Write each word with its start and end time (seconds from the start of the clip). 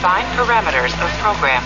Define 0.00 0.24
parameters 0.34 0.94
of 0.94 1.12
program. 1.20 1.60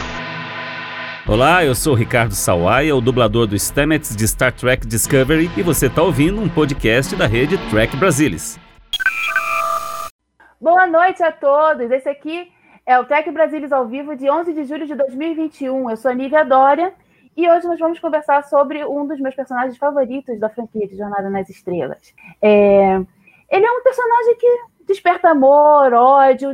Olá, 1.25 1.65
eu 1.65 1.73
sou 1.73 1.95
Ricardo 1.95 2.35
Sawaia, 2.35 2.97
o 2.97 3.01
dublador 3.01 3.47
do 3.47 3.55
Stamets 3.55 4.17
de 4.17 4.27
Star 4.27 4.53
Trek 4.53 4.85
Discovery, 4.85 5.49
e 5.57 5.63
você 5.63 5.87
está 5.87 6.03
ouvindo 6.03 6.41
um 6.41 6.49
podcast 6.49 7.15
da 7.15 7.29
rede 7.29 7.57
Trek 7.71 7.97
Brasilis. 7.97 8.59
Boa 10.61 10.85
noite 10.89 11.23
a 11.23 11.31
todos. 11.31 11.89
Esse 11.93 12.09
aqui 12.09 12.51
é 12.85 12.99
o 12.99 13.05
Trek 13.05 13.31
Brasilis 13.31 13.71
ao 13.71 13.87
vivo 13.87 14.17
de 14.17 14.29
11 14.29 14.53
de 14.53 14.65
julho 14.65 14.85
de 14.89 14.97
2021. 14.97 15.91
Eu 15.91 15.97
sou 15.97 16.11
a 16.11 16.15
Nívia 16.15 16.45
Dória 16.45 16.93
e 17.37 17.49
hoje 17.49 17.69
nós 17.69 17.79
vamos 17.79 18.01
conversar 18.01 18.43
sobre 18.43 18.85
um 18.85 19.07
dos 19.07 19.21
meus 19.21 19.37
personagens 19.37 19.79
favoritos 19.79 20.41
da 20.41 20.51
franquia 20.51 20.89
de 20.89 20.97
Jornada 20.97 21.31
nas 21.31 21.49
Estrelas. 21.49 22.13
É... 22.43 23.01
Ele 23.49 23.65
é 23.65 23.71
um 23.71 23.83
personagem 23.85 24.37
que 24.37 24.74
desperta 24.87 25.31
amor, 25.31 25.93
ódio, 25.93 26.51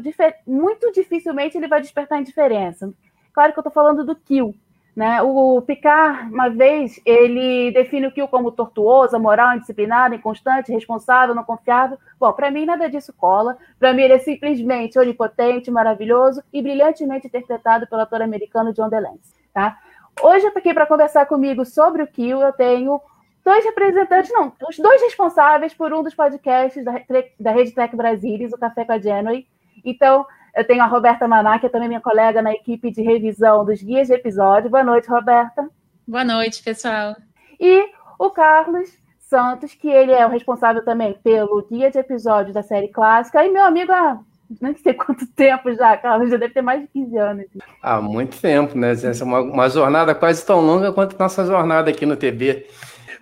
muito 0.47 0.91
dificilmente 0.93 1.57
ele 1.57 1.69
vai 1.69 1.81
despertar 1.81 2.21
indiferença. 2.21 2.93
Claro 3.33 3.53
que 3.53 3.59
eu 3.59 3.63
estou 3.63 3.73
falando 3.73 4.05
do 4.05 4.15
Kill. 4.15 4.55
Né? 4.95 5.23
O 5.23 5.63
Picard, 5.63 6.33
uma 6.33 6.51
vez, 6.51 7.01
ele 7.07 7.71
define 7.71 8.09
o 8.09 8.13
Kill 8.13 8.27
como 8.27 8.51
tortuoso, 8.51 9.19
moral, 9.19 9.55
indisciplinado, 9.55 10.15
inconstante, 10.15 10.73
responsável, 10.73 11.35
não 11.35 11.45
confiável. 11.45 11.97
Bom, 12.19 12.33
para 12.33 12.51
mim 12.51 12.67
nada 12.67 12.91
disso 12.91 13.13
cola. 13.17 13.57
Para 13.79 13.95
mim 13.95 14.03
ele 14.03 14.15
é 14.15 14.19
simplesmente 14.19 14.99
onipotente, 14.99 15.71
maravilhoso 15.71 16.43
e 16.53 16.61
brilhantemente 16.61 17.29
interpretado 17.29 17.87
pelo 17.87 18.03
ator 18.03 18.21
americano 18.21 18.73
John 18.73 18.89
DeLance. 18.89 19.33
Tá? 19.55 19.79
Hoje, 20.23 20.47
aqui 20.49 20.75
para 20.75 20.87
conversar 20.87 21.25
comigo 21.27 21.65
sobre 21.65 22.03
o 22.03 22.07
Kill, 22.07 22.41
eu 22.41 22.53
tenho 22.53 23.01
dois 23.45 23.65
representantes, 23.65 24.31
não, 24.33 24.53
os 24.69 24.77
dois 24.77 25.03
responsáveis 25.03 25.75
por 25.75 25.93
um 25.93 26.03
dos 26.03 26.15
podcasts 26.15 26.85
da, 26.85 27.01
da 27.39 27.53
Rede 27.53 27.73
Tech 27.73 27.95
Brasilis, 27.95 28.53
o 28.53 28.59
Café 28.59 28.85
com 28.85 28.93
a 28.93 28.99
Genoa. 28.99 29.43
Então, 29.85 30.27
eu 30.55 30.67
tenho 30.67 30.83
a 30.83 30.87
Roberta 30.87 31.27
Maná, 31.29 31.59
que 31.59 31.67
é 31.67 31.69
também 31.69 31.89
minha 31.89 32.01
colega 32.01 32.43
na 32.43 32.53
equipe 32.53 32.91
de 32.91 33.03
revisão 33.03 33.65
dos 33.65 33.83
guias 33.83 34.09
de 34.09 34.15
episódio. 34.15 34.71
Boa 34.71 34.85
noite, 34.85 35.09
Roberta. 35.09 35.69
Boa 36.07 36.25
noite, 36.25 36.63
pessoal. 36.63 37.17
E 37.59 37.89
o 38.19 38.31
Carlos 38.31 38.91
Santos, 39.21 39.75
que 39.75 39.89
ele 39.89 40.13
é 40.13 40.27
o 40.27 40.31
responsável 40.31 40.85
também 40.85 41.15
pelo 41.23 41.65
guia 41.71 41.91
de 41.91 41.99
episódio 41.99 42.53
da 42.53 42.63
série 42.63 42.89
clássica. 42.89 43.45
E 43.45 43.49
meu 43.49 43.65
amigo 43.65 43.93
há 43.93 44.19
não 44.61 44.75
sei 44.77 44.95
quanto 44.95 45.25
tempo 45.29 45.73
já, 45.75 45.97
Carlos, 45.97 46.31
já 46.31 46.37
deve 46.37 46.53
ter 46.53 46.63
mais 46.63 46.81
de 46.81 46.89
15 46.89 47.17
anos. 47.19 47.47
Há 47.81 48.01
muito 48.01 48.41
tempo, 48.41 48.77
né? 48.77 48.91
Essa 48.91 49.23
é 49.23 49.25
uma, 49.25 49.41
uma 49.41 49.69
jornada 49.69 50.15
quase 50.15 50.45
tão 50.45 50.61
longa 50.61 50.93
quanto 50.93 51.17
nossa 51.17 51.47
jornada 51.47 51.91
aqui 51.91 52.05
no 52.05 52.17
TV. 52.17 52.67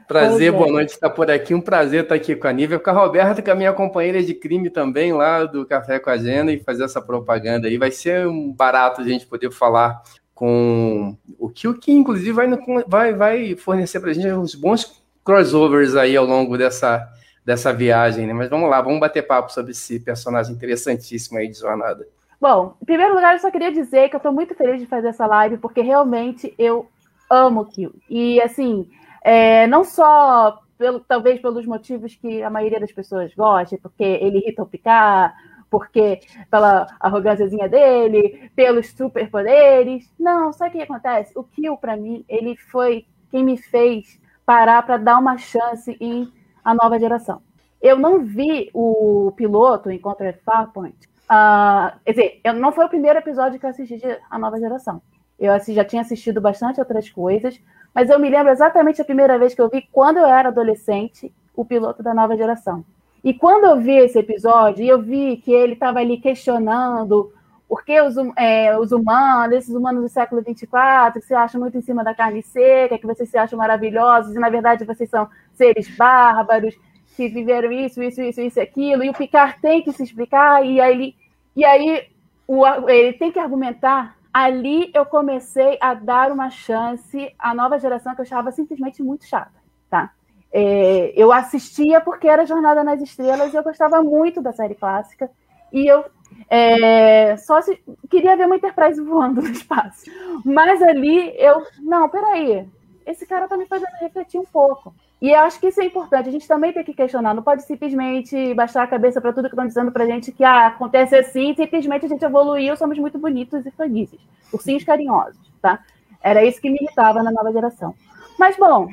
Prazer, 0.08 0.50
boa 0.50 0.72
noite 0.72 0.88
estar 0.88 1.10
por 1.10 1.30
aqui. 1.30 1.52
Um 1.52 1.60
prazer 1.60 2.04
estar 2.04 2.14
aqui 2.14 2.34
com 2.34 2.48
a 2.48 2.52
Nívia, 2.52 2.78
com 2.78 2.88
a 2.88 2.94
Roberta, 2.94 3.42
que 3.42 3.50
é 3.50 3.52
a 3.52 3.56
minha 3.56 3.74
companheira 3.74 4.22
de 4.22 4.32
crime 4.32 4.70
também, 4.70 5.12
lá 5.12 5.44
do 5.44 5.66
Café 5.66 5.98
com 5.98 6.08
a 6.08 6.14
Agenda, 6.14 6.50
e 6.50 6.58
fazer 6.58 6.84
essa 6.84 7.02
propaganda 7.02 7.68
aí. 7.68 7.76
Vai 7.76 7.90
ser 7.90 8.26
um 8.26 8.50
barato 8.50 9.02
a 9.02 9.04
gente 9.04 9.26
poder 9.26 9.50
falar 9.50 10.02
com 10.34 11.14
o 11.38 11.50
que, 11.50 11.68
o 11.68 11.74
que 11.74 11.92
inclusive 11.92 12.32
vai, 12.32 12.48
vai, 12.86 13.12
vai 13.12 13.54
fornecer 13.54 14.00
para 14.00 14.08
a 14.08 14.14
gente 14.14 14.32
uns 14.32 14.54
bons 14.54 15.02
crossovers 15.22 15.94
aí 15.94 16.16
ao 16.16 16.24
longo 16.24 16.56
dessa, 16.56 17.06
dessa 17.44 17.70
viagem, 17.70 18.26
né? 18.26 18.32
Mas 18.32 18.48
vamos 18.48 18.70
lá, 18.70 18.80
vamos 18.80 19.00
bater 19.00 19.26
papo 19.26 19.52
sobre 19.52 19.72
esse 19.72 20.00
personagem 20.00 20.54
interessantíssimo 20.54 21.36
aí 21.36 21.48
de 21.48 21.58
jornada. 21.58 22.08
Bom, 22.40 22.74
em 22.80 22.86
primeiro 22.86 23.14
lugar, 23.14 23.34
eu 23.34 23.40
só 23.40 23.50
queria 23.50 23.70
dizer 23.70 24.08
que 24.08 24.16
eu 24.16 24.18
estou 24.18 24.32
muito 24.32 24.54
feliz 24.54 24.80
de 24.80 24.86
fazer 24.86 25.08
essa 25.08 25.26
live, 25.26 25.58
porque 25.58 25.82
realmente 25.82 26.54
eu 26.58 26.88
amo 27.28 27.60
o 27.60 27.66
Kill. 27.66 27.94
E 28.08 28.40
assim, 28.40 28.88
é, 29.22 29.66
não 29.66 29.84
só 29.84 30.60
pelo, 30.76 31.00
talvez 31.00 31.40
pelos 31.40 31.66
motivos 31.66 32.14
que 32.14 32.42
a 32.42 32.50
maioria 32.50 32.80
das 32.80 32.92
pessoas 32.92 33.34
gosta, 33.34 33.78
porque 33.82 34.04
ele 34.04 34.38
irrita 34.38 34.62
o 34.62 34.66
Picard, 34.66 35.34
porque 35.70 36.20
pela 36.50 36.86
arrogânciazinha 36.98 37.68
dele, 37.68 38.50
pelos 38.54 38.90
superpoderes. 38.90 40.10
Não, 40.18 40.52
sabe 40.52 40.70
o 40.70 40.72
que 40.78 40.82
acontece? 40.82 41.32
O 41.36 41.44
Kill, 41.44 41.76
para 41.76 41.96
mim, 41.96 42.24
ele 42.28 42.56
foi 42.56 43.06
quem 43.30 43.44
me 43.44 43.56
fez 43.56 44.18
parar 44.46 44.82
para 44.82 44.96
dar 44.96 45.18
uma 45.18 45.36
chance 45.36 45.96
em 46.00 46.32
A 46.64 46.74
Nova 46.74 46.98
Geração. 46.98 47.42
Eu 47.80 47.98
não 47.98 48.24
vi 48.24 48.70
o 48.72 49.32
piloto 49.36 49.90
Encounter 49.90 50.40
Farpoint. 50.44 50.96
Uh, 51.24 51.92
quer 52.04 52.10
dizer, 52.12 52.40
eu, 52.42 52.54
não 52.54 52.72
foi 52.72 52.86
o 52.86 52.88
primeiro 52.88 53.18
episódio 53.18 53.60
que 53.60 53.66
eu 53.66 53.70
assisti 53.70 53.98
de 53.98 54.18
A 54.30 54.38
Nova 54.38 54.58
Geração. 54.58 55.02
Eu 55.38 55.52
já 55.68 55.84
tinha 55.84 56.02
assistido 56.02 56.40
bastante 56.40 56.80
outras 56.80 57.08
coisas, 57.10 57.60
mas 57.94 58.10
eu 58.10 58.18
me 58.18 58.30
lembro 58.30 58.52
exatamente 58.52 59.00
a 59.00 59.04
primeira 59.04 59.38
vez 59.38 59.54
que 59.54 59.60
eu 59.60 59.68
vi, 59.68 59.88
quando 59.92 60.18
eu 60.18 60.26
era 60.26 60.48
adolescente, 60.48 61.32
o 61.54 61.64
piloto 61.64 62.02
da 62.02 62.14
nova 62.14 62.36
geração. 62.36 62.84
E 63.22 63.34
quando 63.34 63.64
eu 63.64 63.80
vi 63.80 63.96
esse 63.96 64.18
episódio, 64.18 64.84
eu 64.84 65.02
vi 65.02 65.36
que 65.38 65.52
ele 65.52 65.72
estava 65.72 65.98
ali 65.98 66.18
questionando 66.18 67.32
por 67.68 67.84
que 67.84 68.00
os, 68.00 68.16
hum, 68.16 68.32
é, 68.36 68.78
os, 68.78 68.92
humanos, 68.92 69.56
esses 69.56 69.74
humanos 69.74 70.02
do 70.02 70.08
século 70.08 70.40
24, 70.40 71.20
que 71.20 71.26
se 71.26 71.34
acham 71.34 71.60
muito 71.60 71.76
em 71.76 71.82
cima 71.82 72.02
da 72.02 72.14
carne 72.14 72.42
seca, 72.42 72.96
que 72.96 73.06
vocês 73.06 73.28
se 73.28 73.36
acham 73.36 73.58
maravilhosos, 73.58 74.34
e 74.34 74.38
na 74.38 74.48
verdade 74.48 74.86
vocês 74.86 75.10
são 75.10 75.28
seres 75.52 75.94
bárbaros, 75.94 76.74
que 77.14 77.28
viveram 77.28 77.70
isso, 77.72 78.02
isso, 78.02 78.22
isso, 78.22 78.40
isso, 78.40 78.60
aquilo, 78.60 79.04
e 79.04 79.10
o 79.10 79.12
Picard 79.12 79.56
tem 79.60 79.82
que 79.82 79.92
se 79.92 80.02
explicar, 80.02 80.64
e 80.64 80.80
aí, 80.80 81.14
e 81.54 81.64
aí 81.64 82.08
o, 82.46 82.64
ele 82.88 83.12
tem 83.14 83.30
que 83.30 83.38
argumentar 83.38 84.16
ali 84.32 84.90
eu 84.94 85.06
comecei 85.06 85.78
a 85.80 85.94
dar 85.94 86.30
uma 86.30 86.50
chance 86.50 87.34
à 87.38 87.54
nova 87.54 87.78
geração 87.78 88.14
que 88.14 88.20
eu 88.20 88.24
achava 88.24 88.52
simplesmente 88.52 89.02
muito 89.02 89.24
chata, 89.26 89.52
tá? 89.90 90.12
É, 90.50 91.12
eu 91.14 91.30
assistia 91.32 92.00
porque 92.00 92.26
era 92.26 92.46
Jornada 92.46 92.82
nas 92.82 93.00
Estrelas 93.00 93.52
e 93.52 93.56
eu 93.56 93.62
gostava 93.62 94.02
muito 94.02 94.40
da 94.40 94.52
série 94.52 94.74
clássica 94.74 95.30
e 95.72 95.86
eu 95.86 96.04
é, 96.48 97.36
só 97.36 97.60
se, 97.60 97.78
queria 98.08 98.36
ver 98.36 98.46
uma 98.46 98.56
Enterprise 98.56 99.00
voando 99.02 99.42
no 99.42 99.48
espaço. 99.48 100.04
Mas 100.44 100.82
ali 100.82 101.34
eu, 101.36 101.62
não, 101.80 102.08
peraí, 102.08 102.68
esse 103.06 103.26
cara 103.26 103.48
tá 103.48 103.56
me 103.56 103.66
fazendo 103.66 103.90
refletir 104.00 104.38
um 104.38 104.44
pouco. 104.44 104.94
E 105.20 105.30
eu 105.30 105.40
acho 105.40 105.58
que 105.58 105.66
isso 105.66 105.80
é 105.80 105.84
importante. 105.84 106.28
A 106.28 106.32
gente 106.32 106.46
também 106.46 106.72
tem 106.72 106.84
que 106.84 106.94
questionar. 106.94 107.34
Não 107.34 107.42
pode 107.42 107.62
simplesmente 107.64 108.54
baixar 108.54 108.84
a 108.84 108.86
cabeça 108.86 109.20
para 109.20 109.32
tudo 109.32 109.48
que 109.48 109.54
estão 109.54 109.66
dizendo 109.66 109.90
para 109.90 110.04
a 110.04 110.06
gente 110.06 110.30
que 110.30 110.44
ah, 110.44 110.68
acontece 110.68 111.16
assim, 111.16 111.54
simplesmente 111.54 112.06
a 112.06 112.08
gente 112.08 112.24
evoluiu, 112.24 112.76
somos 112.76 112.98
muito 112.98 113.18
bonitos 113.18 113.66
e 113.66 113.70
felizes. 113.72 114.20
Ursinhos 114.52 114.84
carinhosos, 114.84 115.38
tá? 115.60 115.80
Era 116.22 116.44
isso 116.44 116.60
que 116.60 116.70
me 116.70 116.78
irritava 116.80 117.22
na 117.22 117.32
nova 117.32 117.52
geração. 117.52 117.94
Mas, 118.38 118.56
bom, 118.56 118.88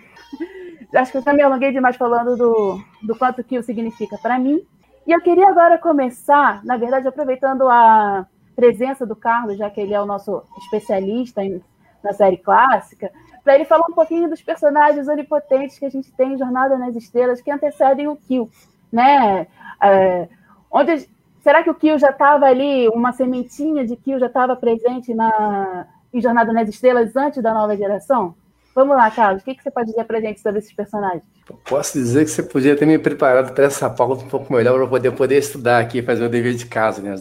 acho 0.95 1.11
que 1.11 1.17
eu 1.19 1.21
já 1.21 1.33
me 1.33 1.43
alonguei 1.43 1.71
demais 1.71 1.95
falando 1.95 2.35
do, 2.35 2.81
do 3.03 3.15
quanto 3.15 3.43
que 3.43 3.59
o 3.59 3.63
significa 3.63 4.17
para 4.17 4.39
mim. 4.39 4.65
E 5.05 5.11
eu 5.11 5.21
queria 5.21 5.47
agora 5.47 5.77
começar, 5.77 6.65
na 6.65 6.77
verdade, 6.77 7.07
aproveitando 7.07 7.69
a 7.69 8.25
presença 8.55 9.05
do 9.05 9.15
Carlos, 9.15 9.57
já 9.57 9.69
que 9.69 9.79
ele 9.79 9.93
é 9.93 10.01
o 10.01 10.05
nosso 10.05 10.41
especialista 10.57 11.43
em, 11.43 11.61
na 12.03 12.13
série 12.13 12.37
clássica, 12.37 13.11
para 13.45 13.53
ele 13.53 13.63
falar 13.63 13.85
um 13.87 13.93
pouquinho 13.93 14.27
dos 14.27 14.41
personagens 14.41 15.07
onipotentes 15.07 15.77
que 15.77 15.85
a 15.85 15.89
gente 15.89 16.11
tem 16.11 16.33
em 16.33 16.37
Jornada 16.37 16.79
nas 16.79 16.95
Estrelas, 16.95 17.39
que 17.39 17.51
antecedem 17.51 18.07
o 18.07 18.15
Kill, 18.15 18.49
né? 18.91 19.45
É, 19.81 20.27
onde, 20.71 21.07
será 21.43 21.61
que 21.61 21.69
o 21.69 21.75
Kill 21.75 21.99
já 21.99 22.09
estava 22.09 22.47
ali, 22.47 22.89
uma 22.89 23.13
sementinha 23.13 23.85
de 23.85 23.95
Kill 23.95 24.17
já 24.17 24.25
estava 24.25 24.55
presente 24.55 25.13
na, 25.13 25.85
em 26.11 26.19
Jornada 26.19 26.51
nas 26.51 26.67
Estrelas 26.67 27.15
antes 27.15 27.41
da 27.43 27.53
nova 27.53 27.77
geração? 27.77 28.33
Vamos 28.73 28.97
lá, 28.97 29.09
Carlos, 29.11 29.43
o 29.43 29.45
que, 29.45 29.55
que 29.55 29.63
você 29.63 29.71
pode 29.71 29.91
dizer 29.91 30.03
para 30.05 30.17
a 30.17 30.21
gente 30.21 30.41
sobre 30.41 30.59
esses 30.59 30.73
personagens? 30.73 31.23
Posso 31.69 31.93
dizer 31.93 32.25
que 32.25 32.31
você 32.31 32.41
podia 32.41 32.75
ter 32.75 32.87
me 32.87 32.97
preparado 32.97 33.53
para 33.53 33.65
essa 33.65 33.89
pauta 33.89 34.25
um 34.25 34.27
pouco 34.27 34.51
melhor 34.51 34.77
para 34.79 34.87
poder, 34.87 35.11
poder 35.11 35.37
estudar 35.37 35.79
aqui, 35.79 36.01
fazer 36.01 36.25
o 36.25 36.29
dever 36.29 36.55
de 36.55 36.65
casa. 36.65 37.01
Né? 37.01 37.15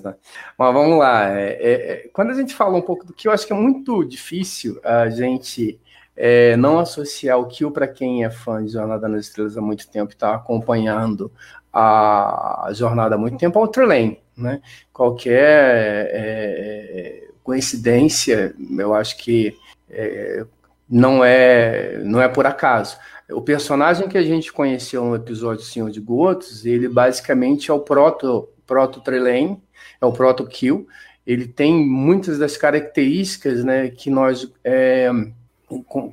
Mas 0.59 0.75
vamos 0.75 0.99
lá. 0.99 1.29
É, 1.39 1.51
é, 1.51 1.73
é, 1.73 2.11
quando 2.13 2.31
a 2.31 2.34
gente 2.34 2.55
fala 2.55 2.77
um 2.77 2.83
pouco 2.83 3.05
do 3.05 3.13
que 3.13 3.29
eu 3.29 3.33
acho 3.33 3.47
que 3.47 3.53
é 3.53 3.57
muito 3.57 4.03
difícil 4.05 4.81
a 4.83 5.09
gente 5.11 5.79
é, 6.17 6.57
não 6.57 6.79
associar 6.79 7.39
o 7.39 7.47
Kill 7.47 7.71
para 7.71 7.89
quem 7.89 8.25
é 8.25 8.31
fã 8.31 8.65
de 8.65 8.73
Jornada 8.73 9.09
nas 9.09 9.27
Estrelas 9.27 9.57
há 9.57 9.61
muito 9.61 9.89
tempo 9.89 10.13
está 10.13 10.35
acompanhando 10.35 11.31
a 11.73 12.69
jornada 12.73 13.17
há 13.17 13.19
muito 13.19 13.37
tempo 13.37 13.59
ao 13.59 13.67
Trelane, 13.67 14.21
né? 14.37 14.63
Qualquer 14.93 16.09
é, 16.13 17.29
coincidência, 17.43 18.55
eu 18.78 18.95
acho 18.95 19.19
que 19.19 19.57
é, 19.91 20.47
não 20.89 21.25
é 21.25 21.99
não 22.05 22.21
é 22.21 22.28
por 22.28 22.47
acaso. 22.47 22.97
O 23.31 23.41
personagem 23.41 24.09
que 24.09 24.19
a 24.19 24.22
gente 24.22 24.53
conheceu 24.53 25.05
no 25.05 25.17
episódio 25.17 25.65
Senhor 25.65 25.91
de 25.91 26.01
Gotos, 26.01 26.65
ele 26.65 26.89
basicamente 26.89 27.71
é 27.71 27.75
o 27.75 27.81
proto 27.81 28.49
proto 28.67 29.01
Trelane, 29.01 29.60
é 30.01 30.07
o 30.07 30.13
proto 30.13 30.47
Kill. 30.47 30.87
Ele 31.27 31.47
tem 31.49 31.75
muitas 31.75 32.39
das 32.39 32.57
características, 32.57 33.65
né, 33.65 33.89
que 33.89 34.10
nós 34.10 34.51
é, 34.63 35.10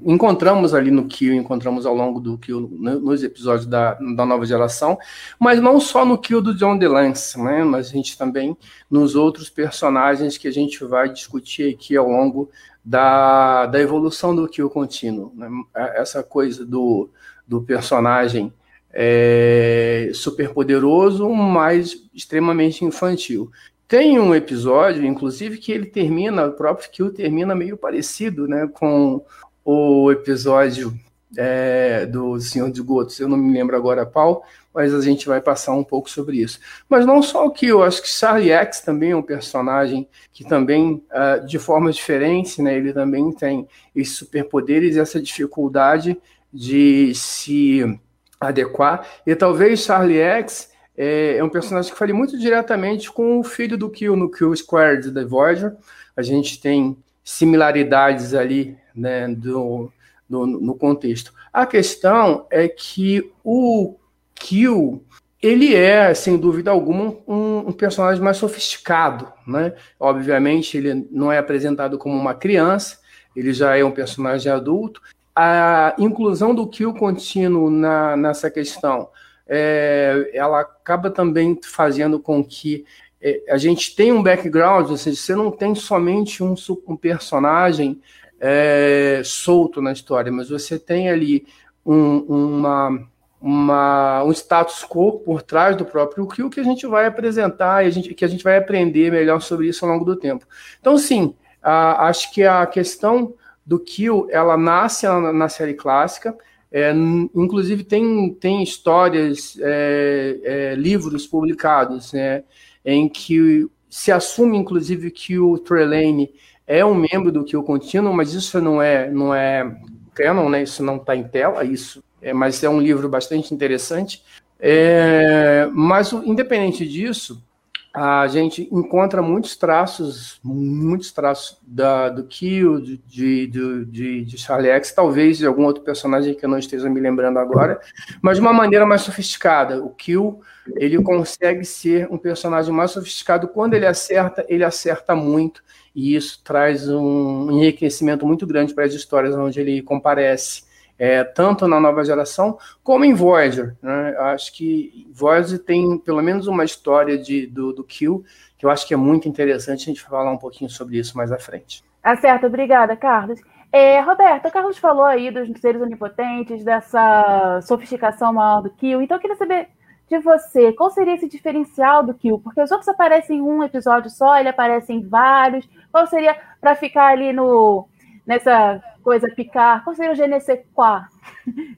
encontramos 0.03 0.73
ali 0.73 0.89
no 0.89 1.05
Kill, 1.05 1.33
encontramos 1.33 1.85
ao 1.85 1.93
longo 1.93 2.19
do 2.19 2.37
Kill, 2.37 2.69
nos 2.79 3.23
episódios 3.23 3.65
da, 3.65 3.93
da 3.93 4.25
nova 4.25 4.45
geração, 4.45 4.97
mas 5.39 5.59
não 5.59 5.79
só 5.79 6.05
no 6.05 6.17
Kill 6.17 6.41
do 6.41 6.55
John 6.55 6.77
DeLance, 6.77 7.39
né? 7.39 7.63
Mas 7.63 7.87
a 7.87 7.91
gente 7.91 8.17
também 8.17 8.55
nos 8.89 9.15
outros 9.15 9.49
personagens 9.49 10.37
que 10.37 10.47
a 10.47 10.51
gente 10.51 10.83
vai 10.85 11.09
discutir 11.09 11.73
aqui 11.73 11.97
ao 11.97 12.07
longo 12.07 12.49
da, 12.83 13.65
da 13.65 13.79
evolução 13.79 14.35
do 14.35 14.47
Kill 14.47 14.69
contínuo. 14.69 15.31
Né? 15.35 15.49
Essa 15.75 16.23
coisa 16.23 16.65
do, 16.65 17.09
do 17.47 17.61
personagem 17.61 18.53
é, 18.93 20.11
super 20.13 20.53
poderoso, 20.53 21.29
mas 21.29 22.09
extremamente 22.13 22.83
infantil 22.83 23.51
Tem 23.91 24.17
um 24.17 24.33
episódio, 24.33 25.05
inclusive, 25.05 25.57
que 25.57 25.69
ele 25.69 25.85
termina, 25.85 26.45
o 26.45 26.53
próprio 26.53 26.89
Kill 26.89 27.11
termina 27.11 27.53
meio 27.53 27.75
parecido, 27.75 28.47
né, 28.47 28.65
com 28.73 29.21
o 29.65 30.09
episódio 30.09 30.97
é, 31.37 32.05
do 32.05 32.39
Senhor 32.39 32.71
de 32.71 32.81
Gotos. 32.81 33.19
Eu 33.19 33.27
não 33.27 33.35
me 33.35 33.51
lembro 33.51 33.75
agora 33.75 34.05
qual, 34.05 34.45
mas 34.73 34.93
a 34.93 35.01
gente 35.01 35.27
vai 35.27 35.41
passar 35.41 35.73
um 35.73 35.83
pouco 35.83 36.09
sobre 36.09 36.37
isso. 36.37 36.57
Mas 36.87 37.05
não 37.05 37.21
só 37.21 37.45
o 37.45 37.51
Kill, 37.51 37.83
acho 37.83 38.01
que 38.01 38.07
Charlie 38.07 38.51
X 38.51 38.79
também 38.79 39.11
é 39.11 39.15
um 39.17 39.21
personagem 39.21 40.07
que 40.31 40.45
também, 40.45 41.03
uh, 41.11 41.45
de 41.45 41.59
forma 41.59 41.91
diferente, 41.91 42.61
né, 42.61 42.73
ele 42.73 42.93
também 42.93 43.29
tem 43.33 43.67
esses 43.93 44.15
superpoderes 44.15 44.95
e 44.95 45.01
essa 45.01 45.21
dificuldade 45.21 46.17
de 46.53 47.13
se 47.13 47.99
adequar. 48.39 49.05
E 49.27 49.35
talvez 49.35 49.81
Charlie 49.81 50.17
X 50.17 50.70
é, 51.03 51.37
é, 51.37 51.43
um 51.43 51.49
personagem 51.49 51.91
que 51.91 51.97
fale 51.97 52.13
muito 52.13 52.37
diretamente 52.37 53.11
com 53.11 53.39
o 53.39 53.43
filho 53.43 53.75
do 53.75 53.89
Kill 53.89 54.15
no 54.15 54.29
Kill 54.29 54.55
Squared 54.55 55.09
da 55.09 55.25
Voyager. 55.25 55.75
A 56.15 56.21
gente 56.21 56.61
tem 56.61 56.95
similaridades 57.23 58.35
ali 58.35 58.77
né, 58.93 59.27
do, 59.27 59.91
do, 60.29 60.45
no 60.45 60.75
contexto. 60.75 61.33
A 61.51 61.65
questão 61.65 62.45
é 62.51 62.67
que 62.67 63.31
o 63.43 63.95
Kill 64.35 65.03
ele 65.41 65.73
é, 65.73 66.13
sem 66.13 66.37
dúvida 66.37 66.69
alguma, 66.69 67.17
um, 67.27 67.69
um, 67.69 67.71
personagem 67.71 68.23
mais 68.23 68.37
sofisticado. 68.37 69.27
Né? 69.47 69.73
Obviamente, 69.99 70.77
ele 70.77 71.07
não 71.09 71.31
é 71.31 71.39
apresentado 71.39 71.97
como 71.97 72.15
uma 72.15 72.35
criança, 72.35 72.99
ele 73.35 73.51
já 73.53 73.75
é 73.75 73.83
um 73.83 73.89
personagem 73.89 74.51
adulto. 74.51 75.01
A 75.35 75.95
inclusão 75.97 76.53
do 76.53 76.67
kill 76.67 76.93
contínuo 76.93 77.71
na, 77.71 78.15
nessa 78.15 78.51
questão, 78.51 79.09
é, 79.53 80.31
ela 80.33 80.61
acaba 80.61 81.11
também 81.11 81.59
fazendo 81.61 82.17
com 82.17 82.41
que 82.41 82.85
é, 83.21 83.43
a 83.49 83.57
gente 83.57 83.93
tenha 83.93 84.15
um 84.15 84.23
background, 84.23 84.89
ou 84.89 84.95
seja, 84.95 85.19
você 85.19 85.35
não 85.35 85.51
tem 85.51 85.75
somente 85.75 86.41
um, 86.41 86.55
um 86.87 86.95
personagem 86.95 88.01
é, 88.39 89.21
solto 89.25 89.81
na 89.81 89.91
história, 89.91 90.31
mas 90.31 90.49
você 90.49 90.79
tem 90.79 91.09
ali 91.09 91.45
um, 91.85 92.19
uma 92.19 93.11
uma, 93.41 94.23
um 94.23 94.31
status 94.31 94.85
quo 94.87 95.19
por 95.19 95.41
trás 95.41 95.75
do 95.75 95.83
próprio 95.83 96.27
Kill 96.27 96.47
que 96.47 96.59
a 96.59 96.63
gente 96.63 96.85
vai 96.85 97.07
apresentar 97.07 97.83
e 97.83 97.87
a 97.87 97.89
gente, 97.89 98.13
que 98.13 98.23
a 98.23 98.27
gente 98.27 98.43
vai 98.43 98.55
aprender 98.55 99.11
melhor 99.11 99.41
sobre 99.41 99.67
isso 99.67 99.83
ao 99.83 99.91
longo 99.91 100.05
do 100.05 100.15
tempo. 100.15 100.45
Então, 100.79 100.95
sim, 100.95 101.33
a, 101.59 102.05
acho 102.05 102.31
que 102.31 102.43
a 102.43 102.63
questão 102.67 103.33
do 103.65 103.79
Kill, 103.79 104.27
ela 104.29 104.55
nasce 104.55 105.07
na, 105.07 105.33
na 105.33 105.49
série 105.49 105.73
clássica, 105.73 106.37
é, 106.71 106.93
inclusive 107.35 107.83
tem, 107.83 108.33
tem 108.33 108.63
histórias, 108.63 109.57
é, 109.59 110.39
é, 110.43 110.75
livros 110.75 111.27
publicados, 111.27 112.13
né, 112.13 112.43
em 112.85 113.09
que 113.09 113.67
se 113.89 114.11
assume, 114.11 114.57
inclusive, 114.57 115.11
que 115.11 115.37
o 115.37 115.57
Trelane 115.57 116.31
é 116.65 116.85
um 116.85 116.95
membro 116.95 117.31
do 117.31 117.43
Kill 117.43 117.61
contínuo, 117.63 118.13
mas 118.13 118.33
isso 118.33 118.61
não 118.61 118.81
é, 118.81 119.11
não 119.11 119.35
é 119.35 119.77
canon, 120.13 120.47
né, 120.47 120.63
isso 120.63 120.81
não 120.81 120.95
está 120.95 121.13
em 121.15 121.23
tela, 121.23 121.65
isso 121.65 122.01
é, 122.21 122.31
mas 122.33 122.63
é 122.63 122.69
um 122.69 122.79
livro 122.79 123.09
bastante 123.09 123.53
interessante. 123.53 124.23
É, 124.59 125.67
mas, 125.73 126.13
independente 126.13 126.87
disso, 126.87 127.43
a 127.93 128.25
gente 128.27 128.69
encontra 128.71 129.21
muitos 129.21 129.57
traços, 129.57 130.39
muitos 130.43 131.11
traços 131.11 131.57
da, 131.61 132.07
do 132.07 132.23
Kill, 132.23 132.79
de, 132.79 132.97
de, 132.97 133.47
de, 133.47 134.25
de 134.25 134.37
Charlie 134.37 134.71
X, 134.71 134.93
talvez 134.93 135.37
de 135.37 135.45
algum 135.45 135.65
outro 135.65 135.83
personagem 135.83 136.33
que 136.33 136.45
eu 136.45 136.49
não 136.49 136.57
esteja 136.57 136.89
me 136.89 137.01
lembrando 137.01 137.37
agora, 137.37 137.81
mas 138.21 138.37
de 138.37 138.41
uma 138.41 138.53
maneira 138.53 138.85
mais 138.85 139.01
sofisticada. 139.01 139.83
O 139.83 139.89
Kill, 139.89 140.41
ele 140.77 141.01
consegue 141.03 141.65
ser 141.65 142.07
um 142.09 142.17
personagem 142.17 142.73
mais 142.73 142.91
sofisticado. 142.91 143.49
Quando 143.49 143.73
ele 143.73 143.85
acerta, 143.85 144.45
ele 144.47 144.63
acerta 144.63 145.13
muito, 145.13 145.61
e 145.93 146.15
isso 146.15 146.41
traz 146.43 146.87
um 146.87 147.51
enriquecimento 147.51 148.25
muito 148.25 148.47
grande 148.47 148.73
para 148.73 148.85
as 148.85 148.93
histórias 148.93 149.35
onde 149.35 149.59
ele 149.59 149.81
comparece 149.81 150.63
é, 151.01 151.23
tanto 151.23 151.67
na 151.67 151.79
nova 151.79 152.05
geração 152.05 152.59
como 152.83 153.03
em 153.03 153.11
Voyager. 153.11 153.75
Né? 153.81 154.15
Acho 154.19 154.53
que 154.53 155.07
Voyager 155.11 155.57
tem 155.57 155.97
pelo 155.97 156.21
menos 156.21 156.45
uma 156.45 156.63
história 156.63 157.17
de, 157.17 157.47
do, 157.47 157.73
do 157.73 157.83
Kill 157.83 158.23
que 158.55 158.67
eu 158.67 158.69
acho 158.69 158.87
que 158.87 158.93
é 158.93 158.97
muito 158.97 159.27
interessante 159.27 159.81
a 159.81 159.85
gente 159.85 160.03
falar 160.03 160.31
um 160.31 160.37
pouquinho 160.37 160.69
sobre 160.69 160.99
isso 160.99 161.17
mais 161.17 161.31
à 161.31 161.39
frente. 161.39 161.83
Ah, 162.03 162.15
certo, 162.15 162.45
obrigada, 162.45 162.95
Carlos. 162.95 163.41
É, 163.71 163.99
Roberto, 163.99 164.47
o 164.47 164.51
Carlos 164.51 164.77
falou 164.77 165.05
aí 165.05 165.31
dos 165.31 165.49
seres 165.59 165.81
onipotentes, 165.81 166.63
dessa 166.63 167.59
sofisticação 167.63 168.31
maior 168.31 168.61
do 168.61 168.69
Kill, 168.69 169.01
então 169.01 169.17
eu 169.17 169.21
queria 169.21 169.37
saber 169.37 169.69
de 170.07 170.19
você, 170.19 170.71
qual 170.73 170.91
seria 170.91 171.15
esse 171.15 171.27
diferencial 171.27 172.03
do 172.03 172.13
Kill? 172.13 172.37
Porque 172.37 172.61
os 172.61 172.69
outros 172.69 172.89
aparecem 172.89 173.39
em 173.39 173.41
um 173.41 173.63
episódio 173.63 174.11
só, 174.11 174.37
ele 174.37 174.49
aparece 174.49 174.93
em 174.93 175.01
vários. 175.01 175.67
Qual 175.91 176.05
seria 176.05 176.37
para 176.59 176.75
ficar 176.75 177.07
ali 177.07 177.33
no 177.33 177.87
nessa 178.31 178.81
coisa 179.03 179.27
picar? 179.35 179.83
Qual 179.83 179.93
seria 179.93 180.13
o 180.13 180.15
GNC4 180.15 181.05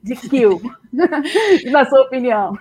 de 0.02 0.14
kill, 0.14 0.60
na 1.72 1.84
sua 1.84 2.02
opinião? 2.02 2.56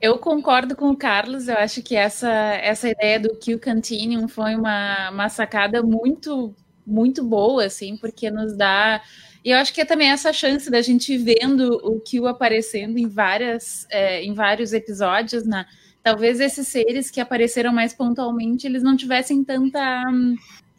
Eu 0.00 0.18
concordo 0.18 0.74
com 0.74 0.90
o 0.90 0.96
Carlos, 0.96 1.48
eu 1.48 1.56
acho 1.56 1.82
que 1.82 1.94
essa, 1.94 2.30
essa 2.30 2.88
ideia 2.88 3.20
do 3.20 3.34
Kill 3.36 3.60
Continuum 3.60 4.28
foi 4.28 4.54
uma, 4.54 5.10
uma 5.10 5.28
sacada 5.28 5.82
muito, 5.82 6.54
muito 6.86 7.24
boa, 7.24 7.64
assim, 7.64 7.96
porque 7.96 8.30
nos 8.30 8.56
dá. 8.56 9.02
E 9.44 9.50
eu 9.50 9.58
acho 9.58 9.72
que 9.72 9.80
é 9.80 9.84
também 9.84 10.10
essa 10.10 10.32
chance 10.32 10.70
da 10.70 10.82
gente 10.82 11.16
vendo 11.16 11.80
o 11.82 12.00
Kill 12.00 12.26
aparecendo 12.26 12.98
em, 12.98 13.08
várias, 13.08 13.86
é, 13.90 14.22
em 14.22 14.32
vários 14.32 14.72
episódios, 14.72 15.46
né? 15.46 15.66
Talvez 16.02 16.40
esses 16.40 16.68
seres 16.68 17.10
que 17.10 17.20
apareceram 17.20 17.72
mais 17.72 17.92
pontualmente, 17.92 18.66
eles 18.66 18.82
não 18.82 18.96
tivessem 18.96 19.42
tanta 19.42 20.04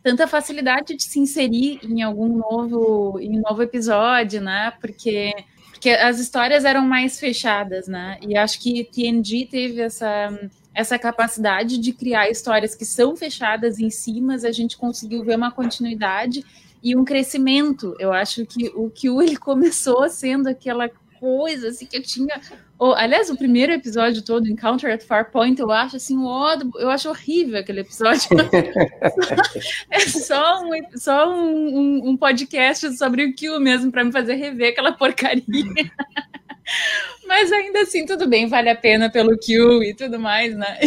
tanta 0.03 0.27
facilidade 0.27 0.95
de 0.95 1.03
se 1.03 1.19
inserir 1.19 1.79
em 1.83 2.01
algum 2.01 2.37
novo, 2.37 3.19
em 3.19 3.37
um 3.37 3.41
novo 3.41 3.61
episódio, 3.61 4.41
né? 4.41 4.71
Porque, 4.79 5.33
porque 5.71 5.89
as 5.89 6.19
histórias 6.19 6.65
eram 6.65 6.81
mais 6.81 7.19
fechadas, 7.19 7.87
né? 7.87 8.17
E 8.21 8.37
acho 8.37 8.59
que 8.61 8.83
TNG 8.85 9.47
teve 9.49 9.81
essa, 9.81 10.29
essa 10.73 10.97
capacidade 10.97 11.77
de 11.77 11.91
criar 11.91 12.29
histórias 12.29 12.75
que 12.75 12.85
são 12.85 13.15
fechadas 13.15 13.79
em 13.79 13.89
si, 13.89 14.21
mas 14.21 14.45
a 14.45 14.51
gente 14.51 14.77
conseguiu 14.77 15.23
ver 15.23 15.35
uma 15.35 15.51
continuidade 15.51 16.43
e 16.83 16.95
um 16.95 17.03
crescimento. 17.03 17.95
Eu 17.99 18.13
acho 18.13 18.45
que 18.45 18.71
o 18.75 18.89
que 18.89 19.07
ele 19.09 19.35
começou 19.37 20.07
sendo 20.09 20.47
aquela 20.47 20.89
coisa 21.19 21.69
assim 21.69 21.85
que 21.85 21.97
eu 21.97 22.03
tinha 22.03 22.39
Oh, 22.79 22.93
aliás, 22.93 23.27
o 23.31 23.35
primeiro 23.35 23.71
episódio 23.71 24.21
todo, 24.21 24.47
Encounter 24.47 24.93
at 24.93 25.03
Farpoint, 25.03 25.59
eu 25.59 25.71
acho 25.71 25.95
assim, 25.95 26.15
eu 26.75 26.91
acho 26.91 27.09
horrível 27.09 27.59
aquele 27.59 27.79
episódio. 27.79 28.29
é 29.89 29.99
só 30.01 30.61
um, 30.61 30.69
só 30.95 31.27
um, 31.27 31.77
um, 31.77 32.09
um 32.09 32.17
podcast 32.17 32.95
sobre 32.95 33.25
o 33.25 33.33
Kill 33.33 33.59
mesmo, 33.59 33.91
para 33.91 34.03
me 34.03 34.11
fazer 34.11 34.35
rever 34.35 34.73
aquela 34.73 34.91
porcaria. 34.91 35.43
Mas 37.25 37.51
ainda 37.51 37.81
assim, 37.81 38.05
tudo 38.05 38.27
bem, 38.27 38.47
vale 38.47 38.69
a 38.69 38.75
pena 38.75 39.09
pelo 39.09 39.35
Kill 39.39 39.81
e 39.81 39.95
tudo 39.95 40.19
mais, 40.19 40.55
né? 40.55 40.77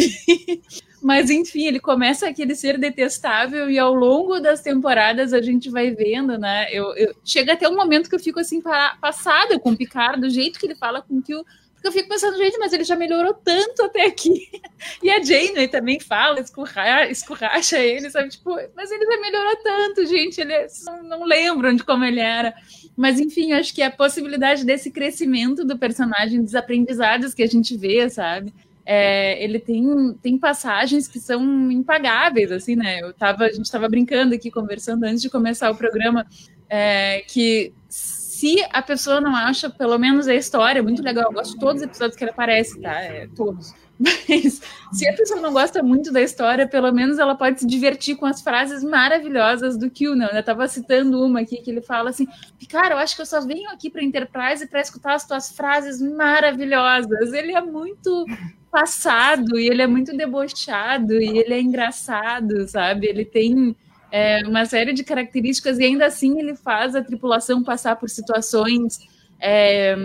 Mas 1.01 1.29
enfim, 1.29 1.65
ele 1.65 1.79
começa 1.79 2.27
aquele 2.27 2.55
ser 2.55 2.77
detestável 2.77 3.69
e 3.69 3.79
ao 3.79 3.93
longo 3.93 4.39
das 4.39 4.61
temporadas 4.61 5.33
a 5.33 5.41
gente 5.41 5.69
vai 5.69 5.91
vendo, 5.91 6.37
né? 6.37 6.67
Eu, 6.71 6.95
eu 6.95 7.15
chega 7.25 7.53
até 7.53 7.67
um 7.67 7.75
momento 7.75 8.07
que 8.07 8.15
eu 8.15 8.19
fico 8.19 8.39
assim 8.39 8.61
passada 8.61 9.59
com 9.59 9.71
o 9.71 9.77
Picard, 9.77 10.21
do 10.21 10.29
jeito 10.29 10.59
que 10.59 10.65
ele 10.65 10.75
fala 10.75 11.01
com 11.01 11.17
o 11.17 11.21
Kill 11.21 11.43
porque 11.81 11.87
eu 11.87 11.91
fico 11.93 12.09
pensando, 12.09 12.37
gente, 12.37 12.59
mas 12.59 12.71
ele 12.73 12.83
já 12.83 12.95
melhorou 12.95 13.33
tanto 13.33 13.83
até 13.83 14.05
aqui. 14.05 14.47
E 15.01 15.11
a 15.11 15.21
Janeway 15.21 15.67
também 15.67 15.99
fala, 15.99 16.39
escurra, 16.39 17.07
escurracha 17.07 17.77
ele, 17.77 18.09
sabe? 18.09 18.29
Tipo, 18.29 18.55
mas 18.75 18.89
ele 18.91 19.05
já 19.05 19.19
melhorou 19.19 19.55
tanto, 19.57 20.05
gente. 20.07 20.41
Ele 20.41 20.53
é, 20.53 20.67
não, 20.85 21.03
não 21.03 21.23
lembram 21.23 21.75
de 21.75 21.83
como 21.83 22.03
ele 22.03 22.19
era. 22.19 22.53
Mas, 22.95 23.19
enfim, 23.19 23.51
acho 23.53 23.73
que 23.73 23.81
a 23.81 23.91
possibilidade 23.91 24.65
desse 24.65 24.89
crescimento 24.89 25.63
do 25.63 25.77
personagem, 25.77 26.43
dos 26.43 26.55
aprendizados 26.55 27.33
que 27.33 27.43
a 27.43 27.47
gente 27.47 27.77
vê, 27.77 28.09
sabe? 28.09 28.53
É, 28.85 29.43
ele 29.43 29.59
tem, 29.59 30.13
tem 30.21 30.37
passagens 30.37 31.07
que 31.07 31.19
são 31.19 31.71
impagáveis, 31.71 32.51
assim, 32.51 32.75
né? 32.75 33.01
Eu 33.01 33.13
tava, 33.13 33.45
a 33.45 33.51
gente 33.51 33.65
estava 33.65 33.87
brincando 33.87 34.33
aqui, 34.33 34.49
conversando 34.49 35.03
antes 35.03 35.21
de 35.21 35.29
começar 35.29 35.69
o 35.69 35.75
programa, 35.75 36.25
é, 36.69 37.23
que 37.27 37.73
se 37.87 38.57
a 38.71 38.81
pessoa 38.81 39.21
não 39.21 39.35
acha, 39.35 39.69
pelo 39.69 39.97
menos 39.99 40.27
a 40.27 40.33
história, 40.33 40.79
é 40.79 40.81
muito 40.81 41.03
legal, 41.03 41.25
eu 41.25 41.33
gosto 41.33 41.53
de 41.53 41.59
todos 41.59 41.81
os 41.81 41.87
episódios 41.87 42.17
que 42.17 42.23
ele 42.23 42.31
aparece, 42.31 42.79
tá? 42.79 42.99
É, 42.99 43.27
todos. 43.35 43.73
Mas 44.01 44.61
se 44.91 45.07
a 45.07 45.13
pessoa 45.13 45.39
não 45.39 45.53
gosta 45.53 45.83
muito 45.83 46.11
da 46.11 46.21
história, 46.21 46.67
pelo 46.67 46.91
menos 46.91 47.19
ela 47.19 47.35
pode 47.35 47.59
se 47.59 47.67
divertir 47.67 48.15
com 48.15 48.25
as 48.25 48.41
frases 48.41 48.83
maravilhosas 48.83 49.77
do 49.77 49.89
Kilnan. 49.89 50.29
Eu 50.33 50.39
estava 50.39 50.67
citando 50.67 51.23
uma 51.23 51.41
aqui 51.41 51.57
que 51.57 51.69
ele 51.69 51.81
fala 51.81 52.09
assim: 52.09 52.27
Cara, 52.69 52.95
eu 52.95 52.97
acho 52.97 53.15
que 53.15 53.21
eu 53.21 53.25
só 53.25 53.41
venho 53.41 53.69
aqui 53.69 53.89
para 53.89 54.03
Enterprise 54.03 54.67
para 54.67 54.81
escutar 54.81 55.13
as 55.13 55.27
tuas 55.27 55.51
frases 55.51 56.01
maravilhosas. 56.01 57.31
Ele 57.33 57.53
é 57.53 57.61
muito 57.61 58.25
passado 58.71 59.59
e 59.59 59.67
ele 59.67 59.81
é 59.81 59.87
muito 59.87 60.15
debochado 60.15 61.13
e 61.21 61.37
ele 61.37 61.53
é 61.53 61.61
engraçado, 61.61 62.67
sabe? 62.67 63.05
Ele 63.05 63.25
tem 63.25 63.75
é, 64.11 64.41
uma 64.47 64.65
série 64.65 64.93
de 64.93 65.03
características 65.03 65.77
e 65.77 65.83
ainda 65.83 66.05
assim 66.05 66.39
ele 66.39 66.55
faz 66.55 66.95
a 66.95 67.03
tripulação 67.03 67.63
passar 67.63 67.97
por 67.97 68.09
situações 68.09 68.99
é, 69.41 69.95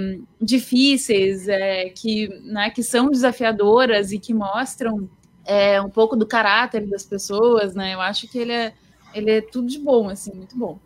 difíceis, 0.40 1.46
é, 1.46 1.90
que, 1.90 2.28
né, 2.44 2.70
que 2.70 2.82
são 2.82 3.10
desafiadoras 3.10 4.10
e 4.10 4.18
que 4.18 4.32
mostram 4.32 5.08
é, 5.44 5.80
um 5.80 5.90
pouco 5.90 6.16
do 6.16 6.26
caráter 6.26 6.86
das 6.86 7.04
pessoas, 7.04 7.74
né? 7.74 7.94
Eu 7.94 8.00
acho 8.00 8.26
que 8.28 8.38
ele 8.38 8.52
é, 8.52 8.72
ele 9.14 9.30
é 9.30 9.40
tudo 9.40 9.68
de 9.68 9.78
bom, 9.78 10.08
assim, 10.08 10.32
muito 10.34 10.56
bom. 10.56 10.78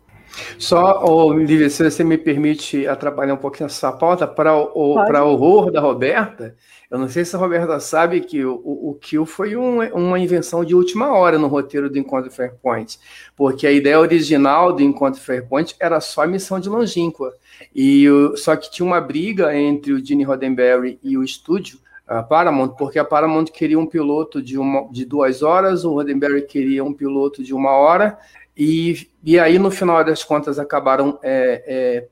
Só, 0.57 1.03
Olivia, 1.05 1.69
se 1.69 1.83
você 1.83 2.03
me 2.03 2.17
permite 2.17 2.87
atrapalhar 2.87 3.33
um 3.33 3.37
pouquinho 3.37 3.65
essa 3.65 3.91
pauta, 3.91 4.25
para 4.27 4.55
o, 4.55 4.95
para 5.05 5.25
horror 5.25 5.71
da 5.71 5.81
Roberta, 5.81 6.55
eu 6.89 6.97
não 6.97 7.09
sei 7.09 7.25
se 7.25 7.35
a 7.35 7.39
Roberta 7.39 7.79
sabe 7.79 8.21
que 8.21 8.45
o, 8.45 8.53
o 8.53 8.97
Kill 9.01 9.25
foi 9.25 9.55
um, 9.55 9.81
uma 9.93 10.19
invenção 10.19 10.63
de 10.63 10.73
última 10.73 11.11
hora 11.11 11.37
no 11.37 11.47
roteiro 11.47 11.89
do 11.89 11.97
Encontro 11.97 12.31
Fairpoint, 12.31 12.97
porque 13.35 13.67
a 13.67 13.71
ideia 13.71 13.99
original 13.99 14.71
do 14.71 14.81
Encontro 14.81 15.19
Fairpoint 15.19 15.75
era 15.79 15.99
só 15.99 16.23
a 16.23 16.27
missão 16.27 16.59
de 16.59 16.69
Longínqua, 16.69 17.33
e 17.75 18.05
só 18.35 18.55
que 18.55 18.71
tinha 18.71 18.85
uma 18.85 19.01
briga 19.01 19.55
entre 19.55 19.93
o 19.93 20.03
Gene 20.03 20.23
Roddenberry 20.23 20.99
e 21.03 21.17
o 21.17 21.23
estúdio, 21.23 21.79
a 22.07 22.21
Paramount, 22.21 22.69
porque 22.69 22.99
a 22.99 23.05
Paramount 23.05 23.45
queria 23.45 23.79
um 23.79 23.85
piloto 23.85 24.41
de, 24.41 24.57
uma, 24.57 24.87
de 24.91 25.05
duas 25.05 25.41
horas, 25.41 25.85
o 25.85 25.93
Roddenberry 25.93 26.41
queria 26.41 26.83
um 26.83 26.93
piloto 26.93 27.43
de 27.43 27.53
uma 27.53 27.71
hora, 27.71 28.17
e, 28.55 29.07
e 29.23 29.39
aí, 29.39 29.57
no 29.57 29.71
final 29.71 30.03
das 30.03 30.23
contas, 30.23 30.59
acabaram 30.59 31.17
é, 31.23 31.63
é, 31.65 32.07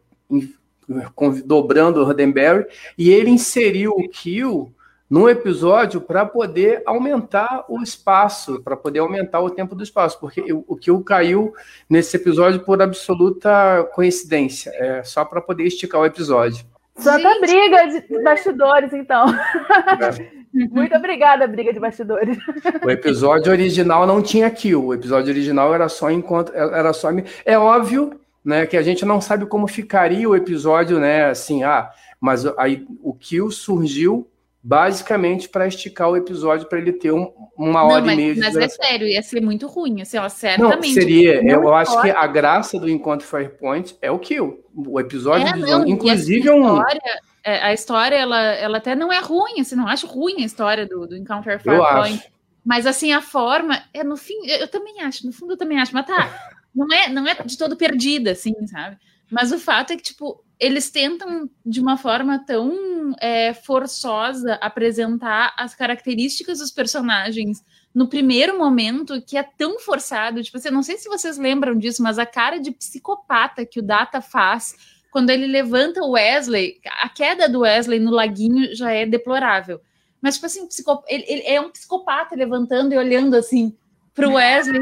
dobrando 1.46 2.01
o 2.01 2.06
Roddenberry 2.06 2.65
e 2.98 3.10
ele 3.10 3.29
inseriu 3.29 3.91
o 3.91 4.08
Kill 4.10 4.74
num 5.10 5.28
episódio 5.28 6.00
para 6.00 6.25
poder 6.25 6.84
aumentar 6.86 7.66
o 7.68 7.82
espaço, 7.82 8.62
para 8.62 8.78
poder 8.78 9.00
aumentar 9.00 9.39
o 9.39 9.50
tempo 9.50 9.74
do 9.74 9.84
espaço, 9.84 10.20
porque 10.20 10.44
o 10.51 10.75
Kill 10.75 11.04
caiu 11.04 11.54
nesse 11.89 12.16
episódio 12.16 12.60
por 12.60 12.82
absoluta 12.82 13.89
coincidência, 13.94 14.72
é 14.75 15.04
só 15.04 15.25
para 15.25 15.42
poder 15.42 15.63
esticar 15.63 16.01
o 16.01 16.06
episódio. 16.06 16.66
Santa 16.96 17.30
Gente. 17.30 17.39
briga 17.39 17.86
de 17.88 18.24
bastidores, 18.24 18.94
então. 18.94 19.25
É. 19.30 20.39
Muito 20.51 20.96
obrigada, 20.96 21.48
briga 21.48 21.72
de 21.72 21.80
bastidores. 21.80 22.38
O 22.84 22.89
episódio 22.89 23.51
original 23.51 24.08
não 24.08 24.22
tinha 24.22 24.50
kill. 24.50 24.88
O 24.88 24.94
episódio 24.94 25.32
original 25.32 25.74
era 25.74 25.88
só 25.88 26.10
enquanto 26.10 26.51
era 26.54 26.92
só 26.92 27.10
é 27.46 27.58
óbvio, 27.58 28.20
né, 28.44 28.66
que 28.66 28.75
a 28.75 28.82
gente 28.82 29.06
não 29.06 29.22
sabe 29.22 29.46
como 29.46 29.68
ficaria 29.68 30.28
o 30.28 30.36
episódio, 30.36 31.00
né, 31.00 31.25
assim, 31.25 31.63
ah, 31.63 31.92
mas 32.20 32.46
aí 32.58 32.86
o 33.01 33.13
kill 33.13 33.51
surgiu 33.51 34.28
basicamente 34.62 35.48
para 35.48 35.68
esticar 35.68 36.10
o 36.10 36.18
episódio 36.18 36.68
para 36.68 36.80
ele 36.80 36.92
ter 36.92 37.12
um, 37.12 37.32
uma 37.58 37.84
hora 37.84 38.00
não, 38.00 38.06
mas, 38.08 38.13
e 38.13 38.18
meia 38.18 38.34
de 38.34 38.39
Mas 38.42 38.56
é 38.58 38.68
sério, 38.68 39.08
ia 39.08 39.22
ser 39.22 39.42
muito 39.42 39.68
ruim, 39.68 40.01
assim, 40.01 40.18
ó, 40.18 40.28
certamente. 40.28 40.88
Não, 40.88 40.94
seria, 40.94 41.42
não 41.42 41.63
eu 41.63 41.74
acho 41.74 42.01
que 42.01 42.10
a 42.10 42.28
graça 42.28 42.78
do 42.78 42.89
Encontro 42.89 43.25
Firepoint 43.25 43.96
é 44.01 44.12
o 44.12 44.20
kill. 44.20 44.63
O 44.75 45.00
episódio, 45.00 45.48
é, 45.48 45.56
não, 45.56 45.88
inclusive, 45.88 46.48
é 46.48 46.54
um... 46.54 46.78
História, 46.78 47.22
é, 47.44 47.63
a 47.63 47.74
história, 47.74 48.16
ela, 48.16 48.39
ela 48.39 48.78
até 48.78 48.96
não 48.96 49.12
é 49.12 49.20
ruim, 49.20 49.62
assim, 49.62 49.75
não 49.75 49.88
acho 49.88 50.08
ruim 50.08 50.42
a 50.44 50.46
história 50.46 50.86
do, 50.86 51.08
do 51.08 51.16
Encounter 51.16 51.60
Firepoint. 51.62 52.22
Mas, 52.66 52.86
assim, 52.86 53.13
a 53.13 53.22
forma, 53.22 53.82
é 53.94 54.04
no 54.04 54.18
fim, 54.18 54.46
eu, 54.46 54.58
eu 54.60 54.68
também 54.68 55.01
acho, 55.01 55.25
no 55.25 55.32
fundo 55.32 55.54
eu 55.54 55.58
também 55.58 55.80
acho, 55.80 55.94
mas 55.94 56.06
tá, 56.06 56.30
não 56.75 56.88
é, 56.94 57.10
não 57.10 57.25
é 57.25 57.34
de 57.34 57.58
todo 57.58 57.78
perdida, 57.78 58.32
assim, 58.32 58.54
sabe? 58.68 58.98
Mas 59.30 59.52
o 59.52 59.60
fato 59.60 59.94
é 59.94 59.96
que, 59.96 60.04
tipo, 60.04 60.44
eles 60.60 60.90
tentam, 60.90 61.50
de 61.66 61.80
uma 61.80 61.98
forma 61.98 62.44
tão 62.46 63.16
é, 63.22 63.54
forçosa, 63.54 64.56
apresentar 64.56 65.54
as 65.58 65.74
características 65.74 66.60
dos 66.60 66.72
personagens 66.72 67.64
no 67.94 68.08
primeiro 68.08 68.58
momento 68.58 69.22
que 69.22 69.38
é 69.38 69.44
tão 69.44 69.80
forçado. 69.80 70.44
Tipo 70.44 70.58
assim, 70.58 70.70
não 70.70 70.84
sei 70.84 70.98
se 70.98 71.08
vocês 71.08 71.38
lembram 71.38 71.78
disso, 71.78 72.04
mas 72.04 72.20
a 72.20 72.26
cara 72.26 72.60
de 72.60 72.72
psicopata 72.72 73.66
que 73.66 73.80
o 73.80 73.84
Data 73.84 74.22
faz 74.22 74.76
quando 75.12 75.30
ele 75.30 75.48
levanta 75.48 76.02
o 76.02 76.12
Wesley, 76.12 76.80
a 77.02 77.10
queda 77.10 77.50
do 77.50 77.62
Wesley 77.62 78.00
no 78.00 78.12
laguinho 78.12 78.76
já 78.76 78.92
é 78.92 79.06
deplorável. 79.06 79.82
Mas, 80.22 80.36
tipo 80.36 80.46
assim, 80.46 80.68
ele, 81.08 81.26
ele 81.28 81.44
é 81.46 81.60
um 81.60 81.72
psicopata 81.72 82.36
levantando 82.36 82.94
e 82.94 82.98
olhando 82.98 83.36
assim 83.36 83.76
pro 84.20 84.34
Wesley, 84.34 84.80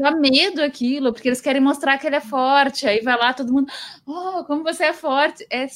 dá 0.00 0.10
medo 0.12 0.62
aquilo, 0.62 1.12
porque 1.12 1.28
eles 1.28 1.40
querem 1.40 1.60
mostrar 1.60 1.98
que 1.98 2.06
ele 2.06 2.16
é 2.16 2.20
forte. 2.20 2.86
Aí 2.86 3.00
vai 3.00 3.18
lá 3.18 3.32
todo 3.32 3.52
mundo, 3.52 3.70
oh, 4.06 4.44
como 4.44 4.62
você 4.62 4.84
é 4.84 4.92
forte. 4.92 5.46
É, 5.50 5.66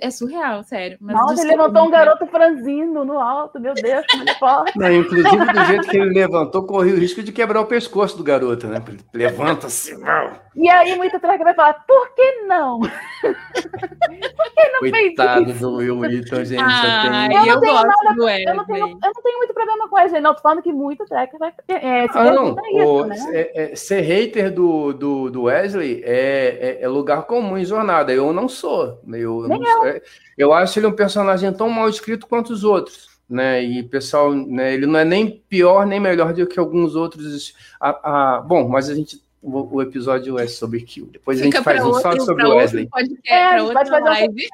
é 0.00 0.10
surreal, 0.10 0.62
sério. 0.62 0.98
Mas 1.00 1.16
Nossa, 1.16 1.42
ele 1.42 1.50
levantou 1.50 1.86
um 1.86 1.90
garoto 1.90 2.26
franzino 2.26 3.04
no 3.04 3.18
alto, 3.18 3.60
meu 3.60 3.74
Deus, 3.74 4.04
como 4.10 4.22
ele 4.22 4.30
é 4.30 4.34
forte. 4.34 4.78
Não, 4.78 4.92
inclusive, 4.92 5.52
do 5.52 5.64
jeito 5.64 5.88
que 5.88 5.96
ele 5.96 6.12
levantou, 6.12 6.64
correu 6.64 6.94
o 6.94 6.98
risco 6.98 7.22
de 7.22 7.32
quebrar 7.32 7.60
o 7.60 7.66
pescoço 7.66 8.16
do 8.16 8.24
garoto, 8.24 8.66
né? 8.66 8.82
Levanta 9.12 9.66
assim, 9.66 9.98
mal. 9.98 10.32
E 10.54 10.68
aí, 10.68 10.96
muita 10.96 11.18
traga 11.18 11.42
vai 11.44 11.54
falar, 11.54 11.74
por 11.86 12.14
que 12.14 12.42
não? 12.46 12.80
por 13.22 14.54
que 14.54 14.68
não 14.70 14.80
Coitado 14.80 15.44
fez 15.44 15.56
isso? 15.56 15.66
do 15.66 15.76
Will 15.76 15.98
Wheaton, 15.98 16.44
gente. 16.44 16.62
Ah, 16.62 17.28
eu, 17.32 17.54
eu, 17.54 17.60
gosto 17.60 17.86
nada, 17.86 18.14
do 18.14 18.24
Wesley. 18.24 18.46
Eu 18.46 18.54
não, 18.54 18.64
tenho, 18.66 18.86
eu 18.86 19.12
não 19.14 19.22
tenho 19.22 19.38
muito 19.38 19.54
problema 19.54 19.88
com 19.88 19.96
o 19.96 19.98
Wesley, 19.98 20.20
não. 20.20 20.34
Tô 20.34 20.42
falando 20.42 20.62
que 20.62 20.72
muito 20.72 21.04
track 21.06 21.38
vai... 21.38 21.52
É, 21.68 22.04
ah, 22.10 22.24
não, 22.32 22.51
o, 22.52 23.04
né? 23.04 23.16
é, 23.32 23.72
é, 23.72 23.76
ser 23.76 24.00
hater 24.00 24.52
do, 24.52 24.92
do, 24.92 25.30
do 25.30 25.42
Wesley 25.44 26.02
é, 26.04 26.78
é, 26.80 26.82
é, 26.82 26.88
lugar 26.88 27.22
comum 27.26 27.56
em 27.56 27.64
jornada. 27.64 28.12
Eu 28.12 28.32
não 28.32 28.48
sou. 28.48 29.00
Eu, 29.12 29.48
não, 29.48 29.62
eu. 29.62 29.86
É, 29.86 30.02
eu 30.36 30.52
acho 30.52 30.78
ele 30.78 30.86
um 30.86 30.92
personagem 30.92 31.52
tão 31.52 31.68
mal 31.68 31.88
escrito 31.88 32.26
quanto 32.26 32.52
os 32.52 32.64
outros. 32.64 33.10
Né, 33.30 33.62
e 33.62 33.82
pessoal, 33.82 34.34
né, 34.34 34.74
ele 34.74 34.84
não 34.84 34.98
é 34.98 35.06
nem 35.06 35.42
pior 35.48 35.86
nem 35.86 35.98
melhor 35.98 36.34
do 36.34 36.46
que 36.46 36.58
alguns 36.58 36.94
outros. 36.94 37.54
A, 37.80 38.36
a, 38.36 38.40
bom, 38.42 38.68
mas 38.68 38.90
a 38.90 38.94
gente 38.94 39.22
o, 39.42 39.76
o, 39.76 39.82
episódio 39.82 40.38
é 40.38 40.46
sobre 40.46 40.82
Kill. 40.82 41.06
Depois 41.06 41.40
Fica 41.40 41.48
a 41.48 41.60
gente 41.60 41.64
faz 41.64 41.84
um 41.84 41.94
só 41.94 42.18
sobre 42.20 42.44
o 42.44 42.56
Wesley. 42.56 42.86
Podcast, 42.88 43.32
é, 43.32 43.72
pode 43.72 43.90
fazer 43.90 44.04
live. 44.04 44.48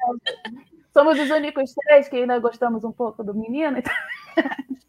Somos 0.93 1.19
os 1.19 1.29
únicos 1.29 1.73
três 1.73 2.07
que 2.07 2.15
ainda 2.15 2.39
gostamos 2.39 2.83
um 2.83 2.91
pouco 2.91 3.23
do 3.23 3.33
menino. 3.33 3.77
Então... 3.77 3.93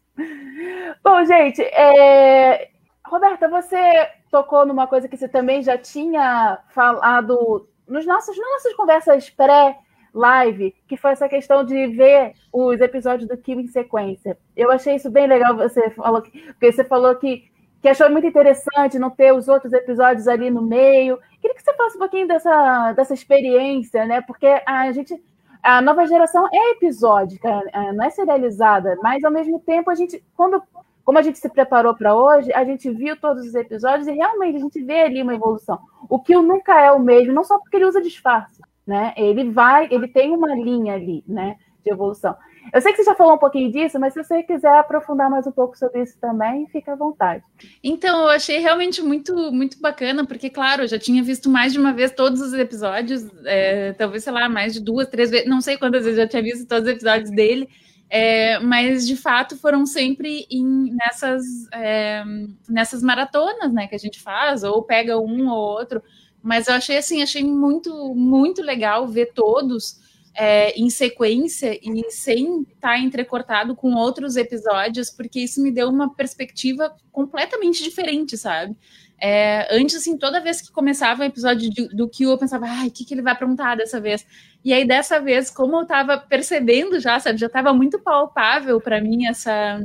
Bom, 1.03 1.23
gente, 1.25 1.61
é, 1.61 2.70
Roberta, 3.11 3.49
você 3.49 4.07
tocou 4.31 4.65
numa 4.65 4.87
coisa 4.87 5.05
que 5.05 5.17
você 5.17 5.27
também 5.27 5.61
já 5.61 5.77
tinha 5.77 6.59
falado 6.69 7.67
nos 7.85 8.05
nossos, 8.05 8.37
nas 8.37 8.51
nossas 8.51 8.73
conversas 8.73 9.29
pré-live, 9.29 10.73
que 10.87 10.95
foi 10.95 11.11
essa 11.11 11.27
questão 11.27 11.65
de 11.65 11.87
ver 11.87 12.31
os 12.53 12.79
episódios 12.79 13.27
do 13.27 13.35
Kill 13.35 13.59
em 13.59 13.67
sequência. 13.67 14.37
Eu 14.55 14.71
achei 14.71 14.95
isso 14.95 15.11
bem 15.11 15.27
legal, 15.27 15.57
você 15.57 15.89
falou, 15.89 16.21
porque 16.21 16.71
você 16.71 16.85
falou 16.85 17.13
que, 17.17 17.51
que 17.81 17.89
achou 17.89 18.09
muito 18.09 18.27
interessante 18.27 18.97
não 18.97 19.09
ter 19.09 19.33
os 19.33 19.49
outros 19.49 19.73
episódios 19.73 20.25
ali 20.29 20.49
no 20.49 20.61
meio. 20.61 21.19
Queria 21.41 21.53
que 21.53 21.63
você 21.63 21.73
falasse 21.73 21.97
um 21.97 21.99
pouquinho 21.99 22.29
dessa, 22.29 22.93
dessa 22.93 23.13
experiência, 23.13 24.05
né? 24.05 24.21
Porque 24.21 24.47
a 24.65 24.89
gente. 24.93 25.21
A 25.61 25.79
nova 25.79 26.07
geração 26.07 26.47
é 26.51 26.71
episódica, 26.71 27.61
é, 27.71 27.91
não 27.91 28.05
é 28.05 28.09
serializada, 28.09 28.97
mas 29.03 29.23
ao 29.23 29.31
mesmo 29.31 29.59
tempo 29.59 29.91
a 29.91 29.95
gente, 29.95 30.23
quando 30.35 30.63
como 31.03 31.17
a 31.17 31.21
gente 31.21 31.37
se 31.37 31.49
preparou 31.49 31.95
para 31.95 32.15
hoje, 32.15 32.51
a 32.53 32.63
gente 32.63 32.89
viu 32.91 33.15
todos 33.19 33.45
os 33.45 33.55
episódios 33.55 34.07
e 34.07 34.11
realmente 34.11 34.57
a 34.57 34.59
gente 34.59 34.83
vê 34.83 35.01
ali 35.01 35.21
uma 35.21 35.35
evolução. 35.35 35.79
O 36.09 36.19
Kill 36.19 36.41
nunca 36.41 36.79
é 36.79 36.91
o 36.91 36.99
mesmo, 36.99 37.33
não 37.33 37.43
só 37.43 37.57
porque 37.59 37.77
ele 37.77 37.85
usa 37.85 38.01
disfarce, 38.01 38.61
né? 38.85 39.13
Ele 39.17 39.49
vai, 39.49 39.87
ele 39.91 40.07
tem 40.07 40.31
uma 40.35 40.53
linha 40.55 40.93
ali, 40.93 41.23
né, 41.27 41.55
de 41.83 41.91
evolução. 41.91 42.35
Eu 42.73 42.79
sei 42.79 42.91
que 42.91 42.97
você 42.97 43.05
já 43.05 43.15
falou 43.15 43.33
um 43.33 43.39
pouquinho 43.39 43.71
disso, 43.71 43.99
mas 43.99 44.13
se 44.13 44.23
você 44.23 44.43
quiser 44.43 44.77
aprofundar 44.77 45.29
mais 45.29 45.47
um 45.47 45.51
pouco 45.51 45.77
sobre 45.77 46.03
isso 46.03 46.17
também, 46.19 46.67
fica 46.67 46.93
à 46.93 46.95
vontade. 46.95 47.43
Então, 47.83 48.21
eu 48.21 48.29
achei 48.29 48.59
realmente 48.59 49.01
muito, 49.01 49.33
muito 49.51 49.79
bacana, 49.81 50.25
porque, 50.25 50.49
claro, 50.49 50.83
eu 50.83 50.87
já 50.87 50.99
tinha 50.99 51.23
visto 51.23 51.49
mais 51.49 51.73
de 51.73 51.79
uma 51.79 51.91
vez 51.91 52.11
todos 52.11 52.39
os 52.39 52.53
episódios, 52.53 53.27
é, 53.45 53.93
talvez, 53.93 54.23
sei 54.23 54.31
lá, 54.31 54.47
mais 54.47 54.73
de 54.73 54.79
duas, 54.79 55.07
três 55.07 55.31
vezes, 55.31 55.47
não 55.47 55.59
sei 55.59 55.77
quantas 55.77 56.03
vezes 56.03 56.19
eu 56.19 56.23
já 56.23 56.29
tinha 56.29 56.43
visto 56.43 56.67
todos 56.67 56.83
os 56.83 56.93
episódios 56.93 57.31
dele. 57.31 57.67
É, 58.13 58.59
mas 58.59 59.07
de 59.07 59.15
fato 59.15 59.55
foram 59.55 59.85
sempre 59.85 60.45
em, 60.51 60.93
nessas, 60.93 61.45
é, 61.71 62.21
nessas 62.67 63.01
maratonas 63.01 63.71
né, 63.71 63.87
que 63.87 63.95
a 63.95 63.97
gente 63.97 64.19
faz, 64.19 64.63
ou 64.63 64.83
pega 64.83 65.17
um 65.17 65.47
ou 65.47 65.57
outro. 65.57 66.03
Mas 66.43 66.67
eu 66.67 66.73
achei 66.73 66.97
assim, 66.97 67.23
achei 67.23 67.41
muito, 67.41 68.13
muito 68.13 68.61
legal 68.61 69.07
ver 69.07 69.31
todos 69.33 69.97
é, 70.33 70.77
em 70.77 70.89
sequência 70.89 71.79
e 71.81 72.11
sem 72.11 72.63
estar 72.63 72.89
tá 72.89 72.99
entrecortado 72.99 73.77
com 73.77 73.93
outros 73.93 74.35
episódios, 74.35 75.09
porque 75.09 75.39
isso 75.39 75.61
me 75.61 75.71
deu 75.71 75.87
uma 75.87 76.13
perspectiva 76.13 76.93
completamente 77.13 77.81
diferente, 77.81 78.37
sabe? 78.37 78.75
É, 79.23 79.67
antes, 79.69 79.95
assim, 79.95 80.17
toda 80.17 80.41
vez 80.41 80.61
que 80.61 80.71
começava 80.71 81.21
o 81.21 81.25
episódio 81.25 81.69
de, 81.69 81.87
do 81.95 82.09
Q, 82.09 82.23
eu 82.23 82.37
pensava, 82.39 82.65
ai, 82.67 82.87
o 82.87 82.91
que, 82.91 83.05
que 83.05 83.13
ele 83.13 83.21
vai 83.21 83.33
aprontar 83.33 83.77
dessa 83.77 84.01
vez? 84.01 84.25
E 84.65 84.73
aí, 84.73 84.83
dessa 84.83 85.19
vez, 85.19 85.51
como 85.51 85.75
eu 85.75 85.83
estava 85.83 86.17
percebendo 86.17 86.99
já, 86.99 87.19
sabe, 87.19 87.37
já 87.37 87.45
estava 87.45 87.71
muito 87.71 87.99
palpável 87.99 88.81
para 88.81 88.99
mim 88.99 89.27
essa, 89.27 89.79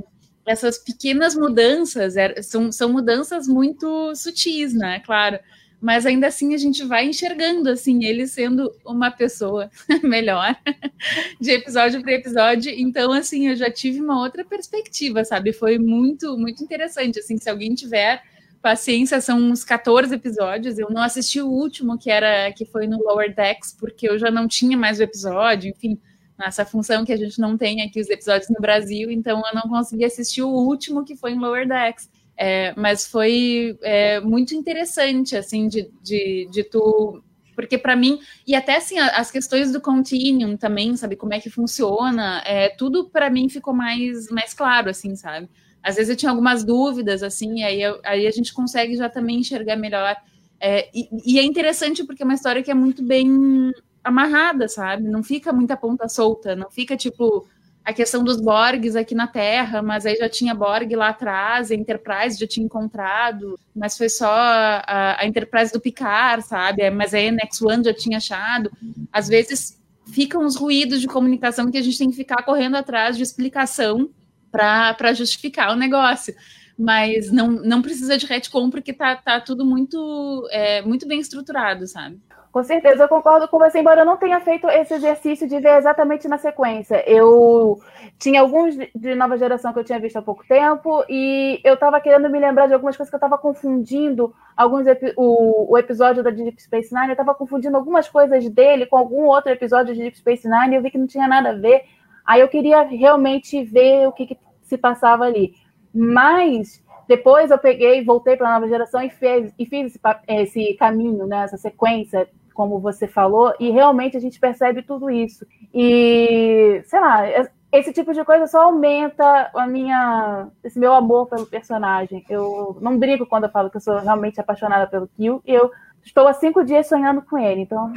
essas 0.47 0.78
pequenas 0.78 1.35
mudanças, 1.35 2.16
é, 2.16 2.40
são, 2.40 2.73
são 2.73 2.90
mudanças 2.90 3.47
muito 3.47 4.14
sutis, 4.14 4.73
né, 4.73 5.00
claro, 5.00 5.38
mas 5.83 6.07
ainda 6.07 6.28
assim 6.28 6.55
a 6.55 6.57
gente 6.57 6.83
vai 6.85 7.07
enxergando, 7.07 7.69
assim, 7.69 8.07
ele 8.07 8.26
sendo 8.26 8.73
uma 8.87 9.11
pessoa 9.11 9.71
melhor, 10.02 10.57
de 11.38 11.50
episódio 11.50 12.00
para 12.00 12.12
episódio, 12.12 12.73
então, 12.75 13.12
assim, 13.12 13.49
eu 13.49 13.57
já 13.57 13.71
tive 13.71 14.00
uma 14.00 14.19
outra 14.19 14.47
perspectiva, 14.47 15.25
sabe, 15.26 15.52
foi 15.52 15.78
muito, 15.78 16.38
muito 16.38 16.64
interessante, 16.64 17.19
assim, 17.19 17.37
se 17.37 17.50
alguém 17.50 17.75
tiver 17.75 18.23
Paciência, 18.62 19.20
são 19.20 19.38
uns 19.38 19.64
14 19.64 20.14
episódios. 20.14 20.78
Eu 20.78 20.88
não 20.90 21.02
assisti 21.02 21.40
o 21.40 21.48
último, 21.48 21.98
que 21.98 22.10
era 22.10 22.52
que 22.52 22.64
foi 22.64 22.86
no 22.86 23.02
Lower 23.02 23.34
Decks, 23.34 23.76
porque 23.78 24.08
eu 24.08 24.18
já 24.18 24.30
não 24.30 24.48
tinha 24.48 24.76
mais 24.76 24.98
o 24.98 25.02
episódio, 25.02 25.70
enfim. 25.70 25.98
nessa 26.38 26.64
função 26.64 27.04
que 27.04 27.12
a 27.12 27.16
gente 27.16 27.40
não 27.40 27.56
tem 27.56 27.82
aqui 27.82 28.00
os 28.00 28.10
episódios 28.10 28.50
no 28.50 28.60
Brasil, 28.60 29.10
então 29.10 29.42
eu 29.46 29.54
não 29.54 29.62
consegui 29.62 30.04
assistir 30.04 30.42
o 30.42 30.50
último 30.50 31.04
que 31.04 31.16
foi 31.16 31.32
em 31.32 31.38
Lower 31.38 31.66
Decks. 31.66 32.10
É, 32.38 32.75
mas 32.76 33.06
foi 33.06 33.78
é, 33.82 34.20
muito 34.20 34.54
interessante, 34.54 35.34
assim, 35.36 35.68
de, 35.68 35.90
de, 36.02 36.46
de 36.50 36.64
tu 36.64 37.22
porque 37.56 37.78
para 37.78 37.96
mim, 37.96 38.20
e 38.46 38.54
até 38.54 38.76
assim, 38.76 38.98
as 38.98 39.30
questões 39.30 39.72
do 39.72 39.80
Continuum 39.80 40.58
também, 40.58 40.94
sabe, 40.94 41.16
como 41.16 41.32
é 41.32 41.40
que 41.40 41.48
funciona, 41.48 42.42
é, 42.44 42.68
tudo 42.68 43.08
para 43.08 43.30
mim 43.30 43.48
ficou 43.48 43.72
mais, 43.72 44.28
mais 44.28 44.52
claro, 44.52 44.90
assim, 44.90 45.16
sabe? 45.16 45.48
Às 45.87 45.95
vezes 45.95 46.11
eu 46.11 46.16
tinha 46.16 46.31
algumas 46.31 46.64
dúvidas, 46.64 47.23
assim, 47.23 47.62
aí, 47.62 47.81
eu, 47.81 48.00
aí 48.02 48.26
a 48.26 48.31
gente 48.33 48.52
consegue 48.52 48.97
já 48.97 49.09
também 49.09 49.38
enxergar 49.38 49.76
melhor. 49.76 50.16
É, 50.59 50.88
e, 50.93 51.09
e, 51.25 51.38
é 51.38 51.45
interessante 51.45 52.02
porque 52.02 52.25
é 52.25 52.26
uma 52.26 52.35
história 52.35 52.61
que 52.61 52.73
é 52.73 52.75
muito 52.75 53.05
bem 53.05 53.73
amarrada, 54.02 54.66
sabe? 54.66 55.05
Não 55.05 55.23
fica 55.23 55.52
muita 55.52 55.76
ponta 55.76 56.09
solta, 56.09 56.57
não 56.57 56.69
fica 56.69 56.97
tipo 56.97 57.47
a 57.85 57.93
questão 57.93 58.25
dos 58.25 58.40
Borgs 58.40 58.97
aqui 58.97 59.14
na 59.14 59.28
Terra, 59.28 59.81
mas 59.81 60.05
aí 60.05 60.16
já 60.16 60.28
tinha 60.28 60.57
Borg 60.57 60.93
lá 60.97 61.11
atrás, 61.11 61.71
a 61.71 61.75
Enterprise 61.76 62.37
já 62.37 62.49
tinha 62.49 62.66
encontrado, 62.66 63.57
mas 63.73 63.97
foi 63.97 64.09
só 64.09 64.28
a, 64.28 65.21
a 65.21 65.25
Enterprise 65.25 65.73
do 65.73 65.81
Picard, 65.81 66.45
sabe? 66.45 66.90
Mas 66.90 67.14
aí 67.14 67.28
a 67.28 67.33
Next 67.33 67.64
One 67.64 67.85
já 67.85 67.95
tinha 67.95 68.16
achado. 68.16 68.73
Às 69.12 69.28
vezes 69.28 69.78
ficam 70.12 70.45
os 70.45 70.57
ruídos 70.57 71.00
de 71.00 71.07
comunicação 71.07 71.71
que 71.71 71.78
a 71.78 71.83
gente 71.83 71.97
tem 71.97 72.11
que 72.11 72.16
ficar 72.16 72.43
correndo 72.43 72.75
atrás 72.75 73.16
de 73.16 73.23
explicação 73.23 74.11
para 74.50 75.12
justificar 75.12 75.73
o 75.73 75.76
negócio. 75.76 76.35
Mas 76.79 77.33
não, 77.33 77.49
não 77.49 77.81
precisa 77.81 78.19
de 78.19 78.26
retcon 78.26 78.69
porque 78.69 78.93
tá, 78.93 79.17
tá 79.17 79.41
tudo 79.41 79.65
muito, 79.65 80.47
é, 80.50 80.83
muito 80.83 81.09
bem 81.09 81.21
estruturado, 81.21 81.87
sabe? 81.87 82.21
Com 82.57 82.65
certeza, 82.65 83.05
eu 83.05 83.09
concordo 83.09 83.47
com 83.49 83.59
você, 83.59 83.81
embora 83.81 84.00
eu 84.00 84.07
não 84.07 84.17
tenha 84.17 84.41
feito 84.41 84.67
esse 84.71 84.95
exercício 84.95 85.47
de 85.47 85.61
ver 85.61 85.76
exatamente 85.76 86.26
na 86.26 86.38
sequência. 86.38 87.05
Eu 87.07 87.79
tinha 88.19 88.41
alguns 88.41 88.75
de 88.95 89.15
nova 89.15 89.37
geração 89.37 89.75
que 89.75 89.79
eu 89.79 89.85
tinha 89.85 90.00
visto 90.00 90.17
há 90.17 90.23
pouco 90.23 90.43
tempo, 90.49 91.05
e 91.07 91.61
eu 91.62 91.75
estava 91.75 92.00
querendo 92.00 92.31
me 92.31 92.41
lembrar 92.41 92.67
de 92.67 92.73
algumas 92.73 92.97
coisas 92.97 93.11
que 93.11 93.15
eu 93.15 93.19
estava 93.19 93.37
confundindo. 93.37 94.35
Alguns 94.57 94.87
o, 95.19 95.71
o, 95.71 95.76
episódio 95.76 96.23
da 96.23 96.31
Deep 96.31 96.62
Space 96.62 96.95
Nine, 96.95 97.09
eu 97.09 97.12
estava 97.12 97.35
confundindo 97.35 97.76
algumas 97.76 98.09
coisas 98.09 98.49
dele 98.49 98.87
com 98.87 98.97
algum 98.97 99.26
outro 99.26 99.53
episódio 99.53 99.95
de 99.95 100.00
Deep 100.00 100.17
Space 100.17 100.49
Nine, 100.49 100.73
e 100.73 100.79
eu 100.79 100.83
vi 100.83 100.91
que 100.91 100.97
não 100.97 101.07
tinha 101.07 101.29
nada 101.29 101.50
a 101.50 101.55
ver. 101.55 101.83
Aí 102.26 102.40
eu 102.40 102.49
queria 102.49 102.83
realmente 102.83 103.62
ver 103.62 104.09
o 104.09 104.12
que, 104.12 104.26
que 104.26 104.38
se 104.62 104.76
passava 104.76 105.25
ali. 105.25 105.54
Mas 105.95 106.83
depois 107.09 107.50
eu 107.50 107.59
peguei, 107.59 108.04
voltei 108.04 108.37
para 108.37 108.49
a 108.49 108.54
nova 108.54 108.68
geração 108.68 109.00
e, 109.02 109.11
e 109.59 109.66
fiz 109.66 109.95
esse, 109.95 110.00
esse 110.26 110.75
caminho, 110.75 111.26
né, 111.26 111.45
essa 111.45 111.56
sequência 111.56 112.28
como 112.52 112.80
você 112.80 113.06
falou, 113.06 113.52
e 113.61 113.71
realmente 113.71 114.16
a 114.16 114.21
gente 114.21 114.40
percebe 114.40 114.83
tudo 114.83 115.11
isso. 115.11 115.47
E, 115.75 116.80
sei 116.87 116.99
lá, 116.99 117.23
esse 117.71 117.92
tipo 117.92 118.14
de 118.14 118.25
coisa 118.25 118.47
só 118.47 118.62
aumenta 118.62 119.50
a 119.54 119.66
minha, 119.66 120.49
esse 120.64 120.78
meu 120.78 120.95
amor 120.95 121.26
pelo 121.26 121.45
personagem. 121.45 122.25
Eu 122.30 122.78
não 122.80 122.99
brigo 122.99 123.26
quando 123.26 123.45
eu 123.45 123.50
falo 123.50 123.71
que 123.71 123.76
eu 123.76 123.80
sou 123.80 123.99
realmente 123.99 124.40
apaixonada 124.40 124.87
pelo 124.87 125.06
Kill, 125.09 125.42
eu 125.45 125.71
estou 126.06 126.26
há 126.28 126.32
cinco 126.32 126.64
dias 126.64 126.86
sonhando 126.86 127.20
com 127.20 127.36
ele, 127.36 127.62
então 127.62 127.92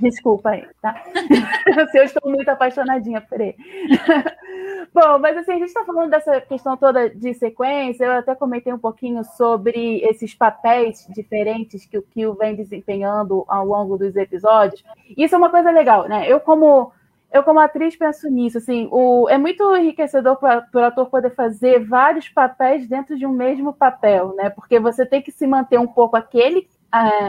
desculpa 0.00 0.50
aí, 0.50 0.66
tá? 0.82 1.02
Se 1.90 1.98
eu 1.98 2.02
estou 2.02 2.30
muito 2.30 2.48
apaixonadinha 2.48 3.20
por 3.20 3.40
ele. 3.40 3.56
Bom, 4.92 5.18
mas 5.20 5.36
assim, 5.38 5.52
a 5.52 5.58
gente 5.58 5.68
está 5.68 5.84
falando 5.84 6.10
dessa 6.10 6.40
questão 6.42 6.76
toda 6.76 7.08
de 7.08 7.32
sequência, 7.34 8.04
eu 8.04 8.12
até 8.12 8.34
comentei 8.34 8.72
um 8.72 8.78
pouquinho 8.78 9.24
sobre 9.24 10.00
esses 10.02 10.34
papéis 10.34 11.06
diferentes 11.08 11.86
que 11.86 11.96
o 11.96 12.02
Kill 12.02 12.34
vem 12.34 12.54
desempenhando 12.54 13.44
ao 13.48 13.64
longo 13.64 13.96
dos 13.96 14.16
episódios. 14.16 14.84
Isso 15.16 15.34
é 15.34 15.38
uma 15.38 15.48
coisa 15.48 15.70
legal, 15.70 16.06
né? 16.08 16.30
Eu, 16.30 16.40
como 16.40 16.92
eu 17.32 17.42
como 17.42 17.60
atriz 17.60 17.96
penso 17.96 18.28
nisso, 18.28 18.58
assim, 18.58 18.88
o, 18.90 19.26
é 19.30 19.38
muito 19.38 19.74
enriquecedor 19.74 20.36
para 20.36 20.68
o 20.74 20.78
ator 20.80 21.06
poder 21.06 21.34
fazer 21.34 21.82
vários 21.82 22.28
papéis 22.28 22.86
dentro 22.86 23.16
de 23.16 23.24
um 23.24 23.32
mesmo 23.32 23.72
papel, 23.72 24.34
né? 24.36 24.50
Porque 24.50 24.78
você 24.78 25.06
tem 25.06 25.22
que 25.22 25.32
se 25.32 25.46
manter 25.46 25.78
um 25.78 25.86
pouco 25.86 26.14
aquele, 26.14 26.68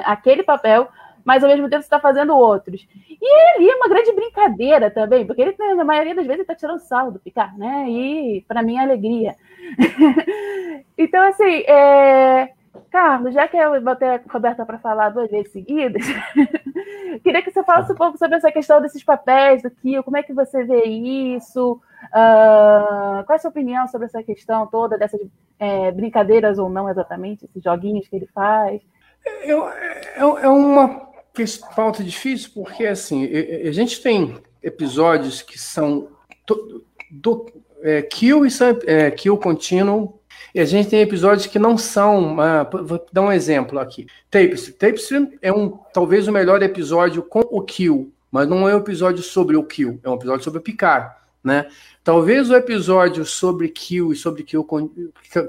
aquele 0.05 0.43
papel, 0.43 0.89
mas 1.23 1.43
ao 1.43 1.49
mesmo 1.49 1.69
tempo 1.69 1.81
você 1.81 1.87
está 1.87 1.99
fazendo 1.99 2.35
outros. 2.35 2.85
E 3.09 3.55
ali 3.55 3.69
é 3.69 3.75
uma 3.75 3.87
grande 3.87 4.11
brincadeira 4.11 4.91
também, 4.91 5.25
porque 5.25 5.41
ele, 5.41 5.55
na 5.75 5.83
maioria 5.85 6.15
das 6.15 6.25
vezes, 6.25 6.41
está 6.41 6.55
tirando 6.55 6.79
sal 6.79 7.11
do 7.11 7.19
Picard, 7.19 7.57
né? 7.57 7.89
E 7.89 8.43
para 8.47 8.61
mim 8.61 8.77
é 8.77 8.81
alegria. 8.81 9.35
então, 10.97 11.25
assim, 11.27 11.63
é... 11.67 12.51
Carlos, 12.89 13.33
já 13.33 13.47
que 13.47 13.57
eu 13.57 13.79
botei 13.81 14.07
a 14.07 14.21
Roberta 14.29 14.65
para 14.65 14.79
falar 14.79 15.09
duas 15.09 15.29
vezes 15.29 15.51
seguidas, 15.51 16.03
queria 17.23 17.41
que 17.41 17.51
você 17.51 17.63
falasse 17.63 17.91
um 17.91 17.95
pouco 17.95 18.17
sobre 18.17 18.37
essa 18.37 18.51
questão 18.51 18.81
desses 18.81 19.03
papéis 19.03 19.61
do 19.61 19.69
Kio, 19.69 20.03
como 20.03 20.17
é 20.17 20.23
que 20.23 20.33
você 20.33 20.63
vê 20.63 20.83
isso? 20.83 21.79
Uh, 22.05 23.23
qual 23.25 23.31
é 23.31 23.35
a 23.35 23.39
sua 23.39 23.49
opinião 23.49 23.87
sobre 23.87 24.05
essa 24.05 24.21
questão 24.23 24.67
toda, 24.67 24.97
dessas 24.97 25.21
é, 25.59 25.91
brincadeiras 25.91 26.59
ou 26.59 26.69
não 26.69 26.89
exatamente, 26.89 27.45
esses 27.45 27.63
joguinhos 27.63 28.07
que 28.07 28.15
ele 28.15 28.27
faz? 28.27 28.81
É, 29.25 29.51
é, 29.51 30.19
é 30.19 30.47
uma 30.47 31.03
falta 31.75 32.03
difícil 32.03 32.51
porque 32.53 32.85
assim 32.85 33.25
a 33.67 33.71
gente 33.71 34.01
tem 34.01 34.37
episódios 34.61 35.41
que 35.41 35.59
são 35.59 36.09
do, 36.47 36.85
do 37.09 37.45
é, 37.81 38.01
kill 38.01 38.45
e 38.45 38.49
é, 38.85 39.11
kill 39.11 39.37
contínuo 39.37 40.19
e 40.53 40.59
a 40.59 40.65
gente 40.65 40.89
tem 40.89 41.01
episódios 41.01 41.47
que 41.47 41.59
não 41.59 41.77
são 41.77 42.35
uh, 42.35 42.83
vou 42.83 43.03
dar 43.11 43.21
um 43.21 43.31
exemplo 43.31 43.79
aqui. 43.79 44.05
Tapestry. 44.29 44.73
Tapestry 44.73 45.37
é 45.41 45.51
um 45.51 45.69
talvez 45.93 46.27
o 46.27 46.31
melhor 46.31 46.61
episódio 46.61 47.23
com 47.23 47.41
o 47.41 47.61
kill 47.61 48.13
mas 48.31 48.47
não 48.47 48.67
é 48.67 48.75
um 48.75 48.79
episódio 48.79 49.23
sobre 49.23 49.57
o 49.57 49.63
kill 49.63 49.99
é 50.03 50.09
um 50.09 50.15
episódio 50.15 50.43
sobre 50.43 50.59
o 50.59 50.63
Picard 50.63 51.13
né 51.43 51.67
Talvez 52.03 52.49
o 52.49 52.55
episódio 52.55 53.23
sobre 53.23 53.69
Kill 53.69 54.11
e 54.11 54.15
sobre 54.15 54.43
Kill 54.43 54.67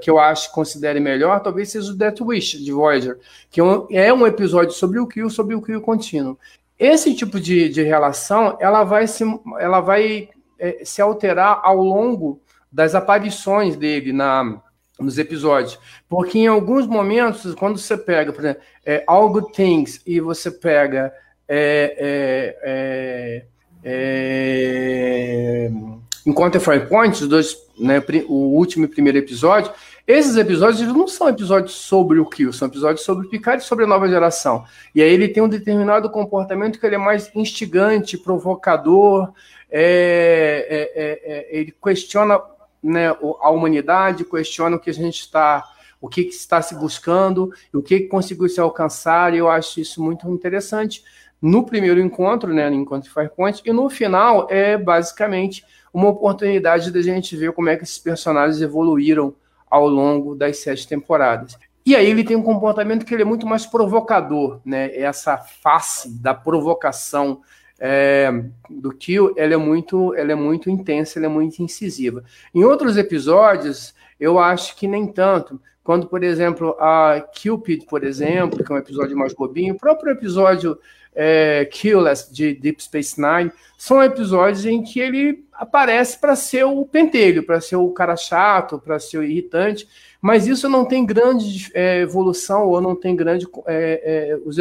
que 0.01 0.09
eu 0.09 0.17
acho 0.17 0.53
considere 0.53 1.01
melhor, 1.01 1.41
talvez 1.41 1.69
seja 1.69 1.91
o 1.91 1.95
Death 1.95 2.21
Wish 2.21 2.63
de 2.63 2.71
Voyager, 2.71 3.19
que 3.51 3.59
é 3.91 4.13
um 4.13 4.25
episódio 4.25 4.71
sobre 4.71 4.97
o 4.97 5.05
Kill, 5.05 5.29
sobre 5.29 5.53
o 5.53 5.61
Kill 5.61 5.81
contínuo. 5.81 6.39
Esse 6.79 7.13
tipo 7.13 7.41
de, 7.41 7.67
de 7.67 7.83
relação, 7.83 8.57
ela 8.61 8.85
vai 8.85 9.05
se, 9.05 9.25
ela 9.59 9.81
vai 9.81 10.29
é, 10.57 10.85
se 10.85 11.01
alterar 11.01 11.59
ao 11.61 11.75
longo 11.75 12.41
das 12.71 12.95
aparições 12.95 13.75
dele 13.75 14.13
na, 14.13 14.61
nos 14.97 15.17
episódios. 15.17 15.77
Porque 16.07 16.39
em 16.39 16.47
alguns 16.47 16.87
momentos, 16.87 17.53
quando 17.55 17.77
você 17.77 17.97
pega, 17.97 18.31
por 18.31 18.39
exemplo, 18.41 18.61
é, 18.85 19.03
All 19.07 19.29
Good 19.29 19.51
Things 19.51 20.01
e 20.05 20.21
você 20.21 20.49
pega 20.49 21.13
é, 21.49 22.57
é, 22.63 23.45
é, 23.85 25.69
é 25.69 25.95
Enquanto 26.25 26.59
Fire 26.59 26.87
Point, 26.87 27.21
os 27.21 27.29
dois, 27.29 27.55
né, 27.77 28.03
o 28.27 28.57
último 28.57 28.85
e 28.85 28.87
primeiro 28.87 29.19
episódio, 29.19 29.71
esses 30.07 30.35
episódios 30.37 30.81
não 30.81 31.07
são 31.07 31.29
episódios 31.29 31.73
sobre 31.73 32.19
o 32.19 32.25
Kill, 32.25 32.51
são 32.51 32.67
episódios 32.67 33.05
sobre 33.05 33.27
o 33.27 33.29
Picard 33.29 33.61
e 33.61 33.65
sobre 33.65 33.85
a 33.85 33.87
nova 33.87 34.09
geração. 34.09 34.65
E 34.93 35.03
aí 35.03 35.13
ele 35.13 35.27
tem 35.27 35.43
um 35.43 35.47
determinado 35.47 36.09
comportamento 36.09 36.79
que 36.79 36.85
ele 36.85 36.95
é 36.95 36.99
mais 36.99 37.29
instigante, 37.35 38.17
provocador, 38.17 39.31
é, 39.69 40.91
é, 40.95 41.03
é, 41.03 41.55
é 41.55 41.59
ele 41.59 41.75
questiona 41.83 42.41
né, 42.81 43.09
a 43.09 43.49
humanidade, 43.51 44.25
questiona 44.25 44.77
o 44.77 44.79
que 44.79 44.89
a 44.89 44.93
gente 44.93 45.19
está, 45.19 45.63
o 46.01 46.09
que, 46.09 46.23
que 46.23 46.33
está 46.33 46.59
se 46.59 46.73
buscando, 46.73 47.51
o 47.71 47.83
que, 47.83 47.99
que 47.99 48.07
conseguiu 48.07 48.49
se 48.49 48.59
alcançar, 48.59 49.35
e 49.35 49.37
eu 49.37 49.47
acho 49.47 49.79
isso 49.79 50.01
muito 50.01 50.27
interessante 50.27 51.03
no 51.41 51.65
primeiro 51.65 51.99
encontro, 51.99 52.53
né, 52.53 52.69
no 52.69 52.75
encontro 52.75 53.07
de 53.07 53.13
Firepoint, 53.13 53.61
e 53.65 53.71
no 53.71 53.89
final 53.89 54.47
é 54.49 54.77
basicamente 54.77 55.63
uma 55.93 56.09
oportunidade 56.09 56.91
da 56.91 57.01
gente 57.01 57.35
ver 57.35 57.53
como 57.53 57.69
é 57.69 57.75
que 57.75 57.83
esses 57.83 57.97
personagens 57.97 58.61
evoluíram 58.61 59.35
ao 59.69 59.87
longo 59.87 60.35
das 60.35 60.57
sete 60.57 60.87
temporadas. 60.87 61.57
E 61.85 61.95
aí 61.95 62.09
ele 62.09 62.23
tem 62.23 62.35
um 62.35 62.41
comportamento 62.41 63.05
que 63.05 63.13
ele 63.13 63.21
é 63.21 63.25
muito 63.25 63.45
mais 63.45 63.65
provocador, 63.65 64.59
né? 64.65 64.95
Essa 64.97 65.37
face 65.37 66.09
da 66.19 66.33
provocação 66.33 67.41
é, 67.79 68.31
do 68.69 68.91
Kill, 68.91 69.33
ela 69.35 69.53
é 69.53 69.57
muito, 69.57 70.13
ela 70.15 70.31
é 70.31 70.35
muito 70.35 70.69
intensa, 70.69 71.19
ela 71.19 71.25
é 71.25 71.29
muito 71.29 71.61
incisiva. 71.61 72.23
Em 72.53 72.63
outros 72.63 72.97
episódios, 72.97 73.93
eu 74.19 74.39
acho 74.39 74.75
que 74.75 74.87
nem 74.87 75.07
tanto. 75.07 75.59
Quando, 75.83 76.07
por 76.07 76.23
exemplo, 76.23 76.75
a 76.79 77.23
Cupid, 77.41 77.85
por 77.85 78.03
exemplo, 78.03 78.63
que 78.63 78.71
é 78.71 78.75
um 78.75 78.79
episódio 78.79 79.15
mais 79.15 79.33
bobinho, 79.33 79.75
o 79.75 79.77
próprio 79.77 80.11
episódio 80.11 80.77
é, 81.13 81.65
Killless 81.65 82.33
de 82.33 82.53
Deep 82.53 82.83
Space 82.83 83.21
Nine, 83.21 83.51
são 83.77 84.03
episódios 84.03 84.65
em 84.65 84.81
que 84.81 84.99
ele 84.99 85.45
aparece 85.53 86.19
para 86.19 86.35
ser 86.35 86.65
o 86.65 86.85
pentelho, 86.85 87.43
para 87.43 87.61
ser 87.61 87.75
o 87.75 87.89
cara 87.91 88.15
chato, 88.15 88.79
para 88.79 88.99
ser 88.99 89.19
o 89.19 89.23
irritante, 89.23 89.87
mas 90.19 90.47
isso 90.47 90.67
não 90.67 90.85
tem 90.85 91.05
grande 91.05 91.69
é, 91.73 92.01
evolução 92.01 92.67
ou 92.67 92.81
não 92.81 92.95
tem 92.95 93.15
grande. 93.15 93.47
É, 93.67 94.31
é 94.31 94.39
os, 94.43 94.57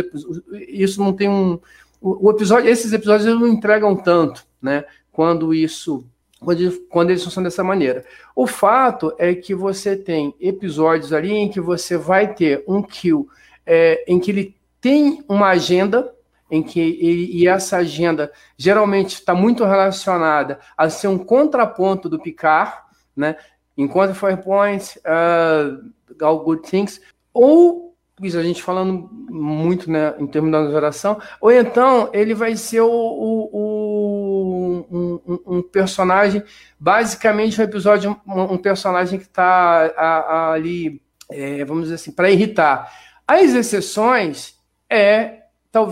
isso 0.68 1.02
não 1.02 1.12
tem 1.12 1.28
um. 1.28 1.58
O, 2.06 2.30
episódio, 2.30 2.68
esses 2.68 2.92
episódios 2.92 3.34
não 3.34 3.46
entregam 3.46 3.96
tanto, 3.96 4.44
né? 4.60 4.84
Quando 5.10 5.54
isso. 5.54 6.04
Quando, 6.38 7.08
eles 7.08 7.24
funcionam 7.24 7.48
dessa 7.48 7.64
maneira. 7.64 8.04
O 8.36 8.46
fato 8.46 9.14
é 9.16 9.34
que 9.34 9.54
você 9.54 9.96
tem 9.96 10.34
episódios 10.38 11.10
ali 11.14 11.32
em 11.32 11.48
que 11.48 11.58
você 11.58 11.96
vai 11.96 12.34
ter 12.34 12.62
um 12.68 12.82
kill 12.82 13.26
é, 13.64 14.04
em 14.06 14.20
que 14.20 14.30
ele 14.30 14.56
tem 14.78 15.24
uma 15.26 15.48
agenda, 15.48 16.14
em 16.50 16.62
que 16.62 16.78
ele, 16.78 17.30
e 17.32 17.48
essa 17.48 17.78
agenda 17.78 18.30
geralmente 18.58 19.14
está 19.14 19.34
muito 19.34 19.64
relacionada 19.64 20.60
a 20.76 20.90
ser 20.90 21.08
um 21.08 21.16
contraponto 21.16 22.06
do 22.10 22.20
Picard, 22.20 22.74
né? 23.16 23.36
Enquanto 23.78 24.14
Firepoint, 24.14 24.98
uh, 24.98 25.90
All 26.22 26.40
Good 26.40 26.68
Things, 26.68 27.00
ou 27.32 27.83
isso 28.22 28.38
a 28.38 28.42
gente 28.42 28.62
falando 28.62 29.08
muito 29.28 29.90
né, 29.90 30.14
em 30.18 30.26
termos 30.26 30.52
da 30.52 30.70
geração, 30.70 31.20
ou 31.40 31.50
então 31.50 32.10
ele 32.12 32.34
vai 32.34 32.56
ser 32.56 32.80
o, 32.80 32.88
o, 32.88 33.50
o 34.88 35.20
um, 35.26 35.58
um, 35.58 35.62
personagem, 35.62 36.42
basicamente 36.78 37.60
um 37.60 37.64
episódio, 37.64 38.16
um, 38.26 38.42
um 38.42 38.58
personagem 38.58 39.18
que 39.18 39.24
está 39.24 40.52
ali, 40.52 41.02
é, 41.30 41.64
vamos 41.64 41.84
dizer 41.84 41.96
assim, 41.96 42.12
para 42.12 42.30
irritar. 42.30 42.92
As 43.26 43.52
exceções 43.52 44.54
é, 44.88 45.40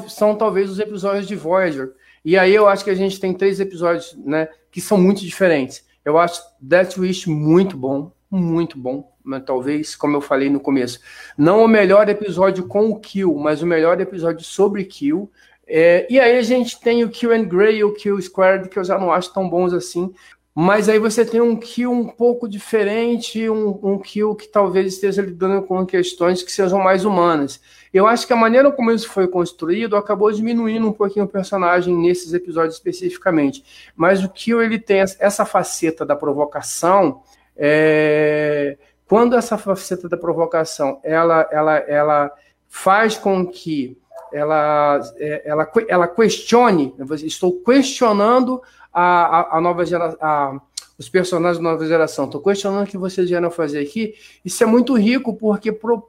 são 0.09 0.37
talvez 0.37 0.71
os 0.71 0.79
episódios 0.79 1.27
de 1.27 1.35
Voyager. 1.35 1.93
E 2.25 2.39
aí 2.39 2.55
eu 2.55 2.69
acho 2.69 2.85
que 2.85 2.91
a 2.91 2.95
gente 2.95 3.19
tem 3.19 3.35
três 3.35 3.59
episódios 3.59 4.17
né, 4.25 4.49
que 4.71 4.81
são 4.81 4.97
muito 4.97 5.23
diferentes. 5.23 5.85
Eu 6.05 6.19
acho 6.19 6.41
Death 6.61 6.99
Wish 6.99 7.29
muito 7.29 7.77
bom, 7.77 8.13
muito 8.33 8.79
bom 8.79 9.13
mas 9.25 9.45
talvez, 9.45 9.95
como 9.95 10.17
eu 10.17 10.21
falei 10.21 10.51
no 10.51 10.61
começo, 10.61 11.01
não 11.37 11.65
o 11.65 11.69
melhor 11.69 12.09
episódio 12.09 12.67
com 12.67 12.91
o 12.91 12.99
Kill, 12.99 13.35
mas 13.35 13.63
o 13.63 13.67
melhor 13.67 14.01
episódio 14.01 14.45
sobre 14.45 14.85
Kill. 14.85 15.31
É, 15.67 16.07
e 16.11 16.19
aí 16.19 16.37
a 16.37 16.43
gente 16.43 16.81
tem 16.81 17.05
o 17.05 17.09
Kill 17.09 17.33
and 17.33 17.45
Grey 17.45 17.79
e 17.79 17.85
o 17.85 17.95
Kill 17.95 18.21
Squared, 18.21 18.69
que 18.69 18.79
eu 18.79 18.85
já 18.85 18.99
não 18.99 19.13
acho 19.13 19.33
tão 19.33 19.49
bons 19.49 19.73
assim. 19.73 20.13
Mas 20.55 20.87
aí 20.87 20.99
você 20.99 21.25
tem 21.25 21.41
um 21.41 21.57
kill 21.57 21.91
um 21.91 22.07
pouco 22.07 22.47
diferente, 22.47 23.49
um, 23.49 23.79
um 23.83 23.99
kill 23.99 24.35
que 24.35 24.47
talvez 24.47 24.93
esteja 24.93 25.23
lidando 25.23 25.63
com 25.63 25.87
questões 25.87 26.43
que 26.43 26.53
sejam 26.53 26.79
mais 26.79 27.07
humanas. 27.07 27.59
Eu 27.91 28.07
acho 28.07 28.27
que 28.27 28.35
a 28.35 28.37
maneira 28.37 28.71
como 28.71 28.91
isso 28.91 29.09
foi 29.09 29.27
construído 29.27 29.97
acabou 29.97 30.31
diminuindo 30.31 30.87
um 30.87 30.93
pouquinho 30.93 31.25
o 31.25 31.29
personagem 31.29 31.97
nesses 31.97 32.35
episódios 32.35 32.75
especificamente. 32.75 33.65
Mas 33.97 34.23
o 34.23 34.29
kill 34.29 34.63
ele 34.63 34.79
tem 34.79 34.99
essa 35.01 35.47
faceta 35.47 36.05
da 36.05 36.15
provocação. 36.15 37.23
É 37.57 38.77
quando 39.13 39.37
essa 39.37 39.59
faceta 39.59 40.09
da 40.09 40.17
provocação 40.17 40.99
ela, 41.05 41.47
ela, 41.53 41.77
ela 41.81 42.33
faz 42.67 43.15
com 43.15 43.47
que 43.47 43.95
ela, 44.33 45.01
é, 45.19 45.43
ela, 45.45 45.71
ela 45.87 46.09
questione, 46.09 46.95
estou 47.23 47.61
questionando 47.63 48.63
a, 48.91 49.41
a, 49.41 49.59
a 49.59 49.61
nova 49.61 49.85
geração, 49.85 50.63
os 50.99 51.11
personagens 51.11 51.63
da 51.63 51.71
nova 51.71 51.87
geração, 51.87 52.25
estou 52.25 52.41
questionando 52.41 52.87
o 52.87 52.91
que 52.91 52.97
vocês 52.97 53.29
vieram 53.29 53.51
fazer 53.51 53.81
aqui. 53.81 54.15
Isso 54.43 54.63
é 54.63 54.67
muito 54.67 54.95
rico, 54.95 55.35
porque 55.37 55.71
pro, 55.71 56.09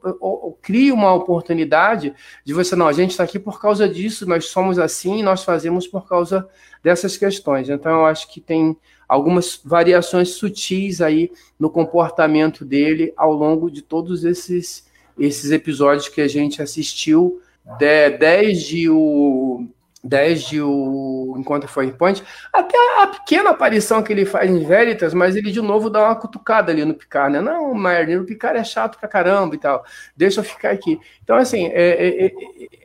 cria 0.62 0.94
uma 0.94 1.12
oportunidade 1.12 2.14
de 2.42 2.54
você, 2.54 2.74
não, 2.74 2.88
a 2.88 2.92
gente 2.94 3.10
está 3.10 3.24
aqui 3.24 3.38
por 3.38 3.60
causa 3.60 3.86
disso, 3.86 4.26
nós 4.26 4.46
somos 4.46 4.78
assim, 4.78 5.22
nós 5.22 5.44
fazemos 5.44 5.86
por 5.86 6.08
causa 6.08 6.48
dessas 6.82 7.18
questões. 7.18 7.68
Então, 7.68 7.92
eu 7.92 8.06
acho 8.06 8.32
que 8.32 8.40
tem 8.40 8.74
algumas 9.08 9.60
variações 9.64 10.30
sutis 10.30 11.00
aí 11.00 11.30
no 11.58 11.70
comportamento 11.70 12.64
dele 12.64 13.12
ao 13.16 13.32
longo 13.32 13.70
de 13.70 13.82
todos 13.82 14.24
esses, 14.24 14.86
esses 15.18 15.50
episódios 15.50 16.08
que 16.08 16.20
a 16.20 16.28
gente 16.28 16.62
assistiu, 16.62 17.40
de, 17.78 18.10
desde 18.10 18.88
o 18.90 19.66
desde 20.04 20.60
o 20.60 21.34
Encontro 21.38 21.68
Point, 21.96 22.22
até 22.52 22.76
a 23.02 23.06
pequena 23.06 23.50
aparição 23.50 24.02
que 24.02 24.12
ele 24.12 24.26
faz 24.26 24.50
em 24.50 24.62
Veritas, 24.62 25.14
mas 25.14 25.34
ele 25.34 25.50
de 25.50 25.62
novo 25.62 25.88
dá 25.88 26.04
uma 26.04 26.14
cutucada 26.14 26.70
ali 26.70 26.84
no 26.84 26.92
Picard, 26.92 27.32
né? 27.32 27.40
Não, 27.40 27.74
Merlin, 27.74 28.16
o 28.16 28.24
Picard 28.26 28.58
é 28.58 28.64
chato 28.64 28.98
pra 28.98 29.08
caramba 29.08 29.54
e 29.54 29.58
tal, 29.58 29.82
deixa 30.14 30.40
eu 30.40 30.44
ficar 30.44 30.72
aqui. 30.72 31.00
Então, 31.22 31.36
assim, 31.36 31.68
é, 31.68 32.26
é, 32.26 32.32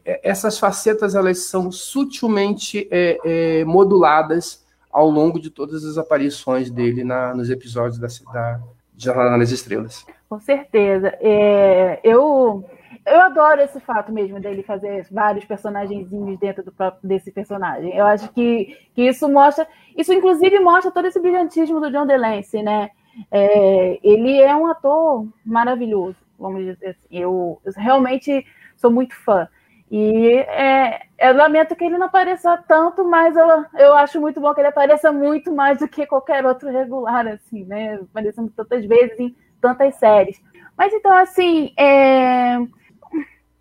é, 0.06 0.22
essas 0.24 0.58
facetas, 0.58 1.14
elas 1.14 1.40
são 1.40 1.70
sutilmente 1.70 2.88
é, 2.90 3.20
é, 3.26 3.66
moduladas 3.66 4.64
ao 4.92 5.10
longo 5.10 5.40
de 5.40 5.50
todas 5.50 5.84
as 5.86 5.98
aparições 5.98 6.70
dele 6.70 7.04
na, 7.04 7.34
nos 7.34 7.50
episódios 7.50 8.00
da, 8.00 8.08
da 8.34 8.60
Jornada 8.98 9.38
nas 9.38 9.52
Estrelas. 9.52 10.06
Com 10.28 10.40
certeza. 10.40 11.16
É, 11.20 12.00
eu, 12.04 12.64
eu 13.06 13.22
adoro 13.22 13.62
esse 13.62 13.80
fato 13.80 14.12
mesmo 14.12 14.40
dele 14.40 14.62
fazer 14.64 15.08
vários 15.12 15.46
personagenzinhos 15.46 16.40
dentro 16.40 16.64
do 16.64 16.72
próprio, 16.72 17.08
desse 17.08 17.32
personagem. 17.32 17.96
Eu 17.96 18.06
acho 18.06 18.32
que, 18.34 18.78
que 18.94 19.08
isso 19.08 19.28
mostra, 19.30 19.68
isso 19.98 20.14
inclusive 20.14 20.60
mostra 20.60 20.92
todo 20.92 21.06
esse 21.06 21.20
brilhantismo 21.20 21.80
do 21.80 21.92
John 21.92 22.06
DeLancey, 22.06 22.62
né? 22.62 22.92
É, 23.32 24.00
ele 24.04 24.40
é 24.40 24.56
um 24.56 24.68
ator 24.68 25.28
maravilhoso, 25.46 26.18
vamos 26.38 26.64
dizer 26.64 26.90
assim. 26.90 27.08
Eu, 27.10 27.60
eu 27.66 27.74
realmente 27.76 28.46
sou 28.76 28.92
muito 28.92 29.16
fã. 29.16 29.48
E 29.92 30.36
é, 30.38 31.02
eu 31.18 31.36
lamento 31.36 31.76
que 31.76 31.84
ele 31.84 31.98
não 31.98 32.06
apareça 32.06 32.64
tanto, 32.68 33.04
mas 33.04 33.36
eu, 33.36 33.66
eu 33.78 33.94
acho 33.96 34.22
muito 34.22 34.40
bom 34.40 34.54
que 34.54 34.62
ele 34.62 34.68
apareça 34.68 35.12
muito 35.12 35.52
mais 35.52 35.80
do 35.80 35.88
que 35.88 36.06
qualquer 36.06 36.46
outro 36.46 36.70
regular, 36.70 37.28
assim, 37.28 37.66
né? 37.66 37.96
Aparecendo 37.96 38.52
tantas 38.52 38.86
vezes 38.86 39.20
em 39.20 39.36
tantas 39.60 39.96
séries. 39.96 40.40
Mas 40.78 40.94
então, 40.94 41.12
assim, 41.12 41.74
é... 41.76 42.58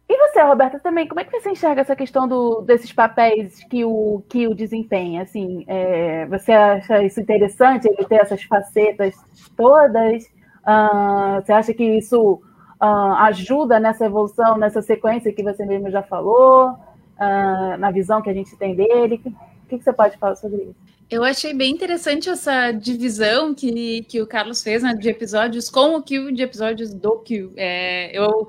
e 0.08 0.16
você, 0.18 0.42
Roberta, 0.42 0.78
também, 0.78 1.08
como 1.08 1.20
é 1.20 1.24
que 1.24 1.32
você 1.32 1.50
enxerga 1.50 1.80
essa 1.80 1.96
questão 1.96 2.28
do, 2.28 2.60
desses 2.60 2.92
papéis 2.92 3.64
que 3.64 3.84
o, 3.84 4.22
que 4.28 4.46
o 4.46 4.54
desempenha? 4.54 5.22
Assim, 5.22 5.64
é... 5.66 6.26
você 6.26 6.52
acha 6.52 7.02
isso 7.02 7.20
interessante, 7.20 7.88
ele 7.88 8.06
ter 8.06 8.16
essas 8.16 8.42
facetas 8.42 9.14
todas? 9.56 10.24
Uh, 10.68 11.40
você 11.42 11.52
acha 11.52 11.72
que 11.72 11.82
isso 11.82 12.42
uh, 12.80 13.14
ajuda 13.24 13.78
nessa 13.80 14.06
evolução, 14.06 14.56
nessa 14.56 14.82
sequência 14.82 15.32
que 15.32 15.42
você 15.42 15.64
mesmo 15.64 15.90
já 15.90 16.02
falou, 16.02 16.70
uh, 16.70 17.78
na 17.78 17.90
visão 17.90 18.22
que 18.22 18.30
a 18.30 18.34
gente 18.34 18.56
tem 18.56 18.74
dele? 18.74 19.20
O 19.24 19.68
que, 19.68 19.78
que 19.78 19.84
você 19.84 19.92
pode 19.92 20.16
falar 20.16 20.36
sobre 20.36 20.62
isso? 20.62 20.88
Eu 21.10 21.24
achei 21.24 21.54
bem 21.54 21.72
interessante 21.72 22.28
essa 22.28 22.70
divisão 22.70 23.54
que, 23.54 24.02
que 24.02 24.20
o 24.20 24.26
Carlos 24.26 24.62
fez 24.62 24.82
né, 24.82 24.94
de 24.94 25.08
episódios 25.08 25.70
com 25.70 25.96
o 25.96 26.02
Kill 26.02 26.30
de 26.32 26.42
episódios 26.42 26.92
do 26.92 27.18
Kill. 27.20 27.52
É, 27.56 28.16
eu 28.16 28.48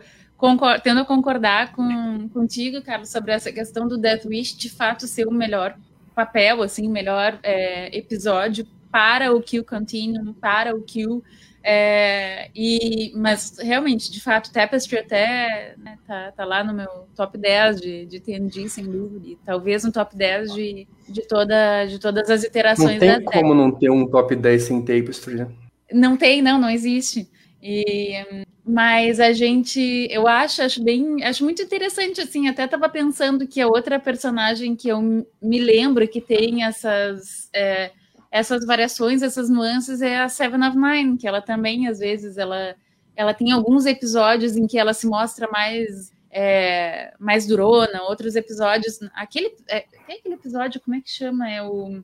tendo 0.84 1.02
a 1.02 1.06
concordar 1.06 1.74
com, 1.74 2.30
contigo, 2.30 2.82
Carlos, 2.82 3.10
sobre 3.10 3.32
essa 3.32 3.52
questão 3.52 3.88
do 3.88 3.98
Death 3.98 4.26
Wish 4.26 4.58
de 4.58 4.70
fato 4.70 5.08
ser 5.08 5.28
o 5.28 5.32
melhor 5.32 5.78
papel, 6.14 6.62
assim, 6.62 6.88
o 6.88 6.92
melhor 6.92 7.40
é, 7.44 7.98
episódio 7.98 8.68
para 8.92 9.34
o 9.34 9.42
Kill 9.42 9.64
Continuum, 9.64 10.34
para 10.34 10.76
o 10.76 10.82
Kill 10.82 11.24
é, 11.62 12.50
e, 12.56 13.12
mas 13.16 13.58
realmente, 13.60 14.12
de 14.12 14.22
fato, 14.22 14.52
Tapestry 14.52 15.00
até 15.00 15.76
né, 15.78 15.98
tá, 16.08 16.32
tá, 16.32 16.46
lá 16.46 16.64
no 16.64 16.74
meu 16.74 16.88
top 17.16 17.38
10 17.38 17.82
de, 17.82 18.06
de 18.06 18.20
TNG, 18.20 18.70
sem 18.70 18.86
dúvida, 18.86 19.28
e 19.28 19.38
talvez 19.46 19.84
no 19.84 19.92
top 19.92 20.16
10 20.16 20.54
de, 20.54 20.88
de, 21.08 21.22
toda, 21.28 21.86
de 21.86 22.00
todas 22.00 22.30
as 22.30 22.44
iterações 22.44 23.00
não 23.00 23.00
tem 23.00 23.24
como 23.24 23.54
não 23.54 23.72
ter 23.72 23.90
um 23.90 24.08
top 24.08 24.36
10 24.36 24.64
sem 24.64 24.82
Tapestry, 24.82 25.36
né? 25.36 25.48
Não 25.92 26.16
tem, 26.16 26.42
não, 26.42 26.60
não 26.60 26.70
existe. 26.70 27.30
E, 27.62 28.46
mas 28.66 29.20
a 29.20 29.34
gente, 29.34 30.08
eu 30.10 30.28
acho, 30.28 30.62
acho 30.62 30.82
bem, 30.82 31.24
acho 31.24 31.44
muito 31.44 31.62
interessante, 31.62 32.22
assim, 32.22 32.48
até 32.48 32.64
estava 32.64 32.88
pensando 32.88 33.46
que 33.46 33.60
a 33.60 33.68
outra 33.68 34.00
personagem 34.00 34.76
que 34.78 34.88
eu 34.88 35.02
me 35.02 35.60
lembro 35.60 36.08
que 36.08 36.22
tem 36.22 36.64
essas... 36.64 37.50
É, 37.54 37.92
essas 38.32 38.66
variações, 38.66 39.22
essas 39.22 39.50
nuances 39.50 40.02
é 40.02 40.20
a 40.20 40.30
Seven 40.30 40.68
of 40.68 40.78
Nine, 40.78 41.18
que 41.18 41.28
ela 41.28 41.42
também, 41.42 41.88
às 41.88 42.00
vezes, 42.00 42.38
ela, 42.38 42.76
ela 43.16 43.34
tem 43.34 43.52
alguns 43.52 43.86
episódios 43.86 44.56
em 44.56 44.68
que 44.68 44.78
ela 44.78 44.94
se 44.94 45.08
mostra 45.08 45.50
mais 45.52 46.12
é, 46.32 47.14
mais 47.20 47.48
durona, 47.48 48.04
outros 48.04 48.36
episódios. 48.36 49.00
Aquele, 49.14 49.56
é, 49.68 49.86
tem 50.06 50.18
aquele 50.18 50.36
episódio, 50.36 50.80
como 50.80 50.96
é 50.96 51.02
que 51.02 51.10
chama? 51.10 51.50
É 51.50 51.64
o 51.64 52.04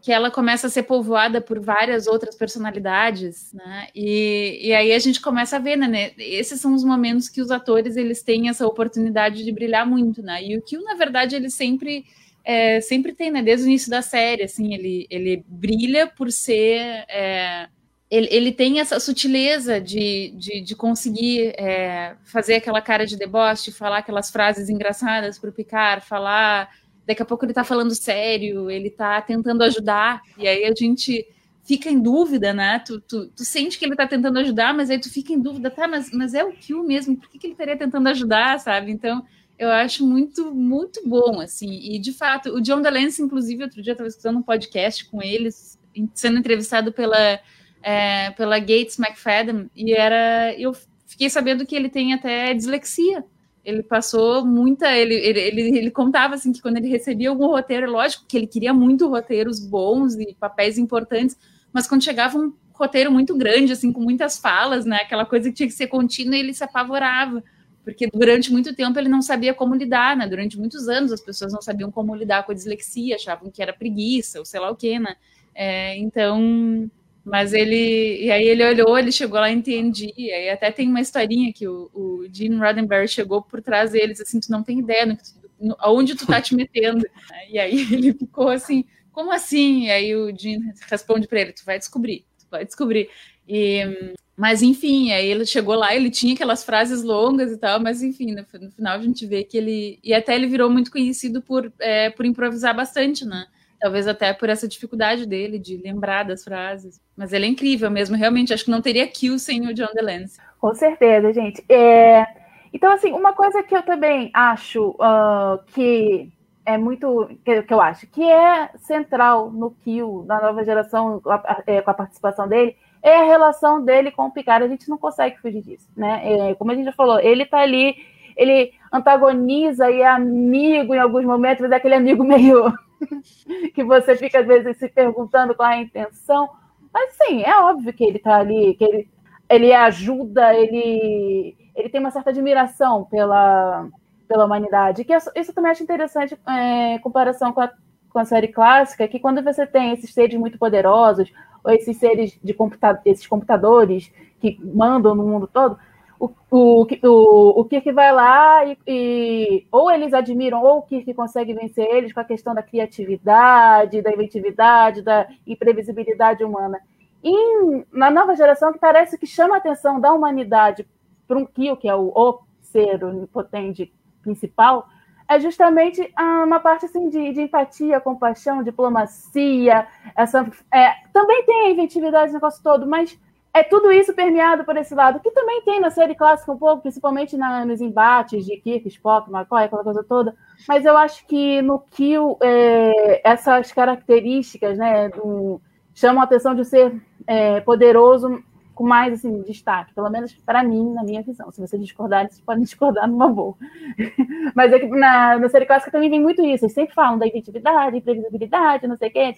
que 0.00 0.12
ela 0.12 0.30
começa 0.30 0.68
a 0.68 0.70
ser 0.70 0.84
povoada 0.84 1.40
por 1.40 1.58
várias 1.58 2.06
outras 2.06 2.36
personalidades, 2.36 3.52
né? 3.52 3.88
E, 3.94 4.68
e 4.68 4.72
aí 4.72 4.92
a 4.92 4.98
gente 4.98 5.20
começa 5.20 5.56
a 5.56 5.58
ver, 5.58 5.76
né? 5.76 6.12
Esses 6.16 6.60
são 6.60 6.72
os 6.72 6.84
momentos 6.84 7.28
que 7.28 7.42
os 7.42 7.50
atores 7.50 7.96
eles 7.96 8.22
têm 8.22 8.48
essa 8.48 8.66
oportunidade 8.66 9.44
de 9.44 9.52
brilhar 9.52 9.84
muito, 9.84 10.22
né? 10.22 10.42
E 10.42 10.56
o 10.56 10.62
que 10.62 10.78
na 10.78 10.94
verdade 10.94 11.34
ele 11.34 11.50
sempre 11.50 12.06
é, 12.48 12.80
sempre 12.80 13.12
tem, 13.12 13.30
né? 13.30 13.42
Desde 13.42 13.66
o 13.66 13.68
início 13.68 13.90
da 13.90 14.00
série, 14.00 14.42
assim, 14.42 14.72
ele, 14.72 15.06
ele 15.10 15.44
brilha 15.46 16.06
por 16.06 16.32
ser. 16.32 17.04
É, 17.06 17.68
ele, 18.10 18.26
ele 18.30 18.52
tem 18.52 18.80
essa 18.80 18.98
sutileza 18.98 19.78
de, 19.78 20.30
de, 20.30 20.62
de 20.62 20.74
conseguir 20.74 21.52
é, 21.58 22.16
fazer 22.24 22.54
aquela 22.54 22.80
cara 22.80 23.04
de 23.04 23.18
deboche, 23.18 23.70
falar 23.70 23.98
aquelas 23.98 24.30
frases 24.30 24.70
engraçadas 24.70 25.38
para 25.38 25.50
o 25.50 25.52
Picard, 25.52 26.06
falar. 26.06 26.70
Daqui 27.06 27.20
a 27.20 27.26
pouco 27.26 27.44
ele 27.44 27.52
está 27.52 27.64
falando 27.64 27.94
sério, 27.94 28.70
ele 28.70 28.88
está 28.88 29.20
tentando 29.20 29.62
ajudar, 29.64 30.22
e 30.38 30.48
aí 30.48 30.64
a 30.64 30.74
gente 30.74 31.26
fica 31.64 31.90
em 31.90 32.00
dúvida, 32.00 32.54
né? 32.54 32.78
Tu, 32.78 32.98
tu, 33.02 33.26
tu 33.28 33.44
sente 33.44 33.78
que 33.78 33.84
ele 33.84 33.92
está 33.92 34.06
tentando 34.06 34.38
ajudar, 34.38 34.72
mas 34.72 34.88
aí 34.88 34.98
tu 34.98 35.10
fica 35.10 35.34
em 35.34 35.40
dúvida, 35.40 35.70
tá? 35.70 35.86
Mas, 35.86 36.10
mas 36.12 36.32
é 36.32 36.42
o 36.42 36.52
Q 36.52 36.82
mesmo, 36.82 37.14
por 37.14 37.28
que, 37.28 37.38
que 37.38 37.46
ele 37.46 37.52
estaria 37.52 37.76
tentando 37.76 38.08
ajudar, 38.08 38.58
sabe? 38.58 38.90
Então 38.90 39.22
eu 39.58 39.70
acho 39.70 40.06
muito, 40.06 40.54
muito 40.54 41.06
bom, 41.06 41.40
assim. 41.40 41.68
E, 41.70 41.98
de 41.98 42.12
fato, 42.12 42.50
o 42.50 42.60
John 42.60 42.80
DeLance, 42.80 43.20
inclusive, 43.20 43.64
outro 43.64 43.82
dia 43.82 43.90
eu 43.90 43.94
estava 43.94 44.08
escutando 44.08 44.38
um 44.38 44.42
podcast 44.42 45.04
com 45.06 45.20
eles, 45.20 45.78
sendo 46.14 46.38
entrevistado 46.38 46.92
pela, 46.92 47.40
é, 47.82 48.30
pela 48.30 48.58
Gates 48.58 48.98
McFadden, 48.98 49.68
e 49.74 49.92
era... 49.92 50.54
Eu 50.56 50.74
fiquei 51.06 51.28
sabendo 51.28 51.66
que 51.66 51.74
ele 51.74 51.88
tem 51.88 52.14
até 52.14 52.54
dislexia. 52.54 53.24
ele 53.64 53.82
passou 53.82 54.46
muita. 54.46 54.96
Ele, 54.96 55.14
ele, 55.14 55.40
ele, 55.40 55.78
ele, 55.78 55.90
contava 55.90 56.34
assim 56.34 56.52
que 56.52 56.62
quando 56.62 56.76
ele 56.76 56.88
recebia 56.88 57.30
algum 57.30 57.46
roteiro, 57.46 57.90
lógico 57.90 58.24
que 58.28 58.36
ele 58.36 58.46
queria 58.46 58.72
muito 58.72 59.08
roteiros 59.08 59.58
bons 59.58 60.14
e 60.14 60.36
papéis 60.38 60.78
importantes, 60.78 61.36
mas 61.72 61.86
quando 61.86 62.04
chegava 62.04 62.38
um 62.38 62.52
roteiro 62.72 63.10
muito 63.10 63.36
grande, 63.36 63.72
assim, 63.72 63.92
com 63.92 64.00
muitas 64.00 64.38
falas, 64.38 64.84
né? 64.84 64.98
Aquela 64.98 65.26
coisa 65.26 65.48
que 65.48 65.56
tinha 65.56 65.68
que 65.68 65.74
ser 65.74 65.88
contínua, 65.88 66.36
ele 66.36 66.54
se 66.54 66.62
apavorava. 66.62 67.42
Porque 67.88 68.06
durante 68.12 68.52
muito 68.52 68.74
tempo 68.74 68.98
ele 68.98 69.08
não 69.08 69.22
sabia 69.22 69.54
como 69.54 69.74
lidar, 69.74 70.14
né? 70.14 70.28
Durante 70.28 70.58
muitos 70.58 70.90
anos 70.90 71.10
as 71.10 71.22
pessoas 71.22 71.54
não 71.54 71.62
sabiam 71.62 71.90
como 71.90 72.14
lidar 72.14 72.44
com 72.44 72.52
a 72.52 72.54
dislexia, 72.54 73.16
achavam 73.16 73.50
que 73.50 73.62
era 73.62 73.72
preguiça, 73.72 74.38
ou 74.38 74.44
sei 74.44 74.60
lá 74.60 74.70
o 74.70 74.76
quê, 74.76 74.98
né? 74.98 75.16
É, 75.54 75.96
então, 75.96 76.90
mas 77.24 77.54
ele. 77.54 78.22
E 78.22 78.30
aí 78.30 78.46
ele 78.46 78.62
olhou, 78.62 78.98
ele 78.98 79.10
chegou 79.10 79.40
lá, 79.40 79.50
entendi. 79.50 80.12
E 80.18 80.30
aí 80.30 80.50
até 80.50 80.70
tem 80.70 80.86
uma 80.86 81.00
historinha 81.00 81.50
que 81.50 81.66
o, 81.66 81.90
o 81.94 82.26
Gene 82.30 82.58
Roddenberry 82.58 83.08
chegou 83.08 83.40
por 83.40 83.62
trás 83.62 83.92
deles, 83.92 84.20
assim, 84.20 84.38
tu 84.38 84.50
não 84.50 84.62
tem 84.62 84.80
ideia 84.80 85.06
no, 85.06 85.16
no, 85.58 85.74
aonde 85.78 86.14
tu 86.14 86.26
tá 86.26 86.42
te 86.42 86.54
metendo. 86.54 87.06
E 87.48 87.58
aí 87.58 87.72
ele 87.90 88.12
ficou 88.12 88.50
assim, 88.50 88.84
como 89.12 89.32
assim? 89.32 89.86
E 89.86 89.90
aí 89.90 90.14
o 90.14 90.30
Gene 90.36 90.74
responde 90.90 91.26
para 91.26 91.40
ele, 91.40 91.52
tu 91.54 91.64
vai 91.64 91.78
descobrir, 91.78 92.26
tu 92.38 92.46
vai 92.50 92.66
descobrir. 92.66 93.08
E, 93.48 94.12
mas 94.38 94.62
enfim, 94.62 95.10
aí 95.10 95.28
ele 95.28 95.44
chegou 95.44 95.74
lá, 95.74 95.92
ele 95.92 96.10
tinha 96.10 96.32
aquelas 96.32 96.64
frases 96.64 97.02
longas 97.02 97.50
e 97.50 97.58
tal, 97.58 97.80
mas 97.80 98.04
enfim, 98.04 98.36
no, 98.36 98.46
no 98.60 98.70
final 98.70 98.94
a 98.94 99.02
gente 99.02 99.26
vê 99.26 99.42
que 99.42 99.58
ele. 99.58 99.98
E 100.02 100.14
até 100.14 100.36
ele 100.36 100.46
virou 100.46 100.70
muito 100.70 100.92
conhecido 100.92 101.42
por, 101.42 101.72
é, 101.80 102.08
por 102.10 102.24
improvisar 102.24 102.72
bastante, 102.72 103.24
né? 103.24 103.46
Talvez 103.80 104.06
até 104.06 104.32
por 104.32 104.48
essa 104.48 104.68
dificuldade 104.68 105.26
dele 105.26 105.58
de 105.58 105.76
lembrar 105.78 106.22
das 106.22 106.44
frases. 106.44 107.00
Mas 107.16 107.32
ele 107.32 107.46
é 107.46 107.48
incrível 107.48 107.90
mesmo, 107.90 108.16
realmente. 108.16 108.54
Acho 108.54 108.64
que 108.64 108.70
não 108.70 108.80
teria 108.80 109.08
kill 109.08 109.40
sem 109.40 109.66
o 109.66 109.74
John 109.74 109.92
DeLance. 109.92 110.38
Com 110.60 110.72
certeza, 110.72 111.32
gente. 111.32 111.64
É... 111.68 112.24
Então, 112.72 112.92
assim, 112.92 113.10
uma 113.10 113.32
coisa 113.32 113.60
que 113.64 113.74
eu 113.74 113.82
também 113.82 114.30
acho 114.32 114.90
uh, 114.90 115.58
que 115.74 116.30
é 116.64 116.78
muito. 116.78 117.28
Que, 117.44 117.62
que, 117.62 117.74
eu 117.74 117.80
acho 117.80 118.06
que 118.06 118.22
é 118.22 118.70
central 118.78 119.50
no 119.50 119.72
Kill, 119.82 120.24
na 120.28 120.40
nova 120.40 120.64
geração, 120.64 121.20
a, 121.26 121.62
é, 121.66 121.80
com 121.80 121.90
a 121.90 121.94
participação 121.94 122.46
dele, 122.46 122.76
é 123.02 123.16
a 123.16 123.24
relação 123.24 123.84
dele 123.84 124.10
com 124.10 124.26
o 124.26 124.30
Picard. 124.30 124.64
A 124.64 124.68
gente 124.68 124.88
não 124.88 124.98
consegue 124.98 125.38
fugir 125.38 125.62
disso, 125.62 125.88
né? 125.96 126.50
É, 126.50 126.54
como 126.54 126.70
a 126.70 126.74
gente 126.74 126.86
já 126.86 126.92
falou, 126.92 127.20
ele 127.20 127.46
tá 127.46 127.58
ali, 127.58 127.96
ele 128.36 128.72
antagoniza 128.92 129.90
e 129.90 130.00
é 130.00 130.06
amigo 130.06 130.94
em 130.94 130.98
alguns 130.98 131.24
momentos, 131.24 131.62
mas 131.62 131.72
é 131.72 131.76
aquele 131.76 131.94
amigo 131.94 132.24
meio 132.24 132.72
que 133.74 133.84
você 133.84 134.16
fica 134.16 134.40
às 134.40 134.46
vezes 134.46 134.76
se 134.76 134.88
perguntando 134.88 135.54
qual 135.54 135.70
é 135.70 135.74
a 135.74 135.82
intenção. 135.82 136.48
Mas 136.92 137.12
sim, 137.14 137.42
é 137.42 137.56
óbvio 137.60 137.92
que 137.92 138.04
ele 138.04 138.18
está 138.18 138.36
ali, 138.36 138.74
que 138.74 138.84
ele, 138.84 139.08
ele 139.48 139.72
ajuda, 139.72 140.54
ele, 140.54 141.56
ele 141.74 141.88
tem 141.88 142.00
uma 142.00 142.10
certa 142.10 142.30
admiração 142.30 143.04
pela, 143.04 143.86
pela 144.26 144.44
humanidade. 144.44 145.04
Que 145.04 145.14
isso, 145.14 145.30
isso 145.34 145.52
também 145.52 145.70
acho 145.70 145.82
interessante 145.82 146.38
é, 146.46 146.94
em 146.94 146.98
comparação 146.98 147.52
com 147.52 147.60
a, 147.60 147.70
com 148.10 148.18
a 148.18 148.24
série 148.24 148.48
clássica, 148.48 149.08
que 149.08 149.20
quando 149.20 149.42
você 149.42 149.66
tem 149.66 149.92
esses 149.92 150.12
seres 150.12 150.38
muito 150.38 150.58
poderosos, 150.58 151.32
esses 151.68 151.96
seres 151.96 152.38
de 152.42 152.54
computa 152.54 153.00
esses 153.04 153.26
computadores 153.26 154.12
que 154.40 154.58
mandam 154.62 155.14
no 155.14 155.26
mundo 155.26 155.46
todo, 155.46 155.78
o, 156.18 156.30
o, 156.50 156.86
o, 157.02 157.60
o 157.60 157.64
Kirk 157.64 157.92
vai 157.92 158.12
lá 158.12 158.64
e, 158.64 158.78
e, 158.86 159.66
ou 159.70 159.90
eles 159.90 160.12
admiram, 160.12 160.62
ou 160.62 160.78
o 160.78 160.82
Kirk 160.82 161.12
consegue 161.14 161.54
vencer 161.54 161.86
eles 161.86 162.12
com 162.12 162.20
a 162.20 162.24
questão 162.24 162.54
da 162.54 162.62
criatividade, 162.62 164.02
da 164.02 164.12
inventividade, 164.12 165.02
da 165.02 165.28
imprevisibilidade 165.46 166.42
humana. 166.42 166.80
E 167.22 167.84
na 167.92 168.10
nova 168.10 168.34
geração, 168.34 168.72
que 168.72 168.78
parece 168.78 169.16
que 169.16 169.26
chama 169.26 169.54
a 169.54 169.58
atenção 169.58 170.00
da 170.00 170.12
humanidade 170.12 170.86
para 171.26 171.38
um 171.38 171.44
Kill, 171.44 171.76
que 171.76 171.88
é 171.88 171.94
o, 171.94 172.12
o 172.14 172.40
ser 172.62 173.02
onipotente 173.04 173.92
principal, 174.22 174.88
é 175.28 175.38
justamente 175.38 176.12
uma 176.18 176.58
parte 176.58 176.86
assim, 176.86 177.10
de, 177.10 177.32
de 177.32 177.42
empatia, 177.42 178.00
compaixão, 178.00 178.62
diplomacia. 178.62 179.86
Essa, 180.16 180.50
é, 180.72 180.94
também 181.12 181.44
tem 181.44 181.66
a 181.66 181.70
inventividade 181.70 182.28
no 182.28 182.34
negócio 182.34 182.62
todo, 182.62 182.86
mas 182.86 183.18
é 183.52 183.62
tudo 183.62 183.92
isso 183.92 184.14
permeado 184.14 184.64
por 184.64 184.76
esse 184.76 184.94
lado, 184.94 185.20
que 185.20 185.30
também 185.30 185.62
tem 185.62 185.80
na 185.80 185.90
série 185.90 186.14
clássica 186.14 186.52
um 186.52 186.56
pouco, 186.56 186.82
principalmente 186.82 187.36
na, 187.36 187.64
nos 187.64 187.80
embates 187.80 188.46
de 188.46 188.56
Kirk, 188.56 188.88
Spock, 188.88 189.30
McCoy, 189.30 189.64
aquela 189.64 189.84
coisa 189.84 190.02
toda. 190.02 190.34
Mas 190.66 190.84
eu 190.84 190.96
acho 190.96 191.26
que 191.26 191.60
no 191.60 191.78
Kill, 191.78 192.38
é, 192.40 193.20
essas 193.28 193.70
características 193.72 194.78
né, 194.78 195.08
do, 195.10 195.60
chamam 195.94 196.20
a 196.22 196.24
atenção 196.24 196.54
de 196.54 196.64
ser 196.64 196.94
é, 197.26 197.60
poderoso 197.60 198.42
com 198.78 198.86
mais 198.86 199.12
assim, 199.12 199.42
destaque, 199.42 199.92
pelo 199.92 200.08
menos 200.08 200.32
para 200.46 200.62
mim, 200.62 200.94
na 200.94 201.02
minha 201.02 201.20
visão. 201.20 201.50
Se 201.50 201.60
vocês 201.60 201.82
discordarem, 201.82 202.28
vocês 202.28 202.40
podem 202.40 202.62
discordar 202.62 203.08
numa 203.08 203.28
boa. 203.28 203.56
Mas 204.54 204.72
é 204.72 204.78
que 204.78 204.86
na, 204.86 205.36
na 205.36 205.48
série 205.48 205.66
clássica 205.66 205.90
também 205.90 206.08
vem 206.08 206.22
muito 206.22 206.40
isso. 206.42 206.64
Eles 206.64 206.74
sempre 206.74 206.94
falam 206.94 207.18
da 207.18 207.26
inventividade, 207.26 207.96
imprevisibilidade, 207.96 208.86
não 208.86 208.96
sei 208.96 209.08
o 209.08 209.12
quê, 209.12 209.34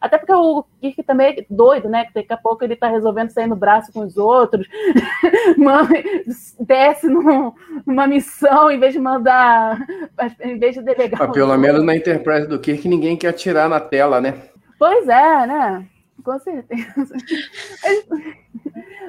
até 0.00 0.18
porque 0.18 0.32
o 0.32 0.64
Kirk 0.80 1.00
também 1.04 1.28
é 1.28 1.46
doido, 1.48 1.88
né? 1.88 2.06
Que 2.06 2.14
daqui 2.14 2.32
a 2.32 2.36
pouco 2.36 2.64
ele 2.64 2.74
está 2.74 2.88
resolvendo 2.88 3.30
sair 3.30 3.46
no 3.46 3.54
braço 3.54 3.92
com 3.92 4.00
os 4.00 4.16
outros, 4.16 4.66
desce 6.58 7.06
num, 7.06 7.52
numa 7.86 8.08
missão 8.08 8.68
em 8.68 8.80
vez 8.80 8.92
de 8.92 8.98
mandar, 8.98 9.78
em 10.42 10.58
vez 10.58 10.74
de 10.74 10.82
delegar. 10.82 11.20
Mas 11.20 11.30
pelo 11.30 11.56
menos 11.56 11.84
na 11.84 11.94
Enterprise 11.94 12.48
do 12.48 12.58
Kirk 12.58 12.88
ninguém 12.88 13.16
quer 13.16 13.28
atirar 13.28 13.68
na 13.68 13.78
tela, 13.78 14.20
né? 14.20 14.34
Pois 14.76 15.06
é, 15.06 15.46
né? 15.46 15.86
Com 16.26 16.40
certeza. 16.40 17.14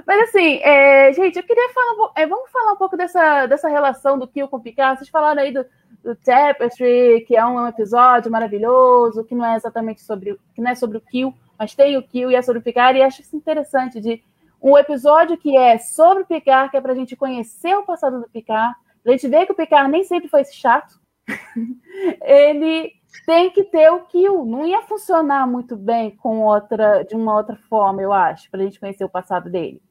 Mas 0.05 0.29
assim, 0.29 0.59
é, 0.61 1.11
gente, 1.13 1.35
eu 1.37 1.43
queria 1.43 1.67
falar, 1.73 2.11
é, 2.15 2.27
vamos 2.27 2.51
falar 2.51 2.73
um 2.73 2.75
pouco 2.75 2.95
dessa, 2.95 3.47
dessa 3.47 3.67
relação 3.67 4.19
do 4.19 4.27
Kill 4.27 4.47
com 4.47 4.57
o 4.57 4.61
Picard. 4.61 4.99
Vocês 4.99 5.09
falaram 5.09 5.41
aí 5.41 5.51
do, 5.51 5.65
do 6.03 6.15
Tapestry, 6.15 7.25
que 7.27 7.35
é 7.35 7.43
um 7.43 7.67
episódio 7.67 8.31
maravilhoso, 8.31 9.23
que 9.23 9.33
não 9.33 9.43
é 9.43 9.55
exatamente 9.55 9.99
sobre, 10.03 10.39
que 10.53 10.61
não 10.61 10.69
é 10.69 10.75
sobre 10.75 10.99
o 10.99 11.01
Kill, 11.01 11.33
mas 11.57 11.73
tem 11.73 11.97
o 11.97 12.03
Kill 12.03 12.29
e 12.29 12.35
é 12.35 12.41
sobre 12.43 12.59
o 12.59 12.61
Picard, 12.61 12.99
e 12.99 13.01
acho 13.01 13.23
isso 13.23 13.35
interessante 13.35 13.99
de 13.99 14.23
um 14.61 14.77
episódio 14.77 15.39
que 15.39 15.57
é 15.57 15.79
sobre 15.79 16.21
o 16.21 16.27
Picard, 16.27 16.69
que 16.69 16.77
é 16.77 16.81
para 16.81 16.91
a 16.91 16.95
gente 16.95 17.15
conhecer 17.15 17.75
o 17.75 17.83
passado 17.83 18.21
do 18.21 18.29
Picard, 18.29 18.75
a 19.03 19.11
gente 19.11 19.27
ver 19.27 19.47
que 19.47 19.53
o 19.53 19.55
Picard 19.55 19.89
nem 19.89 20.03
sempre 20.03 20.29
foi 20.29 20.41
esse 20.41 20.55
chato. 20.55 20.99
ele 22.21 22.93
tem 23.25 23.49
que 23.51 23.63
ter 23.63 23.89
o 23.91 24.01
kill. 24.01 24.45
Não 24.45 24.65
ia 24.65 24.81
funcionar 24.81 25.47
muito 25.47 25.75
bem 25.75 26.15
com 26.15 26.41
outra, 26.41 27.03
de 27.03 27.15
uma 27.15 27.35
outra 27.35 27.57
forma, 27.69 28.01
eu 28.01 28.13
acho, 28.13 28.49
para 28.49 28.61
a 28.61 28.63
gente 28.63 28.79
conhecer 28.79 29.03
o 29.03 29.09
passado 29.09 29.49
dele. 29.49 29.81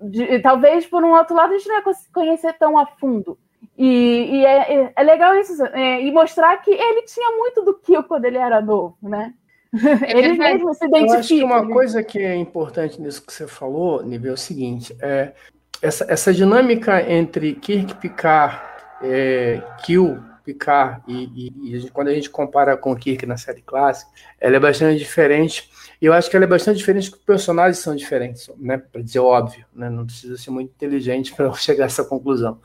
De, 0.00 0.38
talvez 0.40 0.86
por 0.86 1.04
um 1.04 1.12
outro 1.12 1.36
lado 1.36 1.52
a 1.52 1.58
gente 1.58 1.68
não 1.68 1.76
ia 1.76 1.84
conhecer 2.12 2.52
tão 2.54 2.78
a 2.78 2.86
fundo. 2.86 3.38
E, 3.76 4.28
e 4.32 4.44
é, 4.44 4.74
é, 4.74 4.92
é, 4.96 5.02
legal 5.02 5.34
isso, 5.36 5.64
é, 5.66 6.02
e 6.02 6.10
mostrar 6.10 6.56
que 6.58 6.70
ele 6.70 7.02
tinha 7.02 7.36
muito 7.36 7.62
do 7.62 7.74
kill 7.78 8.02
quando 8.02 8.24
ele 8.24 8.36
era 8.36 8.60
novo, 8.60 8.96
né? 9.02 9.32
É 9.72 9.72
ele 10.18 10.36
mesmo 10.36 10.74
se 10.74 10.84
identifica. 10.84 11.14
Eu 11.14 11.20
acho 11.20 11.28
que 11.28 11.44
uma 11.44 11.68
coisa 11.68 12.02
que 12.02 12.18
é 12.18 12.36
importante 12.36 13.00
nisso 13.00 13.24
que 13.24 13.32
você 13.32 13.46
falou, 13.46 14.02
nível 14.02 14.32
é 14.32 14.34
o 14.34 14.38
seguinte, 14.38 14.94
é 15.00 15.32
essa, 15.80 16.06
essa 16.08 16.32
dinâmica 16.32 17.02
entre 17.10 17.54
Kirk 17.54 17.94
Picard, 17.96 18.60
é, 19.02 19.62
Kill 19.84 20.22
Picard 20.42 21.02
e, 21.06 21.52
e, 21.62 21.76
e, 21.76 21.90
quando 21.90 22.08
a 22.08 22.14
gente 22.14 22.28
compara 22.30 22.76
com 22.76 22.92
o 22.92 22.96
Kirk 22.96 23.24
na 23.26 23.36
série 23.36 23.62
clássica, 23.62 24.10
ela 24.40 24.56
é 24.56 24.60
bastante 24.60 24.98
diferente. 24.98 25.70
E 26.00 26.06
eu 26.06 26.12
acho 26.12 26.28
que 26.28 26.36
ela 26.36 26.44
é 26.44 26.48
bastante 26.48 26.78
diferente 26.78 27.10
porque 27.10 27.20
os 27.20 27.26
personagens 27.26 27.78
são 27.78 27.94
diferentes, 27.94 28.50
né? 28.58 28.78
Para 28.78 29.02
dizer 29.02 29.20
óbvio, 29.20 29.64
né? 29.74 29.88
Não 29.88 30.04
precisa 30.04 30.36
ser 30.36 30.50
muito 30.50 30.70
inteligente 30.70 31.32
para 31.36 31.52
chegar 31.54 31.84
a 31.84 31.86
essa 31.86 32.04
conclusão. 32.04 32.60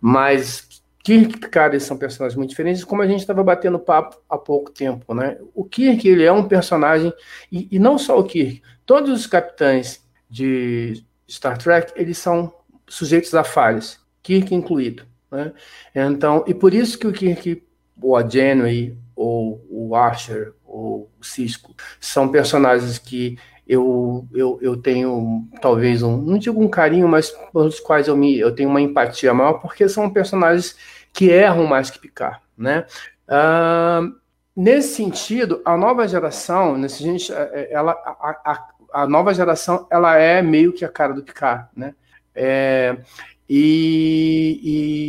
Mas 0.00 0.82
Kirk 1.04 1.36
e 1.36 1.38
Picard 1.38 1.78
são 1.80 1.98
personagens 1.98 2.36
muito 2.36 2.50
diferentes, 2.50 2.82
como 2.82 3.02
a 3.02 3.06
gente 3.06 3.20
estava 3.20 3.44
batendo 3.44 3.78
papo 3.78 4.18
há 4.28 4.38
pouco 4.38 4.70
tempo, 4.70 5.14
né? 5.14 5.38
O 5.54 5.62
Kirk 5.62 6.08
ele 6.08 6.24
é 6.24 6.32
um 6.32 6.48
personagem 6.48 7.12
e, 7.52 7.68
e 7.70 7.78
não 7.78 7.98
só 7.98 8.18
o 8.18 8.24
Kirk, 8.24 8.62
todos 8.86 9.10
os 9.10 9.26
capitães 9.26 10.02
de 10.30 11.04
Star 11.28 11.58
Trek 11.58 11.92
eles 11.94 12.16
são 12.16 12.52
sujeitos 12.88 13.34
a 13.34 13.44
falhas, 13.44 14.00
Kirk 14.22 14.54
incluído. 14.54 15.06
Né? 15.34 15.52
Então, 15.94 16.44
e 16.46 16.54
por 16.54 16.72
isso 16.72 16.98
que 16.98 17.06
o 17.06 17.12
Kirk, 17.12 17.62
ou 18.00 18.16
a 18.16 18.26
Janeway, 18.26 18.96
ou 19.16 19.64
o 19.68 19.94
Archer, 19.94 20.54
ou 20.64 21.10
o 21.20 21.24
Cisco, 21.24 21.74
são 22.00 22.28
personagens 22.28 22.98
que 22.98 23.36
eu, 23.66 24.26
eu, 24.32 24.58
eu 24.60 24.76
tenho 24.76 25.48
talvez 25.60 26.02
um, 26.02 26.18
não 26.18 26.38
digo 26.38 26.62
um 26.62 26.68
carinho, 26.68 27.08
mas 27.08 27.30
pelos 27.52 27.80
quais 27.80 28.08
eu, 28.08 28.16
me, 28.16 28.38
eu 28.38 28.54
tenho 28.54 28.68
uma 28.68 28.80
empatia 28.80 29.32
maior, 29.32 29.54
porque 29.54 29.88
são 29.88 30.10
personagens 30.10 30.76
que 31.12 31.30
erram 31.30 31.66
mais 31.66 31.90
que 31.90 31.98
picar, 31.98 32.42
né? 32.56 32.86
Uh, 33.26 34.14
nesse 34.54 34.94
sentido, 34.94 35.62
a 35.64 35.76
nova 35.76 36.06
geração, 36.06 36.76
nesse 36.76 37.02
gente, 37.02 37.32
é, 37.32 37.50
é, 37.52 37.72
ela, 37.72 37.92
a, 37.92 38.52
a, 38.52 38.68
a, 39.02 39.06
nova 39.06 39.32
geração, 39.32 39.86
ela 39.90 40.16
é 40.18 40.42
meio 40.42 40.72
que 40.72 40.84
a 40.84 40.88
cara 40.88 41.14
do 41.14 41.22
Picard, 41.22 41.68
né? 41.74 41.94
É, 42.34 42.98
e, 43.48 44.60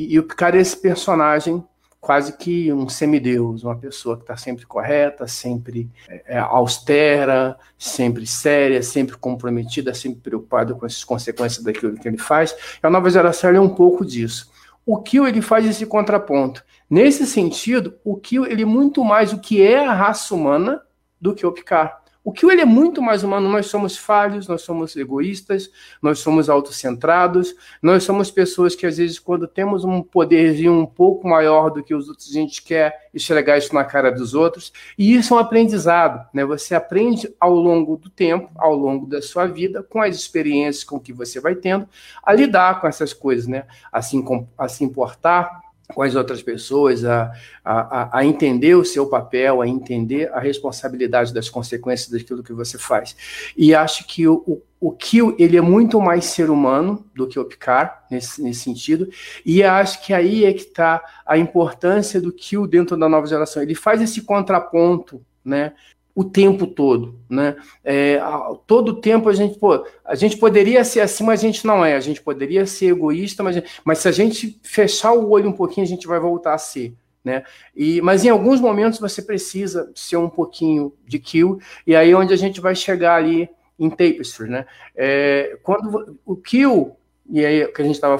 e, 0.10 0.13
e 0.13 0.19
o 0.19 0.24
Picard 0.24 0.58
é 0.58 0.62
esse 0.62 0.78
personagem 0.78 1.63
quase 2.06 2.38
que 2.38 2.71
um 2.71 2.88
semideus, 2.88 3.63
uma 3.63 3.76
pessoa 3.76 4.15
que 4.15 4.21
está 4.21 4.38
sempre 4.38 4.63
correta, 4.67 5.28
sempre 5.28 5.89
é, 6.08 6.36
é, 6.36 6.38
austera, 6.38 7.58
sempre 7.80 8.28
séria, 8.28 8.84
sempre 8.84 9.17
comprometida, 9.17 9.91
sempre 9.91 10.19
preocupada 10.21 10.76
com 10.76 10.86
as 10.86 11.04
consequências 11.04 11.63
daquilo 11.63 11.98
que 11.98 12.08
ele 12.08 12.19
faz. 12.19 12.56
A 12.84 12.91
nova 12.91 13.10
geração 13.10 13.50
é 13.50 13.60
um 13.60 13.69
pouco 13.69 14.06
disso. 14.06 14.52
o 14.86 15.02
Kill 15.02 15.28
ele 15.28 15.41
faz 15.41 15.65
esse 15.65 15.84
contraponto. 15.88 16.63
Nesse 16.88 17.26
sentido, 17.26 17.95
o 18.04 18.15
Kill 18.15 18.45
ele 18.45 18.62
é 18.62 18.65
muito 18.65 19.04
mais 19.04 19.34
o 19.34 19.39
que 19.39 19.63
é 19.63 19.84
a 19.84 19.91
raça 19.91 20.36
humana 20.36 20.80
do 21.19 21.34
que 21.34 21.43
o 21.43 21.52
Picard. 21.52 22.05
O 22.26 22.32
que 22.32 22.44
ele 22.44 22.60
é 22.60 22.66
muito 22.66 23.04
mais 23.04 23.24
humano, 23.24 23.48
nós 23.48 23.68
somos 23.68 23.96
falhos, 23.96 24.48
nós 24.48 24.64
somos 24.64 24.96
egoístas, 24.96 25.70
nós 26.02 26.18
somos 26.18 26.50
autocentrados, 26.50 27.56
nós 27.80 28.04
somos 28.04 28.32
pessoas 28.32 28.74
que 28.74 28.88
às 28.88 28.98
vezes 28.98 29.20
quando 29.20 29.48
temos 29.48 29.86
um 29.86 30.02
poderzinho 30.02 30.74
um 30.74 30.88
pouco 30.88 31.28
maior 31.28 31.70
do 31.70 31.84
que 31.84 31.94
os 31.94 32.10
outros, 32.10 32.28
a 32.32 32.34
gente 32.34 32.64
quer 32.64 33.10
esfregar 33.14 33.60
isso 33.60 33.76
na 33.76 33.84
cara 33.84 34.12
dos 34.12 34.34
outros, 34.34 34.74
e 34.98 35.16
isso 35.16 35.36
é 35.36 35.38
um 35.38 35.40
aprendizado, 35.40 36.28
né? 36.34 36.44
Você 36.44 36.74
aprende 36.74 37.32
ao 37.40 37.54
longo 37.54 37.96
do 37.96 38.10
tempo, 38.10 38.50
ao 38.56 38.76
longo 38.76 39.06
da 39.06 39.22
sua 39.22 39.46
vida, 39.46 39.84
com 39.84 40.02
as 40.02 40.16
experiências 40.16 40.84
com 40.84 41.00
que 41.00 41.14
você 41.14 41.40
vai 41.40 41.54
tendo, 41.54 41.88
a 42.24 42.34
lidar 42.34 42.82
com 42.82 42.88
essas 42.88 43.14
coisas, 43.14 43.46
né? 43.46 43.66
Assim, 43.92 44.26
a 44.58 44.68
se 44.68 44.84
importar, 44.84 45.64
com 45.93 46.02
as 46.02 46.15
outras 46.15 46.41
pessoas, 46.41 47.06
a, 47.06 47.32
a, 47.63 48.19
a, 48.19 48.26
entender 48.26 48.76
o 48.76 48.84
seu 48.84 49.06
papel, 49.08 49.62
a 49.62 49.67
entender 49.67 50.32
a 50.34 50.39
responsabilidade 50.39 51.34
das 51.34 51.50
consequências 51.50 52.10
daquilo 52.10 52.43
que 52.43 52.54
você 52.54 52.78
faz. 52.78 53.15
E 53.56 53.76
acho 53.76 54.08
que 54.08 54.28
o, 54.28 54.43
o, 54.48 54.62
o 54.80 54.91
Kill 54.91 55.36
ele 55.38 55.58
é 55.58 55.62
muito 55.62 56.02
mais 56.02 56.26
ser 56.26 56.50
humano 56.50 57.06
do 57.13 57.28
que 57.28 57.39
o 57.39 57.45
Picard, 57.45 57.91
nesse, 58.10 58.41
nesse 58.41 58.62
sentido, 58.62 59.08
e 59.45 59.62
acho 59.63 60.04
que 60.04 60.13
aí 60.13 60.45
é 60.45 60.54
que 60.54 60.62
está 60.63 61.04
a 61.26 61.38
importância 61.38 62.19
do 62.19 62.32
Kill 62.32 62.65
dentro 62.65 62.98
da 62.98 63.08
nova 63.08 63.28
geração. 63.28 63.62
Ele 63.62 63.76
faz 63.76 64.02
esse 64.02 64.21
contraponto 64.21 65.21
né, 65.43 65.74
o 66.15 66.23
tempo 66.23 66.65
todo, 66.65 67.19
né? 67.30 67.58
É, 67.84 68.21
todo 68.65 69.01
tempo 69.01 69.28
a 69.28 69.34
gente, 69.34 69.60
pô, 69.60 69.86
a 70.06 70.15
gente 70.15 70.38
poderia 70.38 70.82
ser 70.86 71.01
assim, 71.01 71.25
mas 71.25 71.41
a 71.41 71.43
gente 71.43 71.67
não 71.67 71.84
é. 71.84 71.93
A 71.93 71.99
gente 71.99 72.21
poderia 72.21 72.65
ser 72.65 72.88
egoísta, 72.88 73.43
mas, 73.43 73.62
mas 73.84 73.99
se 73.99 74.08
a 74.08 74.12
gente 74.13 74.58
fechar 74.63 75.12
o 75.12 75.30
olho 75.30 75.49
um 75.49 75.54
pouquinho, 75.54 75.86
a 75.86 75.89
gente 75.89 76.08
vai 76.08 76.17
voltar 76.17 76.54
a 76.54 76.58
ser. 76.58 76.95
Né? 77.21 77.43
E, 77.75 77.99
mas 78.01 78.23
em 78.23 78.30
alguns 78.30 78.62
momentos 78.62 78.99
você 78.99 79.21
precisa 79.21 79.91
ser 79.93 80.15
um 80.15 80.30
pouquinho 80.30 80.93
de 81.06 81.19
kill, 81.19 81.60
e 81.86 81.95
aí 81.95 82.12
é 82.12 82.15
onde 82.15 82.34
a 82.34 82.38
gente 82.38 82.62
vai 82.62 82.75
chegar 82.75 83.15
ali 83.15 83.49
em 83.78 83.89
Tapestry. 83.89 84.47
Né? 84.47 84.65
É, 84.95 85.58
quando 85.63 86.17
o 86.25 86.36
kill, 86.38 86.95
e 87.30 87.45
aí 87.45 87.67
que 87.67 87.82
a 87.82 87.86
gente 87.86 87.95
estava 87.95 88.17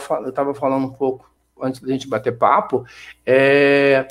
falando 0.54 0.86
um 0.86 0.92
pouco 0.92 1.32
antes 1.62 1.80
da 1.80 1.88
gente 1.88 2.10
bater 2.10 2.38
papo, 2.38 2.84
é, 3.26 4.06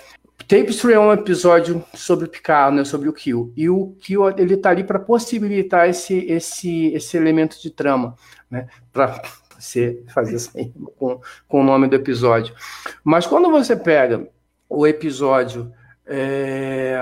Tapestry 0.49 0.93
é 0.93 0.99
um 0.99 1.13
episódio 1.13 1.85
sobre 1.95 2.27
o 2.27 2.29
Picard, 2.29 2.77
né, 2.77 2.85
sobre 2.85 3.09
o 3.09 3.13
Kill. 3.13 3.53
E 3.57 3.69
o 3.69 3.95
Kill 4.01 4.29
ele 4.39 4.57
tá 4.57 4.71
ali 4.71 4.85
para 4.85 4.99
possibilitar 4.99 5.89
esse, 5.89 6.19
esse, 6.27 6.89
esse 6.89 7.17
elemento 7.17 7.61
de 7.61 7.71
trama, 7.71 8.15
né, 8.51 8.69
para 8.93 9.23
você 9.59 10.03
fazer 10.13 10.37
assim 10.37 10.73
com, 10.97 11.21
com 11.49 11.61
o 11.61 11.65
nome 11.65 11.89
do 11.89 11.97
episódio. 11.97 12.55
Mas 13.03 13.27
quando 13.27 13.51
você 13.51 13.75
pega 13.75 14.29
o 14.69 14.87
episódio 14.87 15.73
é, 16.07 16.99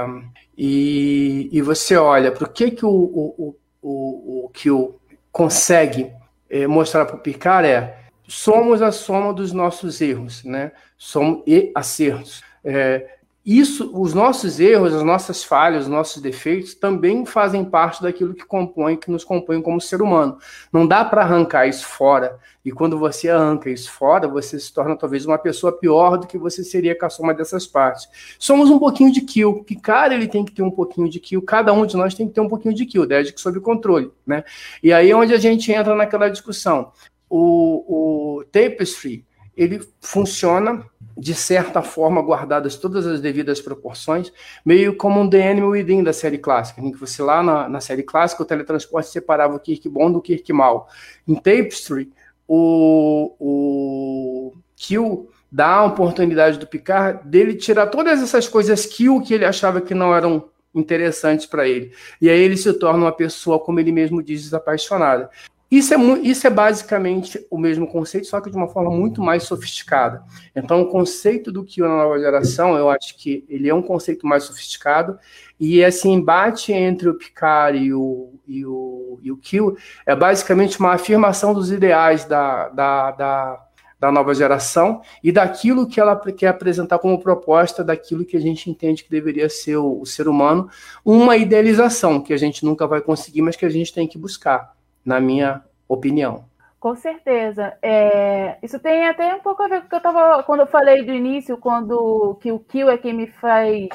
e, 0.57 1.49
e 1.53 1.63
você 1.63 1.97
olha 1.97 2.31
para 2.31 2.45
o 2.45 2.51
que, 2.51 2.71
que 2.71 2.87
o, 2.87 2.91
o, 2.91 3.57
o, 3.83 4.45
o 4.45 4.49
Kill 4.51 5.01
consegue 5.31 6.13
é, 6.49 6.67
mostrar 6.67 7.07
para 7.07 7.17
o 7.17 7.21
Picard 7.21 7.67
é 7.67 8.03
somos 8.29 8.81
a 8.81 8.93
soma 8.93 9.33
dos 9.33 9.53
nossos 9.53 10.01
erros, 10.01 10.43
né? 10.45 10.73
Somos 10.97 11.43
e 11.47 11.71
acertos. 11.75 12.43
É, 12.65 13.19
isso, 13.45 13.91
os 13.93 14.15
nossos 14.15 14.61
erros, 14.61 14.95
as 14.95 15.03
nossas 15.03 15.43
falhas, 15.43 15.85
os 15.85 15.91
nossos 15.91 16.23
defeitos 16.23 16.75
também 16.75 17.27
fazem 17.27 17.65
parte 17.65 18.01
daquilo 18.01 18.35
que 18.35 18.45
compõe, 18.45 18.97
que 18.97 19.11
nos 19.11 19.25
compõe 19.25 19.61
como 19.61 19.81
ser 19.81 20.01
humano. 20.01 20.39
Não 20.73 20.87
dá 20.87 21.05
para 21.05 21.23
arrancar 21.23 21.67
isso 21.67 21.85
fora. 21.85 22.39
E 22.65 22.71
quando 22.71 22.97
você 22.97 23.29
arranca 23.29 23.69
isso 23.69 23.91
fora, 23.91 24.29
você 24.29 24.61
se 24.61 24.73
torna 24.73 24.97
talvez 24.97 25.27
uma 25.27 25.39
pessoa 25.39 25.73
pior 25.73 26.19
do 26.19 26.29
que 26.29 26.39
você 26.39 26.63
seria 26.63 26.97
com 26.97 27.05
a 27.05 27.11
soma 27.11 27.35
dessas 27.35 27.67
partes. 27.67 28.09
Somos 28.39 28.71
um 28.71 28.79
pouquinho 28.79 29.11
de 29.11 29.21
kill. 29.23 29.65
Picard 29.65 30.15
ele 30.15 30.29
tem 30.29 30.45
que 30.45 30.53
ter 30.53 30.63
um 30.63 30.71
pouquinho 30.71 31.09
de 31.09 31.19
kill. 31.19 31.43
Cada 31.43 31.73
um 31.73 31.85
de 31.85 31.97
nós 31.97 32.15
tem 32.15 32.29
que 32.29 32.35
ter 32.35 32.41
um 32.41 32.49
pouquinho 32.49 32.75
de 32.75 32.87
kill, 32.87 33.07
desde 33.07 33.33
que 33.33 33.41
sob 33.41 33.59
controle, 33.59 34.13
né? 34.25 34.45
E 34.81 34.93
aí 34.93 35.11
é 35.11 35.17
onde 35.17 35.35
a 35.35 35.39
gente 35.39 35.73
entra 35.73 35.97
naquela 35.97 36.29
discussão. 36.29 36.93
O, 37.29 38.39
o 38.39 38.45
Tapestry 38.45 39.25
ele 39.57 39.81
funciona 40.01 40.85
de 41.17 41.35
certa 41.35 41.83
forma, 41.83 42.23
guardadas 42.23 42.77
todas 42.77 43.07
as 43.07 43.21
devidas 43.21 43.61
proporções, 43.61 44.33
meio 44.65 44.97
como 44.97 45.21
um 45.21 45.29
The 45.29 45.51
Animal 45.51 45.71
Within 45.71 46.03
da 46.03 46.13
série 46.13 46.39
clássica, 46.39 46.81
em 46.81 46.91
que 46.91 46.99
você 46.99 47.23
lá 47.23 47.43
na, 47.43 47.69
na 47.69 47.81
série 47.81 48.03
clássica 48.03 48.43
o 48.43 48.47
teletransporte 48.47 49.11
separava 49.11 49.55
o 49.55 49.61
Kirk 49.61 49.89
bom 49.89 50.11
do 50.11 50.23
Kirk 50.23 50.51
mal. 50.53 50.89
Em 51.29 51.35
Tapestry, 51.35 52.11
o, 52.49 53.35
o 53.39 54.53
Kill 54.77 55.29
dá 55.51 55.69
a 55.77 55.85
oportunidade 55.85 56.59
do 56.59 56.67
Picard 56.67 57.29
dele 57.29 57.55
tirar 57.55 57.87
todas 57.89 58.23
essas 58.23 58.49
coisas 58.49 58.87
Kill 58.87 59.21
que 59.21 59.35
ele 59.35 59.45
achava 59.45 59.81
que 59.81 59.95
não 59.95 60.15
eram 60.15 60.49
interessantes 60.75 61.45
para 61.45 61.69
ele. 61.69 61.93
E 62.21 62.31
aí 62.31 62.41
ele 62.41 62.57
se 62.57 62.73
torna 62.73 63.05
uma 63.05 63.13
pessoa, 63.13 63.59
como 63.59 63.79
ele 63.79 63.93
mesmo 63.93 64.23
diz, 64.23 64.43
desapaixonada. 64.43 65.31
Isso 65.73 65.95
é, 65.95 65.97
isso 66.21 66.47
é 66.47 66.51
basicamente 66.51 67.47
o 67.51 67.57
mesmo 67.57 67.87
conceito, 67.87 68.27
só 68.27 68.43
que 68.43 68.51
de 68.51 68.57
uma 68.59 68.69
forma 68.69 68.91
muito 68.91 69.23
mais 69.23 69.45
sofisticada. 69.45 70.23
Então, 70.55 70.83
o 70.83 70.87
conceito 70.91 71.51
do 71.51 71.65
Kyo 71.65 71.89
na 71.89 71.97
nova 71.97 72.19
geração, 72.19 72.77
eu 72.77 72.91
acho 72.91 73.17
que 73.17 73.43
ele 73.49 73.71
é 73.71 73.75
um 73.75 73.81
conceito 73.81 74.27
mais 74.27 74.45
sofisticado, 74.45 75.19
e 75.59 75.79
esse 75.79 76.07
embate 76.11 76.75
entre 76.75 77.09
o 77.09 77.15
Picard 77.15 77.79
e 77.79 77.95
o, 77.95 78.35
e 78.47 78.67
o, 78.67 79.19
e 79.23 79.33
o 79.33 79.37
Kyo 79.39 79.75
é 80.05 80.15
basicamente 80.15 80.79
uma 80.79 80.93
afirmação 80.93 81.55
dos 81.55 81.73
ideais 81.73 82.27
da, 82.27 82.69
da, 82.69 83.11
da, 83.13 83.67
da 83.99 84.13
nova 84.13 84.35
geração 84.35 85.01
e 85.25 85.33
daquilo 85.33 85.89
que 85.89 85.99
ela 85.99 86.21
quer 86.33 86.49
apresentar 86.49 86.99
como 86.99 87.19
proposta, 87.19 87.83
daquilo 87.83 88.27
que 88.27 88.37
a 88.37 88.41
gente 88.41 88.69
entende 88.69 89.05
que 89.05 89.11
deveria 89.11 89.49
ser 89.49 89.79
o, 89.79 90.03
o 90.03 90.05
ser 90.05 90.29
humano, 90.29 90.69
uma 91.03 91.35
idealização 91.39 92.21
que 92.21 92.35
a 92.35 92.37
gente 92.37 92.63
nunca 92.63 92.87
vai 92.87 93.01
conseguir, 93.01 93.41
mas 93.41 93.57
que 93.57 93.65
a 93.65 93.71
gente 93.71 93.91
tem 93.91 94.07
que 94.07 94.19
buscar 94.19 94.82
na 95.05 95.21
minha 95.21 95.63
opinião. 95.89 96.45
Com 96.79 96.97
certeza. 96.97 97.77
É, 97.81 98.59
isso 98.63 98.79
tem 98.81 99.07
até 99.07 99.35
um 99.35 99.41
pouco 99.41 99.63
a 99.63 99.69
ver 99.69 99.81
com 99.81 99.87
o 99.87 99.89
que 99.89 99.95
eu 99.95 99.99
estava. 99.99 100.43
Quando 100.43 100.61
eu 100.61 100.67
falei 100.67 101.05
do 101.05 101.13
início, 101.13 101.57
quando 101.57 102.37
que 102.41 102.51
o 102.51 102.59
Kill 102.59 102.91
é 102.91 102.99
quem 102.99 103.13
me 103.13 103.29
faz 103.29 103.89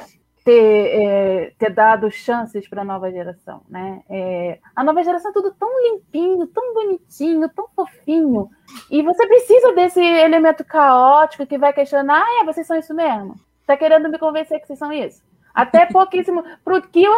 ter, 0.48 1.04
é, 1.04 1.54
ter 1.60 1.74
dado 1.74 2.10
chances 2.10 2.66
para 2.70 2.84
a 2.84 2.86
nova 2.86 3.12
geração. 3.12 3.62
Né? 3.68 4.02
É, 4.10 4.60
a 4.74 4.82
nova 4.82 5.04
geração 5.04 5.32
é 5.32 5.34
tudo 5.34 5.52
tão 5.52 5.70
limpinho, 5.84 6.48
tão 6.48 6.74
bonitinho, 6.74 7.50
tão 7.50 7.68
fofinho. 7.76 8.50
E 8.90 9.02
você 9.02 9.28
precisa 9.28 9.74
desse 9.74 10.00
elemento 10.00 10.64
caótico 10.64 11.46
que 11.46 11.58
vai 11.58 11.74
questionar: 11.74 12.24
ah, 12.24 12.42
é, 12.42 12.46
vocês 12.46 12.66
são 12.66 12.78
isso 12.78 12.94
mesmo? 12.94 13.36
Está 13.60 13.76
querendo 13.76 14.08
me 14.08 14.18
convencer 14.18 14.62
que 14.62 14.68
vocês 14.68 14.80
são 14.80 14.94
isso? 14.94 15.22
Até 15.54 15.86
pouquíssimo. 15.88 16.42
Pro 16.64 16.82
Kill, 16.82 17.12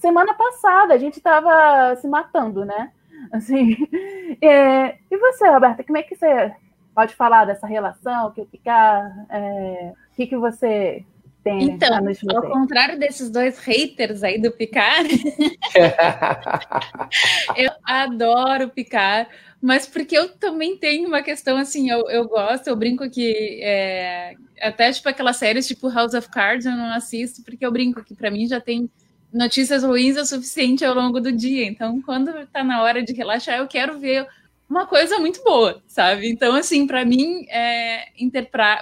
semana 0.00 0.34
passada, 0.34 0.94
a 0.94 0.98
gente 0.98 1.16
estava 1.16 1.96
se 1.96 2.06
matando, 2.06 2.64
né? 2.64 2.92
Assim, 3.32 3.76
é, 4.40 4.96
e 5.10 5.16
você, 5.16 5.48
Roberta, 5.48 5.84
como 5.84 5.98
é 5.98 6.02
que 6.02 6.16
você 6.16 6.52
pode 6.94 7.14
falar 7.14 7.44
dessa 7.44 7.66
relação, 7.66 8.32
que 8.32 8.44
ficar, 8.46 9.26
é, 9.28 9.92
o 10.12 10.16
que, 10.16 10.26
que 10.26 10.36
você 10.36 11.04
tem 11.46 11.62
então, 11.62 11.88
ao 12.34 12.50
contrário 12.50 12.98
desses 12.98 13.30
dois 13.30 13.60
haters 13.60 14.24
aí 14.24 14.40
do 14.40 14.50
Picard, 14.50 15.08
eu 17.56 17.70
adoro 17.84 18.68
Picard, 18.70 19.30
mas 19.62 19.86
porque 19.86 20.18
eu 20.18 20.30
também 20.30 20.76
tenho 20.76 21.06
uma 21.06 21.22
questão 21.22 21.56
assim, 21.56 21.88
eu, 21.88 22.00
eu 22.10 22.26
gosto, 22.26 22.66
eu 22.66 22.74
brinco 22.74 23.08
que 23.08 23.60
é, 23.62 24.34
até 24.60 24.90
tipo 24.90 25.08
aquelas 25.08 25.36
séries 25.36 25.68
tipo 25.68 25.88
House 25.88 26.14
of 26.14 26.28
Cards 26.30 26.66
eu 26.66 26.72
não 26.72 26.92
assisto, 26.92 27.44
porque 27.44 27.64
eu 27.64 27.70
brinco 27.70 28.02
que 28.02 28.16
para 28.16 28.30
mim 28.30 28.48
já 28.48 28.60
tem 28.60 28.90
notícias 29.32 29.82
ruins 29.82 30.16
é 30.16 30.22
o 30.22 30.26
suficiente 30.26 30.84
ao 30.84 30.94
longo 30.94 31.20
do 31.20 31.32
dia. 31.32 31.66
Então, 31.66 32.00
quando 32.02 32.32
tá 32.46 32.64
na 32.64 32.82
hora 32.82 33.02
de 33.02 33.12
relaxar, 33.12 33.58
eu 33.58 33.66
quero 33.66 33.98
ver 33.98 34.26
uma 34.68 34.86
coisa 34.86 35.18
muito 35.18 35.42
boa, 35.44 35.80
sabe? 35.86 36.28
Então, 36.28 36.54
assim, 36.54 36.86
para 36.86 37.04
mim, 37.04 37.46
é, 37.48 38.08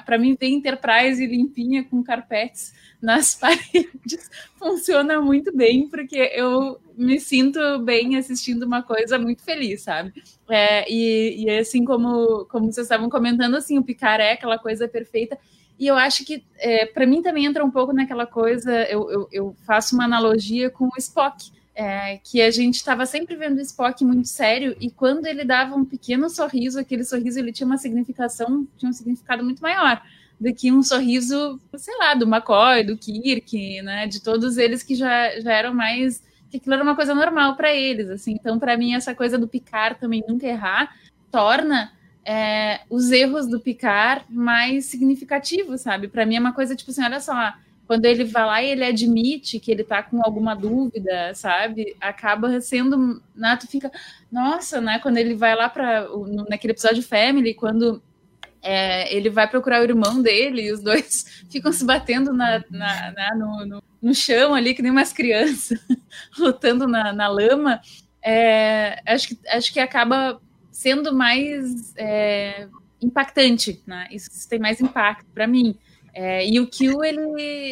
para 0.05 0.19
mim 0.19 0.35
ver 0.39 0.49
Enterprise 0.49 1.25
limpinha 1.27 1.85
com 1.85 2.03
carpetes 2.03 2.73
nas 3.03 3.35
paredes 3.37 4.31
funciona 4.57 5.21
muito 5.21 5.55
bem, 5.55 5.89
porque 5.89 6.33
eu 6.35 6.81
me 6.97 7.21
sinto 7.21 7.79
bem 7.81 8.17
assistindo 8.17 8.63
uma 8.63 8.83
coisa 8.83 9.19
muito 9.19 9.43
feliz, 9.43 9.83
sabe? 9.83 10.13
É, 10.49 10.91
e, 10.91 11.45
e 11.45 11.51
assim 11.51 11.85
como, 11.85 12.47
como 12.47 12.73
vocês 12.73 12.87
estavam 12.87 13.11
comentando, 13.11 13.55
assim, 13.57 13.79
o 13.79 13.85
Picard 13.85 14.23
é 14.23 14.33
aquela 14.33 14.59
coisa 14.59 14.89
perfeita. 14.89 15.39
E 15.79 15.87
eu 15.87 15.97
acho 15.97 16.25
que, 16.25 16.45
é, 16.59 16.87
para 16.87 17.07
mim, 17.07 17.23
também 17.23 17.47
entra 17.47 17.65
um 17.65 17.71
pouco 17.71 17.93
naquela 17.93 18.27
coisa. 18.27 18.73
Eu, 18.85 19.11
eu, 19.11 19.29
eu 19.33 19.57
faço 19.67 19.95
uma 19.95 20.05
analogia 20.05 20.71
com 20.71 20.87
o 20.87 20.99
Spock, 20.99 21.51
é, 21.75 22.19
que 22.19 22.41
a 22.41 22.51
gente 22.51 22.77
estava 22.77 23.05
sempre 23.05 23.35
vendo 23.35 23.59
o 23.59 23.63
Spock 23.63 24.05
muito 24.05 24.29
sério, 24.29 24.77
e 24.81 24.91
quando 24.91 25.27
ele 25.27 25.45
dava 25.45 25.75
um 25.75 25.85
pequeno 25.85 26.31
sorriso, 26.31 26.79
aquele 26.79 27.05
sorriso 27.05 27.39
ele 27.39 27.53
tinha 27.53 27.67
uma 27.67 27.79
significação, 27.79 28.67
tinha 28.77 28.89
um 28.89 28.93
significado 28.93 29.43
muito 29.43 29.61
maior 29.61 30.01
do 30.41 30.53
que 30.55 30.71
um 30.71 30.83
sorriso, 30.83 31.61
sei 31.77 31.97
lá, 31.99 32.15
do 32.15 32.27
McCoy, 32.27 32.85
do 32.85 32.97
Kirk, 32.97 33.83
né, 33.83 34.07
de 34.07 34.21
todos 34.21 34.57
eles 34.57 34.83
que 34.83 34.95
já, 34.95 35.41
já 35.41 35.53
eram 35.53 35.75
mais 35.75 36.23
que 36.51 36.59
aquilo 36.59 36.75
era 36.75 36.85
uma 36.85 36.95
coisa 36.95 37.15
normal 37.15 37.57
para 37.57 37.75
eles, 37.75 38.09
assim. 38.09 38.33
Então, 38.33 38.61
para 38.61 38.77
mim, 38.77 38.95
essa 38.95 39.13
coisa 39.13 39.37
do 39.37 39.49
picar 39.49 39.99
também 39.99 40.23
nunca 40.29 40.47
errar 40.47 40.95
torna 41.31 41.93
é, 42.25 42.81
os 42.89 43.11
erros 43.11 43.47
do 43.47 43.61
Picard 43.61 44.25
mais 44.31 44.87
significativos, 44.87 45.83
sabe? 45.83 46.09
Para 46.09 46.25
mim 46.25 46.37
é 46.37 46.41
uma 46.41 46.55
coisa 46.55 46.75
tipo 46.75 46.91
assim, 46.91 47.05
olha 47.05 47.21
só, 47.21 47.53
quando 47.87 48.07
ele 48.07 48.25
vai 48.25 48.47
lá 48.47 48.63
e 48.63 48.71
ele 48.71 48.85
admite 48.85 49.61
que 49.61 49.71
ele 49.71 49.85
tá 49.85 50.03
com 50.03 50.23
alguma 50.25 50.55
dúvida, 50.55 51.35
sabe? 51.35 51.95
Acaba 52.01 52.61
sendo, 52.61 53.23
né, 53.35 53.57
tu 53.61 53.67
fica, 53.67 53.91
nossa, 54.33 54.81
né, 54.81 54.99
quando 55.01 55.19
ele 55.19 55.35
vai 55.35 55.55
lá 55.55 55.69
para 55.69 56.09
naquele 56.49 56.73
episódio 56.73 57.03
Family, 57.03 57.53
quando 57.55 58.03
é, 58.63 59.15
ele 59.15 59.29
vai 59.29 59.47
procurar 59.47 59.83
o 59.83 59.85
irmão 59.85 60.23
dele 60.23 60.63
e 60.63 60.73
os 60.73 60.81
dois 60.81 61.45
ficam 61.51 61.71
se 61.71 61.85
batendo 61.85 62.33
na, 62.33 62.65
na, 62.71 63.13
na 63.13 63.35
no, 63.37 63.67
no, 63.67 63.83
no, 64.01 64.15
chão 64.15 64.55
ali, 64.55 64.75
que 64.75 64.81
nem 64.81 64.91
umas 64.91 65.13
crianças, 65.13 65.79
lutando 66.39 66.89
na, 66.89 67.13
na 67.13 67.29
lama. 67.29 67.81
É, 68.23 69.03
acho, 69.05 69.29
que, 69.29 69.39
acho 69.49 69.71
que 69.71 69.79
acaba 69.79 70.41
sendo 70.75 71.15
mais 71.15 71.95
é, 71.97 72.67
impactante, 73.01 73.81
né? 73.87 74.09
Isso, 74.11 74.29
isso, 74.31 74.49
tem 74.49 74.59
mais 74.59 74.81
impacto 74.81 75.25
para 75.33 75.47
mim. 75.47 75.79
É, 76.13 76.45
e 76.47 76.59
o 76.59 76.69
Q, 76.69 77.05
ele, 77.05 77.21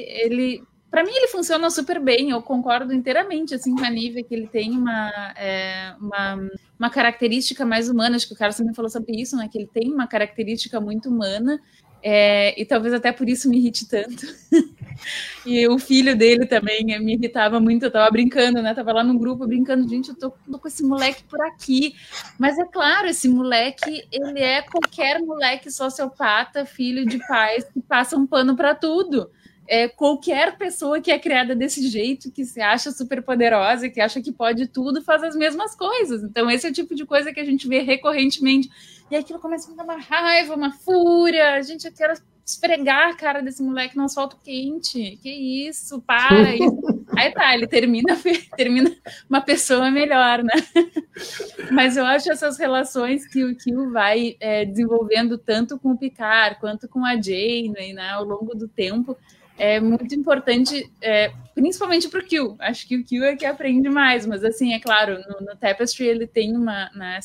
ele 0.08 0.62
para 0.88 1.02
mim 1.02 1.10
ele 1.10 1.28
funciona 1.28 1.68
super 1.68 1.98
bem, 1.98 2.30
eu 2.30 2.40
concordo 2.40 2.92
inteiramente 2.92 3.54
assim 3.54 3.74
com 3.74 3.84
a 3.84 3.90
Nívia 3.90 4.22
que 4.22 4.34
ele 4.34 4.46
tem 4.46 4.70
uma, 4.70 5.10
é, 5.36 5.94
uma, 6.00 6.48
uma, 6.78 6.90
característica 6.90 7.64
mais 7.64 7.88
humana, 7.88 8.14
acho 8.14 8.28
que 8.28 8.34
o 8.34 8.36
Carlos 8.36 8.56
também 8.56 8.74
falou 8.74 8.90
sobre 8.90 9.20
isso, 9.20 9.36
né? 9.36 9.48
Que 9.50 9.58
ele 9.58 9.70
tem 9.72 9.92
uma 9.92 10.06
característica 10.06 10.80
muito 10.80 11.08
humana, 11.08 11.60
é, 12.02 12.60
e 12.60 12.64
talvez 12.64 12.94
até 12.94 13.10
por 13.10 13.28
isso 13.28 13.48
me 13.50 13.58
irrite 13.58 13.88
tanto. 13.88 14.26
e 15.46 15.66
o 15.68 15.78
filho 15.78 16.16
dele 16.16 16.46
também 16.46 16.84
me 16.84 17.14
irritava 17.14 17.60
muito, 17.60 17.84
eu 17.84 17.90
tava 17.90 18.10
brincando, 18.10 18.62
né? 18.62 18.74
Tava 18.74 18.92
lá 18.92 19.04
no 19.04 19.18
grupo 19.18 19.46
brincando, 19.46 19.88
gente, 19.88 20.10
eu 20.10 20.16
tô, 20.16 20.30
tô 20.30 20.58
com 20.58 20.68
esse 20.68 20.82
moleque 20.82 21.24
por 21.24 21.40
aqui. 21.40 21.94
Mas 22.38 22.58
é 22.58 22.64
claro, 22.64 23.08
esse 23.08 23.28
moleque, 23.28 24.06
ele 24.10 24.40
é 24.40 24.62
qualquer 24.62 25.20
moleque 25.20 25.70
sociopata, 25.70 26.64
filho 26.64 27.06
de 27.06 27.18
pais 27.26 27.64
que 27.64 27.80
passam 27.80 28.20
um 28.20 28.26
pano 28.26 28.56
para 28.56 28.74
tudo 28.74 29.30
é, 29.68 29.88
qualquer 29.88 30.58
pessoa 30.58 31.00
que 31.00 31.10
é 31.10 31.18
criada 31.18 31.54
desse 31.54 31.86
jeito, 31.88 32.30
que 32.30 32.44
se 32.44 32.60
acha 32.60 32.90
super 32.90 33.22
poderosa, 33.22 33.88
que 33.88 34.00
acha 34.00 34.20
que 34.20 34.32
pode 34.32 34.66
tudo, 34.66 35.02
faz 35.02 35.22
as 35.22 35.36
mesmas 35.36 35.74
coisas. 35.74 36.22
Então, 36.22 36.50
esse 36.50 36.66
é 36.66 36.70
o 36.70 36.72
tipo 36.72 36.94
de 36.94 37.06
coisa 37.06 37.32
que 37.32 37.40
a 37.40 37.44
gente 37.44 37.68
vê 37.68 37.80
recorrentemente. 37.80 38.68
E 39.10 39.16
aquilo 39.16 39.38
começa 39.38 39.68
a 39.68 39.70
me 39.70 39.76
dar 39.76 39.84
uma 39.84 39.98
raiva, 39.98 40.54
uma 40.54 40.72
fúria. 40.72 41.54
A 41.54 41.62
gente, 41.62 41.90
quer 41.90 42.20
esfregar 42.44 43.10
a 43.10 43.16
cara 43.16 43.40
desse 43.40 43.62
moleque 43.62 43.96
no 43.96 44.04
asfalto 44.04 44.38
quente. 44.42 45.18
Que 45.22 45.30
isso, 45.68 46.00
para 46.02 46.54
isso. 46.54 47.02
Aí 47.16 47.30
tá, 47.32 47.54
ele 47.54 47.66
termina, 47.66 48.16
termina 48.56 48.90
uma 49.28 49.40
pessoa 49.40 49.90
melhor, 49.90 50.42
né? 50.42 50.54
Mas 51.70 51.96
eu 51.96 52.06
acho 52.06 52.30
essas 52.30 52.58
relações 52.58 53.26
que 53.26 53.44
o 53.44 53.54
Kill 53.54 53.90
vai 53.90 54.36
é, 54.40 54.64
desenvolvendo 54.64 55.36
tanto 55.36 55.78
com 55.78 55.90
o 55.90 55.98
Picard 55.98 56.58
quanto 56.58 56.88
com 56.88 57.04
a 57.04 57.14
Jane, 57.14 57.92
né, 57.92 58.10
ao 58.10 58.24
longo 58.24 58.54
do 58.54 58.66
tempo, 58.66 59.16
é 59.58 59.78
muito 59.78 60.14
importante, 60.14 60.90
é, 61.00 61.32
principalmente 61.54 62.08
para 62.08 62.20
o 62.20 62.26
Q. 62.26 62.56
Acho 62.58 62.88
que 62.88 62.96
o 62.96 63.04
Q 63.04 63.22
é 63.24 63.36
que 63.36 63.44
aprende 63.44 63.88
mais, 63.90 64.26
mas 64.26 64.42
assim, 64.42 64.72
é 64.72 64.80
claro, 64.80 65.18
no, 65.28 65.46
no 65.46 65.56
Tapestry 65.56 66.06
ele 66.06 66.26
tem 66.26 66.56
uma 66.56 66.90
né, 66.94 67.18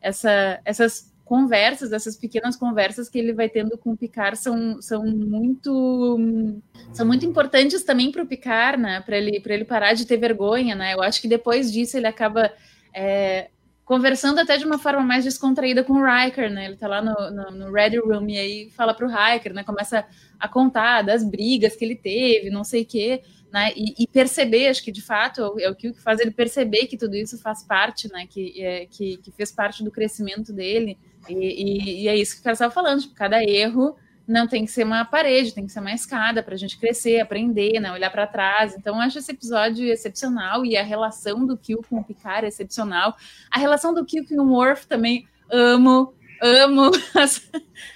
essa, 0.00 0.60
essas 0.64 1.12
conversas, 1.26 1.92
essas 1.92 2.16
pequenas 2.16 2.54
conversas 2.56 3.08
que 3.08 3.18
ele 3.18 3.32
vai 3.32 3.48
tendo 3.48 3.76
com 3.76 3.90
o 3.90 3.96
Picard 3.96 4.38
são, 4.38 4.80
são 4.80 5.04
muito 5.04 6.62
são 6.92 7.04
muito 7.04 7.26
importantes 7.26 7.82
também 7.82 8.12
para 8.12 8.22
o 8.22 8.26
Picard, 8.26 8.80
né? 8.80 9.00
Para 9.00 9.18
ele 9.18 9.40
para 9.40 9.52
ele 9.52 9.64
parar 9.64 9.92
de 9.92 10.06
ter 10.06 10.16
vergonha, 10.16 10.76
né? 10.76 10.94
Eu 10.94 11.02
acho 11.02 11.20
que 11.20 11.26
depois 11.26 11.72
disso 11.72 11.96
ele 11.96 12.06
acaba 12.06 12.52
é, 12.94 13.50
conversando 13.84 14.38
até 14.38 14.56
de 14.56 14.64
uma 14.64 14.78
forma 14.78 15.02
mais 15.02 15.24
descontraída 15.24 15.82
com 15.82 15.94
o 15.94 16.04
Riker, 16.04 16.48
né? 16.48 16.66
Ele 16.66 16.76
tá 16.76 16.86
lá 16.86 17.02
no, 17.02 17.14
no, 17.32 17.50
no 17.50 17.72
Ready 17.72 17.98
Room 17.98 18.28
e 18.28 18.38
aí 18.38 18.70
fala 18.70 18.94
pro 18.94 19.08
Riker, 19.08 19.52
né? 19.52 19.64
Começa 19.64 20.06
a 20.38 20.46
contar 20.46 21.02
das 21.02 21.24
brigas 21.28 21.74
que 21.74 21.84
ele 21.84 21.96
teve, 21.96 22.50
não 22.50 22.62
sei 22.62 22.82
o 22.82 22.86
quê, 22.86 23.22
né? 23.52 23.72
E, 23.74 23.94
e, 23.98 24.06
perceber, 24.06 24.68
acho 24.68 24.84
que 24.84 24.92
de 24.92 25.02
fato 25.02 25.58
é 25.58 25.68
o 25.68 25.74
que 25.74 25.92
faz 25.92 26.20
ele 26.20 26.30
perceber 26.30 26.86
que 26.86 26.96
tudo 26.96 27.16
isso 27.16 27.36
faz 27.38 27.64
parte, 27.64 28.06
né? 28.12 28.28
Que, 28.28 28.62
é, 28.62 28.86
que, 28.86 29.16
que, 29.16 29.32
fez 29.32 29.50
parte 29.50 29.82
do 29.82 29.90
crescimento 29.90 30.52
dele. 30.52 30.96
E, 31.28 31.34
e, 31.34 32.02
e 32.02 32.08
é 32.08 32.16
isso 32.16 32.34
que 32.34 32.40
o 32.40 32.44
cara 32.44 32.54
estava 32.54 32.72
falando, 32.72 33.00
tipo, 33.00 33.14
cada 33.14 33.42
erro 33.42 33.96
não 34.26 34.46
tem 34.46 34.64
que 34.64 34.70
ser 34.70 34.84
uma 34.84 35.04
parede, 35.04 35.54
tem 35.54 35.66
que 35.66 35.72
ser 35.72 35.80
uma 35.80 35.92
escada 35.92 36.42
para 36.42 36.54
a 36.54 36.58
gente 36.58 36.78
crescer, 36.78 37.20
aprender, 37.20 37.78
né, 37.78 37.92
olhar 37.92 38.10
para 38.10 38.26
trás. 38.26 38.74
Então, 38.76 38.96
eu 38.96 39.00
acho 39.02 39.18
esse 39.18 39.30
episódio 39.30 39.86
excepcional 39.86 40.64
e 40.64 40.76
a 40.76 40.82
relação 40.82 41.46
do 41.46 41.56
Kill 41.56 41.82
com 41.88 41.98
o 41.98 42.04
Picard 42.04 42.44
é 42.44 42.48
excepcional. 42.48 43.16
A 43.50 43.58
relação 43.58 43.94
do 43.94 44.04
Kill 44.04 44.26
com 44.26 44.34
o 44.36 44.52
Worf 44.52 44.86
também 44.86 45.28
amo, 45.50 46.12
amo 46.42 46.90
as, 47.14 47.48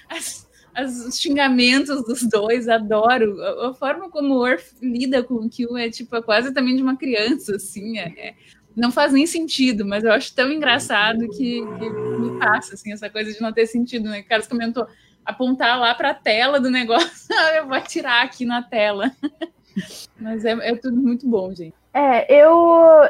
as, 0.09 0.49
as, 0.73 1.07
os 1.07 1.21
xingamentos 1.21 2.05
dos 2.05 2.23
dois, 2.23 2.69
adoro. 2.69 3.43
A, 3.43 3.71
a, 3.71 3.75
forma 3.75 4.09
como 4.09 4.35
o 4.35 4.39
Worf 4.39 4.75
lida 4.81 5.25
com 5.25 5.35
o 5.35 5.51
Kill 5.51 5.77
é 5.77 5.91
tipo 5.91 6.15
é 6.15 6.23
quase 6.23 6.55
também 6.55 6.77
de 6.77 6.83
uma 6.83 6.97
criança, 6.97 7.57
assim, 7.57 7.99
é, 7.99 8.15
é, 8.17 8.35
não 8.77 8.91
faz 8.91 9.13
nem 9.13 9.27
sentido, 9.27 9.85
mas 9.85 10.05
eu 10.05 10.13
acho 10.13 10.35
tão 10.35 10.51
engraçado 10.51 11.29
que, 11.29 11.61
que 11.61 11.91
me 12.21 12.39
passa 12.39 12.75
assim 12.75 12.93
essa 12.93 13.11
coisa 13.11 13.33
de 13.33 13.41
não 13.41 13.53
ter 13.53 13.67
sentido, 13.67 14.09
né? 14.09 14.21
O 14.21 14.25
Carlos 14.25 14.47
comentou 14.47 14.87
apontar 15.25 15.79
lá 15.79 15.95
para 15.95 16.11
a 16.11 16.15
tela 16.15 16.61
do 16.61 16.71
negócio, 16.71 17.29
eu 17.57 17.67
vou 17.67 17.77
atirar 17.77 18.25
aqui 18.25 18.45
na 18.45 18.63
tela. 18.63 19.11
Mas 20.19 20.45
é, 20.45 20.53
é, 20.53 20.75
tudo 20.75 20.97
muito 20.97 21.29
bom, 21.29 21.55
gente. 21.55 21.75
É, 21.93 22.33
eu, 22.33 22.53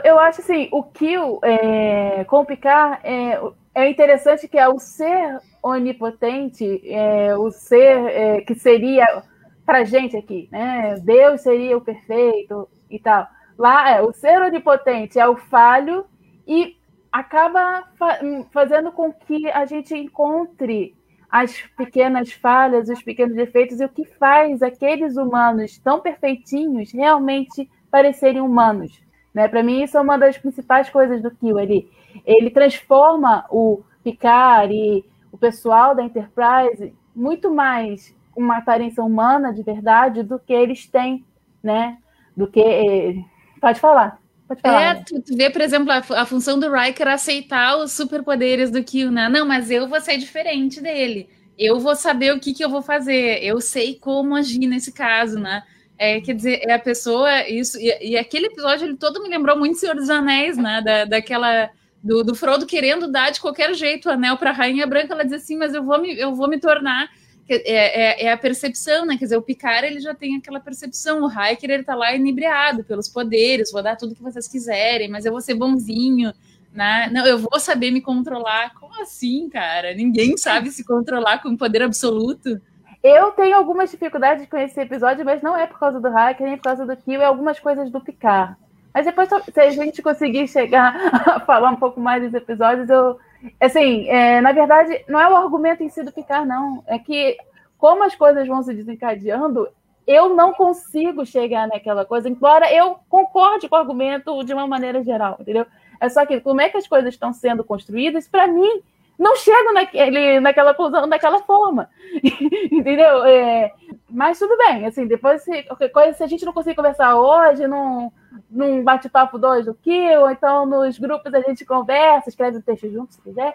eu 0.04 0.18
acho 0.18 0.40
assim, 0.40 0.68
o 0.72 0.82
Kill 0.82 1.38
é, 1.42 2.24
com 2.24 2.38
o 2.38 2.46
Picard 2.46 2.98
é, 3.04 3.40
é 3.74 3.90
interessante 3.90 4.48
que 4.48 4.58
é 4.58 4.68
o 4.68 4.78
ser 4.78 5.38
onipotente, 5.62 6.80
é, 6.84 7.36
o 7.36 7.50
ser 7.50 8.06
é, 8.06 8.40
que 8.40 8.54
seria 8.54 9.22
para 9.66 9.84
gente 9.84 10.16
aqui, 10.16 10.48
né? 10.50 10.98
Deus 11.02 11.42
seria 11.42 11.76
o 11.76 11.80
perfeito 11.80 12.68
e 12.90 12.98
tal. 12.98 13.26
Lá 13.60 13.90
é 13.90 14.00
o 14.00 14.10
ser 14.10 14.40
onipotente 14.40 15.18
é 15.18 15.28
o 15.28 15.36
falho 15.36 16.06
e 16.48 16.78
acaba 17.12 17.84
fa 17.98 18.18
fazendo 18.50 18.90
com 18.90 19.12
que 19.12 19.50
a 19.50 19.66
gente 19.66 19.94
encontre 19.94 20.96
as 21.30 21.60
pequenas 21.76 22.32
falhas, 22.32 22.88
os 22.88 23.02
pequenos 23.02 23.36
defeitos 23.36 23.78
e 23.78 23.84
o 23.84 23.88
que 23.90 24.06
faz 24.06 24.62
aqueles 24.62 25.18
humanos 25.18 25.76
tão 25.76 26.00
perfeitinhos 26.00 26.90
realmente 26.90 27.70
parecerem 27.90 28.40
humanos. 28.40 28.98
Né? 29.34 29.46
Para 29.46 29.62
mim, 29.62 29.82
isso 29.82 29.98
é 29.98 30.00
uma 30.00 30.16
das 30.16 30.38
principais 30.38 30.88
coisas 30.88 31.20
do 31.20 31.30
Kill. 31.30 31.58
Ele, 31.58 31.86
ele 32.24 32.48
transforma 32.48 33.44
o 33.50 33.82
Picard 34.02 34.72
e 34.72 35.04
o 35.30 35.36
pessoal 35.36 35.94
da 35.94 36.02
Enterprise 36.02 36.94
muito 37.14 37.54
mais 37.54 38.16
uma 38.34 38.56
aparência 38.56 39.04
humana 39.04 39.52
de 39.52 39.62
verdade 39.62 40.22
do 40.22 40.38
que 40.38 40.54
eles 40.54 40.86
têm, 40.86 41.26
né? 41.62 41.98
Do 42.34 42.46
que. 42.46 43.22
Pode 43.60 43.78
falar. 43.78 44.18
Falar. 44.60 44.82
É, 44.82 44.94
tu, 44.94 45.22
tu 45.22 45.36
vê, 45.36 45.48
por 45.48 45.60
exemplo, 45.60 45.92
a, 45.92 45.98
a, 46.20 46.26
função 46.26 46.58
do 46.58 46.72
Riker 46.72 47.06
aceitar 47.06 47.76
os 47.76 47.92
superpoderes 47.92 48.70
do 48.70 48.82
Kill, 48.82 49.10
né? 49.10 49.28
Não, 49.28 49.46
mas 49.46 49.70
eu 49.70 49.88
vou 49.88 50.00
ser 50.00 50.16
diferente 50.16 50.80
dele. 50.80 51.28
Eu 51.56 51.78
vou 51.78 51.94
saber 51.94 52.34
o 52.34 52.40
que, 52.40 52.52
que 52.52 52.64
eu 52.64 52.68
vou 52.68 52.82
fazer. 52.82 53.44
Eu 53.44 53.60
sei 53.60 53.94
como 53.94 54.34
agir 54.34 54.66
nesse 54.66 54.92
caso, 54.92 55.38
né? 55.38 55.62
É, 55.96 56.20
quer 56.20 56.34
dizer, 56.34 56.62
é 56.66 56.72
a 56.72 56.78
pessoa, 56.78 57.46
isso, 57.46 57.78
e, 57.78 58.12
e, 58.12 58.16
aquele 58.16 58.46
episódio 58.46 58.86
ele 58.86 58.96
todo 58.96 59.22
me 59.22 59.28
lembrou 59.28 59.56
muito 59.58 59.76
Senhor 59.76 59.94
dos 59.94 60.08
Anéis, 60.08 60.56
né? 60.56 60.80
Da, 60.82 61.04
daquela 61.04 61.70
do, 62.02 62.24
do 62.24 62.34
Frodo 62.34 62.66
querendo 62.66 63.06
dar 63.06 63.30
de 63.30 63.40
qualquer 63.40 63.74
jeito 63.74 64.08
o 64.08 64.12
anel 64.12 64.36
para 64.38 64.50
a 64.50 64.54
Rainha 64.54 64.86
Branca, 64.86 65.12
ela 65.12 65.24
diz 65.24 65.34
assim, 65.34 65.56
mas 65.56 65.74
eu 65.74 65.84
vou 65.84 66.00
me, 66.00 66.18
eu 66.18 66.34
vou 66.34 66.48
me 66.48 66.58
tornar 66.58 67.10
é, 67.54 68.22
é, 68.22 68.24
é, 68.26 68.32
a 68.32 68.36
percepção, 68.36 69.04
né? 69.04 69.16
Quer 69.16 69.24
dizer, 69.24 69.36
o 69.36 69.42
Picard 69.42 69.86
ele 69.86 70.00
já 70.00 70.14
tem 70.14 70.36
aquela 70.36 70.60
percepção, 70.60 71.22
o 71.22 71.28
Hiker 71.28 71.70
ele 71.70 71.82
tá 71.82 71.94
lá 71.94 72.14
inebriado 72.14 72.84
pelos 72.84 73.08
poderes, 73.08 73.72
vou 73.72 73.82
dar 73.82 73.96
tudo 73.96 74.14
que 74.14 74.22
vocês 74.22 74.46
quiserem, 74.46 75.08
mas 75.08 75.24
eu 75.24 75.32
vou 75.32 75.40
ser 75.40 75.54
bonzinho, 75.54 76.32
né? 76.72 77.08
Não, 77.12 77.26
eu 77.26 77.38
vou 77.38 77.58
saber 77.58 77.90
me 77.90 78.00
controlar. 78.00 78.72
Como 78.74 79.00
assim, 79.02 79.48
cara? 79.48 79.94
Ninguém 79.94 80.36
sabe 80.36 80.70
se 80.70 80.84
controlar 80.84 81.42
com 81.42 81.56
poder 81.56 81.82
absoluto. 81.82 82.60
Eu 83.02 83.30
tenho 83.32 83.56
algumas 83.56 83.90
dificuldades 83.90 84.46
com 84.46 84.58
esse 84.58 84.78
episódio, 84.78 85.24
mas 85.24 85.42
não 85.42 85.56
é 85.56 85.66
por 85.66 85.78
causa 85.78 85.98
do 85.98 86.08
Hiker, 86.08 86.46
nem 86.46 86.56
por 86.56 86.64
causa 86.64 86.84
do 86.84 86.96
Kill, 86.96 87.22
é 87.22 87.24
algumas 87.24 87.58
coisas 87.58 87.90
do 87.90 88.00
Picard. 88.00 88.56
Mas 88.92 89.06
depois, 89.06 89.28
se 89.28 89.60
a 89.60 89.70
gente 89.70 90.02
conseguir 90.02 90.46
chegar 90.48 90.94
a 91.26 91.40
falar 91.40 91.70
um 91.70 91.76
pouco 91.76 92.00
mais 92.00 92.22
dos 92.22 92.34
episódios, 92.34 92.88
eu 92.90 93.18
Assim, 93.60 94.08
é, 94.08 94.40
na 94.40 94.52
verdade, 94.52 95.04
não 95.08 95.20
é 95.20 95.28
o 95.28 95.36
argumento 95.36 95.82
em 95.82 95.88
si 95.88 96.02
do 96.02 96.12
Picard, 96.12 96.46
não. 96.46 96.82
É 96.86 96.98
que, 96.98 97.36
como 97.78 98.04
as 98.04 98.14
coisas 98.14 98.46
vão 98.46 98.62
se 98.62 98.74
desencadeando, 98.74 99.68
eu 100.06 100.34
não 100.34 100.52
consigo 100.52 101.24
chegar 101.24 101.68
naquela 101.68 102.04
coisa, 102.04 102.28
embora 102.28 102.72
eu 102.72 102.96
concorde 103.08 103.68
com 103.68 103.76
o 103.76 103.78
argumento 103.78 104.42
de 104.44 104.52
uma 104.52 104.66
maneira 104.66 105.02
geral, 105.02 105.36
entendeu? 105.40 105.66
É 106.00 106.08
só 106.08 106.24
que 106.26 106.40
como 106.40 106.60
é 106.60 106.68
que 106.68 106.76
as 106.76 106.88
coisas 106.88 107.14
estão 107.14 107.32
sendo 107.32 107.62
construídas, 107.62 108.26
para 108.26 108.46
mim, 108.46 108.82
não 109.20 109.36
chego 109.36 109.74
naquele, 109.74 110.40
naquela 110.40 110.72
conclusão 110.72 111.06
daquela 111.06 111.40
forma, 111.42 111.90
entendeu? 112.72 113.22
É, 113.24 113.70
Mas 114.08 114.38
tudo 114.38 114.56
bem, 114.56 114.86
assim, 114.86 115.06
depois 115.06 115.42
se, 115.42 115.62
coisa, 115.92 116.14
se 116.14 116.24
a 116.24 116.26
gente 116.26 116.44
não 116.46 116.54
conseguir 116.54 116.74
conversar 116.74 117.14
hoje, 117.16 117.66
num, 117.66 118.10
num 118.50 118.82
bate-papo 118.82 119.38
dois 119.38 119.66
do 119.66 119.74
Kill, 119.74 120.22
ou 120.22 120.30
então 120.30 120.64
nos 120.64 120.98
grupos 120.98 121.34
a 121.34 121.40
gente 121.40 121.66
conversa, 121.66 122.30
escreve 122.30 122.56
o 122.56 122.62
texto 122.62 122.90
junto, 122.90 123.12
se 123.12 123.20
quiser. 123.20 123.52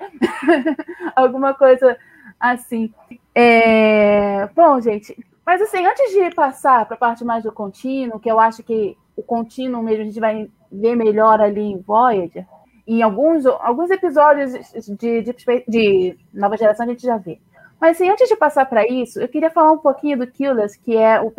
Alguma 1.16 1.56
coisa 1.56 1.98
assim. 2.40 2.94
É... 3.34 4.48
Bom, 4.56 4.80
gente, 4.80 5.18
mas 5.44 5.60
assim, 5.64 5.84
antes 5.84 6.12
de 6.12 6.30
passar 6.36 6.86
para 6.86 6.94
a 6.94 7.00
parte 7.00 7.26
mais 7.26 7.44
do 7.44 7.52
contínuo, 7.52 8.20
que 8.20 8.30
eu 8.30 8.40
acho 8.40 8.62
que 8.62 8.96
o 9.16 9.24
contínuo 9.24 9.82
mesmo 9.82 10.04
a 10.04 10.06
gente 10.06 10.20
vai 10.20 10.48
ver 10.72 10.96
melhor 10.96 11.42
ali 11.42 11.62
em 11.62 11.82
Voyager, 11.82 12.46
em 12.88 13.02
alguns, 13.02 13.46
alguns 13.46 13.90
episódios 13.90 14.54
de, 15.00 15.22
de, 15.22 15.36
de 15.68 16.18
Nova 16.34 16.58
Geração 16.58 16.86
a 16.86 16.90
gente 16.90 17.04
já 17.04 17.18
vê. 17.18 17.40
Mas 17.80 17.98
assim, 17.98 18.10
antes 18.10 18.28
de 18.30 18.36
passar 18.36 18.66
para 18.66 18.88
isso, 18.88 19.20
eu 19.20 19.28
queria 19.28 19.50
falar 19.50 19.72
um 19.72 19.78
pouquinho 19.78 20.18
do 20.18 20.28
Killers, 20.28 20.76
que 20.76 20.96
é 20.96 21.20
o, 21.20 21.32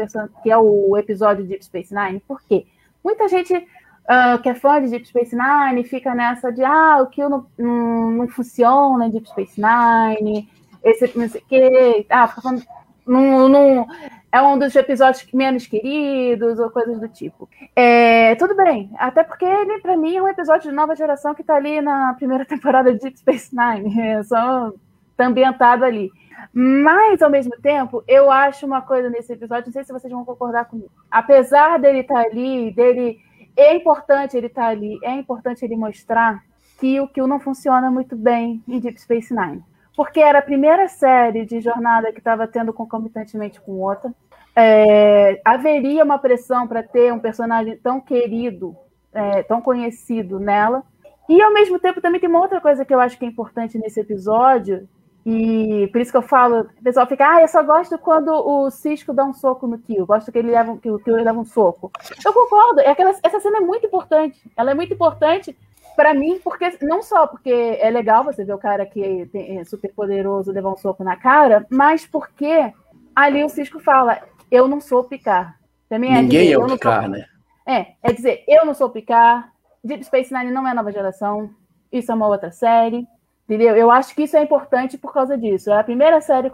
que 0.42 0.50
é 0.50 0.56
o 0.56 0.96
episódio 0.96 1.42
de 1.42 1.50
Deep 1.50 1.64
Space 1.64 1.94
Nine, 1.94 2.20
por 2.20 2.42
quê? 2.42 2.66
Muita 3.02 3.28
gente 3.28 3.54
uh, 3.54 4.40
que 4.42 4.48
é 4.48 4.54
fã 4.54 4.80
de 4.80 4.90
Deep 4.90 5.06
Space 5.08 5.36
Nine 5.36 5.84
fica 5.84 6.14
nessa 6.14 6.52
de 6.52 6.64
ah, 6.64 6.98
o 7.00 7.06
Kill 7.06 7.28
não, 7.28 7.46
não, 7.56 8.10
não 8.10 8.28
funciona 8.28 9.06
em 9.06 9.10
Deep 9.10 9.28
Space 9.28 9.60
Nine, 9.60 10.48
esse 10.82 11.18
não 11.18 11.28
sei 11.28 11.40
o 11.40 11.44
quê, 11.46 12.06
ah, 12.10 12.28
fica 12.28 12.42
falando, 12.42 12.62
não, 13.06 13.48
não, 13.48 13.86
é 14.30 14.42
um 14.42 14.58
dos 14.58 14.74
episódios 14.74 15.26
menos 15.32 15.66
queridos 15.66 16.58
ou 16.58 16.70
coisas 16.70 17.00
do 17.00 17.08
tipo. 17.08 17.48
É, 17.74 18.34
tudo 18.36 18.54
bem, 18.54 18.90
até 18.98 19.22
porque 19.22 19.44
ele, 19.44 19.80
para 19.80 19.96
mim, 19.96 20.16
é 20.16 20.22
um 20.22 20.28
episódio 20.28 20.70
de 20.70 20.76
nova 20.76 20.94
geração 20.94 21.34
que 21.34 21.40
está 21.40 21.56
ali 21.56 21.80
na 21.80 22.14
primeira 22.14 22.44
temporada 22.46 22.92
de 22.92 22.98
Deep 22.98 23.18
Space 23.18 23.54
Nine, 23.54 23.98
é 24.00 24.22
só 24.22 24.72
tá 25.16 25.26
ambientado 25.26 25.84
ali. 25.84 26.10
Mas, 26.52 27.22
ao 27.22 27.30
mesmo 27.30 27.52
tempo, 27.62 28.04
eu 28.06 28.30
acho 28.30 28.66
uma 28.66 28.82
coisa 28.82 29.08
nesse 29.08 29.32
episódio, 29.32 29.66
não 29.66 29.72
sei 29.72 29.84
se 29.84 29.92
vocês 29.92 30.12
vão 30.12 30.24
concordar 30.24 30.66
comigo. 30.66 30.90
Apesar 31.10 31.78
dele 31.78 32.00
estar 32.00 32.14
tá 32.14 32.20
ali, 32.20 32.72
dele. 32.72 33.18
É 33.56 33.74
importante 33.74 34.36
ele 34.36 34.48
estar 34.48 34.64
tá 34.64 34.68
ali, 34.68 34.98
é 35.02 35.12
importante 35.12 35.64
ele 35.64 35.76
mostrar 35.76 36.42
que 36.78 37.00
o 37.00 37.08
Kill 37.08 37.26
não 37.26 37.40
funciona 37.40 37.90
muito 37.90 38.14
bem 38.14 38.62
em 38.68 38.78
Deep 38.78 39.00
Space 39.00 39.34
Nine. 39.34 39.64
Porque 39.96 40.20
era 40.20 40.40
a 40.40 40.42
primeira 40.42 40.88
série 40.88 41.46
de 41.46 41.60
jornada 41.60 42.12
que 42.12 42.18
estava 42.18 42.46
tendo 42.46 42.72
concomitantemente 42.72 43.60
com 43.60 43.80
outra. 43.80 44.12
É, 44.54 45.40
haveria 45.44 46.04
uma 46.04 46.18
pressão 46.18 46.68
para 46.68 46.82
ter 46.82 47.12
um 47.12 47.18
personagem 47.18 47.76
tão 47.78 48.00
querido, 48.00 48.76
é, 49.12 49.42
tão 49.42 49.60
conhecido 49.60 50.38
nela. 50.38 50.82
E 51.28 51.40
ao 51.42 51.52
mesmo 51.52 51.78
tempo 51.78 52.00
também 52.00 52.20
tem 52.20 52.28
uma 52.28 52.40
outra 52.40 52.60
coisa 52.60 52.84
que 52.84 52.94
eu 52.94 53.00
acho 53.00 53.18
que 53.18 53.24
é 53.24 53.28
importante 53.28 53.78
nesse 53.78 53.98
episódio, 54.00 54.86
e 55.28 55.88
por 55.88 56.00
isso 56.00 56.12
que 56.12 56.16
eu 56.16 56.22
falo, 56.22 56.60
o 56.60 56.84
pessoal 56.84 57.04
fica, 57.04 57.28
ah, 57.28 57.42
eu 57.42 57.48
só 57.48 57.60
gosto 57.60 57.98
quando 57.98 58.28
o 58.28 58.70
Cisco 58.70 59.12
dá 59.12 59.24
um 59.24 59.32
soco 59.32 59.66
no 59.66 59.76
Kill, 59.76 60.06
gosto 60.06 60.30
que 60.30 60.38
ele 60.38 60.52
leva, 60.52 60.76
que 60.76 60.88
o 60.88 61.00
Kill 61.00 61.16
leva 61.16 61.36
um 61.36 61.44
soco. 61.44 61.90
Eu 62.24 62.32
concordo, 62.32 62.78
é 62.78 62.90
aquela, 62.90 63.10
essa 63.10 63.40
cena 63.40 63.58
é 63.58 63.60
muito 63.60 63.84
importante. 63.88 64.40
Ela 64.56 64.70
é 64.70 64.74
muito 64.74 64.94
importante 64.94 65.58
para 65.96 66.14
mim, 66.14 66.38
porque 66.44 66.76
não 66.82 67.02
só 67.02 67.26
porque 67.26 67.50
é 67.50 67.90
legal 67.90 68.22
você 68.22 68.44
ver 68.44 68.52
o 68.52 68.58
cara 68.58 68.84
que 68.86 69.28
é 69.34 69.64
super 69.64 69.92
poderoso 69.92 70.52
levar 70.52 70.70
um 70.70 70.76
soco 70.76 71.02
na 71.02 71.16
cara, 71.16 71.66
mas 71.70 72.06
porque 72.06 72.72
ali 73.14 73.42
o 73.42 73.48
Cisco 73.48 73.80
fala, 73.80 74.20
eu 74.50 74.68
não 74.68 74.80
sou 74.80 75.04
picar. 75.04 75.58
Também 75.88 76.10
é 76.10 76.22
Ninguém 76.22 76.42
dizer, 76.42 76.52
é 76.52 76.58
o 76.58 76.66
picar, 76.66 77.02
sou... 77.02 77.10
né? 77.10 77.24
É, 77.66 77.86
é 78.02 78.12
dizer, 78.12 78.44
eu 78.46 78.64
não 78.64 78.74
sou 78.74 78.90
picar, 78.90 79.52
Deep 79.82 80.04
Space 80.04 80.32
Nine 80.32 80.52
não 80.52 80.68
é 80.68 80.74
nova 80.74 80.92
geração, 80.92 81.50
isso 81.90 82.12
é 82.12 82.14
uma 82.14 82.28
outra 82.28 82.52
série. 82.52 83.06
Entendeu? 83.44 83.76
Eu 83.76 83.92
acho 83.92 84.12
que 84.12 84.24
isso 84.24 84.36
é 84.36 84.42
importante 84.42 84.98
por 84.98 85.12
causa 85.12 85.38
disso. 85.38 85.70
É 85.70 85.78
a 85.78 85.84
primeira 85.84 86.20
série 86.20 86.50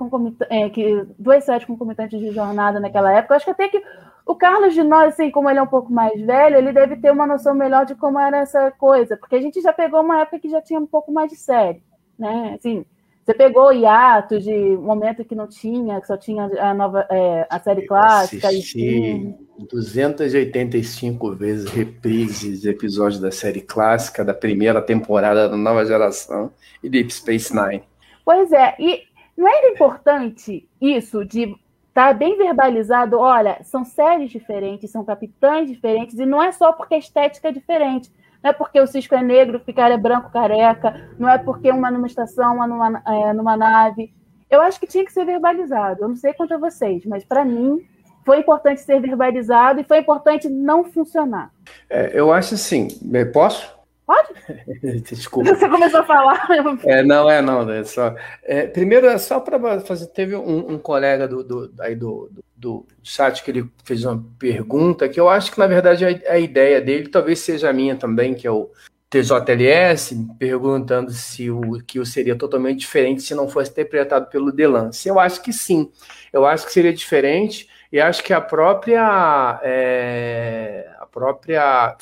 é, 0.51 0.68
que 0.68 1.07
duas 1.18 1.43
séries 1.43 1.64
concomitantes 1.64 2.20
de 2.20 2.30
jornada 2.32 2.78
naquela 2.78 3.11
época. 3.11 3.32
Eu 3.32 3.36
acho 3.36 3.47
que 3.47 3.51
até 3.51 3.68
que 3.68 3.82
o 4.27 4.35
Carlos 4.35 4.75
de 4.75 4.83
nós, 4.83 5.14
assim, 5.14 5.31
como 5.31 5.51
ele 5.51 5.59
é 5.59 5.62
um 5.62 5.66
pouco 5.66 5.93
mais 5.93 6.20
velho, 6.20 6.57
ele 6.57 6.73
deve 6.73 6.97
ter 6.97 7.11
uma 7.11 7.27
noção 7.27 7.55
melhor 7.55 7.85
de 7.85 7.95
como 7.95 8.18
era 8.18 8.39
essa 8.39 8.70
coisa, 8.73 9.16
porque 9.16 9.37
a 9.37 9.41
gente 9.41 9.61
já 9.61 9.73
pegou 9.73 10.01
uma 10.01 10.20
época 10.20 10.39
que 10.39 10.49
já 10.49 10.61
tinha 10.61 10.79
um 10.79 10.87
pouco 10.87 11.12
mais 11.12 11.31
de 11.31 11.37
série, 11.37 11.83
né? 12.18 12.57
Assim, 12.59 12.85
você 13.25 13.35
pegou 13.35 13.68
o 13.68 13.73
hiato 13.73 14.41
de 14.41 14.77
momento 14.77 15.25
que 15.25 15.35
não 15.35 15.47
tinha, 15.47 16.01
que 16.01 16.07
só 16.09 16.16
tinha 16.16 16.45
a 16.61 16.75
nova 16.75 17.07
é, 17.09 17.47
a 17.49 17.61
série 17.61 17.87
clássica. 17.87 18.49
Assisti 18.49 19.33
285 19.70 21.37
vezes 21.37 21.70
reprises 21.70 22.61
de 22.61 22.68
episódios 22.68 23.20
da 23.20 23.31
série 23.31 23.61
clássica, 23.61 24.25
da 24.25 24.35
primeira 24.35 24.83
temporada 24.83 25.49
da 25.49 25.57
nova 25.57 25.85
geração 25.85 26.51
e 26.83 26.89
Deep 26.89 27.12
Space 27.12 27.55
Nine. 27.55 27.85
Pois 28.25 28.51
é, 28.51 28.75
e 28.79 29.03
não 29.37 29.49
era 29.49 29.68
importante 29.68 30.68
isso 30.81 31.25
de 31.25 31.55
tá 31.93 32.12
bem 32.12 32.36
verbalizado? 32.36 33.18
Olha, 33.18 33.59
são 33.62 33.84
séries 33.84 34.30
diferentes, 34.30 34.90
são 34.90 35.05
capitães 35.05 35.68
diferentes, 35.68 36.18
e 36.18 36.26
não 36.26 36.43
é 36.43 36.53
só 36.53 36.72
porque 36.72 36.95
a 36.95 36.99
estética 36.99 37.49
é 37.49 37.53
diferente 37.53 38.11
não 38.43 38.51
é 38.51 38.53
porque 38.53 38.80
o 38.80 38.86
Cisco 38.86 39.14
é 39.14 39.22
negro, 39.22 39.59
o 39.59 39.61
Picard 39.61 39.95
é 39.95 39.97
branco, 39.97 40.30
careca, 40.30 41.11
não 41.18 41.28
é 41.28 41.38
porque 41.38 41.70
uma 41.70 41.90
numa 41.90 42.09
estação, 42.09 42.57
uma 42.57 42.66
numa, 42.66 43.03
é, 43.07 43.32
numa 43.32 43.57
nave. 43.57 44.12
Eu 44.51 44.61
acho 44.61 44.80
que 44.80 44.86
tinha 44.86 45.05
que 45.05 45.12
ser 45.12 45.24
verbalizado. 45.24 46.03
Eu 46.03 46.09
não 46.09 46.16
sei 46.16 46.34
quanto 46.34 46.53
a 46.53 46.59
vocês, 46.59 47.07
mas 47.07 47.24
para 47.24 47.45
mim 47.45 47.86
foi 48.24 48.40
importante 48.40 48.80
ser 48.80 49.01
verbalizado 49.01 49.80
e 49.80 49.84
foi 49.84 49.99
importante 49.99 50.49
não 50.49 50.84
funcionar. 50.84 51.53
É, 51.88 52.11
eu 52.18 52.32
acho 52.32 52.55
assim, 52.55 52.88
posso? 53.32 53.72
Pode? 54.12 54.34
Desculpa. 55.08 55.54
Você 55.54 55.68
começou 55.68 56.00
a 56.00 56.04
falar. 56.04 56.48
É, 56.84 57.02
não, 57.02 57.30
é, 57.30 57.40
não. 57.40 57.70
É 57.70 57.84
só, 57.84 58.14
é, 58.42 58.66
primeiro, 58.66 59.06
é 59.06 59.16
só 59.16 59.40
para 59.40 59.80
fazer. 59.80 60.06
Teve 60.08 60.36
um, 60.36 60.72
um 60.72 60.78
colega 60.78 61.26
do, 61.26 61.42
do, 61.42 61.72
aí 61.80 61.94
do, 61.94 62.28
do, 62.30 62.44
do, 62.56 62.86
chat 63.02 63.42
que 63.42 63.50
ele 63.50 63.70
fez 63.84 64.04
uma 64.04 64.22
pergunta 64.38 65.08
que 65.08 65.18
eu 65.18 65.28
acho 65.28 65.50
que, 65.50 65.58
na 65.58 65.66
verdade, 65.66 66.04
a, 66.04 66.32
a 66.32 66.38
ideia 66.38 66.80
dele 66.80 67.08
talvez 67.08 67.38
seja 67.38 67.70
a 67.70 67.72
minha 67.72 67.96
também, 67.96 68.34
que 68.34 68.46
é 68.46 68.50
o 68.50 68.70
TJLS, 69.08 70.14
perguntando 70.38 71.10
se 71.10 71.50
o 71.50 71.82
que 71.86 72.04
seria 72.04 72.36
totalmente 72.36 72.80
diferente 72.80 73.22
se 73.22 73.34
não 73.34 73.48
fosse 73.48 73.70
interpretado 73.70 74.26
pelo 74.26 74.52
Delance. 74.52 75.08
Eu 75.08 75.18
acho 75.18 75.42
que 75.42 75.52
sim. 75.52 75.90
Eu 76.32 76.44
acho 76.44 76.66
que 76.66 76.72
seria 76.72 76.92
diferente 76.92 77.68
e 77.90 78.00
acho 78.00 78.22
que 78.22 78.32
a 78.32 78.40
própria. 78.40 79.60
É, 79.62 80.90
a 80.98 81.06
própria 81.06 81.96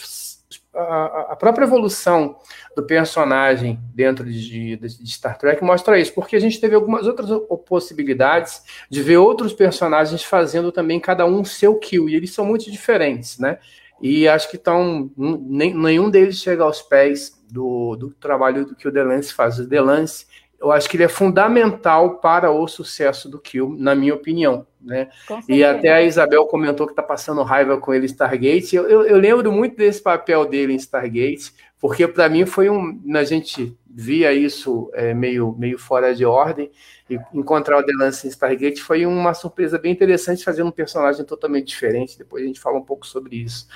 a, 0.74 1.32
a, 1.32 1.36
própria 1.36 1.64
evolução 1.64 2.36
do 2.76 2.84
personagem 2.84 3.78
dentro 3.94 4.24
de, 4.24 4.76
de, 4.76 4.76
de, 4.76 5.10
Star 5.10 5.36
Trek 5.36 5.62
mostra 5.64 5.98
isso, 5.98 6.14
porque 6.14 6.36
a 6.36 6.40
gente 6.40 6.60
teve 6.60 6.74
algumas 6.74 7.06
outras 7.06 7.28
possibilidades 7.66 8.62
de 8.88 9.02
ver 9.02 9.16
outros 9.16 9.52
personagens 9.52 10.22
fazendo 10.22 10.70
também 10.70 11.00
cada 11.00 11.26
um 11.26 11.44
seu 11.44 11.78
kill, 11.78 12.08
e 12.08 12.14
eles 12.14 12.32
são 12.32 12.44
muito 12.44 12.70
diferentes, 12.70 13.38
né? 13.38 13.58
E 14.00 14.26
acho 14.26 14.48
que 14.48 14.56
estão. 14.56 15.10
Nenhum 15.16 16.08
deles 16.08 16.36
chega 16.36 16.64
aos 16.64 16.80
pés 16.80 17.38
do, 17.50 17.96
do 17.96 18.10
trabalho 18.10 18.74
que 18.74 18.88
o 18.88 18.92
Delance 18.92 19.34
faz. 19.34 19.58
O 19.58 19.68
Delance 19.68 20.24
eu 20.60 20.70
acho 20.70 20.88
que 20.90 20.96
ele 20.96 21.04
é 21.04 21.08
fundamental 21.08 22.18
para 22.18 22.50
o 22.50 22.68
sucesso 22.68 23.30
do 23.30 23.38
Kill, 23.38 23.74
na 23.78 23.94
minha 23.94 24.14
opinião. 24.14 24.66
Né? 24.80 25.08
E 25.48 25.64
até 25.64 25.90
a 25.90 26.02
Isabel 26.02 26.44
comentou 26.46 26.86
que 26.86 26.92
está 26.92 27.02
passando 27.02 27.42
raiva 27.42 27.78
com 27.78 27.94
ele 27.94 28.04
em 28.04 28.06
Stargate. 28.06 28.76
Eu, 28.76 28.86
eu, 28.88 29.02
eu, 29.04 29.16
lembro 29.16 29.50
muito 29.50 29.76
desse 29.76 30.02
papel 30.02 30.44
dele 30.44 30.74
em 30.74 30.76
Stargate, 30.76 31.52
porque 31.80 32.06
para 32.06 32.28
mim 32.28 32.44
foi 32.44 32.68
um. 32.68 33.00
A 33.14 33.24
gente 33.24 33.76
via 33.88 34.32
isso 34.32 34.90
é, 34.92 35.14
meio, 35.14 35.54
meio 35.58 35.78
fora 35.78 36.14
de 36.14 36.24
ordem, 36.26 36.70
e 37.08 37.18
encontrar 37.34 37.78
o 37.78 37.82
Delance 37.82 38.26
em 38.26 38.30
Stargate 38.30 38.82
foi 38.82 39.06
uma 39.06 39.32
surpresa 39.32 39.78
bem 39.78 39.92
interessante, 39.92 40.44
fazendo 40.44 40.68
um 40.68 40.72
personagem 40.72 41.24
totalmente 41.24 41.68
diferente. 41.68 42.18
Depois 42.18 42.44
a 42.44 42.46
gente 42.46 42.60
fala 42.60 42.78
um 42.78 42.84
pouco 42.84 43.06
sobre 43.06 43.36
isso. 43.36 43.66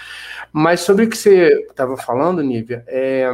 Mas 0.53 0.81
sobre 0.81 1.07
o 1.07 1.09
que 1.09 1.17
você 1.17 1.67
estava 1.69 1.97
falando, 1.97 2.43
Nívia, 2.43 2.85
é, 2.87 3.31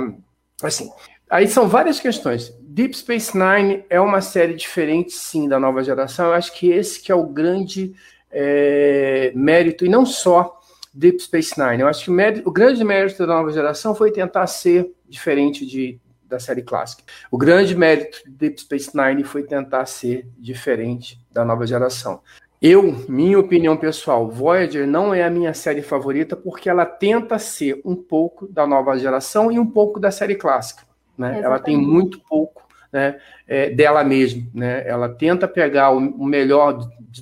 assim, 0.62 0.88
Aí 1.30 1.46
são 1.46 1.68
várias 1.68 2.00
questões. 2.00 2.52
Deep 2.72 2.96
Space 2.96 3.36
Nine 3.36 3.84
é 3.90 4.00
uma 4.00 4.20
série 4.20 4.54
diferente, 4.54 5.10
sim, 5.10 5.48
da 5.48 5.58
nova 5.58 5.82
geração. 5.82 6.26
Eu 6.26 6.34
acho 6.34 6.54
que 6.54 6.70
esse 6.70 7.02
que 7.02 7.10
é 7.10 7.14
o 7.14 7.26
grande 7.26 7.92
é, 8.30 9.32
mérito, 9.34 9.84
e 9.84 9.88
não 9.88 10.06
só 10.06 10.56
Deep 10.94 11.20
Space 11.20 11.60
Nine. 11.60 11.82
Eu 11.82 11.88
acho 11.88 12.04
que 12.04 12.10
o, 12.10 12.12
mérito, 12.12 12.48
o, 12.48 12.52
grande 12.52 12.84
mérito 12.84 13.26
da 13.26 13.34
nova 13.34 13.50
geração 13.50 13.92
foi 13.92 14.12
tentar 14.12 14.46
ser 14.46 14.88
diferente 15.08 15.66
de, 15.66 15.98
da 16.28 16.38
série 16.38 16.62
clássica. 16.62 17.02
O 17.28 17.36
grande 17.36 17.74
mérito 17.74 18.22
de 18.24 18.30
Deep 18.30 18.60
Space 18.60 18.96
Nine 18.96 19.24
foi 19.24 19.42
tentar 19.42 19.84
ser 19.86 20.28
diferente 20.38 21.18
da 21.32 21.44
nova 21.44 21.66
geração. 21.66 22.20
Eu, 22.62 23.04
minha 23.08 23.40
opinião 23.40 23.76
pessoal, 23.76 24.30
Voyager 24.30 24.86
não 24.86 25.12
é 25.12 25.24
a 25.24 25.30
minha 25.30 25.52
série 25.54 25.82
favorita 25.82 26.36
porque 26.36 26.70
ela 26.70 26.86
tenta 26.86 27.36
ser 27.36 27.80
um 27.84 27.96
pouco 27.96 28.46
da 28.46 28.64
nova 28.64 28.96
geração 28.96 29.50
e 29.50 29.58
um 29.58 29.66
pouco 29.66 29.98
da 29.98 30.12
série 30.12 30.36
clássica. 30.36 30.88
Né? 31.20 31.40
Ela 31.42 31.58
tem 31.58 31.76
muito 31.76 32.18
pouco 32.20 32.66
né, 32.90 33.20
é, 33.46 33.68
dela 33.68 34.02
mesma. 34.02 34.42
Né? 34.54 34.88
Ela 34.88 35.06
tenta 35.10 35.46
pegar 35.46 35.90
o, 35.90 35.98
o 35.98 36.24
melhor 36.24 36.72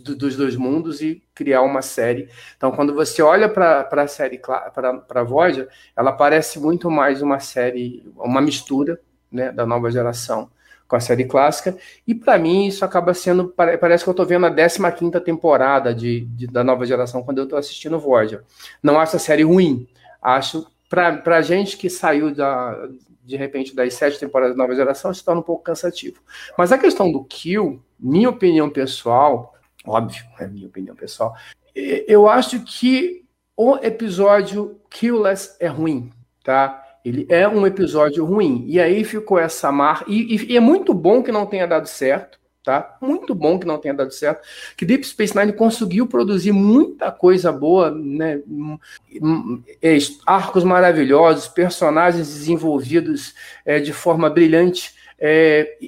do, 0.05 0.15
dos 0.15 0.37
dois 0.37 0.55
mundos 0.55 1.03
e 1.03 1.21
criar 1.35 1.63
uma 1.63 1.83
série. 1.83 2.29
Então, 2.57 2.71
quando 2.71 2.95
você 2.95 3.21
olha 3.21 3.49
para 3.49 3.89
a 3.91 4.07
série, 4.07 4.39
para 4.39 5.03
a 5.09 5.25
Voyager, 5.25 5.69
ela 5.97 6.13
parece 6.13 6.61
muito 6.61 6.89
mais 6.89 7.21
uma 7.21 7.41
série, 7.41 8.09
uma 8.17 8.41
mistura 8.41 9.01
né, 9.33 9.51
da 9.51 9.67
nova 9.67 9.91
geração 9.91 10.49
com 10.87 10.95
a 10.95 11.01
série 11.01 11.25
clássica. 11.25 11.77
E 12.07 12.15
para 12.15 12.39
mim 12.39 12.69
isso 12.69 12.85
acaba 12.85 13.13
sendo. 13.13 13.49
Parece 13.49 14.05
que 14.05 14.09
eu 14.09 14.13
estou 14.13 14.25
vendo 14.25 14.47
a 14.47 14.51
15 14.51 15.21
temporada 15.25 15.93
de, 15.93 16.21
de, 16.21 16.47
da 16.47 16.63
nova 16.63 16.87
geração 16.87 17.25
quando 17.25 17.39
eu 17.39 17.45
estou 17.45 17.59
assistindo 17.59 17.99
Voyager. 17.99 18.45
Não 18.81 18.99
acho 19.01 19.17
a 19.17 19.19
série 19.19 19.43
ruim. 19.43 19.89
Acho. 20.23 20.67
Para 20.89 21.43
gente 21.43 21.77
que 21.77 21.91
saiu 21.91 22.35
da, 22.35 22.89
de 23.29 23.37
repente 23.37 23.77
das 23.77 23.93
sete 23.95 24.19
temporadas 24.19 24.57
da 24.57 24.63
nova 24.63 24.75
geração, 24.75 25.13
se 25.13 25.23
torna 25.23 25.41
um 25.41 25.45
pouco 25.45 25.63
cansativo. 25.63 26.21
Mas 26.57 26.73
a 26.73 26.79
questão 26.79 27.13
do 27.13 27.23
kill, 27.25 27.83
minha 28.01 28.31
opinião 28.31 28.71
pessoal, 28.71 29.55
óbvio, 29.87 30.25
é 30.41 30.47
minha 30.47 30.67
opinião 30.67 30.97
pessoal, 30.97 31.37
eu 31.75 32.27
acho 32.29 32.61
que 32.65 33.25
o 33.55 33.77
episódio 33.77 34.81
Killless 34.89 35.57
é 35.61 35.67
ruim, 35.67 36.11
tá? 36.43 36.83
Ele 37.05 37.27
é 37.29 37.47
um 37.47 37.67
episódio 37.67 38.25
ruim. 38.25 38.65
E 38.67 38.81
aí 38.81 39.05
ficou 39.05 39.39
essa 39.39 39.71
marca. 39.71 40.05
E, 40.09 40.53
e, 40.53 40.57
é 40.57 40.61
muito 40.61 40.93
bom 40.95 41.23
que 41.23 41.31
não 41.31 41.47
tenha 41.47 41.67
dado 41.67 41.87
certo, 41.87 42.38
tá? 42.69 42.99
Muito 43.01 43.35
bom 43.35 43.59
que 43.59 43.67
não 43.67 43.79
tenha 43.79 43.95
dado 43.95 44.13
certo. 44.13 44.47
Que 44.77 44.85
Deep 44.85 45.07
Space 45.07 45.35
Nine 45.35 45.55
conseguiu 45.55 46.07
produzir 46.07 46.53
muita 46.53 47.11
coisa 47.11 47.51
boa, 47.51 47.91
né? 47.91 48.43
É, 49.81 49.97
arcos 50.27 50.65
maravilhosos, 50.65 51.49
personagens 51.49 52.29
desenvolvidos 52.29 53.35
é, 53.65 53.81
de 53.81 53.95
forma 53.95 54.29
brilhante, 54.29 54.93
é, 55.19 55.79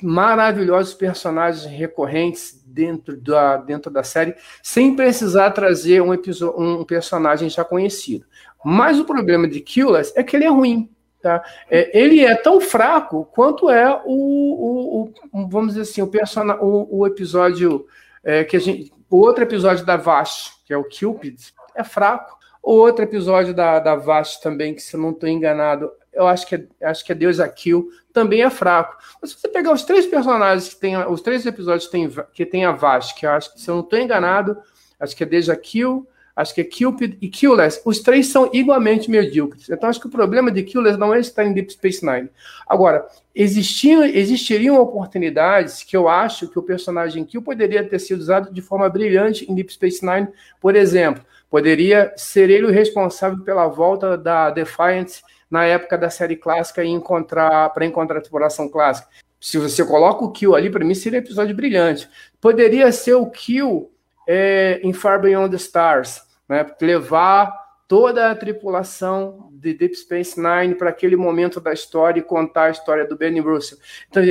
maravilhosos 0.00 0.94
personagens 0.94 1.64
recorrentes 1.64 2.62
dentro 2.64 3.16
da, 3.16 3.56
dentro 3.56 3.90
da 3.90 4.04
série, 4.04 4.36
sem 4.62 4.94
precisar 4.94 5.50
trazer 5.50 6.00
um, 6.00 6.14
episódio, 6.14 6.60
um 6.60 6.84
personagem 6.84 7.50
já 7.50 7.64
conhecido. 7.64 8.24
Mas 8.64 9.00
o 9.00 9.04
problema 9.04 9.48
de 9.48 9.60
Killers 9.60 10.12
é 10.14 10.22
que 10.22 10.36
ele 10.36 10.44
é 10.44 10.50
ruim. 10.50 10.88
Tá? 11.22 11.42
É, 11.68 11.98
ele 11.98 12.24
é 12.24 12.34
tão 12.36 12.60
fraco 12.60 13.24
quanto 13.32 13.68
é 13.68 13.90
o, 14.04 14.12
o, 14.12 15.12
o 15.32 15.48
vamos 15.48 15.74
dizer 15.74 15.82
assim, 15.82 16.00
o, 16.00 16.06
persona, 16.06 16.56
o, 16.62 17.00
o 17.00 17.06
episódio 17.06 17.86
é, 18.22 18.44
que 18.44 18.56
a 18.56 18.60
gente. 18.60 18.92
O 19.10 19.16
outro 19.16 19.42
episódio 19.42 19.86
da 19.86 19.96
Vash, 19.96 20.60
que 20.66 20.72
é 20.72 20.76
o 20.76 20.84
Cupid, 20.84 21.36
é 21.74 21.82
fraco. 21.82 22.38
O 22.62 22.72
outro 22.72 23.02
episódio 23.02 23.54
da, 23.54 23.78
da 23.78 23.96
Vash 23.96 24.38
também, 24.38 24.74
que 24.74 24.82
se 24.82 24.94
eu 24.94 25.00
não 25.00 25.10
estou 25.10 25.28
enganado, 25.28 25.90
eu 26.12 26.26
acho 26.26 26.46
que, 26.46 26.54
é, 26.56 26.66
acho 26.82 27.04
que 27.04 27.12
é 27.12 27.14
Deus 27.14 27.38
Kill, 27.54 27.88
também 28.12 28.42
é 28.42 28.50
fraco. 28.50 28.96
Mas 29.20 29.30
se 29.30 29.40
você 29.40 29.48
pegar 29.48 29.72
os 29.72 29.84
três 29.84 30.04
personagens 30.06 30.68
que 30.74 30.80
tem, 30.80 30.96
os 31.06 31.20
três 31.20 31.46
episódios 31.46 31.86
que 31.86 31.92
tem, 31.92 32.10
que 32.32 32.44
tem 32.44 32.64
a 32.64 32.72
Vash, 32.72 33.12
que 33.12 33.24
eu 33.24 33.30
acho 33.30 33.54
que, 33.54 33.60
se 33.60 33.70
eu 33.70 33.76
não 33.76 33.82
estou 33.82 33.98
enganado, 33.98 34.58
acho 34.98 35.16
que 35.16 35.22
é 35.22 35.26
Deja 35.26 35.56
Kill, 35.56 36.06
acho 36.38 36.54
que 36.54 36.60
é 36.60 36.64
Cupid 36.64 37.18
e 37.20 37.28
Killless, 37.28 37.82
os 37.84 37.98
três 37.98 38.28
são 38.28 38.48
igualmente 38.52 39.10
medíocres. 39.10 39.68
Então, 39.68 39.88
acho 39.88 39.98
que 39.98 40.06
o 40.06 40.10
problema 40.10 40.52
de 40.52 40.62
Killless 40.62 40.96
não 40.96 41.12
é 41.12 41.18
estar 41.18 41.44
em 41.44 41.52
Deep 41.52 41.72
Space 41.72 42.06
Nine. 42.06 42.30
Agora, 42.64 43.04
existiam, 43.34 44.04
existiriam 44.04 44.80
oportunidades 44.80 45.82
que 45.82 45.96
eu 45.96 46.08
acho 46.08 46.46
que 46.46 46.56
o 46.56 46.62
personagem 46.62 47.24
Kill 47.24 47.42
poderia 47.42 47.82
ter 47.82 47.98
sido 47.98 48.20
usado 48.20 48.52
de 48.54 48.62
forma 48.62 48.88
brilhante 48.88 49.50
em 49.50 49.54
Deep 49.56 49.72
Space 49.72 50.06
Nine. 50.06 50.28
Por 50.60 50.76
exemplo, 50.76 51.24
poderia 51.50 52.12
ser 52.16 52.50
ele 52.50 52.66
o 52.66 52.70
responsável 52.70 53.42
pela 53.42 53.66
volta 53.66 54.16
da 54.16 54.48
Defiant 54.48 55.22
na 55.50 55.64
época 55.64 55.98
da 55.98 56.08
série 56.08 56.36
clássica 56.36 56.84
e 56.84 56.88
encontrar 56.88 57.68
para 57.70 57.84
encontrar 57.84 58.18
a 58.18 58.20
tripulação 58.20 58.68
clássica. 58.68 59.08
Se 59.40 59.58
você 59.58 59.84
coloca 59.84 60.24
o 60.24 60.30
Kill 60.30 60.54
ali, 60.54 60.70
para 60.70 60.84
mim 60.84 60.94
seria 60.94 61.18
um 61.18 61.22
episódio 61.22 61.56
brilhante. 61.56 62.08
Poderia 62.40 62.92
ser 62.92 63.14
o 63.14 63.26
Kill 63.26 63.90
é, 64.24 64.78
em 64.84 64.92
Far 64.92 65.20
Beyond 65.20 65.50
the 65.50 65.56
Stars 65.56 66.27
né, 66.48 66.66
levar 66.80 67.68
toda 67.88 68.30
a 68.30 68.34
tripulação 68.34 69.48
de 69.50 69.72
Deep 69.72 69.94
Space 69.96 70.38
Nine 70.38 70.74
para 70.74 70.90
aquele 70.90 71.16
momento 71.16 71.58
da 71.58 71.72
história 71.72 72.20
e 72.20 72.22
contar 72.22 72.64
a 72.64 72.70
história 72.70 73.06
do 73.06 73.16
Benny 73.16 73.40
Russell. 73.40 73.78
Então, 74.08 74.22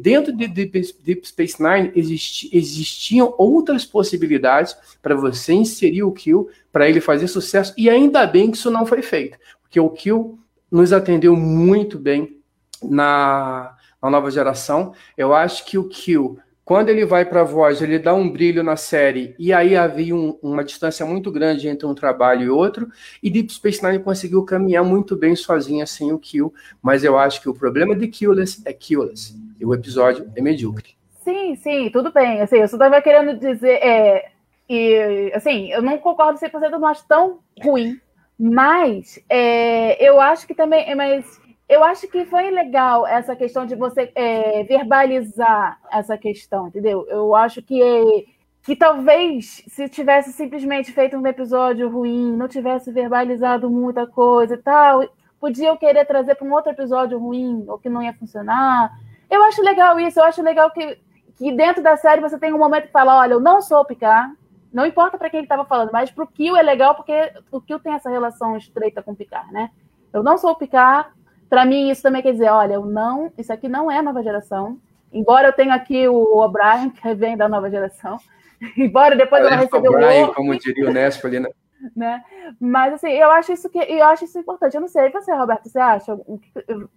dentro 0.00 0.36
de 0.36 0.48
Deep 0.48 1.22
Space 1.24 1.62
Nine 1.62 1.92
existi, 1.94 2.50
existiam 2.52 3.32
outras 3.38 3.86
possibilidades 3.86 4.76
para 5.00 5.14
você 5.14 5.52
inserir 5.52 6.02
o 6.02 6.12
Kill, 6.12 6.50
para 6.72 6.88
ele 6.88 7.00
fazer 7.00 7.28
sucesso, 7.28 7.72
e 7.78 7.88
ainda 7.88 8.26
bem 8.26 8.50
que 8.50 8.56
isso 8.56 8.70
não 8.72 8.84
foi 8.84 9.02
feito, 9.02 9.38
porque 9.62 9.78
o 9.78 9.88
Kill 9.90 10.38
nos 10.68 10.92
atendeu 10.92 11.36
muito 11.36 11.98
bem 11.98 12.40
na, 12.82 13.76
na 14.02 14.10
nova 14.10 14.30
geração. 14.32 14.92
Eu 15.16 15.32
acho 15.32 15.64
que 15.64 15.78
o 15.78 15.88
Kill 15.88 16.38
quando 16.66 16.88
ele 16.88 17.06
vai 17.06 17.24
para 17.24 17.42
a 17.42 17.44
voz, 17.44 17.80
ele 17.80 17.96
dá 17.96 18.12
um 18.12 18.28
brilho 18.28 18.60
na 18.64 18.76
série, 18.76 19.36
e 19.38 19.52
aí 19.52 19.76
havia 19.76 20.16
um, 20.16 20.36
uma 20.42 20.64
distância 20.64 21.06
muito 21.06 21.30
grande 21.30 21.68
entre 21.68 21.86
um 21.86 21.94
trabalho 21.94 22.42
e 22.42 22.50
outro, 22.50 22.88
e 23.22 23.30
Deep 23.30 23.52
Space 23.52 23.86
Nine 23.86 24.02
conseguiu 24.02 24.44
caminhar 24.44 24.82
muito 24.82 25.14
bem 25.14 25.36
sozinha 25.36 25.86
sem 25.86 26.12
o 26.12 26.18
Kill, 26.18 26.52
mas 26.82 27.04
eu 27.04 27.16
acho 27.16 27.40
que 27.40 27.48
o 27.48 27.54
problema 27.54 27.94
de 27.94 28.08
Killless 28.08 28.62
é 28.64 28.72
Killless, 28.72 29.32
e 29.60 29.64
o 29.64 29.72
episódio 29.72 30.28
é 30.34 30.42
medíocre. 30.42 30.96
Sim, 31.22 31.54
sim, 31.54 31.88
tudo 31.92 32.12
bem. 32.12 32.40
Assim, 32.40 32.56
eu 32.56 32.66
só 32.66 32.74
estava 32.74 33.00
querendo 33.00 33.38
dizer, 33.38 33.74
é, 33.74 34.30
e, 34.68 35.30
assim, 35.36 35.70
eu 35.70 35.80
não 35.80 35.98
concordo 35.98 36.40
100%, 36.40 36.64
eu 36.64 36.80
não 36.80 36.88
acho 36.88 37.06
tão 37.06 37.38
ruim, 37.62 38.00
mas 38.36 39.20
é, 39.28 40.04
eu 40.04 40.20
acho 40.20 40.48
que 40.48 40.54
também, 40.54 40.92
mas 40.96 41.40
eu 41.68 41.82
acho 41.82 42.06
que 42.08 42.24
foi 42.24 42.50
legal 42.50 43.06
essa 43.06 43.34
questão 43.34 43.66
de 43.66 43.74
você 43.74 44.10
é, 44.14 44.62
verbalizar 44.64 45.80
essa 45.90 46.16
questão, 46.16 46.68
entendeu? 46.68 47.04
Eu 47.08 47.34
acho 47.34 47.60
que, 47.60 48.26
que 48.62 48.76
talvez 48.76 49.64
se 49.66 49.88
tivesse 49.88 50.32
simplesmente 50.32 50.92
feito 50.92 51.16
um 51.16 51.26
episódio 51.26 51.88
ruim, 51.88 52.36
não 52.36 52.46
tivesse 52.46 52.92
verbalizado 52.92 53.68
muita 53.68 54.06
coisa 54.06 54.54
e 54.54 54.58
tal, 54.58 55.08
podia 55.40 55.76
querer 55.76 56.04
trazer 56.04 56.36
para 56.36 56.46
um 56.46 56.52
outro 56.52 56.70
episódio 56.70 57.18
ruim 57.18 57.64
ou 57.66 57.78
que 57.78 57.88
não 57.88 58.02
ia 58.02 58.14
funcionar. 58.14 58.92
Eu 59.28 59.42
acho 59.42 59.60
legal 59.60 59.98
isso, 59.98 60.20
eu 60.20 60.24
acho 60.24 60.42
legal 60.42 60.70
que, 60.70 60.98
que 61.36 61.50
dentro 61.50 61.82
da 61.82 61.96
série 61.96 62.20
você 62.20 62.38
tem 62.38 62.54
um 62.54 62.58
momento 62.58 62.86
que 62.86 62.92
fala: 62.92 63.18
olha, 63.18 63.32
eu 63.32 63.40
não 63.40 63.60
sou 63.60 63.80
o 63.80 63.84
Picard, 63.84 64.34
não 64.72 64.86
importa 64.86 65.18
para 65.18 65.28
quem 65.28 65.38
ele 65.38 65.46
estava 65.46 65.64
falando, 65.64 65.90
mas 65.92 66.12
para 66.12 66.22
o 66.22 66.28
Kill 66.28 66.56
é 66.56 66.62
legal 66.62 66.94
porque 66.94 67.32
o 67.50 67.60
Kill 67.60 67.80
tem 67.80 67.92
essa 67.92 68.08
relação 68.08 68.56
estreita 68.56 69.02
com 69.02 69.10
o 69.10 69.16
Picard, 69.16 69.52
né? 69.52 69.70
Eu 70.12 70.22
não 70.22 70.38
sou 70.38 70.52
o 70.52 70.56
Picard, 70.56 71.10
para 71.48 71.64
mim, 71.64 71.90
isso 71.90 72.02
também 72.02 72.22
quer 72.22 72.32
dizer, 72.32 72.50
olha, 72.50 72.74
eu 72.74 72.84
não, 72.84 73.32
isso 73.38 73.52
aqui 73.52 73.68
não 73.68 73.90
é 73.90 74.02
nova 74.02 74.22
geração. 74.22 74.78
Embora 75.12 75.48
eu 75.48 75.52
tenha 75.52 75.74
aqui 75.74 76.08
o 76.08 76.38
O'Brien, 76.38 76.90
que 76.90 77.14
vem 77.14 77.36
da 77.36 77.48
nova 77.48 77.70
geração. 77.70 78.18
Embora 78.76 79.16
depois 79.16 79.44
eu 79.44 79.50
receber 79.50 79.88
o 79.88 79.92
O'Brien, 79.92 80.32
como 80.34 80.58
diria 80.58 80.88
o 80.88 80.92
Nesp 80.92 81.24
ali, 81.26 81.40
né? 81.40 81.48
né? 81.94 82.22
Mas 82.60 82.94
assim, 82.94 83.10
eu 83.10 83.30
acho 83.30 83.52
isso 83.52 83.68
que 83.68 83.78
eu 83.78 84.04
acho 84.04 84.24
isso 84.24 84.38
importante. 84.38 84.74
Eu 84.74 84.80
não 84.80 84.88
sei, 84.88 85.10
você, 85.10 85.32
Roberto, 85.34 85.68
você 85.68 85.78
acha? 85.78 86.18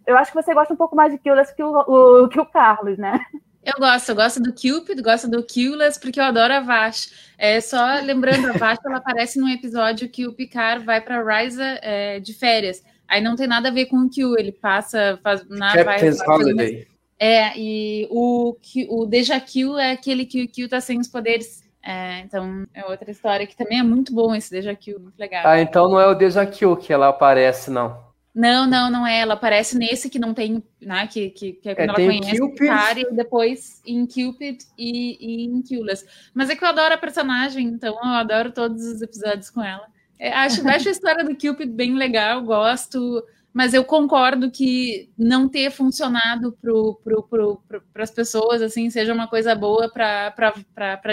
Eu 0.05 0.17
acho 0.17 0.31
que 0.31 0.41
você 0.41 0.53
gosta 0.53 0.73
um 0.73 0.77
pouco 0.77 0.95
mais 0.95 1.11
de 1.11 1.19
Killers 1.19 1.51
que 1.51 1.63
o, 1.63 2.23
o, 2.23 2.29
que 2.29 2.39
o 2.39 2.45
Carlos, 2.45 2.97
né? 2.97 3.19
Eu 3.63 3.73
gosto, 3.77 4.09
eu 4.09 4.15
gosto 4.15 4.41
do 4.41 4.53
Cupid, 4.53 5.01
gosto 5.01 5.29
do 5.29 5.43
Killers, 5.43 5.97
porque 5.97 6.19
eu 6.19 6.23
adoro 6.23 6.53
a 6.53 6.61
Vash. 6.61 7.33
É, 7.37 7.59
só 7.59 7.99
lembrando, 8.01 8.49
a 8.49 8.53
Vash 8.53 8.79
ela 8.85 8.97
aparece 8.97 9.37
num 9.37 9.49
episódio 9.49 10.09
que 10.09 10.25
o 10.25 10.33
Picard 10.33 10.85
vai 10.85 11.01
para 11.01 11.21
Ryza 11.21 11.77
é, 11.81 12.19
de 12.19 12.33
férias. 12.33 12.81
Aí 13.09 13.21
não 13.21 13.35
tem 13.35 13.47
nada 13.47 13.69
a 13.69 13.71
ver 13.71 13.87
com 13.87 13.97
o 13.97 14.09
Q, 14.09 14.35
ele 14.37 14.51
passa 14.51 15.19
faz, 15.23 15.43
na 15.49 15.73
Captain's 15.73 16.19
vai, 16.19 16.27
Holiday. 16.27 16.87
É, 17.17 17.57
e 17.57 18.07
o, 18.11 18.55
o 18.87 19.05
Deja 19.07 19.39
Q 19.39 19.77
é 19.79 19.91
aquele 19.91 20.25
que 20.25 20.43
o 20.43 20.47
Q 20.47 20.67
tá 20.69 20.79
sem 20.79 20.99
os 20.99 21.07
poderes. 21.07 21.67
É, 21.81 22.19
então 22.19 22.65
é 22.73 22.85
outra 22.85 23.09
história 23.09 23.47
que 23.47 23.57
também 23.57 23.79
é 23.79 23.83
muito 23.83 24.13
bom 24.13 24.35
esse 24.35 24.51
Deja 24.51 24.75
Q, 24.75 24.99
muito 24.99 25.17
legal. 25.17 25.41
Ah, 25.45 25.59
então 25.59 25.89
não 25.89 25.99
é 25.99 26.05
o 26.07 26.13
Deja 26.13 26.45
Q 26.45 26.77
que 26.77 26.93
ela 26.93 27.07
aparece, 27.07 27.71
não. 27.71 28.07
Não, 28.33 28.67
não, 28.67 28.91
não 28.91 29.07
é. 29.07 29.21
Ela 29.21 29.33
aparece 29.33 29.77
nesse 29.77 30.09
que 30.09 30.19
não 30.19 30.33
tem, 30.33 30.63
né? 30.79 31.07
Que, 31.07 31.31
que, 31.31 31.53
que 31.53 31.69
é 31.69 31.75
quando 31.75 31.99
é, 31.99 32.03
ela 32.03 32.19
conhece 32.19 32.41
o 32.41 32.53
Picard 32.53 33.01
e 33.01 33.11
depois 33.11 33.81
em 33.85 34.05
Cupid 34.05 34.59
e, 34.77 35.17
e 35.19 35.45
em 35.45 35.61
Killless. 35.63 36.05
Mas 36.33 36.49
é 36.49 36.55
que 36.55 36.63
eu 36.63 36.69
adoro 36.69 36.93
a 36.93 36.97
personagem, 36.97 37.65
então 37.65 37.95
eu 37.95 38.09
adoro 38.11 38.51
todos 38.51 38.83
os 38.83 39.01
episódios 39.01 39.49
com 39.49 39.63
ela. 39.63 39.87
É, 40.19 40.33
acho, 40.33 40.67
acho 40.67 40.89
a 40.89 40.91
história 40.91 41.23
do 41.23 41.35
Cupid 41.35 41.71
bem 41.71 41.95
legal, 41.95 42.43
gosto, 42.43 43.23
mas 43.53 43.73
eu 43.73 43.85
concordo 43.85 44.51
que 44.51 45.09
não 45.17 45.47
ter 45.47 45.71
funcionado 45.71 46.55
para 46.61 48.03
as 48.03 48.11
pessoas 48.11 48.61
assim 48.61 48.89
seja 48.89 49.13
uma 49.13 49.29
coisa 49.29 49.55
boa 49.55 49.89
para 49.89 50.33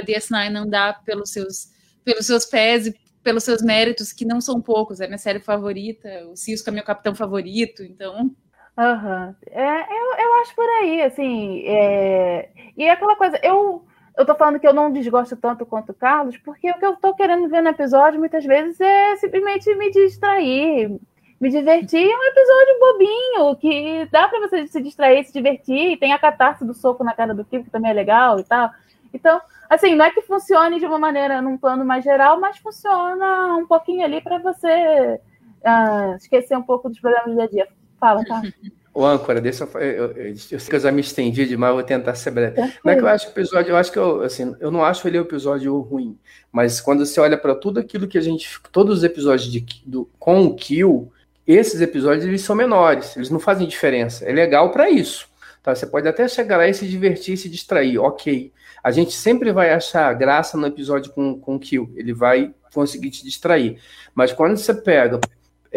DS9 0.04 0.50
não 0.50 0.68
dar 0.68 1.04
pelos 1.04 1.30
seus, 1.30 1.68
pelos 2.04 2.26
seus 2.26 2.44
pés 2.46 2.88
e 2.88 2.96
pelos 3.22 3.44
seus 3.44 3.62
méritos, 3.62 4.12
que 4.12 4.24
não 4.24 4.40
são 4.40 4.60
poucos. 4.60 5.00
É 5.00 5.06
minha 5.06 5.18
série 5.18 5.40
favorita, 5.40 6.08
o 6.30 6.36
Cisco 6.36 6.70
é 6.70 6.72
meu 6.72 6.84
capitão 6.84 7.14
favorito, 7.14 7.82
então. 7.82 8.30
Uhum. 8.78 9.34
É, 9.50 9.80
eu, 9.80 10.18
eu 10.18 10.34
acho 10.40 10.54
por 10.54 10.68
aí, 10.80 11.02
assim. 11.02 11.64
É... 11.66 12.50
E 12.76 12.84
é 12.84 12.90
aquela 12.90 13.16
coisa, 13.16 13.40
eu 13.42 13.84
eu 14.16 14.24
tô 14.24 14.34
falando 14.34 14.58
que 14.58 14.66
eu 14.66 14.72
não 14.72 14.90
desgosto 14.90 15.36
tanto 15.36 15.66
quanto 15.66 15.90
o 15.90 15.94
Carlos, 15.94 16.38
porque 16.38 16.70
o 16.70 16.78
que 16.78 16.86
eu 16.86 16.96
tô 16.96 17.14
querendo 17.14 17.48
ver 17.48 17.62
no 17.62 17.68
episódio 17.68 18.18
muitas 18.18 18.44
vezes 18.44 18.80
é 18.80 19.16
simplesmente 19.16 19.74
me 19.74 19.90
distrair, 19.90 20.98
me 21.38 21.50
divertir. 21.50 22.10
É 22.10 22.16
um 22.16 22.24
episódio 22.24 22.80
bobinho, 22.80 23.56
que 23.56 24.08
dá 24.10 24.26
para 24.26 24.40
você 24.40 24.66
se 24.66 24.80
distrair, 24.80 25.24
se 25.24 25.32
divertir, 25.32 25.92
e 25.92 25.96
tem 25.98 26.14
a 26.14 26.18
catarse 26.18 26.64
do 26.64 26.72
soco 26.72 27.04
na 27.04 27.12
cara 27.12 27.34
do 27.34 27.44
Kiko, 27.44 27.64
que 27.64 27.70
também 27.70 27.90
é 27.90 27.94
legal 27.94 28.40
e 28.40 28.44
tal. 28.44 28.70
Então, 29.12 29.40
assim, 29.68 29.94
não 29.94 30.06
é 30.06 30.10
que 30.10 30.22
funcione 30.22 30.78
de 30.78 30.86
uma 30.86 30.98
maneira 30.98 31.42
num 31.42 31.58
plano 31.58 31.84
mais 31.84 32.02
geral, 32.02 32.40
mas 32.40 32.56
funciona 32.56 33.56
um 33.56 33.66
pouquinho 33.66 34.02
ali 34.02 34.22
para 34.22 34.38
você 34.38 35.20
uh, 35.62 36.16
esquecer 36.16 36.56
um 36.56 36.62
pouco 36.62 36.88
dos 36.88 36.98
problemas 36.98 37.28
do 37.28 37.34
dia 37.34 37.44
a 37.44 37.48
dia. 37.48 37.68
Fala, 38.00 38.24
tá? 38.24 38.40
O 38.96 39.04
âncora, 39.04 39.42
deixa 39.42 39.64
eu, 39.74 39.80
eu, 39.80 40.12
eu, 40.12 40.28
eu 40.28 40.36
sei 40.38 40.58
que 40.58 40.74
eu 40.74 40.80
já 40.80 40.90
me 40.90 41.02
estendi 41.02 41.44
demais, 41.44 41.74
vou 41.74 41.82
tentar 41.82 42.14
ser 42.14 42.30
breve. 42.30 42.58
Não 42.82 42.90
é 42.90 42.96
que 42.96 43.02
eu 43.02 43.08
acho 43.08 43.26
o 43.26 43.30
episódio, 43.30 43.72
eu 43.72 43.76
acho 43.76 43.92
que 43.92 43.98
eu, 43.98 44.22
assim, 44.22 44.56
eu 44.58 44.70
não 44.70 44.82
acho 44.82 45.06
ele 45.06 45.18
o 45.18 45.20
episódio 45.20 45.78
ruim, 45.80 46.18
mas 46.50 46.80
quando 46.80 47.04
você 47.04 47.20
olha 47.20 47.36
para 47.36 47.54
tudo 47.54 47.78
aquilo 47.78 48.08
que 48.08 48.16
a 48.16 48.22
gente, 48.22 48.58
todos 48.72 48.96
os 48.96 49.04
episódios 49.04 49.52
de, 49.52 49.66
do, 49.84 50.08
com 50.18 50.46
o 50.46 50.54
Kill, 50.54 51.12
esses 51.46 51.78
episódios 51.82 52.24
eles 52.24 52.40
são 52.40 52.56
menores, 52.56 53.14
eles 53.18 53.28
não 53.28 53.38
fazem 53.38 53.68
diferença. 53.68 54.24
É 54.24 54.32
legal 54.32 54.70
para 54.70 54.88
isso. 54.88 55.28
Tá? 55.62 55.74
Você 55.74 55.86
pode 55.86 56.08
até 56.08 56.26
chegar 56.26 56.56
lá 56.56 56.66
e 56.66 56.72
se 56.72 56.88
divertir 56.88 57.34
e 57.34 57.36
se 57.36 57.50
distrair, 57.50 57.98
ok. 57.98 58.50
A 58.82 58.90
gente 58.90 59.12
sempre 59.12 59.52
vai 59.52 59.74
achar 59.74 60.10
graça 60.14 60.56
no 60.56 60.66
episódio 60.66 61.12
com, 61.12 61.38
com 61.38 61.56
o 61.56 61.60
Kill, 61.60 61.92
ele 61.96 62.14
vai 62.14 62.54
conseguir 62.72 63.10
te 63.10 63.22
distrair. 63.22 63.78
Mas 64.14 64.32
quando 64.32 64.56
você 64.56 64.72
pega 64.72 65.20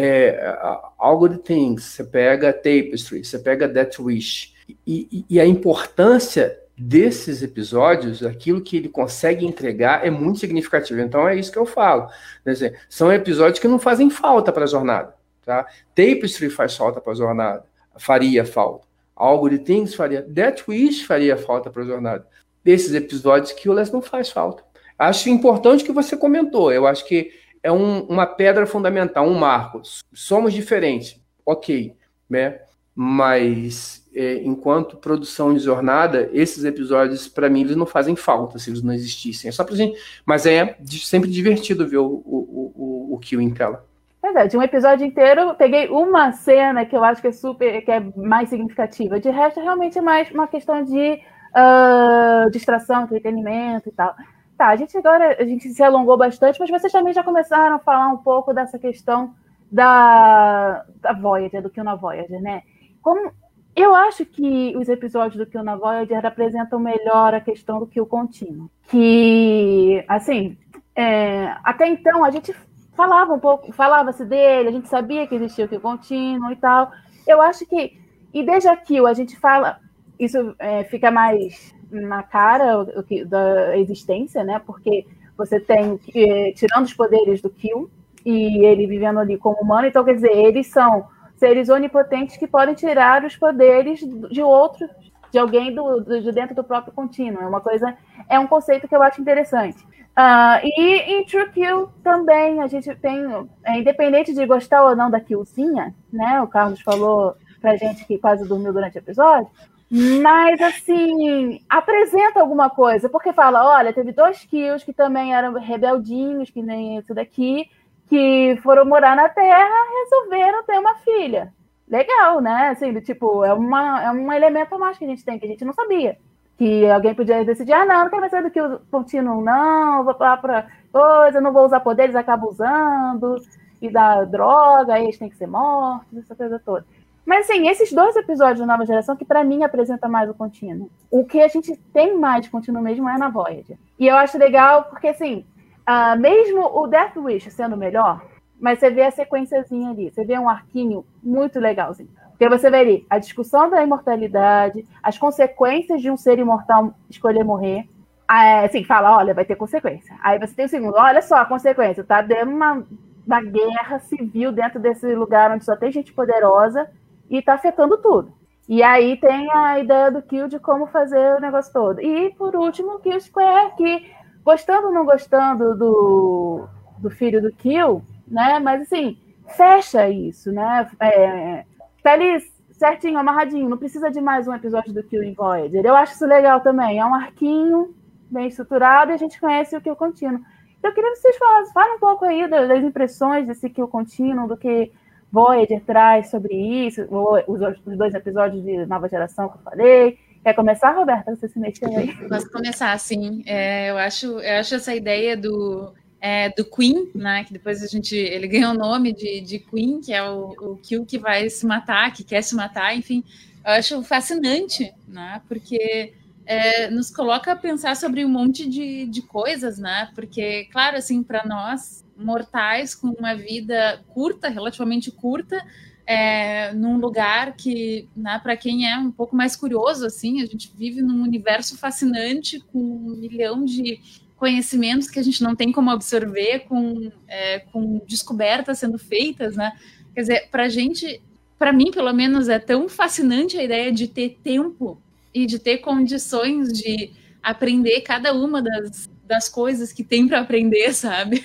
é, 0.01 0.57
algo 0.97 1.27
de 1.27 1.37
Things, 1.39 1.83
você 1.83 2.05
pega 2.05 2.53
Tapestry, 2.53 3.25
você 3.25 3.37
pega 3.37 3.67
Death 3.67 3.99
Wish, 3.99 4.53
e, 4.87 5.25
e, 5.29 5.39
a 5.41 5.45
importância 5.45 6.57
desses 6.77 7.43
episódios, 7.43 8.23
aquilo 8.23 8.61
que 8.61 8.77
ele 8.77 8.87
consegue 8.87 9.45
entregar 9.45 10.05
é 10.05 10.09
muito 10.09 10.39
significativo. 10.39 11.01
Então 11.01 11.27
é 11.27 11.35
isso 11.35 11.51
que 11.51 11.57
eu 11.57 11.65
falo. 11.65 12.07
Dizer, 12.45 12.79
são 12.87 13.11
episódios 13.11 13.59
que 13.59 13.67
não 13.67 13.77
fazem 13.77 14.09
falta 14.09 14.53
para 14.53 14.63
a 14.63 14.67
jornada. 14.67 15.13
Tá? 15.43 15.65
Tapestry 15.93 16.49
faz 16.49 16.77
falta 16.77 17.01
para 17.01 17.11
a 17.11 17.15
jornada, 17.15 17.65
faria 17.97 18.45
falta. 18.45 18.87
Algo 19.13 19.49
de 19.49 19.59
Things 19.59 19.95
faria, 19.95 20.21
Death 20.21 20.65
Wish 20.69 21.05
faria 21.05 21.35
falta 21.35 21.69
para 21.69 21.83
a 21.83 21.85
jornada. 21.85 22.25
Desses 22.63 22.93
episódios 22.93 23.51
que 23.51 23.67
o 23.67 23.73
Les 23.73 23.91
não 23.91 24.01
faz 24.01 24.29
falta. 24.29 24.63
Acho 24.97 25.29
importante 25.29 25.83
que 25.83 25.91
você 25.91 26.15
comentou. 26.15 26.71
Eu 26.71 26.87
acho 26.87 27.05
que 27.05 27.31
é 27.61 27.71
um, 27.71 28.01
uma 28.01 28.25
pedra 28.25 28.65
fundamental, 28.65 29.27
um 29.27 29.37
marco. 29.37 29.81
Somos 30.13 30.53
diferentes, 30.53 31.19
ok, 31.45 31.95
né? 32.29 32.59
Mas 32.95 34.07
é, 34.13 34.41
enquanto 34.43 34.97
produção 34.97 35.53
de 35.53 35.59
jornada, 35.59 36.29
esses 36.33 36.63
episódios, 36.65 37.27
para 37.27 37.49
mim, 37.49 37.61
eles 37.61 37.75
não 37.75 37.85
fazem 37.85 38.15
falta 38.15 38.59
se 38.59 38.69
eles 38.69 38.81
não 38.81 38.93
existissem. 38.93 39.49
É 39.49 39.51
só 39.51 39.63
pra 39.63 39.75
gente. 39.75 39.97
Mas 40.25 40.45
é 40.45 40.75
sempre 40.87 41.29
divertido 41.29 41.87
ver 41.87 41.97
o, 41.97 42.05
o, 42.25 42.73
o, 42.75 43.15
o 43.15 43.19
Kill 43.19 43.41
em 43.41 43.53
tela. 43.53 43.85
Verdade, 44.21 44.57
um 44.57 44.61
episódio 44.61 45.05
inteiro, 45.05 45.55
peguei 45.55 45.87
uma 45.87 46.33
cena 46.33 46.85
que 46.85 46.95
eu 46.95 47.03
acho 47.03 47.21
que 47.21 47.29
é 47.29 47.31
super, 47.31 47.81
que 47.83 47.91
é 47.91 48.01
mais 48.17 48.49
significativa. 48.49 49.17
De 49.19 49.29
resto, 49.29 49.61
realmente 49.61 49.97
é 49.97 50.01
mais 50.01 50.29
uma 50.31 50.45
questão 50.45 50.83
de 50.83 51.21
uh, 51.55 52.51
distração, 52.51 53.03
entretenimento 53.03 53.87
e 53.87 53.91
tal. 53.93 54.13
Tá, 54.59 54.67
a 54.67 54.75
gente 54.75 54.97
agora 54.97 55.37
a 55.39 55.45
gente 55.45 55.69
se 55.69 55.81
alongou 55.81 56.17
bastante, 56.17 56.59
mas 56.59 56.69
vocês 56.69 56.91
também 56.91 57.13
já 57.13 57.23
começaram 57.23 57.77
a 57.77 57.79
falar 57.79 58.09
um 58.09 58.17
pouco 58.17 58.53
dessa 58.53 58.77
questão 58.77 59.33
da, 59.71 60.83
da 60.99 61.13
Voyager, 61.13 61.61
do 61.61 61.69
Kill 61.69 61.85
na 61.85 61.95
Voyager, 61.95 62.41
né? 62.41 62.63
Como 63.01 63.31
eu 63.73 63.95
acho 63.95 64.25
que 64.25 64.75
os 64.75 64.89
episódios 64.89 65.37
do 65.37 65.49
Kill 65.49 65.63
na 65.63 65.77
Voyager 65.77 66.21
representam 66.21 66.77
melhor 66.77 67.33
a 67.33 67.39
questão 67.39 67.79
do 67.79 67.87
Kill 67.87 68.05
contínuo. 68.05 68.69
Que, 68.89 70.03
assim, 70.09 70.57
é, 70.93 71.55
até 71.63 71.87
então 71.87 72.25
a 72.25 72.29
gente 72.29 72.53
falava 72.97 73.33
um 73.33 73.39
pouco, 73.39 73.71
falava-se 73.71 74.25
dele, 74.25 74.67
a 74.67 74.73
gente 74.73 74.89
sabia 74.89 75.25
que 75.25 75.35
existia 75.35 75.63
o 75.63 75.69
Kill 75.69 75.79
contínuo 75.79 76.51
e 76.51 76.57
tal. 76.57 76.91
Eu 77.25 77.41
acho 77.41 77.65
que, 77.65 77.97
e 78.33 78.43
desde 78.43 78.67
a 78.67 78.75
Kill 78.75 79.07
a 79.07 79.13
gente 79.13 79.39
fala, 79.39 79.79
isso 80.19 80.53
é, 80.59 80.83
fica 80.83 81.09
mais 81.09 81.73
na 81.91 82.23
cara 82.23 82.85
da 83.25 83.77
existência, 83.77 84.43
né? 84.43 84.61
Porque 84.65 85.05
você 85.37 85.59
tem, 85.59 85.99
eh, 86.13 86.51
tirando 86.53 86.85
os 86.85 86.93
poderes 86.93 87.41
do 87.41 87.49
Kill, 87.49 87.89
e 88.25 88.65
ele 88.65 88.85
vivendo 88.85 89.19
ali 89.19 89.37
como 89.37 89.57
humano, 89.61 89.87
então 89.87 90.03
quer 90.03 90.13
dizer, 90.13 90.35
eles 90.35 90.67
são 90.67 91.07
seres 91.35 91.69
onipotentes 91.69 92.37
que 92.37 92.47
podem 92.47 92.75
tirar 92.75 93.23
os 93.23 93.35
poderes 93.35 94.01
de 94.29 94.41
outro, 94.41 94.87
de 95.31 95.39
alguém 95.39 95.73
do, 95.73 96.01
de 96.01 96.31
dentro 96.31 96.53
do 96.53 96.63
próprio 96.63 96.93
contínuo. 96.93 97.41
É 97.41 97.47
uma 97.47 97.61
coisa, 97.61 97.95
é 98.27 98.37
um 98.37 98.47
conceito 98.47 98.87
que 98.87 98.95
eu 98.95 99.01
acho 99.01 99.21
interessante. 99.21 99.81
Uh, 100.17 100.59
e 100.63 100.95
em 101.13 101.25
True 101.25 101.49
Kill 101.51 101.89
também 102.03 102.61
a 102.61 102.67
gente 102.67 102.93
tem, 102.95 103.25
é, 103.63 103.77
independente 103.77 104.33
de 104.33 104.45
gostar 104.45 104.83
ou 104.83 104.95
não 104.95 105.09
da 105.09 105.21
Killzinha, 105.21 105.95
né? 106.11 106.41
O 106.41 106.47
Carlos 106.47 106.81
falou 106.81 107.35
pra 107.61 107.77
gente 107.77 108.05
que 108.05 108.17
quase 108.17 108.47
dormiu 108.47 108.73
durante 108.73 108.97
o 108.97 108.99
episódio. 108.99 109.49
Mas, 109.91 110.61
assim, 110.61 111.61
apresenta 111.67 112.39
alguma 112.39 112.69
coisa, 112.69 113.09
porque 113.09 113.33
fala: 113.33 113.77
olha, 113.77 113.93
teve 113.93 114.11
dois 114.11 114.45
kills 114.45 114.85
que 114.85 114.93
também 114.93 115.33
eram 115.33 115.53
rebeldinhos, 115.53 116.51
que 116.51 116.61
nem 116.61 116.97
esse 116.97 117.13
daqui, 117.13 117.67
que 118.07 118.59
foram 118.61 118.85
morar 118.85 119.15
na 119.15 119.29
Terra 119.29 119.75
resolveram 120.03 120.63
ter 120.63 120.79
uma 120.79 120.95
filha. 120.95 121.51
Legal, 121.87 122.39
né? 122.39 122.69
Assim, 122.69 122.93
tipo, 123.01 123.43
é, 123.43 123.51
uma, 123.53 124.03
é 124.03 124.11
um 124.11 124.31
elemento 124.31 124.75
a 124.75 124.77
mais 124.77 124.97
que 124.97 125.05
a 125.05 125.07
gente 125.07 125.25
tem, 125.25 125.39
que 125.39 125.45
a 125.45 125.49
gente 125.49 125.65
não 125.65 125.73
sabia. 125.73 126.17
Que 126.55 126.87
alguém 126.87 127.15
podia 127.15 127.43
decidir, 127.43 127.73
ah, 127.73 127.85
não, 127.85 128.03
não 128.03 128.09
quero 128.09 128.21
mais 128.21 128.31
saber 128.31 128.49
do 128.49 128.51
que 128.51 128.61
o 128.61 128.79
contínuo, 128.91 129.41
não, 129.41 130.03
vou 130.03 130.15
lá 130.19 130.37
pra 130.37 130.67
coisa, 130.91 131.41
não 131.41 131.53
vou 131.53 131.65
usar 131.65 131.79
poderes, 131.79 132.15
acabo 132.15 132.49
usando, 132.49 133.37
e 133.81 133.89
dá 133.89 134.23
droga, 134.23 134.99
eles 134.99 135.17
têm 135.17 135.29
que 135.29 135.37
ser 135.37 135.47
mortos, 135.47 136.17
essa 136.19 136.35
coisa 136.35 136.59
toda. 136.59 136.85
Mas, 137.29 137.47
assim, 137.47 137.69
esses 137.69 137.93
dois 137.93 138.15
episódios 138.15 138.57
da 138.57 138.65
Nova 138.65 138.87
Geração 138.87 139.15
que, 139.15 139.23
para 139.23 139.43
mim, 139.43 139.61
apresenta 139.61 140.09
mais 140.09 140.27
o 140.27 140.33
contínuo. 140.33 140.89
O 141.11 141.23
que 141.23 141.39
a 141.39 141.47
gente 141.47 141.75
tem 141.93 142.17
mais 142.17 142.41
de 142.41 142.49
contínuo 142.49 142.81
mesmo 142.81 143.07
é 143.07 143.19
na 143.19 143.29
Voyager. 143.29 143.77
E 143.99 144.07
eu 144.07 144.15
acho 144.15 144.35
legal 144.39 144.85
porque, 144.85 145.09
assim, 145.09 145.45
uh, 145.87 146.19
mesmo 146.19 146.59
o 146.59 146.87
Death 146.87 147.15
Wish 147.17 147.51
sendo 147.51 147.77
melhor, 147.77 148.25
mas 148.59 148.79
você 148.79 148.89
vê 148.89 149.03
a 149.03 149.11
sequenciazinha 149.11 149.91
ali, 149.91 150.09
você 150.09 150.25
vê 150.25 150.39
um 150.39 150.49
arquinho 150.49 151.05
muito 151.21 151.59
legalzinho. 151.59 152.09
Porque 152.31 152.49
você 152.49 152.67
vê 152.71 152.77
ali 152.77 153.05
a 153.07 153.19
discussão 153.19 153.69
da 153.69 153.83
imortalidade, 153.83 154.83
as 155.03 155.15
consequências 155.15 156.01
de 156.01 156.09
um 156.09 156.17
ser 156.17 156.39
imortal 156.39 156.95
escolher 157.11 157.43
morrer. 157.43 157.87
Ah, 158.27 158.61
assim, 158.61 158.83
fala, 158.83 159.15
olha, 159.15 159.35
vai 159.35 159.45
ter 159.45 159.55
consequência. 159.55 160.15
Aí 160.23 160.39
você 160.39 160.55
tem 160.55 160.65
o 160.65 160.69
segundo, 160.69 160.95
olha 160.95 161.21
só 161.21 161.35
a 161.35 161.45
consequência, 161.45 162.03
tá 162.03 162.23
dando 162.23 162.49
uma, 162.49 162.83
uma 163.27 163.41
guerra 163.43 163.99
civil 163.99 164.51
dentro 164.51 164.79
desse 164.79 165.13
lugar 165.13 165.51
onde 165.51 165.63
só 165.63 165.75
tem 165.75 165.91
gente 165.91 166.11
poderosa 166.11 166.89
e 167.29 167.37
está 167.37 167.53
afetando 167.53 167.97
tudo. 167.97 168.33
E 168.67 168.83
aí 168.83 169.17
tem 169.17 169.51
a 169.51 169.79
ideia 169.79 170.11
do 170.11 170.21
Kill 170.21 170.47
de 170.47 170.59
como 170.59 170.87
fazer 170.87 171.35
o 171.35 171.41
negócio 171.41 171.73
todo. 171.73 171.99
E 172.01 172.31
por 172.35 172.55
último, 172.55 172.95
o 172.95 172.99
Kill 172.99 173.19
Square, 173.19 173.73
que 173.75 174.11
gostando 174.43 174.87
ou 174.87 174.93
não 174.93 175.05
gostando 175.05 175.75
do, 175.75 176.67
do 176.99 177.09
filho 177.09 177.41
do 177.41 177.51
Kill, 177.51 178.03
né? 178.27 178.59
Mas 178.59 178.83
assim, 178.83 179.17
fecha 179.55 180.07
isso, 180.07 180.51
né? 180.51 180.89
É, 180.99 181.65
tá 182.03 182.13
ali 182.13 182.39
certinho, 182.71 183.17
amarradinho, 183.17 183.67
não 183.67 183.77
precisa 183.77 184.09
de 184.09 184.21
mais 184.21 184.47
um 184.47 184.53
episódio 184.53 184.93
do 184.93 185.03
Kill 185.03 185.23
em 185.23 185.33
Voyager. 185.33 185.83
Eu 185.83 185.95
acho 185.95 186.13
isso 186.13 186.25
legal 186.25 186.61
também. 186.61 186.99
É 186.99 187.05
um 187.05 187.15
arquinho 187.15 187.93
bem 188.29 188.47
estruturado 188.47 189.11
e 189.11 189.15
a 189.15 189.17
gente 189.17 189.39
conhece 189.39 189.75
o 189.75 189.81
Kill 189.81 189.95
contínuo. 189.95 190.41
Então, 190.77 190.91
eu 190.91 190.95
queria 190.95 191.11
que 191.11 191.17
vocês 191.17 191.37
falassem, 191.37 191.73
falem 191.73 191.95
um 191.95 191.99
pouco 191.99 192.23
aí 192.23 192.47
das 192.47 192.83
impressões 192.83 193.45
desse 193.45 193.69
Kill 193.69 193.87
contínuo, 193.87 194.47
do 194.47 194.55
que 194.55 194.91
Voyager 195.31 195.81
traz 195.85 196.29
sobre 196.29 196.55
isso, 196.55 197.07
os, 197.47 197.97
dois 197.97 198.13
episódios 198.13 198.63
de 198.63 198.85
nova 198.85 199.07
geração 199.07 199.49
que 199.49 199.57
eu 199.57 199.61
falei. 199.61 200.17
Quer 200.43 200.53
começar, 200.53 200.91
Roberta? 200.91 201.35
Você 201.35 201.47
se 201.47 201.59
mexeu 201.59 201.89
aí? 201.95 202.13
Posso 202.27 202.49
começar, 202.49 202.97
sim. 202.97 203.43
É, 203.45 203.91
eu, 203.91 203.97
acho, 203.97 204.25
eu 204.39 204.59
acho 204.59 204.75
essa 204.75 204.95
ideia 204.95 205.35
do, 205.35 205.93
é, 206.21 206.49
do 206.49 206.65
Queen, 206.65 207.09
né? 207.13 207.43
Que 207.43 207.53
depois 207.53 207.83
a 207.83 207.87
gente 207.87 208.15
ele 208.15 208.47
ganhou 208.47 208.71
o 208.71 208.77
nome 208.77 209.13
de, 209.13 209.41
de 209.41 209.59
Queen, 209.59 210.01
que 210.01 210.13
é 210.13 210.23
o, 210.23 210.55
o 210.59 210.77
Kill 210.77 211.05
que 211.05 211.17
vai 211.17 211.49
se 211.49 211.65
matar, 211.65 212.11
que 212.13 212.23
quer 212.23 212.41
se 212.41 212.55
matar, 212.55 212.95
enfim. 212.95 213.23
Eu 213.65 213.73
acho 213.73 214.03
fascinante, 214.03 214.93
né? 215.07 215.41
Porque 215.47 216.13
é, 216.49 216.89
nos 216.89 217.11
coloca 217.11 217.51
a 217.51 217.55
pensar 217.55 217.95
sobre 217.95 218.25
um 218.25 218.27
monte 218.27 218.67
de, 218.67 219.05
de 219.05 219.21
coisas, 219.21 219.77
né? 219.77 220.09
Porque, 220.15 220.65
claro, 220.71 220.97
assim, 220.97 221.21
para 221.21 221.45
nós 221.45 222.03
mortais 222.17 222.95
com 222.95 223.09
uma 223.09 223.35
vida 223.35 224.03
curta, 224.07 224.49
relativamente 224.49 225.11
curta, 225.11 225.63
é, 226.07 226.73
num 226.73 226.97
lugar 226.97 227.55
que, 227.55 228.09
né, 228.17 228.39
para 228.41 228.57
quem 228.57 228.91
é 228.91 228.97
um 228.97 229.11
pouco 229.11 229.35
mais 229.35 229.55
curioso, 229.55 230.07
assim, 230.07 230.41
a 230.41 230.45
gente 230.47 230.73
vive 230.75 231.03
num 231.03 231.21
universo 231.21 231.77
fascinante 231.77 232.59
com 232.59 232.79
um 232.79 233.15
milhão 233.15 233.63
de 233.63 234.01
conhecimentos 234.35 235.07
que 235.07 235.19
a 235.19 235.23
gente 235.23 235.43
não 235.43 235.55
tem 235.55 235.71
como 235.71 235.91
absorver, 235.91 236.61
com, 236.61 237.11
é, 237.27 237.59
com 237.59 238.01
descobertas 238.07 238.79
sendo 238.79 238.97
feitas, 238.97 239.55
né? 239.55 239.71
Quer 240.15 240.21
dizer, 240.21 240.49
para 240.49 240.63
a 240.63 240.69
gente, 240.69 241.21
para 241.59 241.71
mim, 241.71 241.91
pelo 241.91 242.11
menos, 242.11 242.49
é 242.49 242.57
tão 242.57 242.89
fascinante 242.89 243.55
a 243.55 243.63
ideia 243.63 243.91
de 243.91 244.07
ter 244.07 244.39
tempo 244.41 244.99
e 245.33 245.45
de 245.45 245.59
ter 245.59 245.79
condições 245.79 246.71
de 246.71 247.11
aprender 247.41 248.01
cada 248.01 248.33
uma 248.33 248.61
das, 248.61 249.09
das 249.25 249.47
coisas 249.47 249.93
que 249.93 250.03
tem 250.03 250.27
para 250.27 250.39
aprender, 250.39 250.91
sabe? 250.93 251.43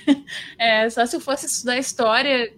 É, 0.59 0.89
só 0.91 1.05
se 1.07 1.17
eu 1.17 1.21
fosse 1.21 1.47
estudar 1.47 1.79
história, 1.79 2.53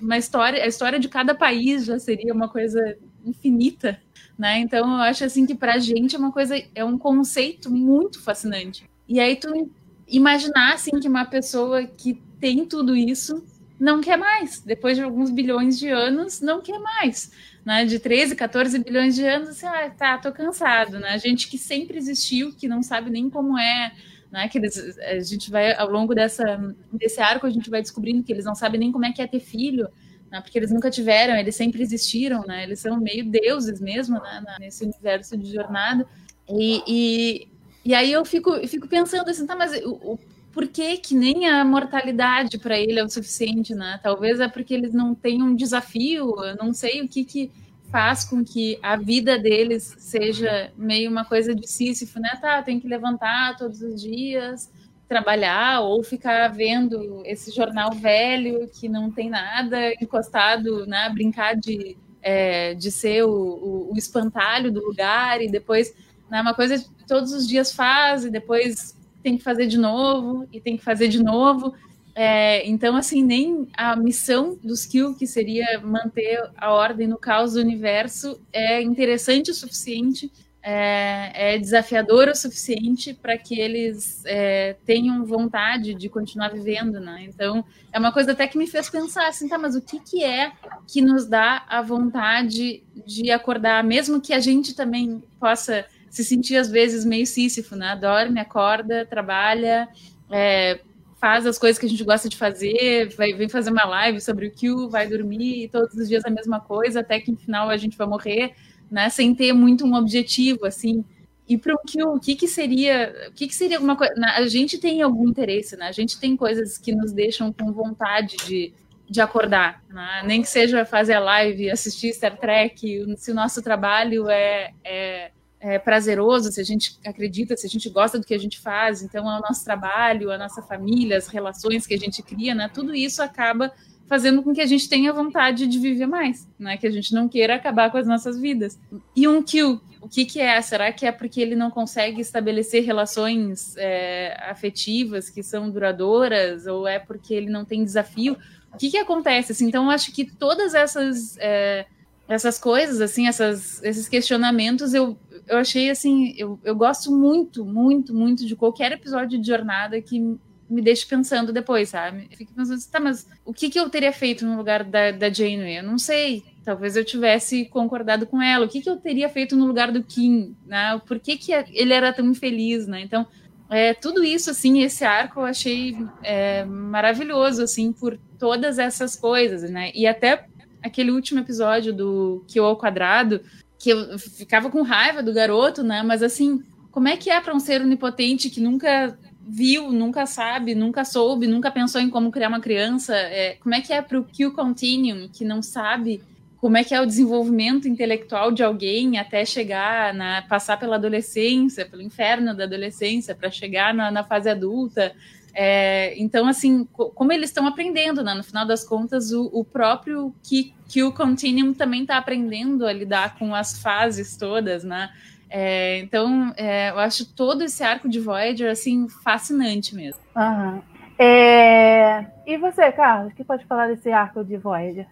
uma 0.00 0.16
história, 0.16 0.62
a 0.62 0.66
história 0.66 0.98
de 0.98 1.08
cada 1.08 1.34
país 1.34 1.84
já 1.84 1.98
seria 1.98 2.32
uma 2.32 2.48
coisa 2.48 2.96
infinita, 3.24 4.00
né? 4.38 4.58
Então 4.60 4.88
eu 4.96 5.02
acho 5.02 5.24
assim 5.24 5.44
que 5.44 5.54
para 5.54 5.74
a 5.74 5.78
gente 5.78 6.14
é 6.14 6.18
uma 6.18 6.32
coisa, 6.32 6.60
é 6.74 6.84
um 6.84 6.96
conceito 6.96 7.70
muito 7.70 8.22
fascinante. 8.22 8.88
E 9.08 9.18
aí 9.18 9.36
tu 9.36 9.70
imaginar 10.06 10.74
assim 10.74 10.98
que 11.00 11.08
uma 11.08 11.24
pessoa 11.24 11.84
que 11.84 12.22
tem 12.40 12.64
tudo 12.64 12.96
isso 12.96 13.44
não 13.78 14.00
quer 14.00 14.16
mais. 14.16 14.60
Depois 14.60 14.96
de 14.96 15.02
alguns 15.02 15.30
bilhões 15.30 15.78
de 15.78 15.88
anos, 15.88 16.40
não 16.40 16.60
quer 16.60 16.78
mais. 16.78 17.30
Né? 17.68 17.84
De 17.84 17.98
13, 17.98 18.34
14 18.34 18.78
bilhões 18.78 19.14
de 19.14 19.26
anos, 19.26 19.50
assim, 19.50 19.66
ah, 19.66 19.90
tá, 19.90 20.16
tô 20.16 20.32
cansado. 20.32 20.98
Né? 20.98 21.18
Gente 21.18 21.46
que 21.48 21.58
sempre 21.58 21.98
existiu, 21.98 22.50
que 22.50 22.66
não 22.66 22.82
sabe 22.82 23.10
nem 23.10 23.28
como 23.28 23.58
é. 23.58 23.92
Né? 24.30 24.48
Que 24.48 24.56
eles, 24.56 24.98
a 24.98 25.20
gente 25.20 25.50
vai, 25.50 25.74
ao 25.74 25.90
longo 25.90 26.14
dessa, 26.14 26.74
desse 26.90 27.20
arco, 27.20 27.46
a 27.46 27.50
gente 27.50 27.68
vai 27.68 27.82
descobrindo 27.82 28.22
que 28.22 28.32
eles 28.32 28.46
não 28.46 28.54
sabem 28.54 28.80
nem 28.80 28.90
como 28.90 29.04
é 29.04 29.12
que 29.12 29.20
é 29.20 29.26
ter 29.26 29.40
filho. 29.40 29.86
Né? 30.30 30.40
Porque 30.40 30.58
eles 30.58 30.70
nunca 30.70 30.90
tiveram, 30.90 31.36
eles 31.36 31.56
sempre 31.56 31.82
existiram, 31.82 32.40
né? 32.46 32.62
Eles 32.62 32.80
são 32.80 32.98
meio 32.98 33.30
deuses 33.30 33.82
mesmo, 33.82 34.18
né? 34.18 34.42
Nesse 34.58 34.84
universo 34.84 35.36
de 35.36 35.52
jornada. 35.52 36.06
E, 36.48 36.82
e, 36.86 37.48
e 37.84 37.94
aí 37.94 38.10
eu 38.10 38.24
fico, 38.24 38.48
eu 38.48 38.66
fico 38.66 38.88
pensando 38.88 39.28
assim, 39.28 39.46
tá, 39.46 39.54
mas 39.54 39.72
o, 39.84 39.92
o 39.92 40.18
por 40.58 40.66
que, 40.66 40.96
que 40.96 41.14
nem 41.14 41.48
a 41.48 41.64
mortalidade 41.64 42.58
para 42.58 42.76
ele 42.76 42.98
é 42.98 43.04
o 43.04 43.08
suficiente, 43.08 43.76
né? 43.76 44.00
Talvez 44.02 44.40
é 44.40 44.48
porque 44.48 44.74
eles 44.74 44.92
não 44.92 45.14
têm 45.14 45.40
um 45.40 45.54
desafio, 45.54 46.34
eu 46.42 46.56
não 46.56 46.74
sei 46.74 47.00
o 47.00 47.08
que, 47.08 47.24
que 47.24 47.52
faz 47.92 48.24
com 48.24 48.44
que 48.44 48.76
a 48.82 48.96
vida 48.96 49.38
deles 49.38 49.94
seja 49.98 50.72
meio 50.76 51.12
uma 51.12 51.24
coisa 51.24 51.54
de 51.54 51.64
Sísifo, 51.64 52.18
né? 52.18 52.36
Tá, 52.42 52.60
tem 52.60 52.80
que 52.80 52.88
levantar 52.88 53.56
todos 53.56 53.80
os 53.82 54.02
dias, 54.02 54.68
trabalhar 55.06 55.82
ou 55.82 56.02
ficar 56.02 56.48
vendo 56.48 57.22
esse 57.24 57.52
jornal 57.52 57.92
velho 57.92 58.68
que 58.68 58.88
não 58.88 59.12
tem 59.12 59.30
nada 59.30 59.92
encostado, 60.02 60.84
né? 60.86 61.08
Brincar 61.10 61.54
de, 61.54 61.96
é, 62.20 62.74
de 62.74 62.90
ser 62.90 63.22
o, 63.22 63.30
o, 63.30 63.92
o, 63.92 63.96
espantalho 63.96 64.72
do 64.72 64.84
lugar 64.84 65.40
e 65.40 65.48
depois, 65.48 65.94
né? 66.28 66.42
Uma 66.42 66.52
coisa 66.52 66.80
que 66.80 67.06
todos 67.06 67.32
os 67.32 67.46
dias 67.46 67.72
faz 67.72 68.24
e 68.24 68.30
depois 68.30 68.97
tem 69.28 69.36
que 69.36 69.44
fazer 69.44 69.66
de 69.66 69.78
novo 69.78 70.48
e 70.50 70.60
tem 70.60 70.76
que 70.76 70.82
fazer 70.82 71.08
de 71.08 71.22
novo. 71.22 71.74
É, 72.14 72.66
então, 72.66 72.96
assim, 72.96 73.22
nem 73.22 73.68
a 73.76 73.94
missão 73.94 74.58
dos 74.64 74.86
Kill, 74.86 75.14
que 75.14 75.26
seria 75.26 75.80
manter 75.80 76.50
a 76.56 76.72
ordem 76.72 77.06
no 77.06 77.18
caos 77.18 77.52
do 77.52 77.60
universo, 77.60 78.40
é 78.52 78.82
interessante 78.82 79.50
o 79.50 79.54
suficiente, 79.54 80.32
é, 80.60 81.54
é 81.54 81.58
desafiador 81.58 82.28
o 82.28 82.34
suficiente 82.34 83.14
para 83.14 83.38
que 83.38 83.60
eles 83.60 84.22
é, 84.26 84.76
tenham 84.84 85.24
vontade 85.24 85.94
de 85.94 86.08
continuar 86.08 86.48
vivendo, 86.48 86.98
né? 86.98 87.26
Então, 87.28 87.64
é 87.92 87.98
uma 87.98 88.12
coisa 88.12 88.32
até 88.32 88.48
que 88.48 88.58
me 88.58 88.66
fez 88.66 88.90
pensar 88.90 89.28
assim, 89.28 89.46
tá, 89.46 89.56
mas 89.56 89.76
o 89.76 89.82
que, 89.82 90.00
que 90.00 90.24
é 90.24 90.50
que 90.88 91.00
nos 91.00 91.26
dá 91.26 91.64
a 91.68 91.82
vontade 91.82 92.82
de 93.06 93.30
acordar, 93.30 93.84
mesmo 93.84 94.20
que 94.20 94.32
a 94.32 94.40
gente 94.40 94.74
também 94.74 95.22
possa 95.38 95.86
se 96.10 96.24
sentir 96.24 96.56
às 96.56 96.70
vezes 96.70 97.04
meio 97.04 97.26
sísifo, 97.26 97.76
né? 97.76 97.96
Dorme, 98.00 98.40
acorda, 98.40 99.06
trabalha, 99.06 99.88
é, 100.30 100.80
faz 101.18 101.46
as 101.46 101.58
coisas 101.58 101.78
que 101.78 101.86
a 101.86 101.88
gente 101.88 102.04
gosta 102.04 102.28
de 102.28 102.36
fazer, 102.36 103.14
vai, 103.16 103.32
vem 103.32 103.48
fazer 103.48 103.70
uma 103.70 103.84
live 103.84 104.20
sobre 104.20 104.46
o 104.46 104.52
Q, 104.52 104.88
vai 104.88 105.08
dormir 105.08 105.68
todos 105.68 105.94
os 105.94 106.08
dias 106.08 106.24
a 106.24 106.30
mesma 106.30 106.60
coisa, 106.60 107.00
até 107.00 107.20
que 107.20 107.30
no 107.30 107.36
final 107.36 107.68
a 107.68 107.76
gente 107.76 107.96
vai 107.96 108.06
morrer, 108.06 108.54
né? 108.90 109.08
Sem 109.10 109.34
ter 109.34 109.52
muito 109.52 109.84
um 109.84 109.94
objetivo, 109.94 110.64
assim. 110.64 111.04
E 111.48 111.56
para 111.56 111.74
o 111.74 111.78
Q, 111.78 112.04
o 112.04 112.20
que, 112.20 112.36
que 112.36 112.46
seria, 112.46 113.30
o 113.30 113.32
que, 113.32 113.48
que 113.48 113.54
seria 113.54 113.78
alguma 113.78 113.96
coisa? 113.96 114.14
A 114.36 114.46
gente 114.46 114.78
tem 114.78 115.02
algum 115.02 115.28
interesse, 115.28 115.76
né? 115.76 115.88
A 115.88 115.92
gente 115.92 116.20
tem 116.20 116.36
coisas 116.36 116.78
que 116.78 116.94
nos 116.94 117.10
deixam 117.10 117.52
com 117.52 117.72
vontade 117.72 118.36
de, 118.46 118.72
de 119.08 119.20
acordar, 119.20 119.82
né? 119.88 120.22
nem 120.26 120.42
que 120.42 120.48
seja 120.48 120.84
fazer 120.84 121.14
a 121.14 121.20
live, 121.20 121.70
assistir 121.70 122.12
Star 122.12 122.36
Trek, 122.36 123.16
se 123.16 123.30
o 123.30 123.34
nosso 123.34 123.62
trabalho 123.62 124.28
é, 124.28 124.72
é 124.84 125.30
é, 125.60 125.78
prazeroso, 125.78 126.52
se 126.52 126.60
a 126.60 126.64
gente 126.64 126.98
acredita, 127.04 127.56
se 127.56 127.66
a 127.66 127.70
gente 127.70 127.88
gosta 127.90 128.18
do 128.18 128.26
que 128.26 128.34
a 128.34 128.38
gente 128.38 128.60
faz, 128.60 129.02
então 129.02 129.30
é 129.30 129.38
o 129.38 129.40
nosso 129.40 129.64
trabalho, 129.64 130.30
a 130.30 130.38
nossa 130.38 130.62
família, 130.62 131.16
as 131.16 131.26
relações 131.26 131.86
que 131.86 131.94
a 131.94 131.98
gente 131.98 132.22
cria, 132.22 132.54
né? 132.54 132.70
Tudo 132.72 132.94
isso 132.94 133.22
acaba 133.22 133.72
fazendo 134.06 134.42
com 134.42 134.54
que 134.54 134.60
a 134.60 134.66
gente 134.66 134.88
tenha 134.88 135.12
vontade 135.12 135.66
de 135.66 135.78
viver 135.78 136.06
mais, 136.06 136.48
né? 136.58 136.76
Que 136.76 136.86
a 136.86 136.90
gente 136.90 137.12
não 137.12 137.28
queira 137.28 137.56
acabar 137.56 137.90
com 137.90 137.98
as 137.98 138.06
nossas 138.06 138.40
vidas. 138.40 138.78
E 139.14 139.26
um 139.26 139.42
kill, 139.42 139.80
o 140.00 140.08
que, 140.08 140.24
que 140.24 140.40
é? 140.40 140.60
Será 140.62 140.92
que 140.92 141.04
é 141.04 141.12
porque 141.12 141.40
ele 141.40 141.56
não 141.56 141.70
consegue 141.70 142.20
estabelecer 142.20 142.84
relações 142.84 143.76
é, 143.76 144.36
afetivas 144.48 145.28
que 145.28 145.42
são 145.42 145.68
duradouras, 145.68 146.66
ou 146.66 146.86
é 146.86 146.98
porque 146.98 147.34
ele 147.34 147.50
não 147.50 147.64
tem 147.64 147.84
desafio? 147.84 148.36
O 148.72 148.78
que, 148.78 148.90
que 148.90 148.96
acontece? 148.96 149.52
Assim, 149.52 149.66
então, 149.66 149.84
eu 149.84 149.90
acho 149.90 150.12
que 150.12 150.24
todas 150.24 150.74
essas 150.74 151.36
é, 151.38 151.84
essas 152.28 152.58
coisas, 152.58 153.00
assim, 153.00 153.26
essas, 153.26 153.82
esses 153.82 154.06
questionamentos, 154.06 154.92
eu, 154.92 155.18
eu 155.46 155.56
achei 155.56 155.88
assim, 155.88 156.34
eu, 156.36 156.60
eu 156.62 156.76
gosto 156.76 157.10
muito, 157.10 157.64
muito, 157.64 158.14
muito 158.14 158.46
de 158.46 158.54
qualquer 158.54 158.92
episódio 158.92 159.40
de 159.40 159.46
jornada 159.46 160.00
que 160.02 160.38
me 160.68 160.82
deixe 160.82 161.06
pensando 161.06 161.52
depois, 161.52 161.88
sabe? 161.88 162.28
Fico 162.36 162.52
pensando 162.52 162.76
assim, 162.76 162.90
tá, 162.90 163.00
mas 163.00 163.26
o 163.44 163.54
que, 163.54 163.70
que 163.70 163.80
eu 163.80 163.88
teria 163.88 164.12
feito 164.12 164.44
no 164.44 164.56
lugar 164.56 164.84
da, 164.84 165.10
da 165.10 165.32
Janeway? 165.32 165.78
Eu 165.78 165.82
não 165.82 165.98
sei. 165.98 166.44
Talvez 166.62 166.94
eu 166.94 167.04
tivesse 167.04 167.64
concordado 167.64 168.26
com 168.26 168.42
ela. 168.42 168.66
O 168.66 168.68
que, 168.68 168.82
que 168.82 168.90
eu 168.90 168.96
teria 168.96 169.30
feito 169.30 169.56
no 169.56 169.66
lugar 169.66 169.90
do 169.90 170.04
Kim? 170.04 170.54
Né? 170.66 171.00
Por 171.06 171.18
que, 171.18 171.38
que 171.38 171.52
ele 171.72 171.94
era 171.94 172.12
tão 172.12 172.26
infeliz, 172.26 172.86
né? 172.86 173.00
Então, 173.00 173.26
é, 173.70 173.94
tudo 173.94 174.22
isso, 174.22 174.50
assim, 174.50 174.82
esse 174.82 175.04
arco 175.04 175.40
eu 175.40 175.44
achei 175.44 175.96
é, 176.22 176.64
maravilhoso, 176.66 177.62
assim, 177.62 177.90
por 177.90 178.18
todas 178.38 178.78
essas 178.78 179.16
coisas, 179.16 179.70
né? 179.70 179.90
E 179.94 180.06
até 180.06 180.46
aquele 180.82 181.10
último 181.10 181.40
episódio 181.40 181.92
do 181.92 182.44
Kyo 182.46 182.64
ao 182.64 182.76
quadrado, 182.76 183.40
que 183.78 183.90
eu 183.90 184.18
ficava 184.18 184.70
com 184.70 184.82
raiva 184.82 185.22
do 185.22 185.32
garoto, 185.32 185.82
né? 185.82 186.02
Mas 186.02 186.22
assim, 186.22 186.62
como 186.90 187.08
é 187.08 187.16
que 187.16 187.30
é 187.30 187.40
para 187.40 187.54
um 187.54 187.60
ser 187.60 187.80
onipotente 187.80 188.50
que 188.50 188.60
nunca 188.60 189.16
viu, 189.40 189.90
nunca 189.90 190.26
sabe, 190.26 190.74
nunca 190.74 191.04
soube, 191.04 191.46
nunca 191.46 191.70
pensou 191.70 192.00
em 192.00 192.10
como 192.10 192.30
criar 192.30 192.48
uma 192.48 192.60
criança? 192.60 193.14
É, 193.16 193.54
como 193.60 193.74
é 193.74 193.80
que 193.80 193.92
é 193.92 194.02
para 194.02 194.18
o 194.18 194.24
Q 194.24 194.50
Continuum 194.50 195.28
que 195.32 195.44
não 195.44 195.62
sabe 195.62 196.20
como 196.60 196.76
é 196.76 196.82
que 196.82 196.92
é 196.92 197.00
o 197.00 197.06
desenvolvimento 197.06 197.86
intelectual 197.86 198.50
de 198.50 198.64
alguém 198.64 199.16
até 199.16 199.44
chegar 199.44 200.12
na 200.12 200.42
passar 200.42 200.76
pela 200.76 200.96
adolescência, 200.96 201.86
pelo 201.86 202.02
inferno 202.02 202.54
da 202.54 202.64
adolescência, 202.64 203.34
para 203.34 203.48
chegar 203.48 203.94
na, 203.94 204.10
na, 204.10 204.24
fase 204.24 204.50
adulta? 204.50 205.14
É, 205.54 206.14
então, 206.16 206.46
assim, 206.46 206.84
como 206.84 207.32
eles 207.32 207.50
estão 207.50 207.66
aprendendo, 207.66 208.22
né? 208.22 208.34
No 208.34 208.44
final 208.44 208.66
das 208.66 208.84
contas, 208.84 209.32
o, 209.32 209.50
o 209.52 209.64
próprio 209.64 210.34
Q 210.42 211.12
Continuum 211.12 211.74
também 211.74 212.02
está 212.02 212.16
aprendendo 212.16 212.86
a 212.86 212.92
lidar 212.92 213.38
com 213.38 213.54
as 213.54 213.80
fases 213.80 214.36
todas, 214.36 214.84
né? 214.84 215.10
É, 215.50 215.98
então, 215.98 216.52
é, 216.56 216.90
eu 216.90 216.98
acho 216.98 217.34
todo 217.34 217.62
esse 217.62 217.82
arco 217.82 218.08
de 218.08 218.20
Voyager, 218.20 218.70
assim, 218.70 219.08
fascinante 219.08 219.94
mesmo. 219.94 220.20
Uhum. 220.36 220.82
É... 221.18 222.26
E 222.46 222.56
você, 222.58 222.92
Carlos, 222.92 223.32
o 223.32 223.34
que 223.34 223.42
pode 223.42 223.64
falar 223.66 223.88
desse 223.88 224.10
arco 224.10 224.44
de 224.44 224.56
Voyager? 224.56 225.06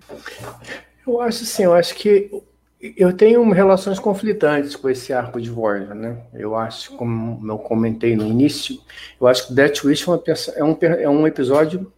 Eu 1.06 1.20
acho 1.20 1.42
assim, 1.42 1.64
eu 1.64 1.74
acho 1.74 1.94
que 1.94 2.30
eu 2.80 3.12
tenho 3.12 3.48
relações 3.50 3.98
conflitantes 3.98 4.76
com 4.76 4.88
esse 4.88 5.12
arco 5.12 5.40
de 5.40 5.48
Voyager, 5.48 5.94
né? 5.94 6.18
Eu 6.34 6.54
acho, 6.54 6.94
como 6.96 7.40
eu 7.50 7.58
comentei 7.58 8.14
no 8.14 8.26
início, 8.26 8.78
eu 9.20 9.26
acho 9.26 9.48
que 9.48 9.54
Death 9.54 9.84
Wish 9.84 10.06
é 10.54 10.64
um, 10.64 10.76
é 10.80 11.08
um 11.08 11.26
episódio 11.26 11.90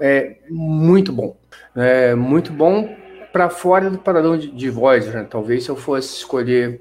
é, 0.00 0.38
muito 0.48 1.12
bom. 1.12 1.36
É, 1.76 2.14
muito 2.14 2.52
bom 2.52 2.88
para 3.32 3.50
fora 3.50 3.90
do 3.90 3.98
padrão 3.98 4.38
de, 4.38 4.50
de 4.50 4.70
Voyager. 4.70 5.12
Né? 5.14 5.26
Talvez 5.28 5.64
se 5.64 5.70
eu 5.70 5.76
fosse 5.76 6.16
escolher 6.16 6.80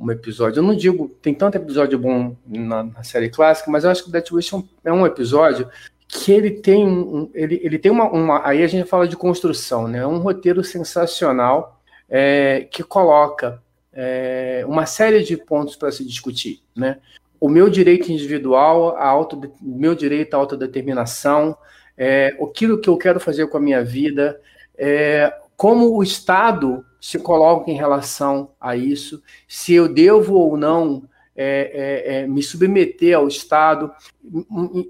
um 0.00 0.10
episódio, 0.10 0.60
eu 0.60 0.64
não 0.64 0.74
digo, 0.74 1.08
tem 1.20 1.34
tanto 1.34 1.56
episódio 1.56 1.98
bom 1.98 2.34
na, 2.46 2.84
na 2.84 3.02
série 3.02 3.28
clássica, 3.28 3.70
mas 3.70 3.84
eu 3.84 3.90
acho 3.90 4.04
que 4.04 4.10
Death 4.10 4.32
Wish 4.32 4.54
é 4.84 4.92
um, 4.92 5.04
é 5.04 5.08
episódio 5.08 5.68
que 6.06 6.32
ele 6.32 6.50
tem 6.50 6.86
um, 6.86 7.30
ele, 7.34 7.60
ele 7.62 7.78
tem 7.78 7.92
uma, 7.92 8.04
uma, 8.04 8.46
aí 8.46 8.62
a 8.62 8.66
gente 8.66 8.88
fala 8.88 9.06
de 9.06 9.16
construção, 9.16 9.86
né? 9.86 9.98
É 9.98 10.06
um 10.06 10.18
roteiro 10.18 10.64
sensacional 10.64 11.77
é, 12.08 12.66
que 12.70 12.82
coloca 12.82 13.62
é, 13.92 14.64
uma 14.66 14.86
série 14.86 15.22
de 15.22 15.36
pontos 15.36 15.76
para 15.76 15.92
se 15.92 16.04
discutir, 16.04 16.62
né? 16.74 16.98
O 17.40 17.48
meu 17.48 17.68
direito 17.70 18.10
individual, 18.10 18.96
a 18.96 19.06
auto, 19.06 19.40
meu 19.60 19.94
direito 19.94 20.34
à 20.34 20.38
autodeterminação, 20.38 21.56
é, 21.96 22.36
aquilo 22.40 22.80
que 22.80 22.88
eu 22.88 22.96
quero 22.96 23.20
fazer 23.20 23.46
com 23.48 23.56
a 23.56 23.60
minha 23.60 23.84
vida, 23.84 24.40
é, 24.76 25.32
como 25.56 25.96
o 25.96 26.02
Estado 26.02 26.84
se 27.00 27.18
coloca 27.18 27.70
em 27.70 27.74
relação 27.74 28.52
a 28.60 28.76
isso, 28.76 29.22
se 29.46 29.74
eu 29.74 29.92
devo 29.92 30.34
ou 30.34 30.56
não 30.56 31.02
é, 31.36 32.06
é, 32.06 32.22
é 32.22 32.26
me 32.26 32.42
submeter 32.42 33.16
ao 33.16 33.28
Estado, 33.28 33.92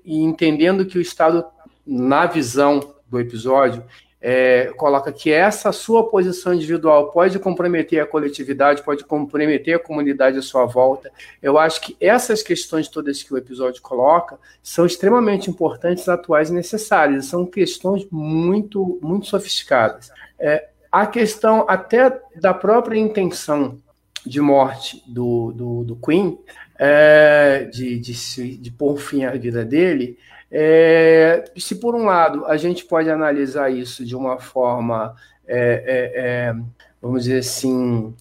e 0.05 0.23
entendendo 0.23 0.87
que 0.87 0.99
o 0.99 1.03
Estado, 1.03 1.45
na 1.87 2.27
visão 2.27 2.95
do 3.09 3.19
episódio, 3.21 3.85
é, 4.21 4.73
coloca 4.77 5.13
que 5.13 5.31
essa 5.31 5.71
sua 5.71 6.09
posição 6.09 6.53
individual 6.53 7.11
pode 7.11 7.39
comprometer 7.39 8.01
a 8.01 8.07
coletividade, 8.07 8.83
pode 8.83 9.05
comprometer 9.05 9.77
a 9.77 9.79
comunidade 9.79 10.39
à 10.39 10.43
sua 10.43 10.67
volta. 10.67 11.11
Eu 11.41 11.59
acho 11.59 11.81
que 11.81 11.97
essas 12.01 12.43
questões 12.43 12.89
todas 12.89 13.23
que 13.23 13.33
o 13.33 13.39
episódio 13.39 13.81
coloca 13.81 14.39
são 14.63 14.85
extremamente 14.85 15.49
importantes, 15.49 16.09
atuais 16.09 16.51
e 16.51 16.55
necessárias. 16.55 17.27
São 17.27 17.47
questões 17.47 18.07
muito, 18.11 18.99
muito 19.01 19.27
sofisticadas. 19.27 20.11
É, 20.39 20.69
a 20.91 21.07
questão 21.07 21.65
até 21.69 22.21
da 22.37 22.53
própria 22.53 22.99
intenção 22.99 23.79
de 24.27 24.41
morte 24.41 25.03
do, 25.07 25.53
do, 25.53 25.85
do 25.85 25.97
Queen, 25.97 26.39
é, 26.79 27.69
de, 27.73 27.99
de, 27.99 28.57
de 28.57 28.71
pôr 28.71 28.99
fim 28.99 29.25
à 29.25 29.31
vida 29.33 29.65
dele, 29.65 30.19
É, 30.51 31.45
se 31.57 31.77
por 31.77 31.95
um 31.95 32.05
lado 32.05 32.47
a 32.47 32.57
gente 32.57 32.85
pode 32.85 33.11
analisar 33.11 33.71
isso 33.71 34.05
de 34.05 34.17
uma 34.17 34.39
forma, 34.39 35.15
é, 35.47 35.59
é, 35.87 36.21
é 36.21 36.55
vamos 37.01 37.25
dizer 37.25 37.39
assim, 37.39 38.15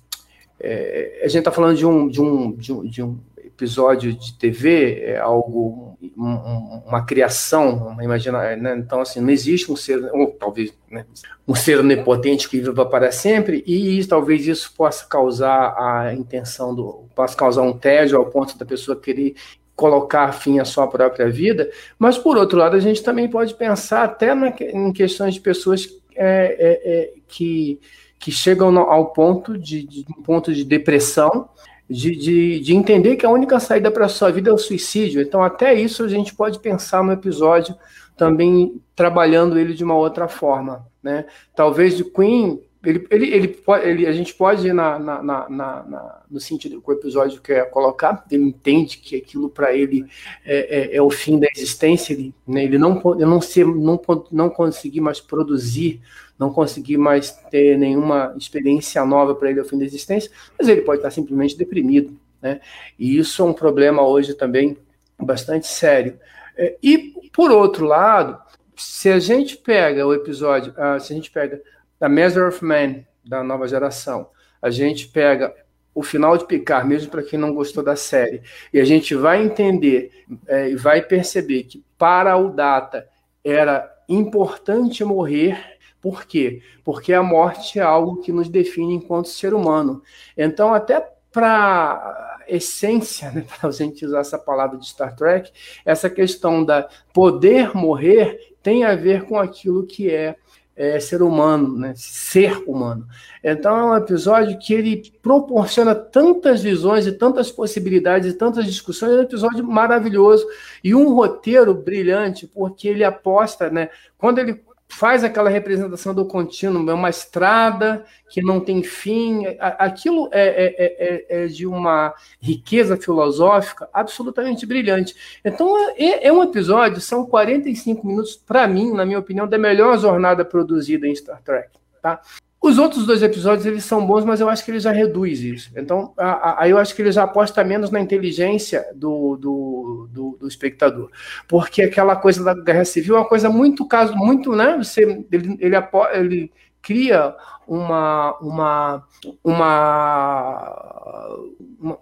é, 0.60 1.22
a 1.24 1.28
gente 1.28 1.40
está 1.40 1.52
falando 1.52 1.78
de 1.78 1.86
um, 1.86 2.08
de, 2.08 2.22
um, 2.22 2.52
de, 2.54 2.74
um, 2.74 2.86
de 2.86 3.04
um 3.04 3.20
episódio 3.58 4.14
de 4.14 4.34
TV, 4.34 5.02
é 5.02 5.18
algo, 5.18 5.98
um, 6.16 6.84
uma 6.86 7.04
criação, 7.04 7.88
uma 7.88 8.04
imagina, 8.04 8.56
né? 8.56 8.76
então 8.78 9.02
assim, 9.02 9.20
não 9.20 9.32
existe 9.32 9.72
um 9.72 9.76
ser, 9.76 10.04
ou 10.14 10.28
talvez 10.32 10.72
né? 10.92 11.06
um 11.48 11.56
ser 11.56 11.80
onipotente 11.80 12.48
que 12.48 12.60
viva 12.60 12.86
para 12.86 13.12
sempre, 13.12 13.64
e 13.66 14.06
talvez 14.06 14.46
isso 14.46 14.74
possa 14.76 15.06
causar 15.08 15.76
a 15.76 16.14
intenção 16.14 16.76
do, 16.76 17.06
possa 17.16 17.36
causar 17.36 17.64
um 17.64 17.76
tédio 17.76 18.18
ao 18.18 18.28
ponto 18.28 18.58
da 18.58 18.66
pessoa 18.66 19.00
querer 19.00 19.36
colocar 19.78 20.32
fim 20.34 20.60
à 20.60 20.66
sua 20.66 20.88
própria 20.88 21.30
vida, 21.30 21.70
mas 22.00 22.18
por 22.18 22.36
outro 22.36 22.58
lado 22.58 22.76
a 22.76 22.80
gente 22.80 23.04
também 23.04 23.30
pode 23.30 23.54
pensar 23.54 24.04
até 24.04 24.34
na, 24.34 24.48
em 24.60 24.92
questões 24.92 25.36
de 25.36 25.40
pessoas 25.40 25.88
é, 26.16 26.58
é, 26.60 26.94
é, 26.94 27.14
que, 27.28 27.80
que 28.18 28.32
chegam 28.32 28.72
no, 28.72 28.82
ao 28.82 29.14
ponto 29.14 29.56
de, 29.56 29.84
de 29.84 30.04
um 30.18 30.24
ponto 30.24 30.52
de 30.52 30.64
depressão 30.64 31.48
de, 31.88 32.16
de, 32.16 32.60
de 32.60 32.76
entender 32.76 33.16
que 33.18 33.26
a 33.26 33.30
única 33.30 33.60
saída 33.60 33.92
para 33.92 34.06
a 34.06 34.10
sua 34.10 34.32
vida 34.32 34.50
é 34.50 34.54
o 34.54 34.58
suicídio. 34.58 35.22
Então, 35.22 35.44
até 35.44 35.74
isso 35.76 36.04
a 36.04 36.08
gente 36.08 36.34
pode 36.34 36.60
pensar 36.60 37.04
no 37.04 37.14
episódio 37.14 37.76
também 38.18 38.82
trabalhando 38.96 39.60
ele 39.60 39.76
de 39.76 39.84
uma 39.84 39.96
outra 39.96 40.28
forma. 40.28 40.86
Né? 41.02 41.26
Talvez 41.56 41.96
de 41.96 42.04
Queen, 42.04 42.60
ele, 42.88 43.06
ele, 43.12 43.36
ele, 43.36 43.60
ele, 43.84 44.08
a 44.08 44.12
gente 44.14 44.34
pode 44.34 44.68
ir 44.68 44.74
na, 44.74 44.98
na, 44.98 45.22
na, 45.22 45.50
na, 45.50 46.22
no 46.30 46.40
sentido 46.40 46.82
que 46.82 46.90
o 46.90 46.94
episódio 46.94 47.42
quer 47.42 47.70
colocar, 47.70 48.26
ele 48.32 48.44
entende 48.44 48.98
que 48.98 49.18
aquilo 49.18 49.50
para 49.50 49.76
ele 49.76 50.06
é, 50.46 50.94
é, 50.94 50.96
é, 50.96 51.02
o 51.02 51.10
fim 51.10 51.38
da 51.38 51.48
existência, 51.54 52.14
ele, 52.14 52.34
né, 52.48 52.64
ele 52.64 52.78
não, 52.78 53.02
não, 53.02 53.42
ser, 53.42 53.66
não, 53.66 54.00
não 54.32 54.50
conseguir 54.50 55.02
mais 55.02 55.20
produzir 55.20 56.02
não 56.40 56.54
conseguir 56.54 56.98
mais 56.98 57.32
ter 57.50 57.78
nenhuma 57.80 58.36
experiência 58.38 59.04
nova 59.04 59.34
para 59.34 59.50
ele 59.50 59.60
ao 59.60 59.66
fim 59.66 59.78
da 59.78 59.86
existência, 59.86 60.30
mas 60.58 60.68
ele 60.68 60.82
pode 60.82 61.00
estar 61.00 61.10
simplesmente 61.10 61.58
deprimido. 61.58 62.16
Né? 62.40 62.62
E 63.00 63.18
isso 63.18 63.42
é 63.42 63.46
um 63.46 63.54
problema 63.54 64.08
hoje 64.08 64.36
também 64.36 64.78
bastante 65.20 65.66
sério. 65.66 66.20
É, 66.56 66.78
e, 66.82 67.14
por 67.34 67.50
outro 67.50 67.86
lado, 67.86 68.40
se 68.76 69.10
a 69.10 69.18
gente 69.18 69.58
pega 69.58 70.06
o 70.06 70.14
episódio, 70.14 70.74
uh, 70.74 71.00
se 71.00 71.12
a 71.12 71.16
gente 71.16 71.32
pega 71.32 71.60
The 72.00 72.08
Measure 72.08 72.48
of 72.48 72.64
Man, 72.64 73.04
da 73.26 73.44
nova 73.44 73.68
geração, 73.68 74.30
a 74.62 74.70
gente 74.70 75.08
pega 75.08 75.54
o 75.94 76.04
final 76.04 76.38
de 76.38 76.46
Picard, 76.46 76.88
mesmo 76.88 77.10
para 77.10 77.24
quem 77.24 77.40
não 77.40 77.54
gostou 77.54 77.84
da 77.84 77.96
série, 77.96 78.42
e 78.72 78.80
a 78.80 78.86
gente 78.86 79.16
vai 79.16 79.44
entender 79.44 80.12
é, 80.48 80.70
e 80.70 80.76
vai 80.76 81.02
perceber 81.02 81.64
que 81.64 81.84
para 81.98 82.38
o 82.38 82.52
Data 82.52 83.08
era 83.44 83.92
importante 84.08 85.04
morrer 85.04 85.78
por 86.02 86.26
quê? 86.26 86.62
Porque 86.84 87.14
a 87.14 87.24
morte 87.24 87.80
é 87.80 87.82
algo 87.82 88.22
que 88.22 88.32
nos 88.32 88.48
define 88.48 88.94
enquanto 88.94 89.28
ser 89.28 89.54
humano. 89.54 90.02
Então, 90.38 90.74
até 90.74 91.06
para 91.32 92.38
essência, 92.48 93.32
né, 93.32 93.44
para 93.60 93.70
a 93.70 93.72
gente 93.72 94.06
usar 94.06 94.20
essa 94.20 94.38
palavra 94.38 94.78
de 94.78 94.88
Star 94.88 95.16
Trek, 95.16 95.52
essa 95.84 96.10
questão 96.10 96.64
da 96.64 96.88
poder 97.14 97.76
morrer 97.76 98.56
tem 98.64 98.84
a 98.84 98.96
ver 98.96 99.26
com 99.26 99.38
aquilo 99.38 99.86
que 99.86 100.10
é, 100.10 100.36
é 100.78 101.00
ser 101.00 101.24
humano, 101.24 101.76
né, 101.76 101.94
ser 101.96 102.64
humano. 102.68 103.08
Então 103.44 103.76
é 103.76 103.84
um 103.84 103.98
episódio 103.98 104.60
que 104.60 104.74
ele 104.74 105.12
proporciona 105.24 105.96
tantas 105.96 106.62
visões 106.62 107.08
e 107.08 107.12
tantas 107.12 107.52
possibilidades 107.52 108.32
e 108.32 108.38
tantas 108.38 108.64
discussões, 108.66 109.14
é 109.14 109.16
um 109.16 109.24
episódio 109.24 109.64
maravilhoso 109.66 110.46
e 110.84 110.94
um 110.94 111.14
roteiro 111.14 111.74
brilhante, 111.74 112.46
porque 112.46 112.88
ele 112.88 113.04
aposta, 113.04 113.72
né, 113.72 113.90
quando 114.20 114.38
ele 114.38 114.62
faz 114.90 115.24
aquela 115.24 115.50
representação 115.50 116.14
do 116.14 116.26
contínuo, 116.26 116.90
é 116.90 116.94
uma 116.94 117.10
estrada 117.10 118.06
que 118.30 118.42
não 118.42 118.60
tem 118.60 118.82
fim. 118.82 119.44
Aquilo 119.60 120.30
é, 120.32 120.48
é, 120.48 120.76
é, 120.78 121.44
é, 121.44 121.48
de 121.48 121.68
uma 121.68 122.14
riqueza 122.40 122.98
filosófica 122.98 123.90
absolutamente 123.94 124.66
brilhante. 124.66 125.16
Então, 125.44 125.78
é, 125.98 126.28
é 126.28 126.34
um 126.34 126.42
episódio, 126.42 127.02
são 127.02 127.26
45 127.26 128.08
minutos, 128.08 128.36
para 128.36 128.68
mim, 128.68 128.94
na 128.94 129.06
minha 129.06 129.20
opinião, 129.20 129.48
da 129.48 129.58
melhor 129.58 129.98
jornada 129.98 130.44
produzida 130.46 131.08
em 131.08 131.16
Star 131.16 131.42
Trek. 131.44 131.70
Tá? 132.02 132.22
Os 132.68 132.78
outros 132.78 133.06
dois 133.06 133.24
episódios 133.24 133.66
eles 133.66 133.86
são 133.86 134.06
bons, 134.06 134.26
mas 134.26 134.42
eu 134.42 134.50
acho 134.50 134.66
que 134.66 134.72
ele 134.72 134.80
já 134.82 134.92
reduz 134.92 135.40
isso. 135.40 135.72
Então, 135.74 136.14
aí 136.18 136.72
eu 136.72 136.78
acho 136.78 136.94
que 136.94 137.02
ele 137.02 137.14
já 137.14 137.24
aposta 137.24 137.64
menos 137.64 137.90
na 137.90 138.02
inteligência 138.02 138.86
do, 138.94 139.38
do, 139.38 140.10
do, 140.12 140.38
do, 140.38 140.48
espectador. 140.50 141.10
Porque 141.48 141.82
aquela 141.82 142.18
coisa 142.18 142.44
da 142.44 142.54
guerra 142.54 142.84
civil 142.84 143.16
é 143.16 143.20
uma 143.20 143.28
coisa 143.28 143.50
muito 143.50 143.88
caso, 143.88 144.14
muito, 144.14 144.54
né? 144.54 144.76
Você, 144.76 145.02
ele, 145.32 145.58
ele, 145.62 145.76
ele 146.14 146.52
cria 146.82 147.34
uma, 147.66 148.38
uma, 148.40 149.08
uma, 149.42 151.38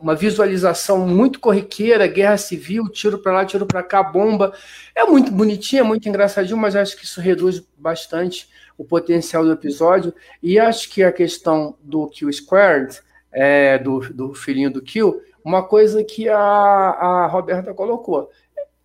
uma 0.01 0.16
visualização 0.16 1.07
muito 1.07 1.39
corriqueira, 1.39 2.07
guerra 2.07 2.38
civil, 2.38 2.89
tiro 2.89 3.20
para 3.20 3.34
lá, 3.34 3.45
tiro 3.45 3.68
para 3.68 3.84
cá, 3.84 4.01
bomba. 4.01 4.51
É 4.95 5.05
muito 5.05 5.32
bonitinho, 5.32 5.82
é 5.82 5.84
muito 5.84 6.09
engraçadinho, 6.09 6.57
mas 6.57 6.76
acho 6.76 6.97
que 6.97 7.05
isso 7.05 7.22
reduz 7.22 7.63
bastante 7.78 8.47
o 8.78 8.84
potencial 8.84 9.44
do 9.44 9.52
episódio. 9.52 10.14
E 10.42 10.60
acho 10.60 10.90
que 10.90 11.04
a 11.04 11.12
questão 11.12 11.76
do 11.82 12.08
Kill 12.08 12.32
Squared, 12.32 13.00
é, 13.32 13.78
do, 13.78 14.00
do 14.14 14.34
filhinho 14.34 14.72
do 14.72 14.82
Kill, 14.82 15.22
uma 15.44 15.64
coisa 15.64 16.04
que 16.04 16.28
a, 16.28 16.38
a 16.38 17.28
Roberta 17.28 17.74
colocou. 17.74 18.30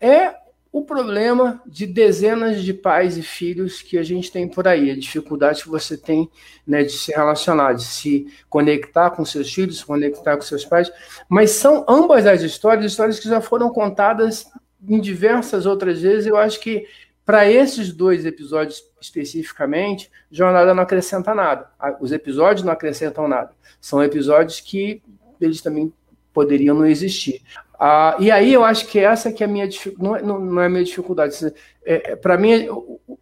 É 0.01 0.35
o 0.73 0.83
problema 0.85 1.61
de 1.67 1.85
dezenas 1.85 2.63
de 2.63 2.73
pais 2.73 3.17
e 3.17 3.23
filhos 3.23 3.83
que 3.83 3.99
a 3.99 4.03
gente 4.03 4.31
tem 4.31 4.49
por 4.49 4.69
aí, 4.69 4.91
a 4.91 4.97
dificuldade 4.97 5.63
que 5.65 5.69
você 5.69 5.97
tem 5.97 6.31
né, 6.65 6.85
de 6.85 6.93
se 6.93 7.11
relacionar, 7.11 7.73
de 7.73 7.85
se 7.85 8.27
conectar 8.49 9.11
com 9.11 9.25
seus 9.25 9.53
filhos, 9.53 9.79
se 9.79 9.85
conectar 9.85 10.37
com 10.37 10.43
seus 10.43 10.65
pais, 10.65 10.91
mas 11.29 11.51
são 11.51 11.85
ambas 11.89 12.25
as 12.25 12.43
histórias, 12.43 12.85
histórias 12.85 13.19
que 13.19 13.29
já 13.29 13.41
foram 13.41 13.71
contadas 13.71 14.47
em 14.89 15.01
diversas 15.01 15.67
outras 15.67 16.01
vezes, 16.01 16.27
eu 16.27 16.37
acho 16.37 16.61
que 16.61 16.87
para 17.31 17.49
esses 17.49 17.93
dois 17.93 18.27
episódios 18.27 18.83
especificamente, 19.01 20.11
Jornada 20.33 20.75
não 20.75 20.83
acrescenta 20.83 21.33
nada. 21.33 21.71
Os 22.01 22.11
episódios 22.11 22.65
não 22.65 22.73
acrescentam 22.73 23.29
nada. 23.29 23.53
São 23.81 24.03
episódios 24.03 24.59
que 24.59 25.01
eles 25.41 25.63
também 25.63 25.93
poderiam 26.35 26.75
não 26.75 26.85
existir. 26.85 27.41
Ah, 27.79 28.17
e 28.19 28.33
aí 28.33 28.53
eu 28.53 28.65
acho 28.65 28.89
que 28.89 28.99
essa 28.99 29.31
que 29.31 29.45
é 29.45 29.47
a 29.47 29.49
minha 29.49 29.69
não, 29.97 30.17
é, 30.17 30.23
não, 30.23 30.41
não 30.41 30.61
é 30.61 30.67
a 30.67 30.69
minha 30.69 30.83
dificuldade. 30.83 31.37
É, 31.85 32.11
é, 32.11 32.17
para 32.17 32.37
mim, 32.37 32.67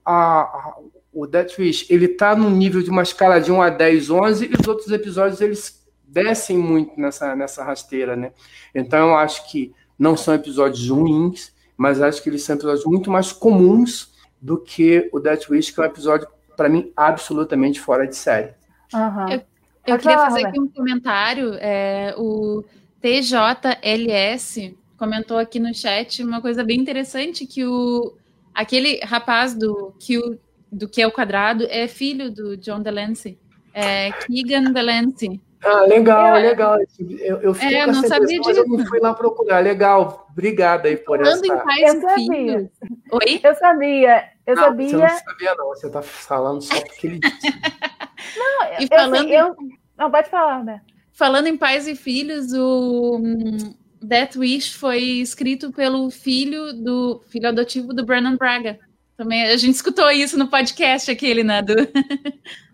a, 0.02 0.40
a, 0.40 0.78
o 1.12 1.26
Death 1.26 1.58
Wish, 1.58 1.92
ele 1.92 2.06
está 2.06 2.34
no 2.34 2.48
nível 2.48 2.80
de 2.80 2.88
uma 2.88 3.02
escala 3.02 3.38
de 3.38 3.52
1 3.52 3.60
a 3.60 3.68
10, 3.68 4.08
11, 4.08 4.46
e 4.46 4.54
os 4.58 4.66
outros 4.66 4.90
episódios 4.90 5.42
eles 5.42 5.86
descem 6.02 6.56
muito 6.56 6.98
nessa, 6.98 7.36
nessa 7.36 7.62
rasteira, 7.62 8.16
né? 8.16 8.32
Então 8.74 9.10
eu 9.10 9.16
acho 9.16 9.50
que 9.50 9.70
não 9.98 10.16
são 10.16 10.32
episódios 10.32 10.88
ruins, 10.88 11.52
mas 11.78 12.02
acho 12.02 12.20
que 12.20 12.28
eles 12.28 12.42
são 12.42 12.56
episódios 12.56 12.84
muito 12.84 13.08
mais 13.08 13.30
comuns 13.30 14.12
do 14.42 14.58
que 14.58 15.08
o 15.12 15.20
Death 15.20 15.48
Wish, 15.48 15.72
que 15.72 15.80
é 15.80 15.84
um 15.84 15.86
episódio, 15.86 16.26
para 16.56 16.68
mim, 16.68 16.92
absolutamente 16.96 17.80
fora 17.80 18.04
de 18.04 18.16
série. 18.16 18.52
Uhum. 18.92 19.28
Eu, 19.30 19.42
eu 19.86 19.98
queria 19.98 20.18
fazer 20.18 20.46
aqui 20.46 20.60
um 20.60 20.66
comentário. 20.66 21.54
É, 21.54 22.14
o 22.18 22.64
TJLS 23.00 24.76
comentou 24.96 25.38
aqui 25.38 25.60
no 25.60 25.72
chat 25.72 26.22
uma 26.22 26.40
coisa 26.40 26.64
bem 26.64 26.80
interessante, 26.80 27.46
que 27.46 27.64
o, 27.64 28.12
aquele 28.52 28.98
rapaz 29.04 29.54
do 29.54 29.94
que, 30.00 30.18
o, 30.18 30.36
do 30.72 30.88
que 30.88 31.00
é 31.00 31.06
o 31.06 31.12
quadrado 31.12 31.64
é 31.70 31.86
filho 31.86 32.28
do 32.28 32.56
John 32.56 32.80
Delancey. 32.80 33.38
É 33.72 34.10
Keegan 34.10 34.72
Delancey. 34.72 35.40
Ah, 35.64 35.80
legal, 35.82 36.36
eu, 36.36 36.42
legal. 36.42 36.78
Eu, 36.98 37.40
eu 37.40 37.54
fiquei 37.54 37.78
é, 37.78 37.84
com 37.84 37.92
não 37.92 38.02
sabia 38.02 38.40
disso. 38.40 38.60
eu 38.60 38.68
não 38.68 38.86
fui 38.86 39.00
lá 39.00 39.12
procurar. 39.12 39.58
Legal, 39.58 40.26
obrigada 40.30 40.88
aí 40.88 40.96
por 40.96 41.18
Falando 41.18 41.44
essa. 41.44 41.54
Em 41.54 41.64
pais 41.64 41.94
eu 41.94 42.00
sabia. 42.00 42.70
Oi? 43.12 43.40
Eu 43.42 43.54
sabia, 43.54 44.24
eu 44.46 44.56
não, 44.56 44.64
sabia. 44.64 44.88
Você 44.88 44.96
não 44.96 45.08
sabia 45.08 45.54
não, 45.56 45.66
você 45.68 45.86
está 45.88 46.02
falando 46.02 46.62
só 46.62 46.80
porque 46.80 47.06
ele 47.06 47.18
disse. 47.18 47.46
não, 48.38 48.80
e 48.80 48.86
falando... 48.86 49.28
eu, 49.28 49.46
eu... 49.46 49.56
Não, 49.96 50.10
pode 50.10 50.30
falar, 50.30 50.64
né? 50.64 50.80
Falando 51.12 51.48
em 51.48 51.56
pais 51.56 51.88
e 51.88 51.96
filhos, 51.96 52.52
o 52.52 53.16
hum, 53.16 53.74
Death 54.00 54.36
Wish 54.36 54.76
foi 54.76 55.02
escrito 55.02 55.72
pelo 55.72 56.08
filho 56.10 56.72
do 56.72 57.20
filho 57.28 57.48
adotivo 57.48 57.92
do 57.92 58.06
Brandon 58.06 58.36
Braga. 58.36 58.78
Também 59.18 59.42
a 59.42 59.56
gente 59.56 59.74
escutou 59.74 60.08
isso 60.12 60.38
no 60.38 60.46
podcast 60.46 61.10
aquele, 61.10 61.42
né? 61.42 61.60
Do, 61.60 61.74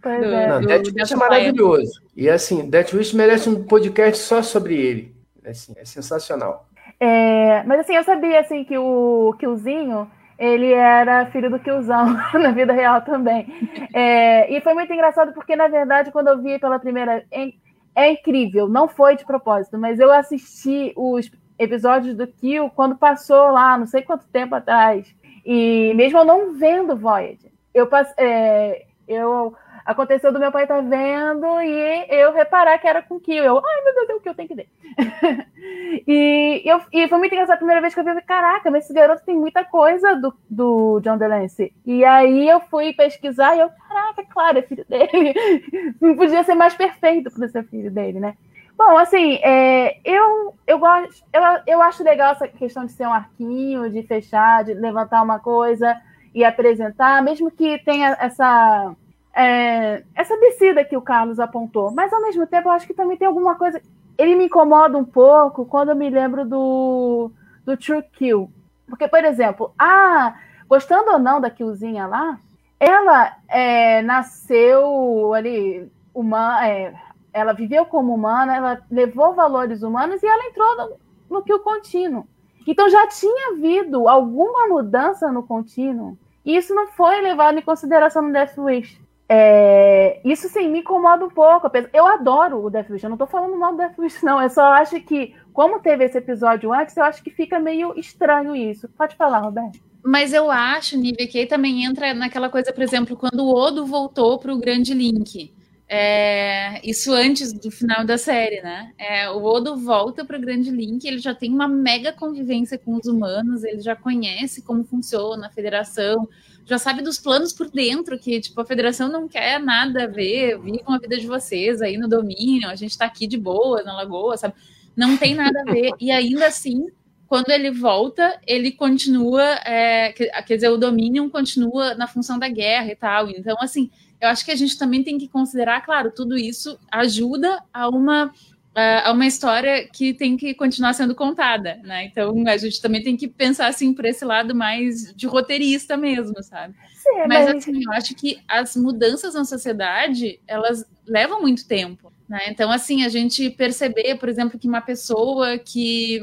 pois 0.03 0.21
do, 0.21 0.27
é. 0.27 0.47
Não, 0.47 0.61
do, 0.61 0.67
Death 0.67 0.93
Wish 0.95 1.13
é 1.15 1.17
maravilhoso. 1.17 2.03
E 2.15 2.29
assim, 2.29 2.69
Death 2.69 2.93
Wish 2.93 3.17
merece 3.17 3.49
um 3.49 3.65
podcast 3.65 4.23
só 4.23 4.43
sobre 4.43 4.77
ele. 4.77 5.15
Assim, 5.43 5.73
é 5.75 5.87
sensacional. 5.87 6.69
É, 7.01 7.63
mas 7.63 7.81
assim, 7.81 7.97
eu 7.97 8.05
sabia 8.05 8.41
assim 8.41 8.63
que 8.63 8.77
o 8.77 9.35
Killzinho 9.41 10.11
ele 10.39 10.71
era 10.71 11.25
filho 11.31 11.49
do 11.49 11.59
Killzão 11.59 12.13
na 12.35 12.51
vida 12.51 12.75
real 12.75 13.01
também. 13.01 13.47
É, 13.95 14.55
e 14.55 14.61
foi 14.61 14.75
muito 14.75 14.93
engraçado 14.93 15.33
porque, 15.33 15.57
na 15.57 15.69
verdade, 15.69 16.13
quando 16.13 16.29
eu 16.29 16.43
vi 16.43 16.59
pela 16.59 16.79
primeira. 16.79 17.25
É, 17.33 17.53
é 17.97 18.11
incrível, 18.11 18.69
não 18.69 18.87
foi 18.87 19.17
de 19.17 19.25
propósito, 19.25 19.79
mas 19.79 19.99
eu 19.99 20.13
assisti 20.13 20.93
os 20.95 21.31
episódios 21.59 22.17
do 22.17 22.27
Kill 22.27 22.69
quando 22.71 22.97
passou 22.97 23.53
lá, 23.53 23.79
não 23.79 23.87
sei 23.87 24.03
quanto 24.03 24.27
tempo 24.27 24.55
atrás. 24.57 25.07
E 25.45 25.93
mesmo 25.95 26.19
eu 26.19 26.25
não 26.25 26.55
vendo 26.55 26.97
Voyager, 26.97 27.51
eu, 27.75 27.89
é, 28.17 28.87
eu 29.07 29.55
aconteceu 29.85 30.33
do 30.33 30.39
meu 30.39 30.51
pai 30.51 30.63
estar 30.63 30.77
tá 30.77 30.81
vendo 30.81 31.61
e 31.61 32.07
eu 32.09 32.33
reparar 32.33 32.79
que 32.79 32.89
era 32.89 33.03
com 33.03 33.21
Kill. 33.21 33.45
Eu, 33.45 33.59
ai 33.59 33.85
meu 33.85 33.95
Deus, 33.95 34.09
é 34.09 34.15
o 34.15 34.21
que 34.21 34.29
eu 34.29 34.35
tenho 34.35 34.49
que 34.49 34.55
ver. 34.55 34.69
e, 36.07 36.63
eu, 36.65 36.81
e 36.93 37.07
foi 37.09 37.19
muito 37.19 37.33
engraçado 37.33 37.57
a 37.57 37.59
primeira 37.59 37.81
vez 37.81 37.93
que 37.93 38.01
eu 38.01 38.05
vi, 38.05 38.23
caraca, 38.23 38.71
mas 38.71 38.85
esse 38.85 38.95
garoto 38.95 39.25
tem 39.25 39.37
muita 39.37 39.65
coisa 39.65 40.15
do, 40.15 40.35
do 40.49 41.01
John 41.01 41.19
Delancey. 41.19 41.73
E 41.85 42.05
aí 42.05 42.49
eu 42.49 42.61
fui 42.61 42.93
pesquisar 42.95 43.57
e 43.57 43.61
eu, 43.61 43.69
caraca, 43.89 44.25
claro, 44.31 44.59
é 44.59 44.63
filho 44.63 44.85
dele. 44.89 45.35
Não 46.01 46.17
podia 46.17 46.43
ser 46.45 46.55
mais 46.55 46.75
perfeito 46.75 47.31
para 47.31 47.49
ser 47.49 47.65
filho 47.65 47.91
dele, 47.91 48.21
né? 48.21 48.35
Bom, 48.77 48.97
assim, 48.99 49.35
é, 49.37 49.99
eu, 50.05 50.55
eu 50.67 50.79
gosto, 50.79 51.25
eu, 51.33 51.43
eu 51.67 51.83
acho 51.83 52.03
legal 52.03 52.33
essa 52.33 52.49
questão 52.49 52.85
de 52.85 52.93
ser 52.93 53.07
um 53.07 53.13
arquinho, 53.13 53.91
de 53.91 54.03
fechar, 54.03 54.65
de 54.65 54.75
levantar 54.75 55.23
uma 55.23 55.39
coisa 55.39 56.01
e 56.35 56.45
apresentar, 56.45 57.23
mesmo 57.23 57.51
que 57.51 57.79
tenha 57.85 58.17
essa 58.21 58.95
é, 59.35 60.03
essa 60.15 60.37
descida 60.39 60.85
que 60.85 60.97
o 60.97 61.03
Carlos 61.03 61.41
apontou. 61.41 61.93
Mas 61.93 62.13
ao 62.13 62.23
mesmo 62.23 62.47
tempo, 62.47 62.69
eu 62.69 62.73
acho 62.73 62.87
que 62.87 62.95
também 62.95 63.17
tem 63.17 63.27
alguma 63.27 63.57
coisa. 63.57 63.81
Ele 64.17 64.37
me 64.37 64.47
incomoda 64.47 64.97
um 64.97 65.05
pouco 65.05 65.67
quando 65.67 65.91
eu 65.91 65.97
me 65.97 66.09
lembro 66.09 66.45
do, 66.45 67.31
do 67.65 67.77
True 67.77 68.03
Kill. 68.13 68.51
Porque, 68.89 69.09
por 69.09 69.25
exemplo, 69.25 69.73
a, 69.79 70.35
gostando 70.69 71.13
ou 71.13 71.19
não 71.19 71.41
da 71.41 71.51
Killzinha 71.51 72.07
lá, 72.07 72.39
ela 72.79 73.37
é, 73.49 74.03
nasceu 74.03 75.35
ali 75.35 75.91
humana, 76.13 76.69
é, 76.69 76.95
ela 77.35 77.53
viveu 77.53 77.85
como 77.85 78.15
humana, 78.15 78.57
ela 78.57 78.83
levou 78.89 79.35
valores 79.35 79.83
humanos 79.83 80.23
e 80.23 80.27
ela 80.27 80.47
entrou 80.47 80.77
no, 80.77 80.97
no 81.29 81.43
Kill 81.43 81.59
contínuo. 81.59 82.27
Então 82.67 82.89
já 82.89 83.07
tinha 83.09 83.53
havido 83.53 84.09
alguma 84.09 84.69
mudança 84.69 85.31
no 85.31 85.43
contínuo. 85.43 86.17
E 86.45 86.57
isso 86.57 86.75
não 86.75 86.87
foi 86.87 87.21
levado 87.21 87.59
em 87.59 87.63
consideração 87.63 88.23
no 88.23 88.33
Death 88.33 88.57
Wish. 88.57 89.03
É, 89.29 90.21
isso 90.25 90.49
sim 90.49 90.69
me 90.69 90.81
incomoda 90.81 91.25
um 91.25 91.31
pouco. 91.31 91.69
Eu 91.93 92.07
adoro 92.07 92.65
o 92.65 92.71
Death 92.71 92.91
Wish, 92.91 93.05
eu 93.05 93.11
não 93.11 93.17
tô 93.17 93.27
falando 93.27 93.59
mal 93.59 93.73
do 93.73 93.79
Death 93.79 93.99
Wish, 93.99 94.25
não. 94.25 94.41
Eu 94.41 94.49
só 94.49 94.65
acho 94.75 95.01
que, 95.01 95.35
como 95.53 95.81
teve 95.81 96.05
esse 96.05 96.19
episódio 96.19 96.73
antes, 96.73 96.97
eu 96.97 97.05
acho 97.05 97.23
que 97.23 97.31
fica 97.31 97.59
meio 97.59 97.99
estranho 97.99 98.55
isso. 98.55 98.89
Pode 98.91 99.17
falar, 99.17 99.41
Roberto. 99.41 99.81
Mas 100.05 100.35
eu 100.35 100.51
acho, 100.51 100.99
Nívia, 100.99 101.27
que 101.27 101.39
aí 101.39 101.47
também 101.47 101.85
entra 101.85 102.13
naquela 102.13 102.51
coisa, 102.51 102.73
por 102.73 102.83
exemplo, 102.83 103.17
quando 103.17 103.41
o 103.41 103.55
Odo 103.55 103.87
voltou 103.87 104.39
para 104.39 104.53
o 104.53 104.59
Grande 104.59 104.93
Link. 104.93 105.54
É, 105.87 106.81
isso 106.89 107.13
antes 107.13 107.53
do 107.53 107.71
final 107.71 108.05
da 108.05 108.17
série, 108.17 108.63
né? 108.63 108.93
É, 108.97 109.29
o 109.31 109.45
Odo 109.45 109.77
volta 109.77 110.25
para 110.25 110.39
o 110.39 110.41
Grande 110.41 110.71
Link, 110.71 111.05
ele 111.05 111.19
já 111.19 111.35
tem 111.35 111.53
uma 111.53 111.69
mega 111.69 112.13
convivência 112.13 112.79
com 112.79 112.97
os 112.97 113.07
humanos, 113.07 113.63
ele 113.65 113.81
já 113.81 113.95
conhece 113.95 114.63
como 114.63 114.83
funciona 114.83 115.47
a 115.47 115.51
federação, 115.51 116.27
já 116.65 116.79
sabe 116.79 117.03
dos 117.03 117.19
planos 117.19 117.53
por 117.53 117.71
dentro, 117.71 118.19
que 118.19 118.41
tipo, 118.41 118.59
a 118.61 118.65
federação 118.65 119.09
não 119.09 119.29
quer 119.29 119.61
nada 119.61 120.05
a 120.05 120.07
ver, 120.07 120.59
vivam 120.59 120.95
a 120.95 120.99
vida 120.99 121.19
de 121.19 121.27
vocês 121.27 121.83
aí 121.83 121.99
no 121.99 122.09
domínio, 122.09 122.71
a 122.71 122.75
gente 122.75 122.93
está 122.93 123.05
aqui 123.05 123.27
de 123.27 123.37
boa 123.37 123.83
na 123.83 123.95
lagoa, 123.95 124.39
sabe? 124.39 124.55
Não 124.97 125.17
tem 125.19 125.35
nada 125.35 125.61
a 125.61 125.65
ver. 125.65 125.91
E 126.01 126.11
ainda 126.11 126.47
assim, 126.47 126.87
quando 127.27 127.51
ele 127.51 127.71
volta, 127.71 128.41
ele 128.47 128.73
continua, 128.73 129.43
é, 129.67 130.13
quer 130.13 130.55
dizer, 130.55 130.69
o 130.69 130.79
domínio 130.79 131.29
continua 131.31 131.95
na 131.95 132.07
função 132.07 132.39
da 132.39 132.49
guerra 132.49 132.93
e 132.93 132.97
tal. 132.97 133.29
Então, 133.29 133.57
assim, 133.61 133.91
eu 134.25 134.31
acho 134.31 134.45
que 134.45 134.51
a 134.51 134.57
gente 134.57 134.79
também 134.79 135.03
tem 135.03 135.19
que 135.19 135.29
considerar, 135.29 135.83
claro, 135.83 136.11
tudo 136.11 136.37
isso 136.37 136.79
ajuda 136.91 137.63
a 137.73 137.89
uma 137.89 138.33
é 138.77 139.09
uma 139.09 139.25
história 139.25 139.87
que 139.87 140.13
tem 140.13 140.37
que 140.37 140.53
continuar 140.53 140.95
sendo 140.95 141.15
contada, 141.15 141.79
né? 141.85 142.07
Então 142.07 142.35
a 142.49 142.57
gente 142.57 142.83
também 142.83 143.05
tem 143.05 143.17
que 143.17 143.29
pensar 143.29 143.69
assim 143.69 143.95
por 143.95 144.05
esse 144.05 144.25
lado 144.25 144.53
mais 144.53 145.15
de 145.15 145.29
roteirista 145.29 145.97
mesmo, 145.97 146.43
sabe? 146.43 146.75
Sim, 146.97 147.19
mas, 147.29 147.47
mas 147.47 147.57
assim, 147.57 147.85
eu 147.85 147.93
acho 147.93 148.17
que 148.17 148.41
as 148.49 148.75
mudanças 148.75 149.35
na 149.35 149.45
sociedade 149.45 150.41
elas 150.45 150.85
levam 151.07 151.41
muito 151.41 151.69
tempo, 151.69 152.13
né? 152.29 152.41
Então 152.49 152.69
assim 152.69 153.05
a 153.05 153.09
gente 153.09 153.49
perceber, 153.49 154.17
por 154.17 154.29
exemplo, 154.29 154.59
que 154.59 154.67
uma 154.67 154.81
pessoa 154.81 155.57
que, 155.57 156.21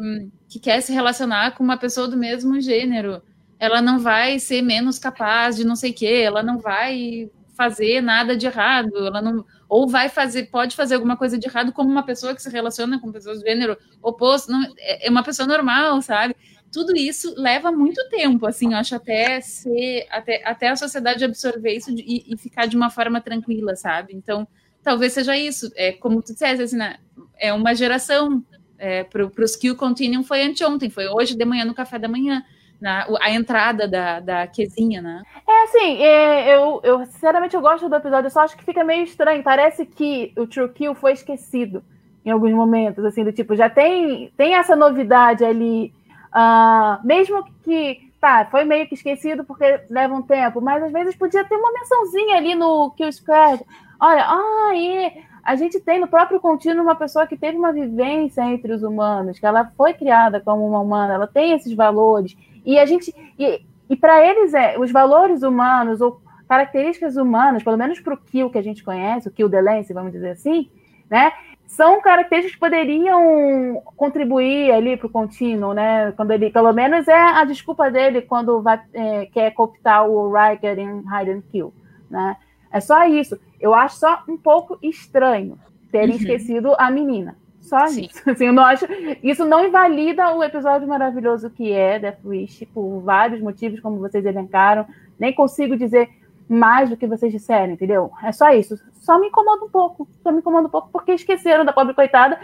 que 0.49 0.59
quer 0.59 0.81
se 0.81 0.91
relacionar 0.91 1.51
com 1.51 1.63
uma 1.63 1.77
pessoa 1.77 2.05
do 2.05 2.17
mesmo 2.17 2.59
gênero, 2.59 3.21
ela 3.57 3.81
não 3.81 3.97
vai 3.97 4.39
ser 4.39 4.61
menos 4.61 4.99
capaz 4.99 5.55
de 5.55 5.63
não 5.63 5.77
sei 5.77 5.91
o 5.91 5.93
quê, 5.93 6.21
ela 6.25 6.43
não 6.43 6.57
vai 6.57 7.29
fazer 7.61 8.01
nada 8.01 8.35
de 8.35 8.47
errado, 8.47 8.97
ela 8.97 9.21
não 9.21 9.45
ou 9.69 9.87
vai 9.87 10.09
fazer, 10.09 10.49
pode 10.49 10.75
fazer 10.75 10.95
alguma 10.95 11.15
coisa 11.15 11.37
de 11.37 11.47
errado 11.47 11.71
como 11.71 11.89
uma 11.89 12.03
pessoa 12.03 12.33
que 12.33 12.41
se 12.41 12.49
relaciona 12.49 12.99
com 12.99 13.11
pessoas 13.11 13.39
do 13.39 13.45
gênero 13.45 13.77
oposto, 14.01 14.51
não, 14.51 14.63
é, 14.79 15.07
é 15.07 15.09
uma 15.11 15.21
pessoa 15.21 15.47
normal, 15.47 16.01
sabe? 16.01 16.35
Tudo 16.71 16.97
isso 16.97 17.35
leva 17.37 17.71
muito 17.71 18.01
tempo, 18.09 18.47
assim, 18.47 18.73
eu 18.73 18.79
acho 18.79 18.95
até 18.95 19.39
ser, 19.41 20.07
até, 20.09 20.41
até 20.43 20.69
a 20.69 20.75
sociedade 20.75 21.23
absorver 21.23 21.75
isso 21.75 21.91
e, 21.91 22.33
e 22.33 22.35
ficar 22.35 22.65
de 22.65 22.75
uma 22.75 22.89
forma 22.89 23.21
tranquila, 23.21 23.75
sabe? 23.75 24.13
Então, 24.15 24.47
talvez 24.81 25.13
seja 25.13 25.37
isso, 25.37 25.71
é 25.75 25.91
como 25.91 26.21
tu 26.23 26.33
disseste, 26.33 26.63
assim, 26.63 26.77
né? 26.77 26.97
é 27.37 27.53
uma 27.53 27.75
geração, 27.75 28.43
é, 28.79 29.03
para 29.03 29.23
os 29.23 29.55
que 29.55 29.69
o 29.69 29.75
Continuum 29.75 30.23
foi 30.23 30.41
anteontem, 30.41 30.89
foi 30.89 31.07
hoje 31.07 31.35
de 31.35 31.45
manhã 31.45 31.63
no 31.63 31.75
café 31.75 31.99
da 31.99 32.07
manhã, 32.07 32.43
na, 32.81 33.05
a 33.21 33.29
entrada 33.29 33.87
da, 33.87 34.19
da 34.19 34.47
Quezinha, 34.47 35.01
né? 35.01 35.21
É 35.47 35.63
assim, 35.63 35.97
é, 36.01 36.55
eu, 36.55 36.81
eu 36.83 37.05
sinceramente 37.05 37.55
eu 37.55 37.61
gosto 37.61 37.87
do 37.87 37.95
episódio, 37.95 38.25
eu 38.25 38.31
só 38.31 38.41
acho 38.41 38.57
que 38.57 38.65
fica 38.65 38.83
meio 38.83 39.03
estranho. 39.03 39.43
Parece 39.43 39.85
que 39.85 40.33
o 40.35 40.47
True 40.47 40.69
Kill 40.69 40.95
foi 40.95 41.13
esquecido 41.13 41.83
em 42.25 42.31
alguns 42.31 42.51
momentos, 42.51 43.05
assim, 43.05 43.23
do 43.23 43.31
tipo, 43.31 43.55
já 43.55 43.69
tem, 43.69 44.31
tem 44.35 44.55
essa 44.55 44.75
novidade 44.75 45.45
ali. 45.45 45.93
Uh, 46.33 47.05
mesmo 47.05 47.43
que, 47.63 48.11
tá, 48.19 48.47
foi 48.49 48.63
meio 48.63 48.87
que 48.87 48.95
esquecido 48.95 49.43
porque 49.43 49.81
leva 49.89 50.13
um 50.13 50.21
tempo, 50.21 50.61
mas 50.61 50.81
às 50.83 50.91
vezes 50.91 51.15
podia 51.15 51.43
ter 51.43 51.55
uma 51.55 51.71
mençãozinha 51.73 52.37
ali 52.37 52.55
no 52.55 52.91
Kill 52.91 53.11
Squad. 53.11 53.63
Olha, 53.99 54.25
ah, 54.27 54.71
e 54.75 55.23
a 55.43 55.55
gente 55.55 55.79
tem 55.79 55.99
no 55.99 56.07
próprio 56.07 56.39
contínuo 56.39 56.83
uma 56.83 56.95
pessoa 56.95 57.27
que 57.27 57.37
teve 57.37 57.57
uma 57.57 57.71
vivência 57.71 58.41
entre 58.41 58.73
os 58.73 58.81
humanos, 58.81 59.39
que 59.39 59.45
ela 59.45 59.71
foi 59.75 59.93
criada 59.93 60.39
como 60.39 60.67
uma 60.67 60.79
humana, 60.79 61.13
ela 61.13 61.27
tem 61.27 61.53
esses 61.53 61.73
valores. 61.73 62.35
E 62.65 62.77
a 62.79 62.85
gente. 62.85 63.13
E, 63.37 63.61
e 63.89 63.95
para 63.95 64.25
eles, 64.25 64.53
é, 64.53 64.79
os 64.79 64.91
valores 64.91 65.43
humanos, 65.43 66.01
ou 66.01 66.21
características 66.47 67.15
humanas, 67.15 67.63
pelo 67.63 67.77
menos 67.77 67.99
para 67.99 68.13
o 68.13 68.17
Kill 68.17 68.49
que 68.49 68.57
a 68.57 68.61
gente 68.61 68.83
conhece, 68.83 69.27
o 69.27 69.31
Kill 69.31 69.47
Delancey, 69.47 69.93
vamos 69.93 70.11
dizer 70.11 70.31
assim, 70.31 70.69
né? 71.09 71.31
São 71.65 72.01
características 72.01 72.55
que 72.55 72.59
poderiam 72.59 73.81
contribuir 73.95 74.71
ali 74.71 74.97
para 74.97 75.07
o 75.07 75.09
contínuo, 75.09 75.73
né? 75.73 76.11
Quando 76.11 76.31
ele, 76.31 76.49
pelo 76.49 76.73
menos 76.73 77.07
é 77.07 77.15
a 77.15 77.45
desculpa 77.45 77.89
dele 77.89 78.21
quando 78.21 78.61
vai, 78.61 78.81
é, 78.93 79.25
quer 79.27 79.51
cooptar 79.51 80.05
o 80.05 80.29
Riker 80.29 80.77
em 80.77 80.99
Hide 80.99 81.31
and 81.31 81.43
Kill, 81.49 81.73
né? 82.09 82.35
É 82.69 82.81
só 82.81 83.05
isso. 83.05 83.39
Eu 83.59 83.73
acho 83.73 83.97
só 83.97 84.23
um 84.27 84.37
pouco 84.37 84.77
estranho 84.81 85.57
terem 85.91 86.11
uhum. 86.11 86.15
esquecido 86.17 86.75
a 86.77 86.91
menina. 86.91 87.37
Só 87.61 87.87
Sim. 87.87 88.09
isso. 88.11 88.21
Assim, 88.29 88.47
eu 88.47 88.53
não 88.53 88.63
acho, 88.65 88.85
isso 89.23 89.45
não 89.45 89.65
invalida 89.65 90.33
o 90.33 90.43
episódio 90.43 90.87
maravilhoso 90.87 91.49
que 91.49 91.71
é 91.71 91.99
Death 91.99 92.19
Wish, 92.25 92.65
por 92.67 92.99
vários 93.01 93.39
motivos, 93.39 93.79
como 93.79 93.99
vocês 93.99 94.25
elencaram. 94.25 94.85
Nem 95.19 95.33
consigo 95.33 95.77
dizer 95.77 96.09
mais 96.49 96.89
do 96.89 96.97
que 96.97 97.07
vocês 97.07 97.31
disseram, 97.31 97.73
entendeu? 97.73 98.11
É 98.21 98.31
só 98.31 98.49
isso. 98.51 98.77
Só 98.95 99.17
me 99.17 99.27
incomoda 99.27 99.63
um 99.63 99.69
pouco. 99.69 100.07
Só 100.21 100.31
me 100.31 100.39
incomoda 100.39 100.67
um 100.67 100.71
pouco 100.71 100.89
porque 100.91 101.13
esqueceram 101.13 101.63
da 101.63 101.71
pobre 101.71 101.93
coitada, 101.93 102.39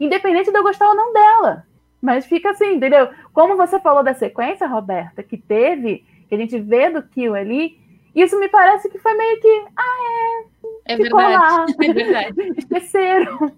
independente 0.00 0.50
de 0.50 0.56
eu 0.56 0.62
gostar 0.62 0.88
ou 0.88 0.94
não 0.94 1.12
dela. 1.12 1.64
Mas 2.00 2.24
fica 2.24 2.50
assim, 2.50 2.74
entendeu? 2.74 3.08
Como 3.32 3.56
você 3.56 3.78
falou 3.80 4.02
da 4.02 4.14
sequência, 4.14 4.66
Roberta, 4.66 5.22
que 5.22 5.36
teve, 5.36 6.04
que 6.28 6.34
a 6.34 6.38
gente 6.38 6.58
vê 6.58 6.88
do 6.88 7.02
Kill 7.02 7.34
ali, 7.34 7.78
isso 8.14 8.38
me 8.40 8.48
parece 8.48 8.88
que 8.88 8.98
foi 8.98 9.12
meio 9.14 9.40
que. 9.40 9.64
Ah, 9.76 10.42
é. 10.42 10.44
É 10.86 10.96
verdade. 10.96 11.34
Lá. 11.34 11.66
É 11.82 11.92
verdade. 11.92 12.54
Esqueceram. 12.56 13.52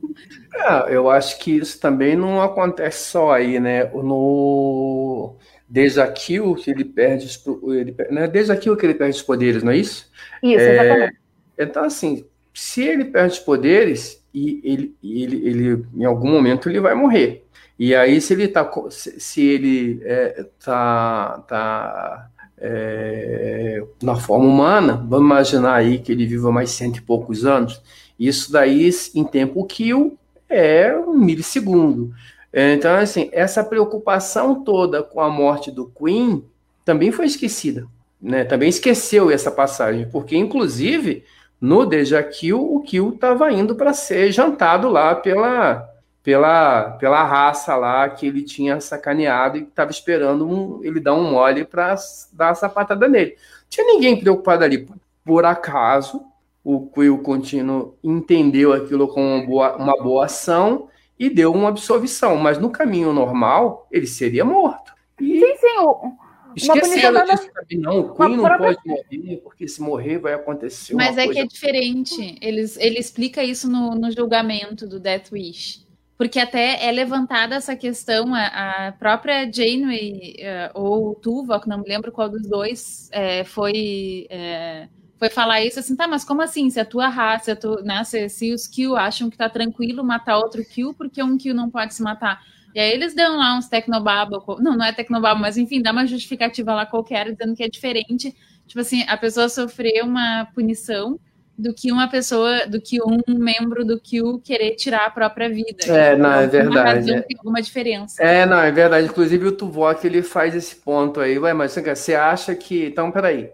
É, 0.55 0.97
eu 0.97 1.11
acho 1.11 1.39
que 1.39 1.53
isso 1.53 1.81
também 1.81 2.17
não 2.17 2.43
acontece 2.43 3.11
só 3.11 3.33
aí, 3.33 3.61
né? 3.61 3.85
No 3.85 5.37
Deja 5.69 6.07
Kill, 6.11 6.55
que 6.55 6.71
ele 6.71 6.85
perde 6.85 7.27
os. 7.27 7.47
Ele, 7.75 7.95
não 8.11 8.23
é 8.23 8.29
Deja 8.29 8.57
Kill 8.57 8.77
que 8.77 8.87
ele 8.87 8.95
perde 8.95 9.17
os 9.17 9.23
poderes, 9.23 9.63
não 9.63 9.73
é 9.73 9.77
isso? 9.77 10.11
Isso, 10.43 10.61
é, 10.61 10.75
exatamente. 10.75 11.19
Então, 11.59 11.85
assim, 11.85 12.27
se 12.55 12.83
ele 12.83 13.05
perde 13.05 13.35
os 13.35 13.39
poderes, 13.39 14.25
e 14.33 14.61
ele, 14.65 14.97
ele, 15.03 15.49
ele, 15.49 15.87
em 15.95 16.05
algum 16.05 16.31
momento 16.31 16.69
ele 16.69 16.81
vai 16.81 16.95
morrer. 16.95 17.45
E 17.79 17.95
aí, 17.95 18.21
se 18.21 18.33
ele 18.33 18.49
tá. 18.49 18.69
Se 18.91 19.45
ele 19.45 20.01
é, 20.03 20.47
tá. 20.65 21.45
tá 21.47 22.31
é, 22.61 23.83
na 24.03 24.17
forma 24.17 24.47
humana, 24.47 25.05
vamos 25.09 25.27
imaginar 25.27 25.75
aí 25.75 25.99
que 25.99 26.13
ele 26.13 26.27
viva 26.27 26.51
mais 26.51 26.71
cento 26.71 26.99
e 26.99 27.03
poucos 27.03 27.45
anos, 27.45 27.81
isso 28.19 28.51
daí 28.51 28.91
em 29.15 29.25
tempo 29.25 29.65
kill 29.65 30.19
é 30.49 30.97
um 30.97 31.15
milissegundo. 31.15 32.13
É, 32.53 32.73
então, 32.75 32.95
assim, 32.95 33.29
essa 33.33 33.63
preocupação 33.63 34.63
toda 34.65 35.03
com 35.03 35.21
a 35.21 35.29
morte 35.29 35.71
do 35.71 35.87
Queen 35.87 36.43
também 36.85 37.13
foi 37.13 37.27
esquecida, 37.27 37.87
né? 38.21 38.45
Também 38.45 38.69
esqueceu 38.69 39.31
essa 39.31 39.51
passagem, 39.51 40.09
porque 40.11 40.37
inclusive 40.37 41.25
no 41.61 41.85
Deja 41.85 42.23
Kill, 42.23 42.59
o 42.75 42.81
Kill 42.81 43.11
estava 43.11 43.53
indo 43.53 43.75
para 43.75 43.93
ser 43.93 44.33
jantado 44.33 44.89
lá 44.89 45.15
pela 45.15 45.87
pela, 46.29 46.91
pela 46.99 47.25
raça 47.25 47.75
lá 47.75 48.07
que 48.07 48.27
ele 48.27 48.43
tinha 48.43 48.83
sacaneado 48.83 49.57
e 49.57 49.63
estava 49.63 49.91
esperando 49.91 50.47
um, 50.47 50.85
ele 50.85 51.01
dar 51.01 51.15
um 51.15 51.31
mole 51.31 51.65
para 51.65 51.95
dar 52.35 52.51
a 52.51 52.55
sapatada 52.55 53.09
nele. 53.09 53.31
Não 53.31 53.67
tinha 53.71 53.87
ninguém 53.87 54.21
preocupado 54.21 54.63
ali. 54.63 54.87
Por 55.25 55.47
acaso, 55.47 56.23
o 56.63 56.87
Quill 56.91 57.23
Contínuo 57.23 57.97
entendeu 58.05 58.75
aquilo 58.75 59.09
como 59.09 59.27
uma 59.27 59.47
boa, 59.47 59.77
uma 59.77 60.03
boa 60.03 60.27
ação 60.27 60.91
e 61.19 61.31
deu 61.31 61.51
uma 61.51 61.71
absolvição, 61.71 62.37
mas 62.37 62.59
no 62.59 62.69
caminho 62.69 63.11
normal 63.11 63.89
ele 63.91 64.07
seria 64.07 64.45
morto. 64.45 64.93
E 65.19 65.41
sim, 65.41 65.57
sim. 65.57 65.79
O, 65.79 66.13
esqueceram 66.55 67.25
disso 67.25 67.51
também, 67.55 67.79
não. 67.79 68.01
O 68.01 68.15
Queen 68.15 68.37
não 68.37 68.45
própria... 68.45 68.75
pode 68.75 68.87
morrer, 68.87 69.37
porque 69.39 69.67
se 69.67 69.81
morrer 69.81 70.19
vai 70.19 70.35
acontecer. 70.35 70.93
Mas 70.93 71.17
é 71.17 71.25
coisa... 71.25 71.33
que 71.33 71.39
é 71.39 71.47
diferente. 71.47 72.39
Ele, 72.43 72.67
ele 72.77 72.99
explica 72.99 73.43
isso 73.43 73.67
no, 73.67 73.95
no 73.95 74.11
julgamento 74.11 74.87
do 74.87 75.01
Death 75.01 75.33
Wish. 75.33 75.88
Porque 76.19 76.41
até 76.41 76.85
é 76.85 76.91
levantada 76.91 77.55
essa 77.55 77.77
questão, 77.77 78.35
a, 78.35 78.89
a 78.89 78.93
própria 78.93 79.51
Janeway 79.51 80.35
uh, 80.75 80.81
ou 80.81 81.15
Tuvok, 81.15 81.69
não 81.69 81.79
me 81.79 81.89
lembro 81.89 82.11
qual 82.11 82.29
dos 82.29 82.43
dois, 82.43 83.09
é, 83.13 83.45
foi. 83.45 84.27
É, 84.29 84.89
foi 85.17 85.31
falar 85.31 85.65
isso 85.65 85.81
assim, 85.81 85.97
tá, 85.97 86.07
mas 86.07 86.25
como 86.25 86.43
assim? 86.43 86.71
Se 86.71 86.79
a 86.79 86.85
tua 86.85 87.09
raça, 87.09 87.57
tu, 87.57 87.83
né, 87.83 88.05
se, 88.05 88.29
se, 88.29 88.53
os 88.53 88.69
Kill 88.69 88.97
acham 88.97 89.29
que 89.29 89.37
tá 89.37 89.49
tranquilo 89.49 90.05
matar 90.05 90.39
outro 90.39 90.65
Kill, 90.65 90.95
porque 90.95 91.21
um 91.23 91.37
Kill 91.37 91.55
não 91.55 91.71
pode 91.71 91.95
se 91.95 92.03
matar? 92.03 92.41
E 92.75 92.79
aí 92.81 92.93
eles 92.93 93.15
dão 93.15 93.37
lá 93.37 93.57
uns 93.57 93.69
tecnobaba, 93.69 94.43
não, 94.61 94.77
não 94.77 94.85
é 94.85 94.93
tecnobaba, 94.93 95.39
mas 95.41 95.57
enfim, 95.57 95.83
dá 95.83 95.91
uma 95.91 96.07
justificativa 96.07 96.75
lá 96.75 96.87
qualquer, 96.87 97.33
dizendo 97.33 97.57
que 97.57 97.65
é 97.65 97.69
diferente. 97.69 98.35
Tipo 98.67 98.81
assim, 98.81 99.03
a 99.09 99.17
pessoa 99.17 99.49
sofrer 99.49 100.05
uma 100.05 100.47
punição 100.55 101.19
do 101.59 101.75
que 101.75 101.91
uma 101.91 102.09
pessoa, 102.09 102.67
do 102.67 102.81
que 102.81 103.03
um 103.03 103.21
membro 103.27 103.85
do 103.85 104.01
Kill 104.01 104.41
querer 104.45 104.77
tirar 104.77 105.07
a 105.07 105.11
própria 105.11 105.49
vida. 105.49 105.85
É, 105.87 106.17
não, 106.17 106.33
é 106.33 106.47
verdade. 106.47 107.11
Razão, 107.11 107.23
tem 107.23 107.37
alguma 107.37 107.61
diferença. 107.61 108.23
É, 108.23 108.47
não, 108.47 108.61
é 108.61 108.71
verdade. 108.71 109.09
Inclusive 109.09 109.49
o 109.49 109.53
Tuvok, 109.53 110.07
ele 110.07 110.23
faz 110.23 110.55
esse 110.55 110.77
ponto 110.77 111.21
aí. 111.21 111.37
Ué, 111.37 111.53
mas 111.53 111.75
você 111.75 112.15
acha 112.15 112.55
que... 112.55 112.87
Então, 112.87 113.11
peraí. 113.11 113.51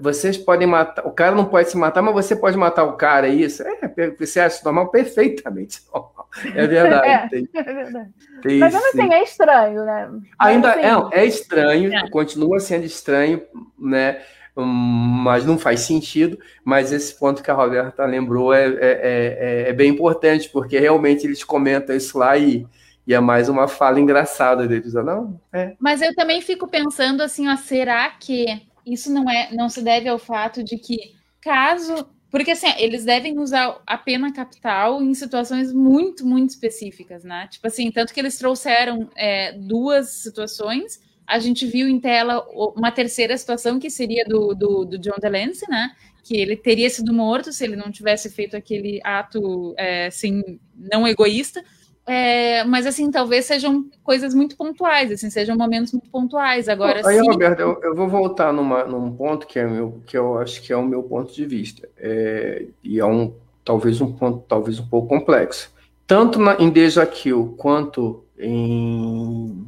Vocês 0.00 0.38
podem 0.38 0.66
matar, 0.66 1.06
o 1.06 1.10
cara 1.10 1.34
não 1.34 1.44
pode 1.44 1.70
se 1.70 1.76
matar, 1.76 2.00
mas 2.00 2.14
você 2.14 2.34
pode 2.34 2.56
matar 2.56 2.84
o 2.84 2.94
cara, 2.94 3.28
é 3.28 3.30
isso? 3.30 3.62
É, 3.62 4.10
você 4.18 4.40
acha 4.40 4.64
normal? 4.64 4.88
Perfeitamente 4.90 5.82
normal. 5.92 6.28
É 6.54 6.66
verdade. 6.66 7.06
é, 7.06 7.28
tem, 7.28 7.48
é 7.54 7.62
verdade. 7.62 8.10
Tem, 8.42 8.58
mas 8.58 8.72
mesmo 8.72 8.88
assim, 8.88 9.12
é 9.12 9.22
estranho, 9.22 9.84
né? 9.84 10.10
Ainda 10.38 10.70
assim, 10.70 10.80
é, 11.12 11.20
é 11.20 11.24
estranho, 11.26 11.92
é. 11.92 12.08
continua 12.08 12.58
sendo 12.58 12.86
estranho, 12.86 13.42
né? 13.78 14.22
Mas 14.64 15.44
não 15.44 15.58
faz 15.58 15.80
sentido. 15.80 16.38
Mas 16.64 16.92
esse 16.92 17.18
ponto 17.18 17.42
que 17.42 17.50
a 17.50 17.54
Roberta 17.54 18.04
lembrou 18.04 18.54
é, 18.54 18.66
é, 18.66 18.78
é, 18.80 19.64
é 19.68 19.72
bem 19.72 19.90
importante, 19.90 20.48
porque 20.48 20.78
realmente 20.78 21.26
eles 21.26 21.44
comentam 21.44 21.94
isso 21.94 22.18
lá 22.18 22.36
e, 22.38 22.66
e 23.06 23.12
é 23.12 23.20
mais 23.20 23.48
uma 23.48 23.68
fala 23.68 24.00
engraçada 24.00 24.66
deles. 24.66 24.94
Não, 24.94 25.40
é. 25.52 25.74
Mas 25.78 26.00
eu 26.00 26.14
também 26.14 26.40
fico 26.40 26.66
pensando 26.66 27.22
assim, 27.22 27.48
ó, 27.48 27.56
será 27.56 28.10
que 28.10 28.62
isso 28.86 29.12
não 29.12 29.28
é, 29.28 29.48
não 29.52 29.68
se 29.68 29.82
deve 29.82 30.08
ao 30.08 30.18
fato 30.18 30.62
de 30.62 30.78
que 30.78 31.16
caso, 31.40 32.08
porque 32.30 32.52
assim, 32.52 32.66
eles 32.78 33.04
devem 33.04 33.38
usar 33.38 33.80
a 33.86 33.96
pena 33.96 34.32
capital 34.32 35.02
em 35.02 35.14
situações 35.14 35.72
muito, 35.72 36.26
muito 36.26 36.50
específicas, 36.50 37.24
né? 37.24 37.48
Tipo 37.50 37.66
assim, 37.66 37.90
tanto 37.90 38.12
que 38.12 38.20
eles 38.20 38.38
trouxeram 38.38 39.08
é, 39.16 39.52
duas 39.52 40.10
situações. 40.10 41.00
A 41.26 41.38
gente 41.38 41.66
viu 41.66 41.88
em 41.88 41.98
tela 41.98 42.46
uma 42.76 42.90
terceira 42.90 43.36
situação 43.36 43.78
que 43.78 43.90
seria 43.90 44.24
do, 44.24 44.54
do, 44.54 44.84
do 44.84 44.98
John 44.98 45.16
DeLance, 45.20 45.68
né? 45.68 45.90
Que 46.22 46.36
ele 46.36 46.56
teria 46.56 46.88
sido 46.90 47.12
morto 47.12 47.52
se 47.52 47.64
ele 47.64 47.76
não 47.76 47.90
tivesse 47.90 48.30
feito 48.30 48.56
aquele 48.56 49.00
ato 49.02 49.74
é, 49.76 50.06
assim, 50.06 50.58
não 50.74 51.06
egoísta. 51.06 51.62
É, 52.08 52.62
mas 52.62 52.86
assim, 52.86 53.10
talvez 53.10 53.46
sejam 53.46 53.84
coisas 54.04 54.32
muito 54.32 54.56
pontuais, 54.56 55.10
assim, 55.10 55.28
sejam 55.28 55.56
momentos 55.56 55.92
muito 55.92 56.08
pontuais. 56.08 56.68
Agora, 56.68 57.00
Aí, 57.04 57.18
sim... 57.18 57.28
Roberto, 57.28 57.58
eu, 57.58 57.80
eu, 57.82 57.96
vou 57.96 58.08
voltar 58.08 58.52
numa, 58.52 58.84
num 58.84 59.12
ponto 59.12 59.44
que 59.44 59.58
é 59.58 59.66
meu, 59.66 60.00
que 60.06 60.16
eu 60.16 60.38
acho 60.38 60.62
que 60.62 60.72
é 60.72 60.76
o 60.76 60.84
meu 60.84 61.02
ponto 61.02 61.34
de 61.34 61.44
vista. 61.44 61.88
É, 61.98 62.64
e 62.84 63.00
é 63.00 63.04
um 63.04 63.34
talvez 63.64 64.00
um 64.00 64.12
ponto 64.12 64.44
talvez 64.46 64.78
um 64.78 64.86
pouco 64.86 65.08
complexo. 65.08 65.74
Tanto 66.06 66.38
na, 66.38 66.54
em 66.60 66.70
Deja 66.70 67.04
Kill 67.04 67.56
quanto 67.58 68.22
em 68.38 69.66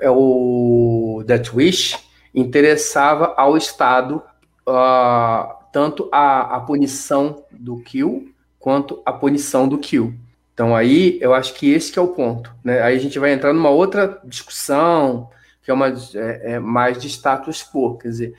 é 0.00 0.10
o 0.10 1.22
Death 1.26 1.54
Wish 1.54 1.98
interessava 2.34 3.34
ao 3.36 3.56
Estado 3.56 4.22
uh, 4.68 5.54
tanto 5.72 6.08
a, 6.12 6.56
a 6.56 6.60
punição 6.60 7.44
do 7.50 7.78
kill 7.78 8.32
quanto 8.58 9.02
a 9.04 9.12
punição 9.12 9.68
do 9.68 9.78
kill. 9.78 10.14
Então 10.54 10.76
aí 10.76 11.18
eu 11.20 11.34
acho 11.34 11.54
que 11.54 11.70
esse 11.70 11.90
que 11.90 11.98
é 11.98 12.02
o 12.02 12.08
ponto. 12.08 12.54
Né? 12.62 12.80
Aí 12.82 12.96
a 12.96 13.00
gente 13.00 13.18
vai 13.18 13.32
entrar 13.32 13.52
numa 13.52 13.70
outra 13.70 14.20
discussão, 14.24 15.28
que 15.62 15.70
é 15.70 15.74
uma 15.74 15.88
é, 15.88 16.52
é 16.54 16.58
mais 16.58 16.98
de 16.98 17.08
status 17.08 17.62
quo. 17.62 17.98
Quer 17.98 18.08
dizer, 18.08 18.34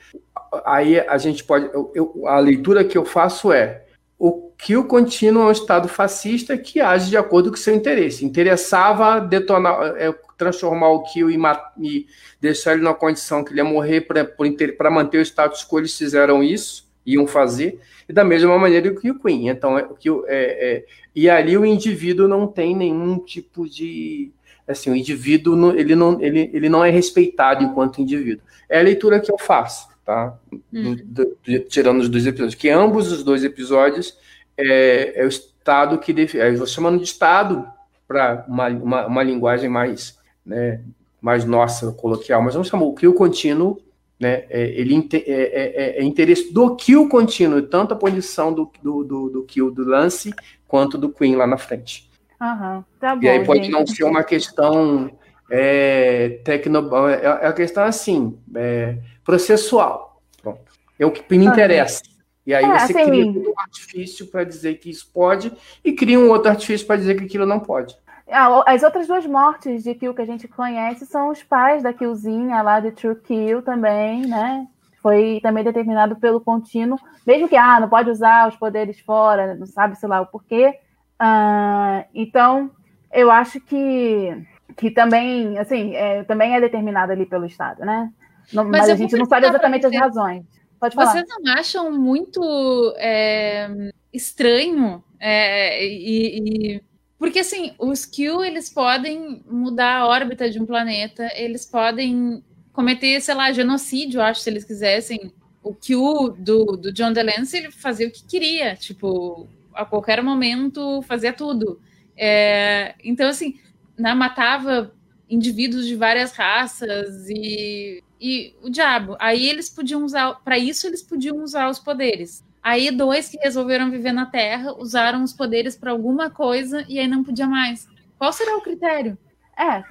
aí 0.64 1.00
a 1.00 1.18
gente 1.18 1.44
pode. 1.44 1.66
Eu, 1.72 1.90
eu, 1.94 2.28
a 2.28 2.38
leitura 2.38 2.84
que 2.84 2.96
eu 2.96 3.04
faço 3.04 3.52
é 3.52 3.82
o 4.18 4.52
o 4.76 4.84
contínuo 4.84 5.42
é 5.42 5.46
um 5.46 5.50
Estado 5.50 5.88
fascista 5.88 6.56
que 6.56 6.80
age 6.80 7.10
de 7.10 7.16
acordo 7.16 7.50
com 7.50 7.56
seu 7.56 7.74
interesse. 7.74 8.24
Interessava 8.24 9.18
detonar, 9.18 9.94
é, 9.96 10.14
transformar 10.42 10.88
o 10.88 11.02
Kill 11.04 11.30
e, 11.30 11.38
e, 11.80 12.06
deixar 12.40 12.72
ele 12.72 12.82
numa 12.82 12.94
condição 12.94 13.44
que 13.44 13.52
ele 13.52 13.60
ia 13.60 13.64
morrer 13.64 14.00
para 14.00 14.90
manter 14.90 15.18
o 15.18 15.22
status 15.22 15.64
quo, 15.64 15.78
eles 15.78 15.96
fizeram 15.96 16.42
isso, 16.42 16.90
iam 17.06 17.26
fazer, 17.26 17.80
e 18.08 18.12
da 18.12 18.24
mesma 18.24 18.58
maneira 18.58 18.92
que 18.94 19.10
o 19.10 19.18
Queen. 19.18 19.48
Então, 19.48 19.78
é, 19.78 19.88
que, 19.98 20.08
é, 20.08 20.14
é, 20.28 20.84
e 21.14 21.30
ali 21.30 21.56
o 21.56 21.64
indivíduo 21.64 22.26
não 22.26 22.46
tem 22.46 22.74
nenhum 22.74 23.18
tipo 23.18 23.68
de. 23.68 24.30
Assim, 24.66 24.90
o 24.90 24.96
indivíduo 24.96 25.72
ele 25.76 25.94
não, 25.94 26.20
ele, 26.20 26.50
ele 26.52 26.68
não 26.68 26.84
é 26.84 26.90
respeitado 26.90 27.62
enquanto 27.62 28.00
indivíduo. 28.00 28.44
É 28.68 28.78
a 28.78 28.82
leitura 28.82 29.20
que 29.20 29.30
eu 29.30 29.38
faço, 29.38 29.88
tá? 30.04 30.36
Hum. 30.72 30.96
Do, 31.04 31.36
do, 31.44 31.58
tirando 31.68 32.00
os 32.00 32.08
dois 32.08 32.26
episódios. 32.26 32.54
Que 32.54 32.70
ambos 32.70 33.10
os 33.10 33.22
dois 33.22 33.44
episódios 33.44 34.16
é, 34.56 35.20
é 35.20 35.24
o 35.24 35.28
Estado 35.28 35.98
que. 35.98 36.12
Def... 36.12 36.34
Eu 36.34 36.52
estou 36.52 36.66
chamando 36.66 36.98
de 36.98 37.04
Estado 37.04 37.66
para 38.12 38.44
uma, 38.46 38.68
uma, 38.68 39.06
uma, 39.06 39.22
linguagem 39.22 39.68
mais, 39.68 40.18
né, 40.44 40.80
mais 41.20 41.44
nossa, 41.44 41.92
coloquial, 41.92 42.42
mas 42.42 42.54
vamos 42.54 42.68
chamar 42.68 42.84
o 42.84 42.94
o 42.94 43.14
contínuo 43.14 43.80
né? 44.22 44.44
É, 44.48 44.62
ele 44.68 45.08
é, 45.12 45.16
é, 45.16 45.32
é, 45.34 46.00
é, 46.00 46.04
interesse 46.04 46.52
do 46.52 46.76
kill 46.76 47.08
contínuo, 47.08 47.60
tanto 47.60 47.92
a 47.92 47.96
posição 47.96 48.52
do, 48.52 48.70
do, 48.80 49.02
do, 49.02 49.28
do, 49.28 49.42
kill 49.42 49.68
do 49.68 49.84
lance 49.84 50.32
quanto 50.68 50.96
do 50.96 51.10
Queen 51.10 51.34
lá 51.34 51.44
na 51.44 51.58
frente. 51.58 52.08
Uhum, 52.40 52.84
tá 53.00 53.18
e 53.20 53.28
aí 53.28 53.44
pode 53.44 53.64
gente. 53.64 53.72
não 53.72 53.84
ser 53.84 54.04
uma 54.04 54.22
questão 54.22 55.10
é, 55.50 56.40
tecno, 56.44 56.88
é, 57.08 57.24
é 57.24 57.46
a 57.48 57.52
questão 57.52 57.82
assim, 57.82 58.38
é, 58.54 58.96
processual. 59.24 60.22
Pronto. 60.40 60.60
É 60.96 61.04
o 61.04 61.10
que 61.10 61.36
me 61.36 61.44
interessa. 61.44 62.02
E 62.46 62.54
aí 62.54 62.64
você 62.64 62.96
assim, 62.96 63.04
cria 63.10 63.26
um 63.26 63.54
artifício 63.58 64.28
para 64.28 64.44
dizer 64.44 64.76
que 64.78 64.88
isso 64.88 65.10
pode 65.12 65.52
e 65.84 65.92
cria 65.92 66.18
um 66.18 66.28
outro 66.28 66.48
artifício 66.48 66.86
para 66.86 66.96
dizer 66.96 67.16
que 67.16 67.24
aquilo 67.24 67.44
não 67.44 67.58
pode. 67.58 67.96
Ah, 68.30 68.62
as 68.66 68.82
outras 68.82 69.06
duas 69.06 69.26
mortes 69.26 69.82
de 69.82 69.94
Kill 69.94 70.14
que 70.14 70.22
a 70.22 70.26
gente 70.26 70.46
conhece 70.48 71.06
são 71.06 71.30
os 71.30 71.42
pais 71.42 71.82
da 71.82 71.92
Killzinha 71.92 72.62
lá 72.62 72.80
de 72.80 72.92
True 72.92 73.16
Kill 73.16 73.62
também, 73.62 74.26
né? 74.26 74.66
Foi 75.02 75.40
também 75.42 75.64
determinado 75.64 76.16
pelo 76.16 76.40
contínuo, 76.40 76.98
mesmo 77.26 77.48
que 77.48 77.56
ah, 77.56 77.80
não 77.80 77.88
pode 77.88 78.10
usar 78.10 78.48
os 78.48 78.56
poderes 78.56 79.00
fora, 79.00 79.56
não 79.56 79.66
sabe, 79.66 79.96
sei 79.96 80.08
lá 80.08 80.20
o 80.20 80.26
porquê. 80.26 80.78
Uh, 81.20 82.04
então, 82.14 82.70
eu 83.12 83.30
acho 83.30 83.60
que, 83.60 84.46
que 84.76 84.90
também, 84.90 85.58
assim, 85.58 85.94
é, 85.94 86.22
também 86.24 86.54
é 86.54 86.60
determinado 86.60 87.12
ali 87.12 87.26
pelo 87.26 87.46
Estado, 87.46 87.84
né? 87.84 88.12
Não, 88.52 88.64
mas, 88.64 88.82
mas 88.82 88.90
a 88.90 88.94
gente 88.94 89.16
não 89.16 89.26
sabe 89.26 89.46
exatamente 89.46 89.86
as 89.86 89.94
razões. 89.94 90.44
Pode 90.78 90.94
falar. 90.94 91.12
Vocês 91.12 91.24
não 91.28 91.52
acham 91.52 91.92
muito 91.92 92.94
é, 92.98 93.68
estranho 94.12 95.02
é, 95.20 95.84
e, 95.84 96.74
e 96.76 96.82
porque, 97.22 97.38
assim, 97.38 97.72
os 97.78 98.04
Q, 98.04 98.42
eles 98.42 98.68
podem 98.68 99.44
mudar 99.48 99.98
a 99.98 100.08
órbita 100.08 100.50
de 100.50 100.58
um 100.60 100.66
planeta, 100.66 101.30
eles 101.36 101.64
podem 101.64 102.42
cometer, 102.72 103.20
sei 103.20 103.32
lá, 103.36 103.52
genocídio, 103.52 104.20
acho, 104.20 104.40
se 104.40 104.50
eles 104.50 104.64
quisessem. 104.64 105.32
O 105.62 105.72
Q 105.72 106.34
do, 106.36 106.76
do 106.76 106.92
John 106.92 107.12
DeLance, 107.12 107.56
ele 107.56 107.70
fazia 107.70 108.08
o 108.08 108.10
que 108.10 108.24
queria, 108.24 108.74
tipo, 108.74 109.46
a 109.72 109.84
qualquer 109.84 110.20
momento 110.20 111.00
fazia 111.02 111.32
tudo. 111.32 111.80
É, 112.16 112.96
então, 113.04 113.28
assim, 113.28 113.56
né, 113.96 114.12
matava 114.14 114.92
indivíduos 115.30 115.86
de 115.86 115.94
várias 115.94 116.32
raças 116.32 117.28
e, 117.30 118.02
e 118.20 118.52
o 118.60 118.68
diabo. 118.68 119.14
Aí 119.20 119.48
eles 119.48 119.70
podiam 119.70 120.04
usar, 120.04 120.40
para 120.42 120.58
isso 120.58 120.88
eles 120.88 121.04
podiam 121.04 121.40
usar 121.40 121.70
os 121.70 121.78
poderes. 121.78 122.42
Aí 122.62 122.90
dois 122.90 123.28
que 123.28 123.38
resolveram 123.38 123.90
viver 123.90 124.12
na 124.12 124.26
Terra 124.26 124.72
usaram 124.78 125.22
os 125.22 125.32
poderes 125.32 125.76
para 125.76 125.90
alguma 125.90 126.30
coisa 126.30 126.84
e 126.88 126.98
aí 126.98 127.08
não 127.08 127.24
podia 127.24 127.46
mais. 127.46 127.88
Qual 128.18 128.32
será 128.32 128.56
o 128.56 128.60
critério? 128.60 129.18
É, 129.58 129.82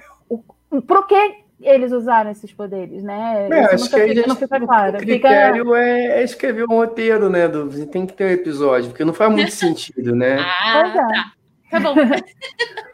por 0.86 1.06
que 1.06 1.42
eles 1.60 1.92
usaram 1.92 2.30
esses 2.30 2.52
poderes, 2.52 3.02
né? 3.02 3.48
É, 3.50 3.74
acho 3.74 3.90
que 3.90 4.08
fica, 4.08 4.26
não 4.26 4.36
fica 4.36 4.60
claro. 4.60 4.96
O 4.96 5.00
critério 5.00 5.64
fica... 5.64 5.78
é, 5.78 6.24
escrever 6.24 6.64
um 6.64 6.74
roteiro, 6.74 7.28
né? 7.30 7.46
Do, 7.46 7.86
tem 7.86 8.06
que 8.06 8.14
ter 8.14 8.24
um 8.24 8.30
episódio, 8.30 8.88
porque 8.90 9.04
não 9.04 9.12
faz 9.12 9.30
muito 9.30 9.52
sentido, 9.52 10.14
né? 10.16 10.38
Ah, 10.40 10.92
tá. 10.94 11.32
Tá 11.72 11.80
bom. 11.80 11.94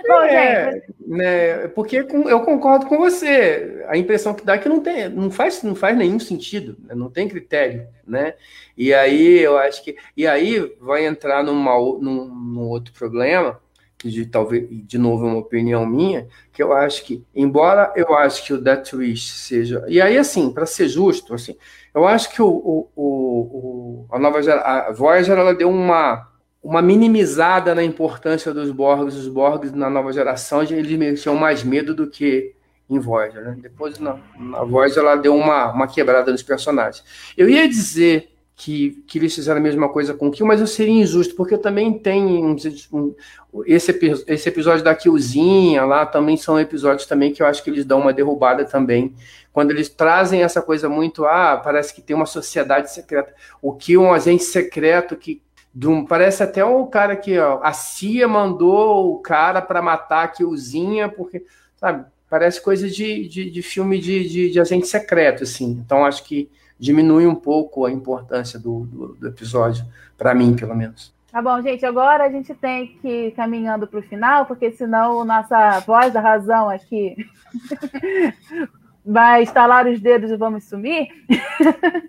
Bom, 0.07 0.23
É, 0.23 0.83
né, 1.07 1.69
porque 1.69 2.03
com- 2.05 2.29
eu 2.29 2.41
concordo 2.43 2.87
com 2.87 2.99
você. 2.99 3.85
A 3.89 3.97
impressão 3.97 4.35
que 4.35 4.45
dá 4.45 4.55
é 4.55 4.59
que 4.59 4.69
não 4.69 4.81
tem, 4.81 5.09
não 5.09 5.31
faz, 5.31 5.63
não 5.63 5.75
faz 5.75 5.97
nenhum 5.97 6.19
sentido, 6.21 6.77
né? 6.85 6.95
não 6.95 7.11
tem 7.11 7.29
critério, 7.29 7.87
né? 8.07 8.35
E 8.77 8.95
aí 8.95 9.39
eu 9.41 9.59
acho 9.59 9.85
que 9.85 9.97
e 10.17 10.27
aí 10.27 10.61
vai 10.81 11.07
entrar 11.07 11.43
numa, 11.45 11.75
num, 11.77 12.27
num 12.27 12.69
outro 12.69 12.93
problema 12.95 13.61
que 13.99 14.11
de 14.11 14.27
talvez 14.27 14.69
de 14.71 14.97
novo 14.99 15.27
é 15.27 15.31
uma 15.31 15.39
opinião 15.41 15.85
minha, 15.87 16.29
que 16.53 16.63
eu 16.63 16.73
acho 16.73 17.05
que 17.05 17.25
embora 17.35 17.93
eu 17.97 18.15
acho 18.17 18.45
que 18.47 18.53
o 18.55 18.61
Death 18.61 18.93
Wish 18.95 19.29
seja 19.33 19.85
e 19.89 20.01
aí 20.01 20.17
assim 20.17 20.53
para 20.53 20.67
ser 20.67 20.89
justo 20.89 21.35
assim, 21.35 21.57
eu 21.95 22.07
acho 22.07 22.31
que 22.33 22.41
o, 22.41 22.47
o, 22.49 22.89
o, 22.97 24.05
o- 24.05 24.15
a 24.15 24.19
nova 24.19 24.39
a 24.63 24.93
Voyager 24.93 25.37
ela 25.39 25.55
deu 25.55 25.69
uma 25.71 26.28
uma 26.63 26.83
minimizada 26.83 27.75
na 27.75 27.83
importância 27.85 28.53
dos 28.53 28.71
Borgs. 28.71 29.17
Os 29.17 29.29
Borgs 29.29 29.73
na 29.73 29.89
nova 29.89 30.13
geração, 30.13 30.63
eles 30.63 30.99
me 30.99 31.15
tinham 31.15 31.37
mais 31.37 31.63
medo 31.63 31.95
do 31.95 32.07
que 32.09 32.55
em 32.91 32.99
Voyager. 32.99 33.43
Né? 33.43 33.59
Depois, 33.61 33.99
na, 33.99 34.19
na 34.39 34.65
Voyager, 34.65 34.99
ela 34.99 35.17
deu 35.17 35.35
uma, 35.35 35.71
uma 35.73 35.87
quebrada 35.87 36.33
nos 36.33 36.43
personagens. 36.43 37.05
Eu 37.37 37.49
ia 37.49 37.69
dizer 37.69 38.31
que, 38.57 39.03
que 39.07 39.19
eles 39.19 39.33
fizeram 39.35 39.61
a 39.61 39.63
mesma 39.63 39.89
coisa 39.89 40.13
com 40.15 40.27
o 40.27 40.31
Kill, 40.33 40.45
mas 40.47 40.61
eu 40.61 40.67
seria 40.67 40.93
injusto, 41.03 41.37
porque 41.37 41.57
também 41.57 41.93
tem 41.97 42.25
um, 42.45 42.57
um- 42.93 43.15
esse, 43.65 43.97
esse 44.27 44.49
episódio 44.49 44.83
da 44.85 44.95
Killzinha 44.97 45.85
lá, 45.85 46.05
também 46.05 46.37
são 46.37 46.59
episódios 46.59 47.07
também 47.07 47.33
que 47.33 47.41
eu 47.41 47.47
acho 47.47 47.63
que 47.63 47.71
eles 47.71 47.85
dão 47.85 48.01
uma 48.01 48.13
derrubada 48.13 48.65
também, 48.65 49.15
quando 49.53 49.71
eles 49.71 49.89
trazem 49.89 50.43
essa 50.43 50.61
coisa 50.61 50.89
muito, 50.89 51.25
ah, 51.25 51.57
parece 51.63 51.95
que 51.95 52.03
tem 52.03 52.17
uma 52.17 52.27
sociedade 52.27 52.93
secreta. 52.93 53.33
O 53.63 53.75
Kill 53.75 54.05
é 54.05 54.09
um 54.09 54.13
agente 54.13 54.43
secreto 54.43 55.15
que 55.17 55.41
um- 55.87 56.05
parece 56.05 56.43
até 56.43 56.65
o 56.65 56.87
cara 56.87 57.15
que 57.15 57.39
ó, 57.39 57.61
a 57.63 57.73
CIA 57.73 58.27
mandou 58.27 59.13
o 59.15 59.19
cara 59.19 59.61
para 59.63 59.81
matar 59.83 60.25
a 60.25 60.29
Killzinha, 60.29 61.09
porque, 61.09 61.45
sabe, 61.77 62.05
parece 62.29 62.61
coisa 62.63 62.89
de, 62.89 63.29
de, 63.29 63.51
de 63.51 63.63
filme 63.63 63.99
de, 63.99 64.29
de, 64.29 64.51
de 64.51 64.61
agente 64.61 64.87
secreto, 64.89 65.43
assim. 65.45 65.81
Então 65.85 66.05
acho 66.05 66.25
que 66.25 66.51
diminui 66.79 67.27
um 67.27 67.35
pouco 67.35 67.85
a 67.85 67.91
importância 67.93 68.59
do, 68.59 68.81
do, 68.87 69.09
do 69.15 69.29
episódio, 69.29 69.85
para 70.17 70.35
mim, 70.35 70.57
pelo 70.57 70.75
menos. 70.75 71.13
Tá 71.31 71.43
bom, 71.43 71.61
gente. 71.61 71.85
Agora 71.85 72.25
a 72.25 72.31
gente 72.31 72.55
tem 72.55 72.87
que 73.03 73.09
ir 73.27 73.31
caminhando 73.33 73.87
para 73.87 74.01
o 74.01 74.03
final, 74.03 74.47
porque 74.47 74.71
senão 74.73 75.25
nossa 75.25 75.81
voz 75.81 76.13
da 76.13 76.21
razão 76.21 76.71
aqui 76.71 77.15
vai 79.05 79.43
estalar 79.43 79.87
os 79.87 80.01
dedos 80.01 80.31
e 80.31 80.37
vamos 80.37 80.65
sumir. 80.65 81.09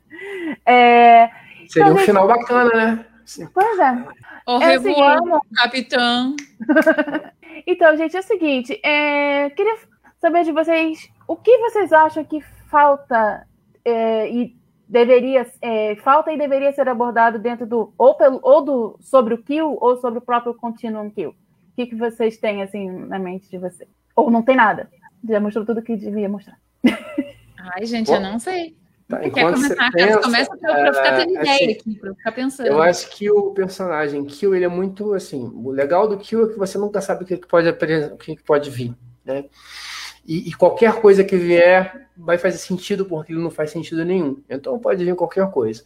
É, 0.66 1.30
Seria 1.68 1.86
um 1.86 1.88
Talvez- 1.90 2.06
final 2.06 2.28
bacana, 2.28 2.72
né? 2.74 3.06
Pois 3.54 3.80
é. 3.80 4.06
Au 4.46 4.62
É 4.62 4.76
assim, 4.76 4.94
vamos- 4.94 5.40
capitão. 5.56 6.36
Então, 7.68 7.96
gente, 7.98 8.16
é 8.16 8.20
o 8.20 8.24
seguinte, 8.24 8.80
é, 8.84 9.50
queria 9.50 9.76
saber 10.20 10.44
de 10.44 10.52
vocês 10.52 11.10
o 11.28 11.36
que 11.36 11.58
vocês 11.58 11.92
acham 11.92 12.24
que 12.24 12.42
falta 12.70 13.46
é, 13.84 14.30
e 14.32 14.56
deveria 14.88 15.46
é, 15.62 15.96
falta 15.98 16.32
e 16.32 16.38
deveria 16.38 16.72
ser 16.72 16.88
abordado 16.88 17.38
dentro 17.38 17.68
do 17.68 17.94
ou, 17.98 18.16
pelo, 18.16 18.40
ou 18.42 18.64
do 18.64 18.98
sobre 19.02 19.34
o 19.34 19.44
kill 19.44 19.78
ou 19.80 19.98
sobre 19.98 20.20
o 20.20 20.22
próprio 20.22 20.54
continuum 20.54 21.10
kill. 21.10 21.32
O 21.32 21.36
que, 21.76 21.88
que 21.88 21.96
vocês 21.96 22.38
têm 22.38 22.64
assim 22.64 22.90
na 22.90 23.20
mente 23.20 23.50
de 23.50 23.58
vocês? 23.58 23.90
Ou 24.16 24.32
não 24.32 24.42
tem 24.42 24.56
nada? 24.56 24.90
Já 25.28 25.40
mostrou 25.40 25.66
tudo 25.66 25.82
que 25.82 25.96
devia 25.96 26.30
mostrar. 26.30 26.58
Ai, 27.76 27.86
gente, 27.86 28.08
Bom, 28.08 28.16
eu 28.16 28.22
não 28.22 28.40
sei. 28.40 28.76
Tá, 29.10 29.18
Quer 29.20 29.28
enquanto 29.28 29.58
você 29.58 29.76
começar? 29.76 29.92
pensa, 29.92 30.22
Começa 30.22 30.58
pra 30.58 30.94
ficar 30.94 31.18
tendo 31.18 31.32
ideia 31.34 31.56
assim, 31.56 31.72
aqui, 31.72 32.00
eu 32.04 32.16
ficar 32.16 32.32
pensando. 32.32 32.68
Eu 32.68 32.82
acho 32.82 33.10
que 33.10 33.32
o 33.32 33.52
personagem 33.52 34.24
Kill, 34.24 34.54
ele 34.56 34.66
é 34.66 34.70
muito 34.70 35.14
assim. 35.16 35.52
O 35.56 35.72
legal 35.72 36.08
do 36.08 36.18
Kill 36.18 36.46
é 36.46 36.54
que 36.54 36.60
você 36.60 36.78
nunca 36.78 37.02
sabe 37.02 37.24
o 37.24 37.28
que 37.28 37.36
pode, 37.38 37.68
o 37.70 38.18
que 38.18 38.44
pode 38.44 38.70
vir, 38.70 38.94
né? 39.26 39.46
E, 40.28 40.50
e 40.50 40.54
qualquer 40.54 40.94
coisa 41.02 41.24
que 41.24 41.36
vier 41.36 42.08
vai 42.16 42.38
fazer 42.38 42.58
sentido 42.60 43.04
porque 43.06 43.32
ele 43.34 43.42
não 43.42 43.50
faz 43.50 43.72
sentido 43.72 44.06
nenhum. 44.06 44.44
Então 44.48 44.78
pode 44.78 45.04
vir 45.04 45.16
qualquer 45.16 45.50
coisa. 45.50 45.82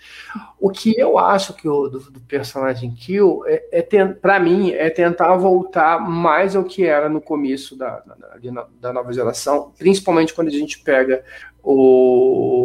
O 0.59 0.69
que 0.69 0.99
eu 0.99 1.17
acho 1.17 1.53
que 1.53 1.69
o 1.69 1.87
do, 1.87 1.99
do 2.11 2.19
personagem 2.21 2.93
Kill 2.93 3.43
é, 3.45 3.63
é 3.71 4.05
para 4.05 4.37
mim 4.39 4.71
é 4.71 4.89
tentar 4.89 5.33
voltar 5.37 5.97
mais 6.01 6.57
ao 6.57 6.63
que 6.65 6.83
era 6.85 7.07
no 7.07 7.21
começo 7.21 7.77
da, 7.77 7.99
da, 7.99 8.67
da- 8.81 8.91
nova 8.93 9.13
geração, 9.13 9.71
principalmente 9.77 10.33
quando 10.33 10.47
a 10.49 10.51
gente 10.51 10.79
pega 10.79 11.23
o 11.63 12.62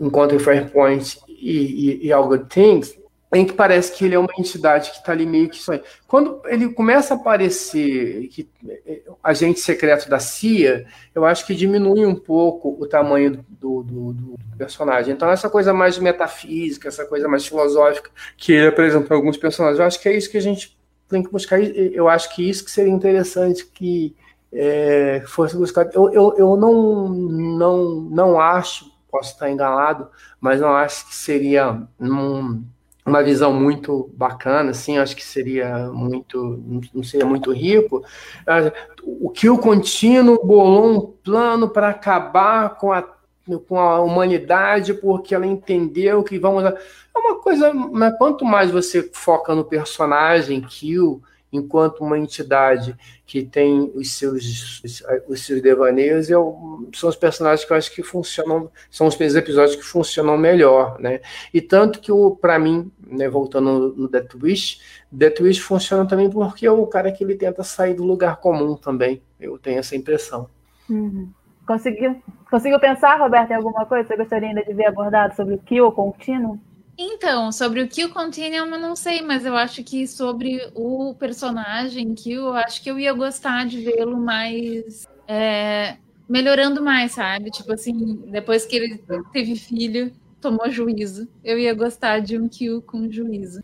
Encontro 0.00 0.40
Fairpoint 0.40 1.18
e, 1.28 2.00
e, 2.02 2.06
e 2.06 2.12
All 2.12 2.26
Good 2.26 2.46
Things, 2.46 2.98
em 3.32 3.44
que 3.44 3.52
parece 3.52 3.92
que 3.92 4.04
ele 4.04 4.14
é 4.14 4.18
uma 4.18 4.32
entidade 4.38 4.90
que 4.90 4.96
está 4.96 5.12
ali 5.12 5.26
meio 5.26 5.48
que 5.50 5.58
só. 5.58 5.78
Quando 6.06 6.40
ele 6.46 6.70
começa 6.70 7.14
a 7.14 7.16
aparecer 7.16 8.26
que 8.28 8.48
é, 8.86 9.02
agente 9.22 9.60
secreto 9.60 10.08
da 10.08 10.18
CIA, 10.18 10.86
eu 11.14 11.24
acho 11.24 11.46
que 11.46 11.54
diminui 11.54 12.06
um 12.06 12.14
pouco 12.14 12.76
o 12.80 12.86
tamanho 12.86 13.44
do, 13.48 13.82
do, 13.82 14.12
do 14.12 14.34
personagem. 14.56 15.12
Então, 15.12 15.30
essa 15.30 15.50
coisa 15.50 15.74
mais 15.74 15.98
metafísica, 15.98 16.88
essa 16.88 17.04
coisa 17.04 17.28
mais 17.28 17.46
filosófica 17.46 18.10
que 18.36 18.52
ele 18.52 18.68
apresenta 18.68 19.06
para 19.06 19.16
alguns 19.16 19.36
personagens, 19.36 19.78
eu 19.78 19.86
acho 19.86 20.00
que 20.00 20.08
é 20.08 20.16
isso 20.16 20.30
que 20.30 20.38
a 20.38 20.42
gente 20.42 20.78
tem 21.08 21.22
que 21.22 21.30
buscar. 21.30 21.60
Eu 21.62 22.08
acho 22.08 22.34
que 22.34 22.48
isso 22.48 22.64
que 22.64 22.70
seria 22.70 22.92
interessante 22.92 23.64
que 23.66 24.16
é, 24.52 25.22
fosse 25.26 25.54
buscado. 25.54 25.90
Eu, 25.92 26.10
eu, 26.12 26.34
eu 26.38 26.56
não, 26.56 27.08
não, 27.08 28.00
não 28.00 28.40
acho, 28.40 28.90
posso 29.10 29.32
estar 29.32 29.50
enganado, 29.50 30.08
mas 30.40 30.60
não 30.60 30.70
acho 30.70 31.06
que 31.08 31.14
seria 31.14 31.82
um, 31.98 32.62
uma 33.08 33.22
visão 33.22 33.52
muito 33.52 34.10
bacana, 34.14 34.70
assim, 34.70 34.98
acho 34.98 35.16
que 35.16 35.24
seria 35.24 35.88
muito, 35.88 36.62
não 36.94 37.02
seria 37.02 37.26
muito 37.26 37.52
rico. 37.52 38.04
O 39.02 39.30
que 39.30 39.48
o 39.48 39.58
contínuo 39.58 40.44
bolou 40.44 40.86
um 40.86 41.00
plano 41.00 41.68
para 41.68 41.88
acabar 41.88 42.76
com 42.76 42.92
a, 42.92 43.02
com 43.66 43.78
a 43.78 44.00
humanidade, 44.00 44.94
porque 44.94 45.34
ela 45.34 45.46
entendeu 45.46 46.22
que 46.22 46.38
vamos. 46.38 46.64
É 46.64 47.18
uma 47.18 47.36
coisa, 47.36 47.72
mas 47.72 48.16
quanto 48.18 48.44
mais 48.44 48.70
você 48.70 49.10
foca 49.12 49.54
no 49.54 49.64
personagem, 49.64 50.60
Kill, 50.60 51.22
enquanto 51.52 52.00
uma 52.00 52.18
entidade 52.18 52.96
que 53.26 53.42
tem 53.42 53.90
os 53.94 54.12
seus, 54.12 54.82
os 55.26 55.44
seus 55.44 55.62
devaneios, 55.62 56.28
eu, 56.30 56.88
são 56.94 57.08
os 57.08 57.16
personagens 57.16 57.66
que 57.66 57.72
eu 57.72 57.76
acho 57.76 57.94
que 57.94 58.02
funcionam, 58.02 58.70
são 58.90 59.06
os 59.06 59.18
episódios 59.20 59.76
que 59.76 59.82
funcionam 59.82 60.36
melhor, 60.36 60.98
né? 61.00 61.20
E 61.52 61.60
tanto 61.60 62.00
que, 62.00 62.12
para 62.40 62.58
mim, 62.58 62.90
né, 63.06 63.28
voltando 63.28 63.94
no 63.96 64.08
Death 64.08 64.34
Wish, 64.34 64.80
Death 65.10 65.40
Wish 65.40 65.60
funciona 65.60 66.06
também 66.06 66.28
porque 66.30 66.66
é 66.66 66.70
o 66.70 66.86
cara 66.86 67.10
que 67.10 67.24
ele 67.24 67.34
tenta 67.34 67.62
sair 67.62 67.94
do 67.94 68.04
lugar 68.04 68.36
comum 68.36 68.76
também, 68.76 69.22
eu 69.40 69.58
tenho 69.58 69.78
essa 69.78 69.96
impressão. 69.96 70.48
Uhum. 70.88 71.30
Conseguiu, 71.66 72.22
conseguiu 72.50 72.80
pensar, 72.80 73.18
Roberto, 73.18 73.50
em 73.50 73.54
alguma 73.54 73.84
coisa 73.84 74.04
que 74.04 74.08
você 74.08 74.16
gostaria 74.16 74.48
ainda 74.48 74.64
de 74.64 74.72
ver 74.72 74.86
abordado 74.86 75.34
sobre 75.36 75.54
o 75.54 75.58
kill 75.58 75.92
contínuo? 75.92 76.58
Então, 77.00 77.52
sobre 77.52 77.80
o 77.80 77.88
Kill 77.88 78.10
Continuum, 78.10 78.74
eu 78.74 78.80
não 78.80 78.96
sei, 78.96 79.22
mas 79.22 79.46
eu 79.46 79.56
acho 79.56 79.84
que 79.84 80.04
sobre 80.08 80.60
o 80.74 81.14
personagem 81.14 82.12
Kill, 82.12 82.46
eu 82.46 82.54
acho 82.54 82.82
que 82.82 82.90
eu 82.90 82.98
ia 82.98 83.12
gostar 83.12 83.64
de 83.66 83.80
vê-lo 83.80 84.18
mais. 84.18 85.06
É, 85.28 85.96
melhorando 86.28 86.82
mais, 86.82 87.12
sabe? 87.12 87.50
Tipo 87.52 87.72
assim, 87.72 88.16
depois 88.32 88.66
que 88.66 88.74
ele 88.74 88.98
teve 89.32 89.54
filho, 89.54 90.12
tomou 90.40 90.68
juízo. 90.70 91.28
Eu 91.44 91.56
ia 91.56 91.72
gostar 91.72 92.18
de 92.18 92.36
um 92.36 92.48
Kill 92.48 92.82
com 92.82 93.08
juízo. 93.10 93.62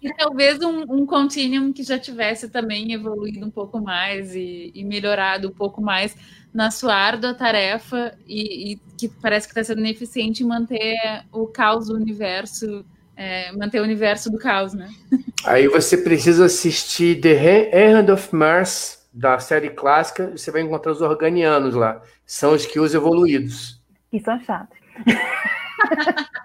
E 0.00 0.14
talvez 0.14 0.60
um, 0.60 0.82
um 0.88 1.04
Continuum 1.04 1.72
que 1.72 1.82
já 1.82 1.98
tivesse 1.98 2.48
também 2.48 2.92
evoluído 2.92 3.44
um 3.44 3.50
pouco 3.50 3.80
mais 3.80 4.34
e, 4.34 4.70
e 4.74 4.84
melhorado 4.84 5.48
um 5.48 5.52
pouco 5.52 5.82
mais 5.82 6.16
na 6.52 6.70
sua 6.70 6.94
árdua 6.94 7.34
tarefa 7.34 8.14
e, 8.26 8.72
e 8.72 8.76
que 8.98 9.08
parece 9.08 9.46
que 9.46 9.52
está 9.52 9.64
sendo 9.64 9.80
ineficiente 9.80 10.42
em 10.42 10.46
manter 10.46 11.24
o 11.32 11.46
caos 11.46 11.88
do 11.88 11.94
universo, 11.94 12.84
é, 13.16 13.50
manter 13.52 13.80
o 13.80 13.84
universo 13.84 14.30
do 14.30 14.38
caos, 14.38 14.74
né? 14.74 14.90
Aí 15.44 15.66
você 15.68 15.96
precisa 15.96 16.44
assistir 16.44 17.20
The 17.20 17.70
Hand 17.72 18.12
of 18.12 18.34
Mars, 18.34 19.02
da 19.12 19.38
série 19.38 19.70
clássica, 19.70 20.32
e 20.34 20.38
você 20.38 20.50
vai 20.50 20.62
encontrar 20.62 20.92
os 20.92 21.00
organianos 21.00 21.74
lá. 21.74 22.00
São 22.26 22.52
os 22.52 22.66
kills 22.66 22.94
evoluídos. 22.94 23.80
Que 24.10 24.20
são 24.20 24.38
chatos. 24.40 24.78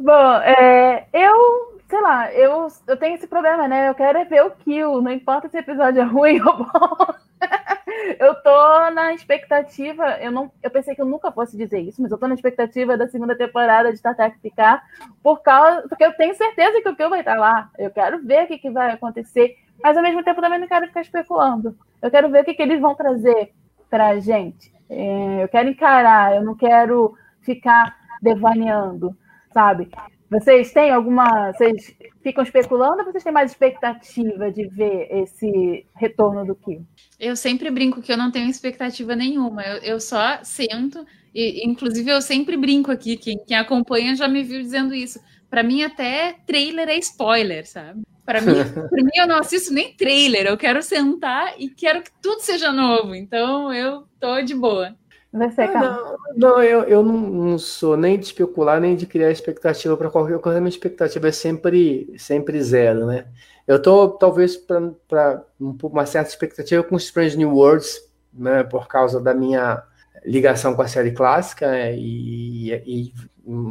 Bom, 0.00 0.32
é, 0.40 1.06
eu, 1.12 1.78
sei 1.88 2.00
lá, 2.00 2.32
eu, 2.32 2.68
eu 2.86 2.96
tenho 2.96 3.14
esse 3.16 3.26
problema, 3.26 3.68
né? 3.68 3.88
Eu 3.88 3.94
quero 3.94 4.18
é 4.18 4.24
ver 4.24 4.42
o 4.44 4.50
kill, 4.50 5.02
não 5.02 5.12
importa 5.12 5.48
se 5.48 5.56
o 5.56 5.60
episódio 5.60 6.00
é 6.00 6.04
ruim 6.04 6.40
ou 6.40 6.64
bom. 6.64 7.14
eu 8.18 8.34
tô 8.36 8.90
na 8.90 9.12
expectativa, 9.12 10.18
eu 10.20 10.30
não, 10.30 10.50
eu 10.62 10.70
pensei 10.70 10.94
que 10.94 11.00
eu 11.00 11.06
nunca 11.06 11.30
fosse 11.32 11.56
dizer 11.56 11.80
isso, 11.80 12.00
mas 12.00 12.10
eu 12.10 12.18
tô 12.18 12.26
na 12.26 12.34
expectativa 12.34 12.96
da 12.96 13.08
segunda 13.08 13.36
temporada 13.36 13.90
de 13.92 13.98
Star 13.98 14.14
Trek 14.14 14.38
ficar, 14.40 14.82
por 15.22 15.42
causa, 15.42 15.86
porque 15.88 16.04
eu 16.04 16.12
tenho 16.14 16.34
certeza 16.34 16.80
que 16.80 16.88
o 16.88 16.96
Kill 16.96 17.10
vai 17.10 17.20
estar 17.20 17.36
lá. 17.36 17.70
Eu 17.78 17.90
quero 17.90 18.22
ver 18.24 18.44
o 18.44 18.46
que, 18.46 18.58
que 18.58 18.70
vai 18.70 18.90
acontecer, 18.92 19.56
mas 19.82 19.96
ao 19.96 20.02
mesmo 20.02 20.22
tempo 20.22 20.40
também 20.40 20.58
não 20.58 20.68
quero 20.68 20.86
ficar 20.86 21.00
especulando. 21.00 21.76
Eu 22.00 22.10
quero 22.10 22.30
ver 22.30 22.42
o 22.42 22.44
que, 22.44 22.54
que 22.54 22.62
eles 22.62 22.80
vão 22.80 22.94
trazer 22.94 23.52
pra 23.90 24.18
gente. 24.18 24.72
É, 24.88 25.42
eu 25.42 25.48
quero 25.48 25.68
encarar, 25.68 26.34
eu 26.34 26.42
não 26.42 26.54
quero 26.54 27.16
ficar 27.40 27.96
devaneando, 28.22 29.16
sabe? 29.52 29.90
Vocês 30.30 30.72
têm 30.72 30.90
alguma. 30.90 31.52
Vocês 31.52 31.94
ficam 32.22 32.42
especulando 32.42 32.98
ou 32.98 33.04
vocês 33.04 33.22
têm 33.22 33.32
mais 33.32 33.52
expectativa 33.52 34.50
de 34.50 34.66
ver 34.66 35.08
esse 35.10 35.86
retorno 35.94 36.44
do 36.44 36.54
Kill? 36.54 36.84
Eu 37.18 37.36
sempre 37.36 37.70
brinco 37.70 38.02
que 38.02 38.12
eu 38.12 38.16
não 38.16 38.30
tenho 38.30 38.50
expectativa 38.50 39.14
nenhuma. 39.14 39.62
Eu, 39.62 39.76
eu 39.78 40.00
só 40.00 40.42
sento, 40.42 41.06
e 41.34 41.66
inclusive 41.66 42.10
eu 42.10 42.20
sempre 42.20 42.56
brinco 42.56 42.90
aqui, 42.90 43.16
quem, 43.16 43.38
quem 43.46 43.56
acompanha 43.56 44.16
já 44.16 44.26
me 44.26 44.42
viu 44.42 44.60
dizendo 44.60 44.94
isso. 44.94 45.20
Para 45.48 45.62
mim, 45.62 45.82
até 45.82 46.34
trailer 46.44 46.88
é 46.88 46.98
spoiler, 46.98 47.66
sabe? 47.66 48.02
Para 48.24 48.40
mim, 48.40 48.54
para 48.90 49.04
mim, 49.04 49.10
eu 49.14 49.28
não 49.28 49.38
assisto 49.38 49.72
nem 49.72 49.94
trailer. 49.94 50.46
Eu 50.46 50.56
quero 50.56 50.82
sentar 50.82 51.54
e 51.58 51.68
quero 51.70 52.02
que 52.02 52.10
tudo 52.20 52.40
seja 52.40 52.72
novo. 52.72 53.14
Então, 53.14 53.72
eu 53.72 54.04
tô 54.18 54.42
de 54.42 54.54
boa. 54.54 54.96
Você, 55.32 55.62
ah, 55.62 55.80
não, 55.80 56.16
não, 56.36 56.62
eu, 56.62 56.84
eu 56.84 57.02
não, 57.02 57.18
não, 57.18 57.58
sou 57.58 57.96
nem 57.96 58.18
de 58.18 58.26
especular, 58.26 58.80
nem 58.80 58.96
de 58.96 59.06
criar 59.06 59.30
expectativa 59.30 59.96
para 59.96 60.10
qualquer 60.10 60.38
coisa. 60.38 60.60
Minha 60.60 60.70
expectativa 60.70 61.28
é 61.28 61.32
sempre, 61.32 62.14
sempre 62.18 62.62
zero, 62.62 63.06
né? 63.06 63.26
Eu 63.66 63.82
tô, 63.82 64.08
talvez, 64.08 64.56
para 64.56 65.44
uma 65.58 66.06
certa 66.06 66.30
expectativa 66.30 66.82
com 66.82 66.96
Strange 66.96 67.36
New 67.36 67.52
Worlds, 67.52 68.00
né? 68.32 68.62
Por 68.62 68.86
causa 68.86 69.20
da 69.20 69.34
minha 69.34 69.82
ligação 70.26 70.74
com 70.74 70.82
a 70.82 70.88
série 70.88 71.12
clássica, 71.12 71.70
né, 71.70 71.96
e, 71.96 72.72
e 72.84 73.12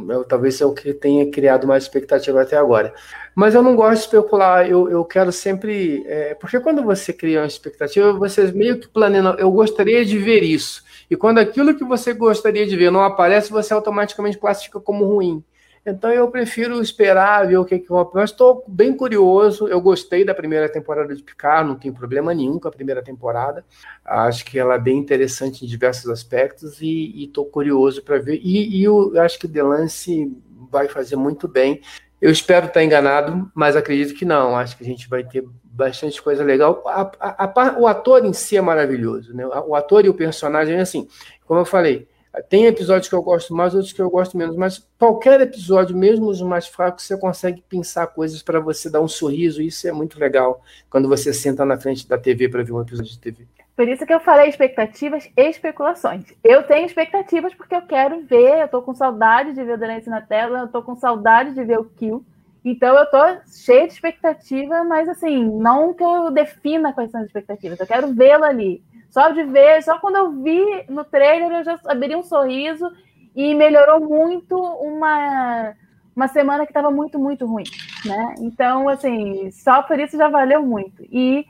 eu, 0.08 0.24
talvez 0.24 0.58
eu 0.58 0.72
que 0.72 0.94
tenha 0.94 1.30
criado 1.30 1.66
mais 1.66 1.82
expectativa 1.84 2.40
até 2.40 2.56
agora. 2.56 2.94
Mas 3.34 3.54
eu 3.54 3.62
não 3.62 3.76
gosto 3.76 3.98
de 3.98 4.04
especular, 4.06 4.66
eu, 4.66 4.88
eu 4.88 5.04
quero 5.04 5.30
sempre. 5.30 6.02
É, 6.06 6.34
porque 6.34 6.58
quando 6.58 6.82
você 6.82 7.12
cria 7.12 7.40
uma 7.40 7.46
expectativa, 7.46 8.12
você 8.14 8.50
meio 8.52 8.80
que 8.80 8.88
planeja, 8.88 9.36
eu 9.38 9.50
gostaria 9.50 10.04
de 10.04 10.16
ver 10.18 10.42
isso. 10.42 10.82
E 11.10 11.16
quando 11.16 11.38
aquilo 11.38 11.74
que 11.74 11.84
você 11.84 12.14
gostaria 12.14 12.66
de 12.66 12.74
ver 12.74 12.90
não 12.90 13.02
aparece, 13.02 13.50
você 13.50 13.74
automaticamente 13.74 14.38
classifica 14.38 14.80
como 14.80 15.04
ruim. 15.04 15.44
Então 15.86 16.10
eu 16.10 16.28
prefiro 16.28 16.82
esperar, 16.82 17.46
ver 17.46 17.58
o 17.58 17.64
que 17.64 17.78
que 17.78 17.88
vai. 17.88 18.04
Mas 18.12 18.30
estou 18.30 18.64
bem 18.66 18.92
curioso. 18.92 19.68
Eu 19.68 19.80
gostei 19.80 20.24
da 20.24 20.34
primeira 20.34 20.68
temporada 20.68 21.14
de 21.14 21.22
Picard, 21.22 21.68
não 21.68 21.76
tem 21.76 21.92
problema 21.92 22.34
nenhum 22.34 22.58
com 22.58 22.66
a 22.66 22.72
primeira 22.72 23.00
temporada. 23.02 23.64
Acho 24.04 24.44
que 24.44 24.58
ela 24.58 24.74
é 24.74 24.78
bem 24.78 24.98
interessante 24.98 25.64
em 25.64 25.68
diversos 25.68 26.10
aspectos 26.10 26.82
e 26.82 27.22
estou 27.22 27.44
curioso 27.46 28.02
para 28.02 28.18
ver. 28.18 28.40
E, 28.42 28.80
e, 28.80 28.82
eu 28.82 29.12
acho 29.20 29.38
que 29.38 29.46
o 29.46 29.48
Delance 29.48 30.36
vai 30.72 30.88
fazer 30.88 31.14
muito 31.14 31.46
bem. 31.46 31.80
Eu 32.20 32.32
espero 32.32 32.66
estar 32.66 32.82
enganado, 32.82 33.48
mas 33.54 33.76
acredito 33.76 34.18
que 34.18 34.24
não. 34.24 34.56
Acho 34.56 34.76
que 34.76 34.82
a 34.82 34.86
gente 34.86 35.08
vai 35.08 35.22
ter 35.22 35.46
bastante 35.62 36.20
coisa 36.20 36.42
legal. 36.42 36.82
A, 36.86 37.12
a, 37.20 37.44
a, 37.44 37.78
o 37.78 37.86
ator 37.86 38.24
em 38.24 38.32
si 38.32 38.56
é 38.56 38.60
maravilhoso, 38.60 39.32
né? 39.32 39.46
O 39.46 39.76
ator 39.76 40.04
e 40.04 40.08
o 40.08 40.14
personagem, 40.14 40.80
assim, 40.80 41.06
como 41.46 41.60
eu 41.60 41.64
falei 41.64 42.08
tem 42.42 42.66
episódios 42.66 43.08
que 43.08 43.14
eu 43.14 43.22
gosto 43.22 43.54
mais, 43.54 43.74
outros 43.74 43.92
que 43.92 44.00
eu 44.02 44.10
gosto 44.10 44.36
menos, 44.36 44.56
mas 44.56 44.86
qualquer 44.98 45.40
episódio, 45.40 45.96
mesmo 45.96 46.26
os 46.26 46.42
mais 46.42 46.66
fracos, 46.66 47.04
você 47.04 47.16
consegue 47.16 47.62
pensar 47.68 48.06
coisas 48.08 48.42
para 48.42 48.60
você 48.60 48.90
dar 48.90 49.00
um 49.00 49.08
sorriso. 49.08 49.62
Isso 49.62 49.88
é 49.88 49.92
muito 49.92 50.18
legal 50.18 50.62
quando 50.90 51.08
você 51.08 51.32
senta 51.32 51.64
na 51.64 51.78
frente 51.78 52.08
da 52.08 52.18
TV 52.18 52.48
para 52.48 52.62
ver 52.62 52.72
um 52.72 52.82
episódio 52.82 53.10
de 53.10 53.18
TV. 53.18 53.46
Por 53.76 53.86
isso 53.88 54.06
que 54.06 54.14
eu 54.14 54.20
falei 54.20 54.48
expectativas 54.48 55.30
e 55.36 55.42
especulações. 55.42 56.24
Eu 56.42 56.62
tenho 56.62 56.86
expectativas 56.86 57.54
porque 57.54 57.74
eu 57.74 57.82
quero 57.82 58.22
ver, 58.22 58.62
eu 58.62 58.68
tô 58.68 58.80
com 58.80 58.94
saudade 58.94 59.52
de 59.52 59.62
ver 59.62 59.74
o 59.74 59.78
Delance 59.78 60.08
na 60.08 60.22
tela, 60.22 60.60
eu 60.60 60.68
tô 60.68 60.82
com 60.82 60.96
saudade 60.96 61.52
de 61.52 61.62
ver 61.62 61.78
o 61.78 61.84
Kill. 61.84 62.24
Então 62.64 62.98
eu 62.98 63.06
tô 63.06 63.18
cheia 63.46 63.86
de 63.86 63.92
expectativa, 63.92 64.82
mas 64.82 65.08
assim, 65.08 65.44
não 65.44 65.92
que 65.92 66.02
eu 66.02 66.30
defina 66.30 66.92
quais 66.92 67.10
são 67.10 67.20
as 67.20 67.26
expectativas, 67.26 67.78
eu 67.78 67.86
quero 67.86 68.12
vê-lo 68.14 68.44
ali. 68.44 68.82
Só 69.16 69.30
de 69.30 69.44
ver, 69.44 69.82
só 69.82 69.98
quando 69.98 70.16
eu 70.16 70.30
vi 70.42 70.62
no 70.90 71.02
trailer, 71.02 71.50
eu 71.50 71.64
já 71.64 71.80
abri 71.86 72.14
um 72.14 72.22
sorriso 72.22 72.86
e 73.34 73.54
melhorou 73.54 73.98
muito 73.98 74.54
uma, 74.54 75.72
uma 76.14 76.28
semana 76.28 76.66
que 76.66 76.70
estava 76.70 76.90
muito, 76.90 77.18
muito 77.18 77.46
ruim, 77.46 77.64
né? 78.04 78.34
Então, 78.40 78.90
assim, 78.90 79.50
só 79.52 79.82
por 79.82 79.98
isso 79.98 80.18
já 80.18 80.28
valeu 80.28 80.62
muito. 80.62 81.02
E 81.10 81.46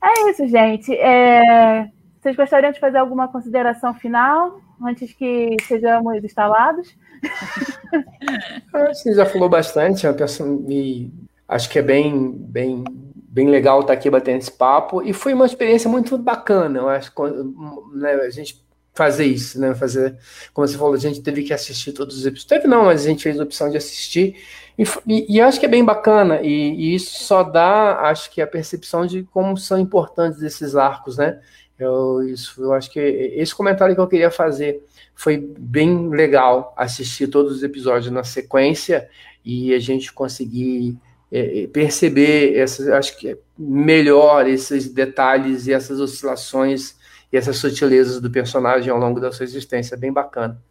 é 0.00 0.30
isso, 0.30 0.46
gente. 0.46 0.94
É... 0.94 1.90
Vocês 2.20 2.36
gostariam 2.36 2.70
de 2.70 2.78
fazer 2.78 2.98
alguma 2.98 3.26
consideração 3.26 3.92
final 3.94 4.60
antes 4.80 5.12
que 5.12 5.56
sejamos 5.66 6.22
instalados? 6.22 6.96
Acho 8.72 9.02
que 9.02 9.12
já 9.12 9.26
falou 9.26 9.48
bastante, 9.48 10.06
eu 10.06 10.14
penso, 10.14 10.64
e 10.68 11.10
acho 11.48 11.68
que 11.68 11.80
é 11.80 11.82
bem, 11.82 12.30
bem 12.30 12.84
bem 13.32 13.48
legal 13.48 13.80
estar 13.80 13.94
aqui 13.94 14.10
batendo 14.10 14.38
esse 14.38 14.52
papo. 14.52 15.02
E 15.02 15.14
foi 15.14 15.32
uma 15.32 15.46
experiência 15.46 15.88
muito 15.88 16.18
bacana, 16.18 16.78
eu 16.80 16.88
acho, 16.88 17.10
né, 17.94 18.12
a 18.12 18.30
gente 18.30 18.62
fazer 18.94 19.24
isso, 19.24 19.58
né, 19.58 19.74
fazer, 19.74 20.18
como 20.52 20.68
você 20.68 20.76
falou, 20.76 20.92
a 20.92 20.98
gente 20.98 21.22
teve 21.22 21.42
que 21.42 21.54
assistir 21.54 21.92
todos 21.92 22.14
os 22.14 22.26
episódios, 22.26 22.44
teve 22.44 22.66
não, 22.68 22.84
mas 22.84 23.06
a 23.06 23.08
gente 23.08 23.22
fez 23.22 23.40
a 23.40 23.42
opção 23.42 23.70
de 23.70 23.78
assistir. 23.78 24.36
E, 24.78 24.84
e, 25.06 25.36
e 25.36 25.40
acho 25.40 25.58
que 25.58 25.64
é 25.64 25.68
bem 25.68 25.82
bacana 25.82 26.42
e, 26.42 26.74
e, 26.74 26.94
isso 26.94 27.24
só 27.24 27.42
dá, 27.42 28.00
acho 28.02 28.30
que 28.30 28.42
a 28.42 28.46
percepção 28.46 29.06
de 29.06 29.22
como 29.24 29.56
são 29.56 29.78
importantes 29.78 30.42
esses 30.42 30.76
arcos, 30.76 31.16
né, 31.16 31.40
eu, 31.78 32.22
isso, 32.22 32.62
eu 32.62 32.74
acho 32.74 32.90
que 32.90 33.00
esse 33.00 33.54
comentário 33.54 33.94
que 33.94 34.00
eu 34.00 34.06
queria 34.06 34.30
fazer 34.30 34.84
foi 35.14 35.38
bem 35.38 36.10
legal 36.10 36.74
assistir 36.76 37.28
todos 37.28 37.56
os 37.56 37.62
episódios 37.62 38.12
na 38.12 38.24
sequência 38.24 39.08
e 39.42 39.72
a 39.72 39.78
gente 39.78 40.12
conseguir 40.12 40.98
é, 41.32 41.62
é, 41.62 41.66
perceber 41.66 42.54
essas, 42.58 42.86
acho 42.88 43.16
que 43.16 43.30
é 43.30 43.38
melhor 43.58 44.46
esses 44.46 44.92
detalhes 44.92 45.66
e 45.66 45.72
essas 45.72 45.98
oscilações 45.98 46.94
e 47.32 47.38
essas 47.38 47.56
sutilezas 47.56 48.20
do 48.20 48.30
personagem 48.30 48.90
ao 48.90 48.98
longo 48.98 49.18
da 49.18 49.32
sua 49.32 49.44
existência, 49.44 49.96
bem 49.96 50.12
bacana. 50.12 50.62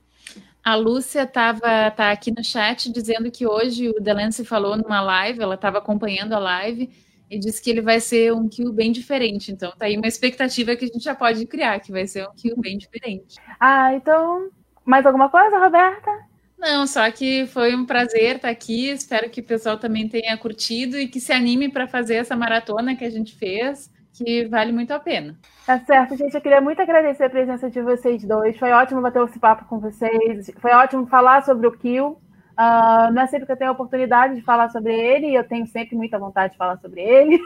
A 0.64 0.76
Lúcia 0.76 1.24
estava 1.24 1.90
tá 1.90 2.12
aqui 2.12 2.32
no 2.32 2.44
chat 2.44 2.92
dizendo 2.92 3.32
que 3.32 3.48
hoje 3.48 3.90
o 3.90 4.00
Delance 4.00 4.46
falou 4.46 4.78
numa 4.78 5.02
live, 5.02 5.42
ela 5.42 5.56
estava 5.56 5.80
acompanhando 5.80 6.34
a 6.34 6.40
live 6.40 6.88
e 7.28 7.40
disse 7.40 7.60
que 7.60 7.72
ele 7.72 7.82
vai 7.82 8.00
ser 8.00 8.32
um 8.32 8.48
kill 8.48 8.72
bem 8.72 8.92
diferente. 8.92 9.52
Então 9.52 9.74
tá 9.76 9.86
aí 9.86 9.98
uma 9.98 10.08
expectativa 10.08 10.76
que 10.76 10.86
a 10.86 10.88
gente 10.88 11.04
já 11.04 11.16
pode 11.16 11.44
criar, 11.48 11.80
que 11.80 11.92
vai 11.92 12.06
ser 12.06 12.28
um 12.28 12.36
kill 12.36 12.56
bem 12.58 12.78
diferente. 12.78 13.38
Ah, 13.60 13.96
então 13.96 14.52
mais 14.86 15.08
alguma 15.08 15.30
coisa, 15.30 15.58
Roberta? 15.58 16.31
Não, 16.62 16.86
só 16.86 17.10
que 17.10 17.48
foi 17.48 17.76
um 17.76 17.88
prazer 17.88 18.36
estar 18.36 18.50
aqui. 18.50 18.92
Espero 18.92 19.32
que 19.32 19.42
o 19.42 19.44
pessoal 19.44 19.80
também 19.80 20.08
tenha 20.08 20.38
curtido 20.38 20.96
e 20.96 21.08
que 21.08 21.20
se 21.20 21.34
anime 21.34 21.70
para 21.70 21.88
fazer 21.88 22.16
essa 22.18 22.36
maratona 22.36 22.96
que 22.96 23.04
a 23.04 23.10
gente 23.10 23.36
fez, 23.36 23.92
que 24.14 24.46
vale 24.46 24.72
muito 24.72 24.92
a 24.92 25.00
pena. 25.00 25.36
Tá 25.66 25.80
certo, 25.80 26.16
gente. 26.16 26.36
Eu 26.36 26.42
queria 26.42 26.62
muito 26.62 26.80
agradecer 26.80 27.24
a 27.24 27.30
presença 27.32 27.68
de 27.68 27.82
vocês 27.82 28.24
dois. 28.24 28.56
Foi 28.60 28.72
ótimo 28.72 29.02
bater 29.02 29.24
esse 29.24 29.40
papo 29.40 29.66
com 29.66 29.80
vocês. 29.80 30.52
Foi 30.60 30.72
ótimo 30.72 31.08
falar 31.08 31.44
sobre 31.44 31.66
o 31.66 31.72
Kill. 31.72 32.10
Uh, 32.10 33.12
não 33.12 33.24
é 33.24 33.28
sempre 33.28 33.48
que 33.48 33.52
eu 33.54 33.58
tenho 33.58 33.72
a 33.72 33.74
oportunidade 33.74 34.36
de 34.36 34.42
falar 34.44 34.70
sobre 34.70 34.94
ele, 34.94 35.30
e 35.30 35.36
eu 35.36 35.44
tenho 35.44 35.66
sempre 35.66 35.96
muita 35.96 36.20
vontade 36.20 36.52
de 36.52 36.60
falar 36.60 36.78
sobre 36.78 37.02
ele. 37.02 37.40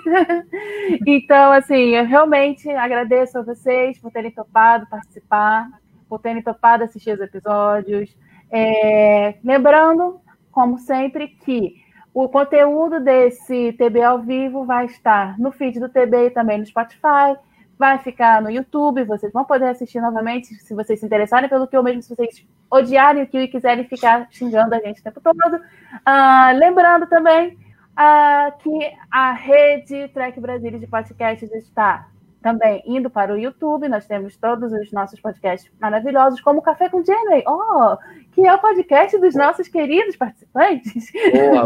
então, 1.07 1.53
assim, 1.53 1.95
eu 1.95 2.05
realmente 2.05 2.69
agradeço 2.69 3.37
a 3.37 3.43
vocês 3.43 3.97
por 3.97 4.11
terem 4.11 4.31
topado 4.31 4.87
participar, 4.89 5.69
por 6.09 6.19
terem 6.19 6.41
topado 6.41 6.83
assistir 6.83 7.11
os 7.11 7.21
episódios. 7.21 8.13
É, 8.51 9.35
lembrando, 9.43 10.19
como 10.51 10.77
sempre, 10.79 11.27
que 11.27 11.75
o 12.13 12.29
conteúdo 12.29 12.99
desse 13.01 13.73
TB 13.73 14.01
ao 14.01 14.21
vivo 14.21 14.65
vai 14.65 14.85
estar 14.85 15.37
no 15.37 15.51
feed 15.51 15.79
do 15.79 15.89
TB 15.89 16.27
e 16.27 16.29
também 16.31 16.59
no 16.59 16.65
Spotify, 16.65 17.35
vai 17.77 17.97
ficar 17.99 18.41
no 18.41 18.49
YouTube, 18.49 19.03
vocês 19.03 19.33
vão 19.33 19.43
poder 19.43 19.67
assistir 19.67 19.99
novamente 19.99 20.55
se 20.55 20.73
vocês 20.73 20.99
se 20.99 21.05
interessarem 21.05 21.49
pelo 21.49 21.67
que 21.67 21.75
ou 21.75 21.83
mesmo 21.83 22.01
se 22.01 22.15
vocês 22.15 22.45
odiarem 22.71 23.23
o 23.23 23.27
que 23.27 23.37
e 23.37 23.47
quiserem 23.47 23.83
ficar 23.85 24.27
xingando 24.31 24.73
a 24.73 24.79
gente 24.79 25.01
o 25.01 25.03
tempo 25.03 25.19
todo. 25.21 25.59
Ah, 26.05 26.53
lembrando 26.55 27.05
também 27.07 27.57
ah, 27.95 28.53
que 28.59 28.93
a 29.11 29.33
rede 29.33 30.07
Trek 30.09 30.39
Brasília 30.39 30.79
de 30.79 30.87
podcasts 30.87 31.51
está 31.51 32.07
também 32.41 32.83
indo 32.85 33.09
para 33.09 33.33
o 33.33 33.37
YouTube, 33.37 33.89
nós 33.89 34.05
temos 34.05 34.37
todos 34.37 34.71
os 34.71 34.91
nossos 34.91 35.19
podcasts 35.19 35.71
maravilhosos, 35.81 36.39
como 36.41 36.61
Café 36.61 36.87
com 36.89 37.03
Jenny, 37.03 37.43
oh, 37.47 37.97
que 38.35 38.45
é 38.45 38.53
o 38.53 38.59
podcast 38.59 39.17
dos 39.17 39.33
nossos 39.33 39.69
queridos 39.69 40.17
participantes, 40.17 41.09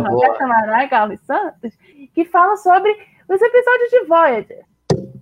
boa, 0.07 0.37
Marai 0.47 0.85
e 0.85 0.89
Carlos 0.89 1.19
Santos, 1.21 1.73
que 2.13 2.23
fala 2.25 2.55
sobre 2.57 2.91
os 3.27 3.41
episódios 3.41 3.89
de 3.89 4.05
Voyager. 4.05 4.65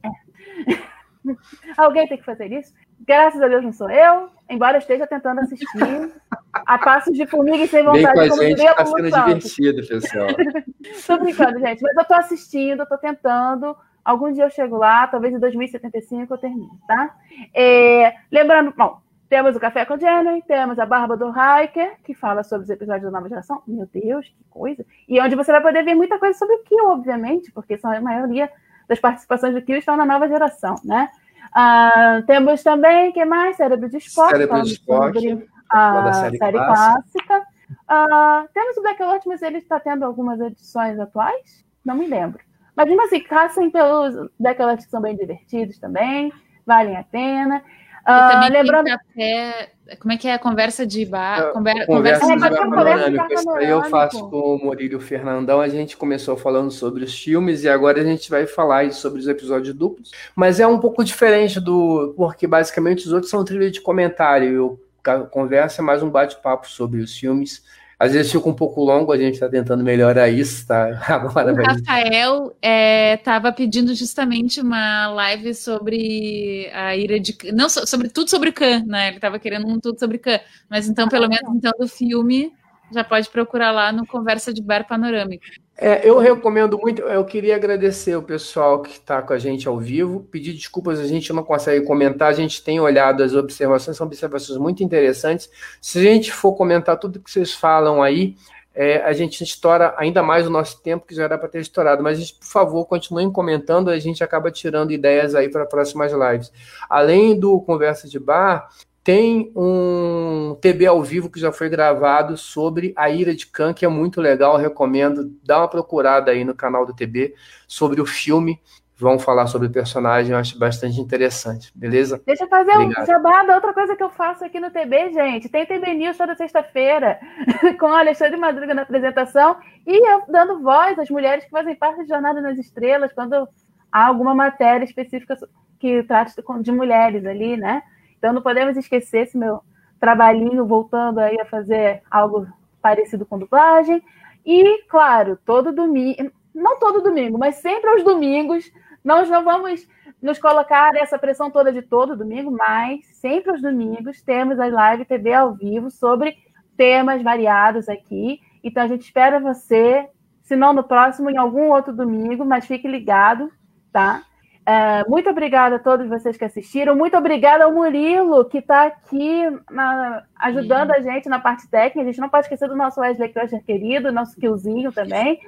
É. 0.03 0.78
Alguém 1.78 2.06
tem 2.07 2.18
que 2.18 2.26
fazer 2.26 2.52
isso? 2.52 2.74
Graças 2.99 3.41
a 3.41 3.48
Deus 3.48 3.64
não 3.64 3.72
sou 3.72 3.90
eu, 3.90 4.30
embora 4.49 4.78
esteja 4.78 5.07
tentando 5.07 5.40
assistir 5.40 6.11
a 6.53 6.78
passos 6.78 7.15
de 7.15 7.26
formiga 7.26 7.64
e 7.64 7.68
sem 7.68 7.84
vontade. 7.84 8.19
Bem 8.19 8.30
com 8.30 8.36
a 8.36 8.44
gente, 8.44 8.61
está 8.61 8.86
sendo 8.86 9.10
divertido, 9.10 9.88
pessoal. 9.88 10.28
Tô 11.07 11.18
brincando, 11.18 11.60
gente, 11.60 11.82
mas 11.82 11.95
eu 11.95 12.06
tô 12.06 12.14
assistindo, 12.14 12.86
tô 12.86 12.98
tentando 12.98 13.76
Algum 14.07 14.32
dia 14.32 14.45
eu 14.45 14.49
chego 14.49 14.78
lá, 14.78 15.06
talvez 15.06 15.34
em 15.34 15.40
2075 15.40 16.34
eu 16.34 16.38
termine, 16.38 16.80
tá? 16.88 17.14
É, 17.53 18.14
lembrando, 18.32 18.74
bom, 18.74 19.02
temos 19.30 19.56
o 19.56 19.60
Café 19.60 19.86
com 19.86 19.98
Jenny, 19.98 20.41
temos 20.44 20.80
a 20.80 20.86
Barba 20.86 21.18
do 21.18 21.30
Hiker, 21.30 21.98
que 22.04 22.14
fala 22.14 22.44
sobre 22.44 22.64
os 22.66 22.70
episódios 22.70 23.04
da 23.04 23.12
nova 23.12 23.28
geração. 23.28 23.62
Meu 23.68 23.86
Deus, 23.86 24.26
que 24.28 24.44
coisa! 24.49 24.86
E 25.08 25.20
onde 25.20 25.36
você 25.36 25.52
vai 25.52 25.62
poder 25.62 25.84
ver 25.84 25.95
muita 25.95 26.18
coisa 26.18 26.38
sobre 26.38 26.56
o 26.56 26.64
Kill, 26.64 26.90
obviamente, 26.90 27.52
porque 27.52 27.78
são 27.78 27.91
a 27.91 27.99
maioria 27.99 28.49
das 28.88 28.99
participações 28.99 29.54
do 29.54 29.62
Kill 29.62 29.78
estão 29.78 29.98
na 29.98 30.06
nova 30.06 30.28
geração, 30.28 30.76
né? 30.84 31.10
Ah, 31.54 32.22
temos 32.26 32.64
também, 32.64 33.12
que 33.12 33.24
mais? 33.26 33.58
Cérebro 33.58 33.90
de 33.90 33.98
Esporte. 33.98 34.32
Cérebro 34.32 34.62
de 34.64 34.72
Esporte. 34.74 35.49
a 35.70 36.14
série, 36.14 36.38
série 36.38 36.58
clássica. 36.58 37.24
clássica. 37.28 37.58
Uh, 37.90 38.48
temos 38.54 38.78
o 38.78 38.82
Black 38.82 39.02
Alert, 39.02 39.24
mas 39.26 39.41
ele 39.41 39.58
está 39.58 39.80
tendo 39.80 40.04
algumas 40.04 40.40
edições 40.40 40.99
atuais? 40.99 41.66
Não 41.84 41.95
me 41.95 42.08
lembro. 42.08 42.40
Mas 42.76 42.88
mesmo 42.88 43.04
assim, 43.04 43.20
caçem 43.22 43.70
pelos 43.72 44.30
Black 44.40 44.62
Alert 44.62 44.84
que 44.84 44.90
são 44.90 45.02
bem 45.02 45.16
divertidos 45.16 45.80
também, 45.80 46.32
valem 46.66 46.95
a 46.95 47.04
pena. 47.04 47.64
Uh, 48.07 48.31
também 48.31 48.49
lembrando... 48.49 48.85
café, 48.85 49.69
como 49.99 50.13
é 50.13 50.17
que 50.17 50.27
é 50.29 50.34
a 50.34 50.39
conversa 50.39 50.88
de 50.88 51.05
bar? 51.05 51.39
É, 51.39 51.51
conversa, 51.51 51.85
conversa 51.85 52.27
de 52.27 52.39
bar 52.39 52.55
panorâmico. 52.55 53.34
Isso 53.34 53.49
aí 53.51 53.69
eu 53.69 53.84
faço 53.85 54.29
com 54.29 54.55
o 54.55 54.57
Murilo 54.57 54.99
Fernandão. 54.99 55.59
A 55.59 55.67
gente 55.67 55.97
começou 55.97 56.38
falando 56.38 56.71
sobre 56.71 57.03
os 57.03 57.17
filmes 57.17 57.63
e 57.63 57.69
agora 57.69 57.99
a 57.99 58.05
gente 58.05 58.29
vai 58.29 58.47
falar 58.47 58.91
sobre 58.93 59.19
os 59.19 59.27
episódios 59.27 59.75
duplos. 59.75 60.11
Mas 60.34 60.59
é 60.59 60.65
um 60.65 60.79
pouco 60.79 61.03
diferente 61.03 61.59
do. 61.59 62.13
Porque 62.15 62.47
basicamente 62.47 63.05
os 63.05 63.11
outros 63.11 63.29
são 63.29 63.43
trilha 63.43 63.69
de 63.69 63.81
comentário. 63.81 64.55
Eu 64.55 64.88
conversa 65.29 65.81
é 65.81 65.85
mais 65.85 66.03
um 66.03 66.09
bate-papo 66.09 66.69
sobre 66.69 66.99
os 66.99 67.17
filmes. 67.17 67.63
Às 67.99 68.14
vezes 68.14 68.32
fica 68.32 68.48
um 68.48 68.53
pouco 68.53 68.84
longo, 68.84 69.11
a 69.11 69.18
gente 69.18 69.34
está 69.34 69.49
tentando 69.49 69.84
melhorar 69.84 70.30
isso, 70.30 70.68
tá? 70.68 71.02
Agora 71.10 71.52
o 71.52 71.56
vai... 71.56 71.65
Rafael 71.65 72.56
estava 72.61 73.48
é, 73.48 73.52
pedindo 73.52 73.95
justamente 73.95 74.61
uma 74.61 75.07
live 75.07 75.56
sobre 75.56 76.69
a 76.74 76.95
ira 76.95 77.19
de 77.19 77.36
não 77.52 77.68
sobre 77.68 78.10
tudo 78.10 78.30
sobre 78.30 78.52
Khan, 78.52 78.84
né? 78.86 79.07
Ele 79.07 79.18
estava 79.18 79.40
querendo 79.40 79.68
um 79.68 79.80
tudo 79.80 79.98
sobre 79.98 80.19
Khan, 80.19 80.40
mas 80.69 80.88
então 80.88 81.10
pelo 81.10 81.28
menos 81.28 81.56
então 81.56 81.72
do 81.80 81.88
filme 81.88 82.53
já 82.91 83.03
pode 83.03 83.30
procurar 83.30 83.72
lá 83.72 83.91
no 83.91 84.05
Conversa 84.05 84.53
de 84.53 84.61
Bar 84.61 84.88
Panorâmico. 84.88 85.43
É, 85.80 86.07
eu 86.07 86.18
recomendo 86.18 86.77
muito. 86.77 87.03
Eu 87.03 87.23
queria 87.23 87.55
agradecer 87.55 88.15
o 88.15 88.23
pessoal 88.23 88.81
que 88.81 88.91
está 88.91 89.22
com 89.22 89.34
a 89.34 89.38
gente 89.38 89.68
ao 89.68 89.77
vivo. 89.77 90.22
Pedir 90.31 90.53
desculpas, 90.53 90.99
a 90.99 91.05
gente 91.05 91.31
não 91.31 91.43
consegue 91.43 91.85
comentar. 91.85 92.30
A 92.30 92.34
gente 92.34 92.64
tem 92.64 92.80
olhado 92.80 93.22
as 93.22 93.35
observações, 93.35 93.95
são 93.95 94.07
observações 94.07 94.57
muito 94.57 94.84
interessantes. 94.84 95.49
Se 95.80 95.99
a 95.99 96.01
gente 96.01 96.31
for 96.31 96.53
comentar 96.53 96.97
tudo 96.97 97.19
que 97.19 97.30
vocês 97.30 97.53
falam 97.53 98.01
aí, 98.01 98.35
é, 98.73 98.97
a 99.03 99.14
gente 99.14 99.43
estoura 99.43 99.93
ainda 99.97 100.23
mais 100.23 100.47
o 100.47 100.49
nosso 100.49 100.81
tempo, 100.81 101.05
que 101.05 101.15
já 101.15 101.23
era 101.23 101.38
para 101.38 101.49
ter 101.49 101.61
estourado. 101.61 102.01
Mas, 102.01 102.19
gente, 102.19 102.35
por 102.35 102.45
favor, 102.45 102.85
continuem 102.85 103.31
comentando, 103.31 103.89
a 103.89 103.99
gente 103.99 104.23
acaba 104.23 104.49
tirando 104.49 104.91
ideias 104.91 105.35
aí 105.35 105.49
para 105.49 105.65
próximas 105.65 106.11
lives. 106.11 106.51
Além 106.89 107.39
do 107.39 107.59
Conversa 107.61 108.07
de 108.07 108.19
Bar, 108.19 108.68
tem 109.07 109.53
um 109.55 110.57
TB 110.59 110.85
ao 110.85 111.01
vivo 111.01 111.31
que 111.31 111.39
já 111.39 111.49
foi 111.49 111.69
gravado 111.69 112.35
sobre 112.35 112.91
a 112.93 113.09
ira 113.09 113.34
de 113.34 113.47
Khan, 113.47 113.73
que 113.73 113.85
é 113.85 113.88
muito 113.88 114.19
legal, 114.19 114.57
recomendo. 114.57 115.31
Dá 115.45 115.59
uma 115.59 115.69
procurada 115.69 116.29
aí 116.29 116.43
no 116.43 116.53
canal 116.53 116.85
do 116.85 116.93
TB 116.93 117.34
sobre 117.65 118.01
o 118.01 118.05
filme. 118.05 118.59
Vão 118.97 119.17
falar 119.17 119.47
sobre 119.47 119.69
o 119.69 119.71
personagem, 119.71 120.34
eu 120.34 120.38
acho 120.38 120.59
bastante 120.59 120.99
interessante, 120.99 121.71
beleza? 121.73 122.21
Deixa 122.25 122.43
eu 122.43 122.49
fazer 122.49 122.71
Obrigado. 122.71 123.01
um 123.01 123.05
jabá 123.05 123.43
da 123.43 123.55
outra 123.55 123.73
coisa 123.73 123.95
que 123.95 124.03
eu 124.03 124.09
faço 124.09 124.43
aqui 124.43 124.59
no 124.59 124.71
TB, 124.71 125.13
gente. 125.13 125.47
Tem 125.47 125.65
TB 125.65 125.93
News 125.93 126.17
toda 126.17 126.35
sexta-feira, 126.35 127.17
com 127.79 127.85
o 127.85 127.95
Alexandre 127.95 128.35
Madruga 128.35 128.73
na 128.73 128.81
apresentação 128.81 129.55
e 129.85 130.05
eu 130.05 130.23
dando 130.27 130.61
voz 130.61 130.99
às 130.99 131.09
mulheres 131.09 131.45
que 131.45 131.51
fazem 131.51 131.77
parte 131.77 132.03
de 132.03 132.09
Jornada 132.09 132.41
nas 132.41 132.59
Estrelas, 132.59 133.13
quando 133.13 133.47
há 133.89 134.05
alguma 134.05 134.35
matéria 134.35 134.84
específica 134.84 135.38
que 135.79 136.03
trata 136.03 136.34
de 136.61 136.71
mulheres 136.73 137.25
ali, 137.25 137.55
né? 137.55 137.81
Então 138.18 138.34
não 138.34 138.41
podemos 138.41 138.76
esquecer 138.77 139.23
esse 139.23 139.38
meu 139.38 139.61
trabalhinho 139.99 140.65
voltando 140.65 141.19
aí 141.19 141.39
a 141.39 141.45
fazer 141.45 142.02
algo 142.10 142.48
parecido 142.81 143.26
com 143.26 143.39
dublagem. 143.39 144.03
E, 144.45 144.84
claro, 144.84 145.38
todo 145.45 145.73
domingo, 145.73 146.31
não 146.53 146.80
todo 146.80 147.02
domingo, 147.02 147.38
mas 147.38 147.56
sempre 147.56 147.89
aos 147.89 148.03
domingos, 148.03 148.72
nós 149.03 149.30
não 149.30 149.44
vamos 149.44 149.88
nos 150.22 150.39
colocar 150.39 150.95
essa 150.95 151.19
pressão 151.19 151.52
toda 151.52 151.72
de 151.72 151.81
todo 151.81 152.15
domingo, 152.15 152.52
mas 152.52 153.06
sempre 153.14 153.52
aos 153.52 153.61
domingos 153.61 154.22
temos 154.22 154.60
a 154.60 154.68
live 154.68 155.06
TV 155.06 155.34
ao 155.34 155.53
vivo 155.53 155.91
sobre 155.91 156.38
temas 156.76 157.22
variados 157.22 157.89
aqui. 157.89 158.39
Então 158.64 158.84
a 158.84 158.88
gente 158.88 159.02
espera 159.02 159.39
você, 159.39 160.10
se 160.44 160.56
não 160.56 160.73
no 160.73 160.84
próximo, 160.84 161.30
em 161.30 161.38
algum 161.38 161.69
outro 161.69 161.94
domingo, 161.94 162.45
mas 162.45 162.65
fique 162.65 162.88
ligado, 162.88 163.52
tá? 163.91 164.23
É, 164.68 165.07
muito 165.07 165.30
obrigada 165.30 165.77
a 165.77 165.80
todos 165.80 166.10
vocês 166.10 166.35
que 166.35 166.44
assistiram. 166.44 166.94
Muito 166.94 167.15
obrigada 167.15 167.64
ao 167.64 167.73
Murilo, 167.73 168.44
que 168.44 168.57
está 168.57 168.88
aqui 168.88 169.44
na, 169.72 170.26
ajudando 170.35 170.91
a 170.91 170.99
gente 170.99 171.30
na 171.30 171.39
parte 171.39 171.69
técnica. 171.69 172.02
A 172.02 172.11
gente 172.11 172.19
não 172.19 172.27
pode 172.27 172.48
esquecer 172.48 172.68
do 172.68 172.76
nosso 172.76 172.99
Wesley 172.99 173.30
Crusher 173.30 173.64
querido, 173.64 174.11
nosso 174.11 174.35
Killzinho 174.35 174.91
também. 174.91 175.39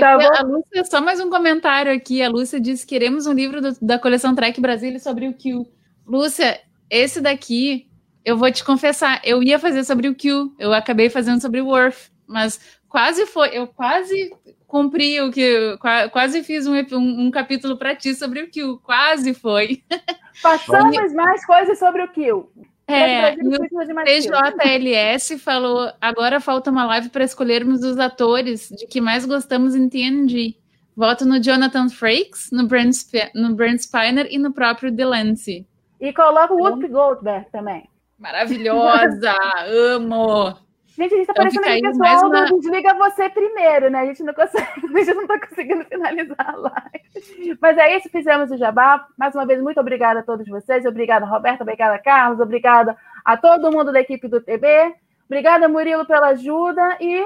tá 0.00 0.14
a, 0.14 0.40
a 0.40 0.42
Lúcia, 0.44 0.84
só 0.86 1.02
mais 1.02 1.20
um 1.20 1.28
comentário 1.28 1.92
aqui. 1.92 2.22
A 2.22 2.30
Lúcia 2.30 2.58
disse: 2.58 2.86
queremos 2.86 3.26
um 3.26 3.34
livro 3.34 3.60
do, 3.60 3.76
da 3.82 3.98
coleção 3.98 4.34
Trek 4.34 4.58
Brasília 4.58 4.98
sobre 4.98 5.28
o 5.28 5.34
Kill. 5.34 5.70
Lúcia, 6.06 6.58
esse 6.88 7.20
daqui, 7.20 7.86
eu 8.24 8.38
vou 8.38 8.50
te 8.50 8.64
confessar, 8.64 9.20
eu 9.24 9.42
ia 9.42 9.58
fazer 9.58 9.84
sobre 9.84 10.08
o 10.08 10.14
Kill, 10.14 10.54
eu 10.58 10.72
acabei 10.72 11.10
fazendo 11.10 11.42
sobre 11.42 11.60
o 11.60 11.66
Worf, 11.66 12.10
mas 12.26 12.80
quase 12.94 13.26
foi, 13.26 13.48
eu 13.48 13.66
quase 13.66 14.32
cumpri 14.68 15.20
o 15.20 15.32
que. 15.32 15.76
Quase 16.12 16.44
fiz 16.44 16.64
um, 16.64 16.76
um, 16.76 17.26
um 17.26 17.30
capítulo 17.32 17.76
para 17.76 17.96
ti 17.96 18.14
sobre 18.14 18.40
o 18.40 18.48
Kill. 18.48 18.78
Quase 18.84 19.34
foi. 19.34 19.82
Passamos 20.40 21.12
mais 21.12 21.44
coisas 21.44 21.76
sobre 21.76 22.04
o 22.04 22.08
Kill. 22.12 22.48
É, 22.86 23.32
o 23.32 24.04
TJLS 24.04 25.40
falou: 25.40 25.90
agora 26.00 26.38
falta 26.38 26.70
uma 26.70 26.86
live 26.86 27.08
para 27.08 27.24
escolhermos 27.24 27.82
os 27.82 27.98
atores 27.98 28.68
de 28.68 28.86
que 28.86 29.00
mais 29.00 29.26
gostamos 29.26 29.74
em 29.74 29.88
TNG. 29.88 30.56
Voto 30.96 31.24
no 31.24 31.42
Jonathan 31.42 31.88
Frakes, 31.88 32.50
no 32.52 32.68
Brent, 32.68 32.94
no 33.34 33.56
Brent 33.56 33.80
Spiner 33.80 34.28
e 34.30 34.38
no 34.38 34.52
próprio 34.52 34.92
Delancey. 34.92 35.66
E 36.00 36.12
coloca 36.12 36.54
o 36.54 36.58
Whoopi 36.58 36.86
Goldberg 36.86 37.46
também. 37.50 37.88
Maravilhosa! 38.16 39.34
amo! 39.66 40.63
Gente, 40.96 41.12
a 41.14 41.16
gente 41.16 41.26
tá 41.26 41.34
parecendo 41.34 41.64
que 41.64 41.80
pessoal 41.80 42.26
uma... 42.26 42.46
desliga 42.46 42.94
você 42.94 43.28
primeiro, 43.28 43.90
né? 43.90 44.00
A 44.00 44.06
gente 44.06 44.22
não 44.22 44.32
consegue, 44.32 44.66
a 44.94 44.98
gente 44.98 45.14
não 45.14 45.26
tá 45.26 45.40
conseguindo 45.40 45.84
finalizar 45.84 46.50
a 46.50 46.56
live. 46.56 47.58
Mas 47.60 47.78
é 47.78 47.96
isso, 47.96 48.08
fizemos 48.08 48.50
o 48.52 48.56
jabá. 48.56 49.06
Mais 49.18 49.34
uma 49.34 49.44
vez, 49.44 49.60
muito 49.60 49.80
obrigada 49.80 50.20
a 50.20 50.22
todos 50.22 50.46
vocês. 50.46 50.86
Obrigada, 50.86 51.26
Roberto. 51.26 51.62
Obrigada, 51.62 51.98
Carlos. 51.98 52.38
Obrigada 52.38 52.96
a 53.24 53.36
todo 53.36 53.72
mundo 53.72 53.92
da 53.92 54.00
equipe 54.00 54.28
do 54.28 54.40
TB. 54.40 54.94
Obrigada, 55.26 55.68
Murilo, 55.68 56.06
pela 56.06 56.28
ajuda. 56.28 56.96
E 57.00 57.24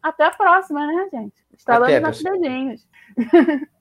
até 0.00 0.24
a 0.24 0.30
próxima, 0.30 0.86
né, 0.86 1.08
gente? 1.12 1.34
Estalando 1.56 2.00
nossos 2.00 2.22
dedinhos. 2.22 2.86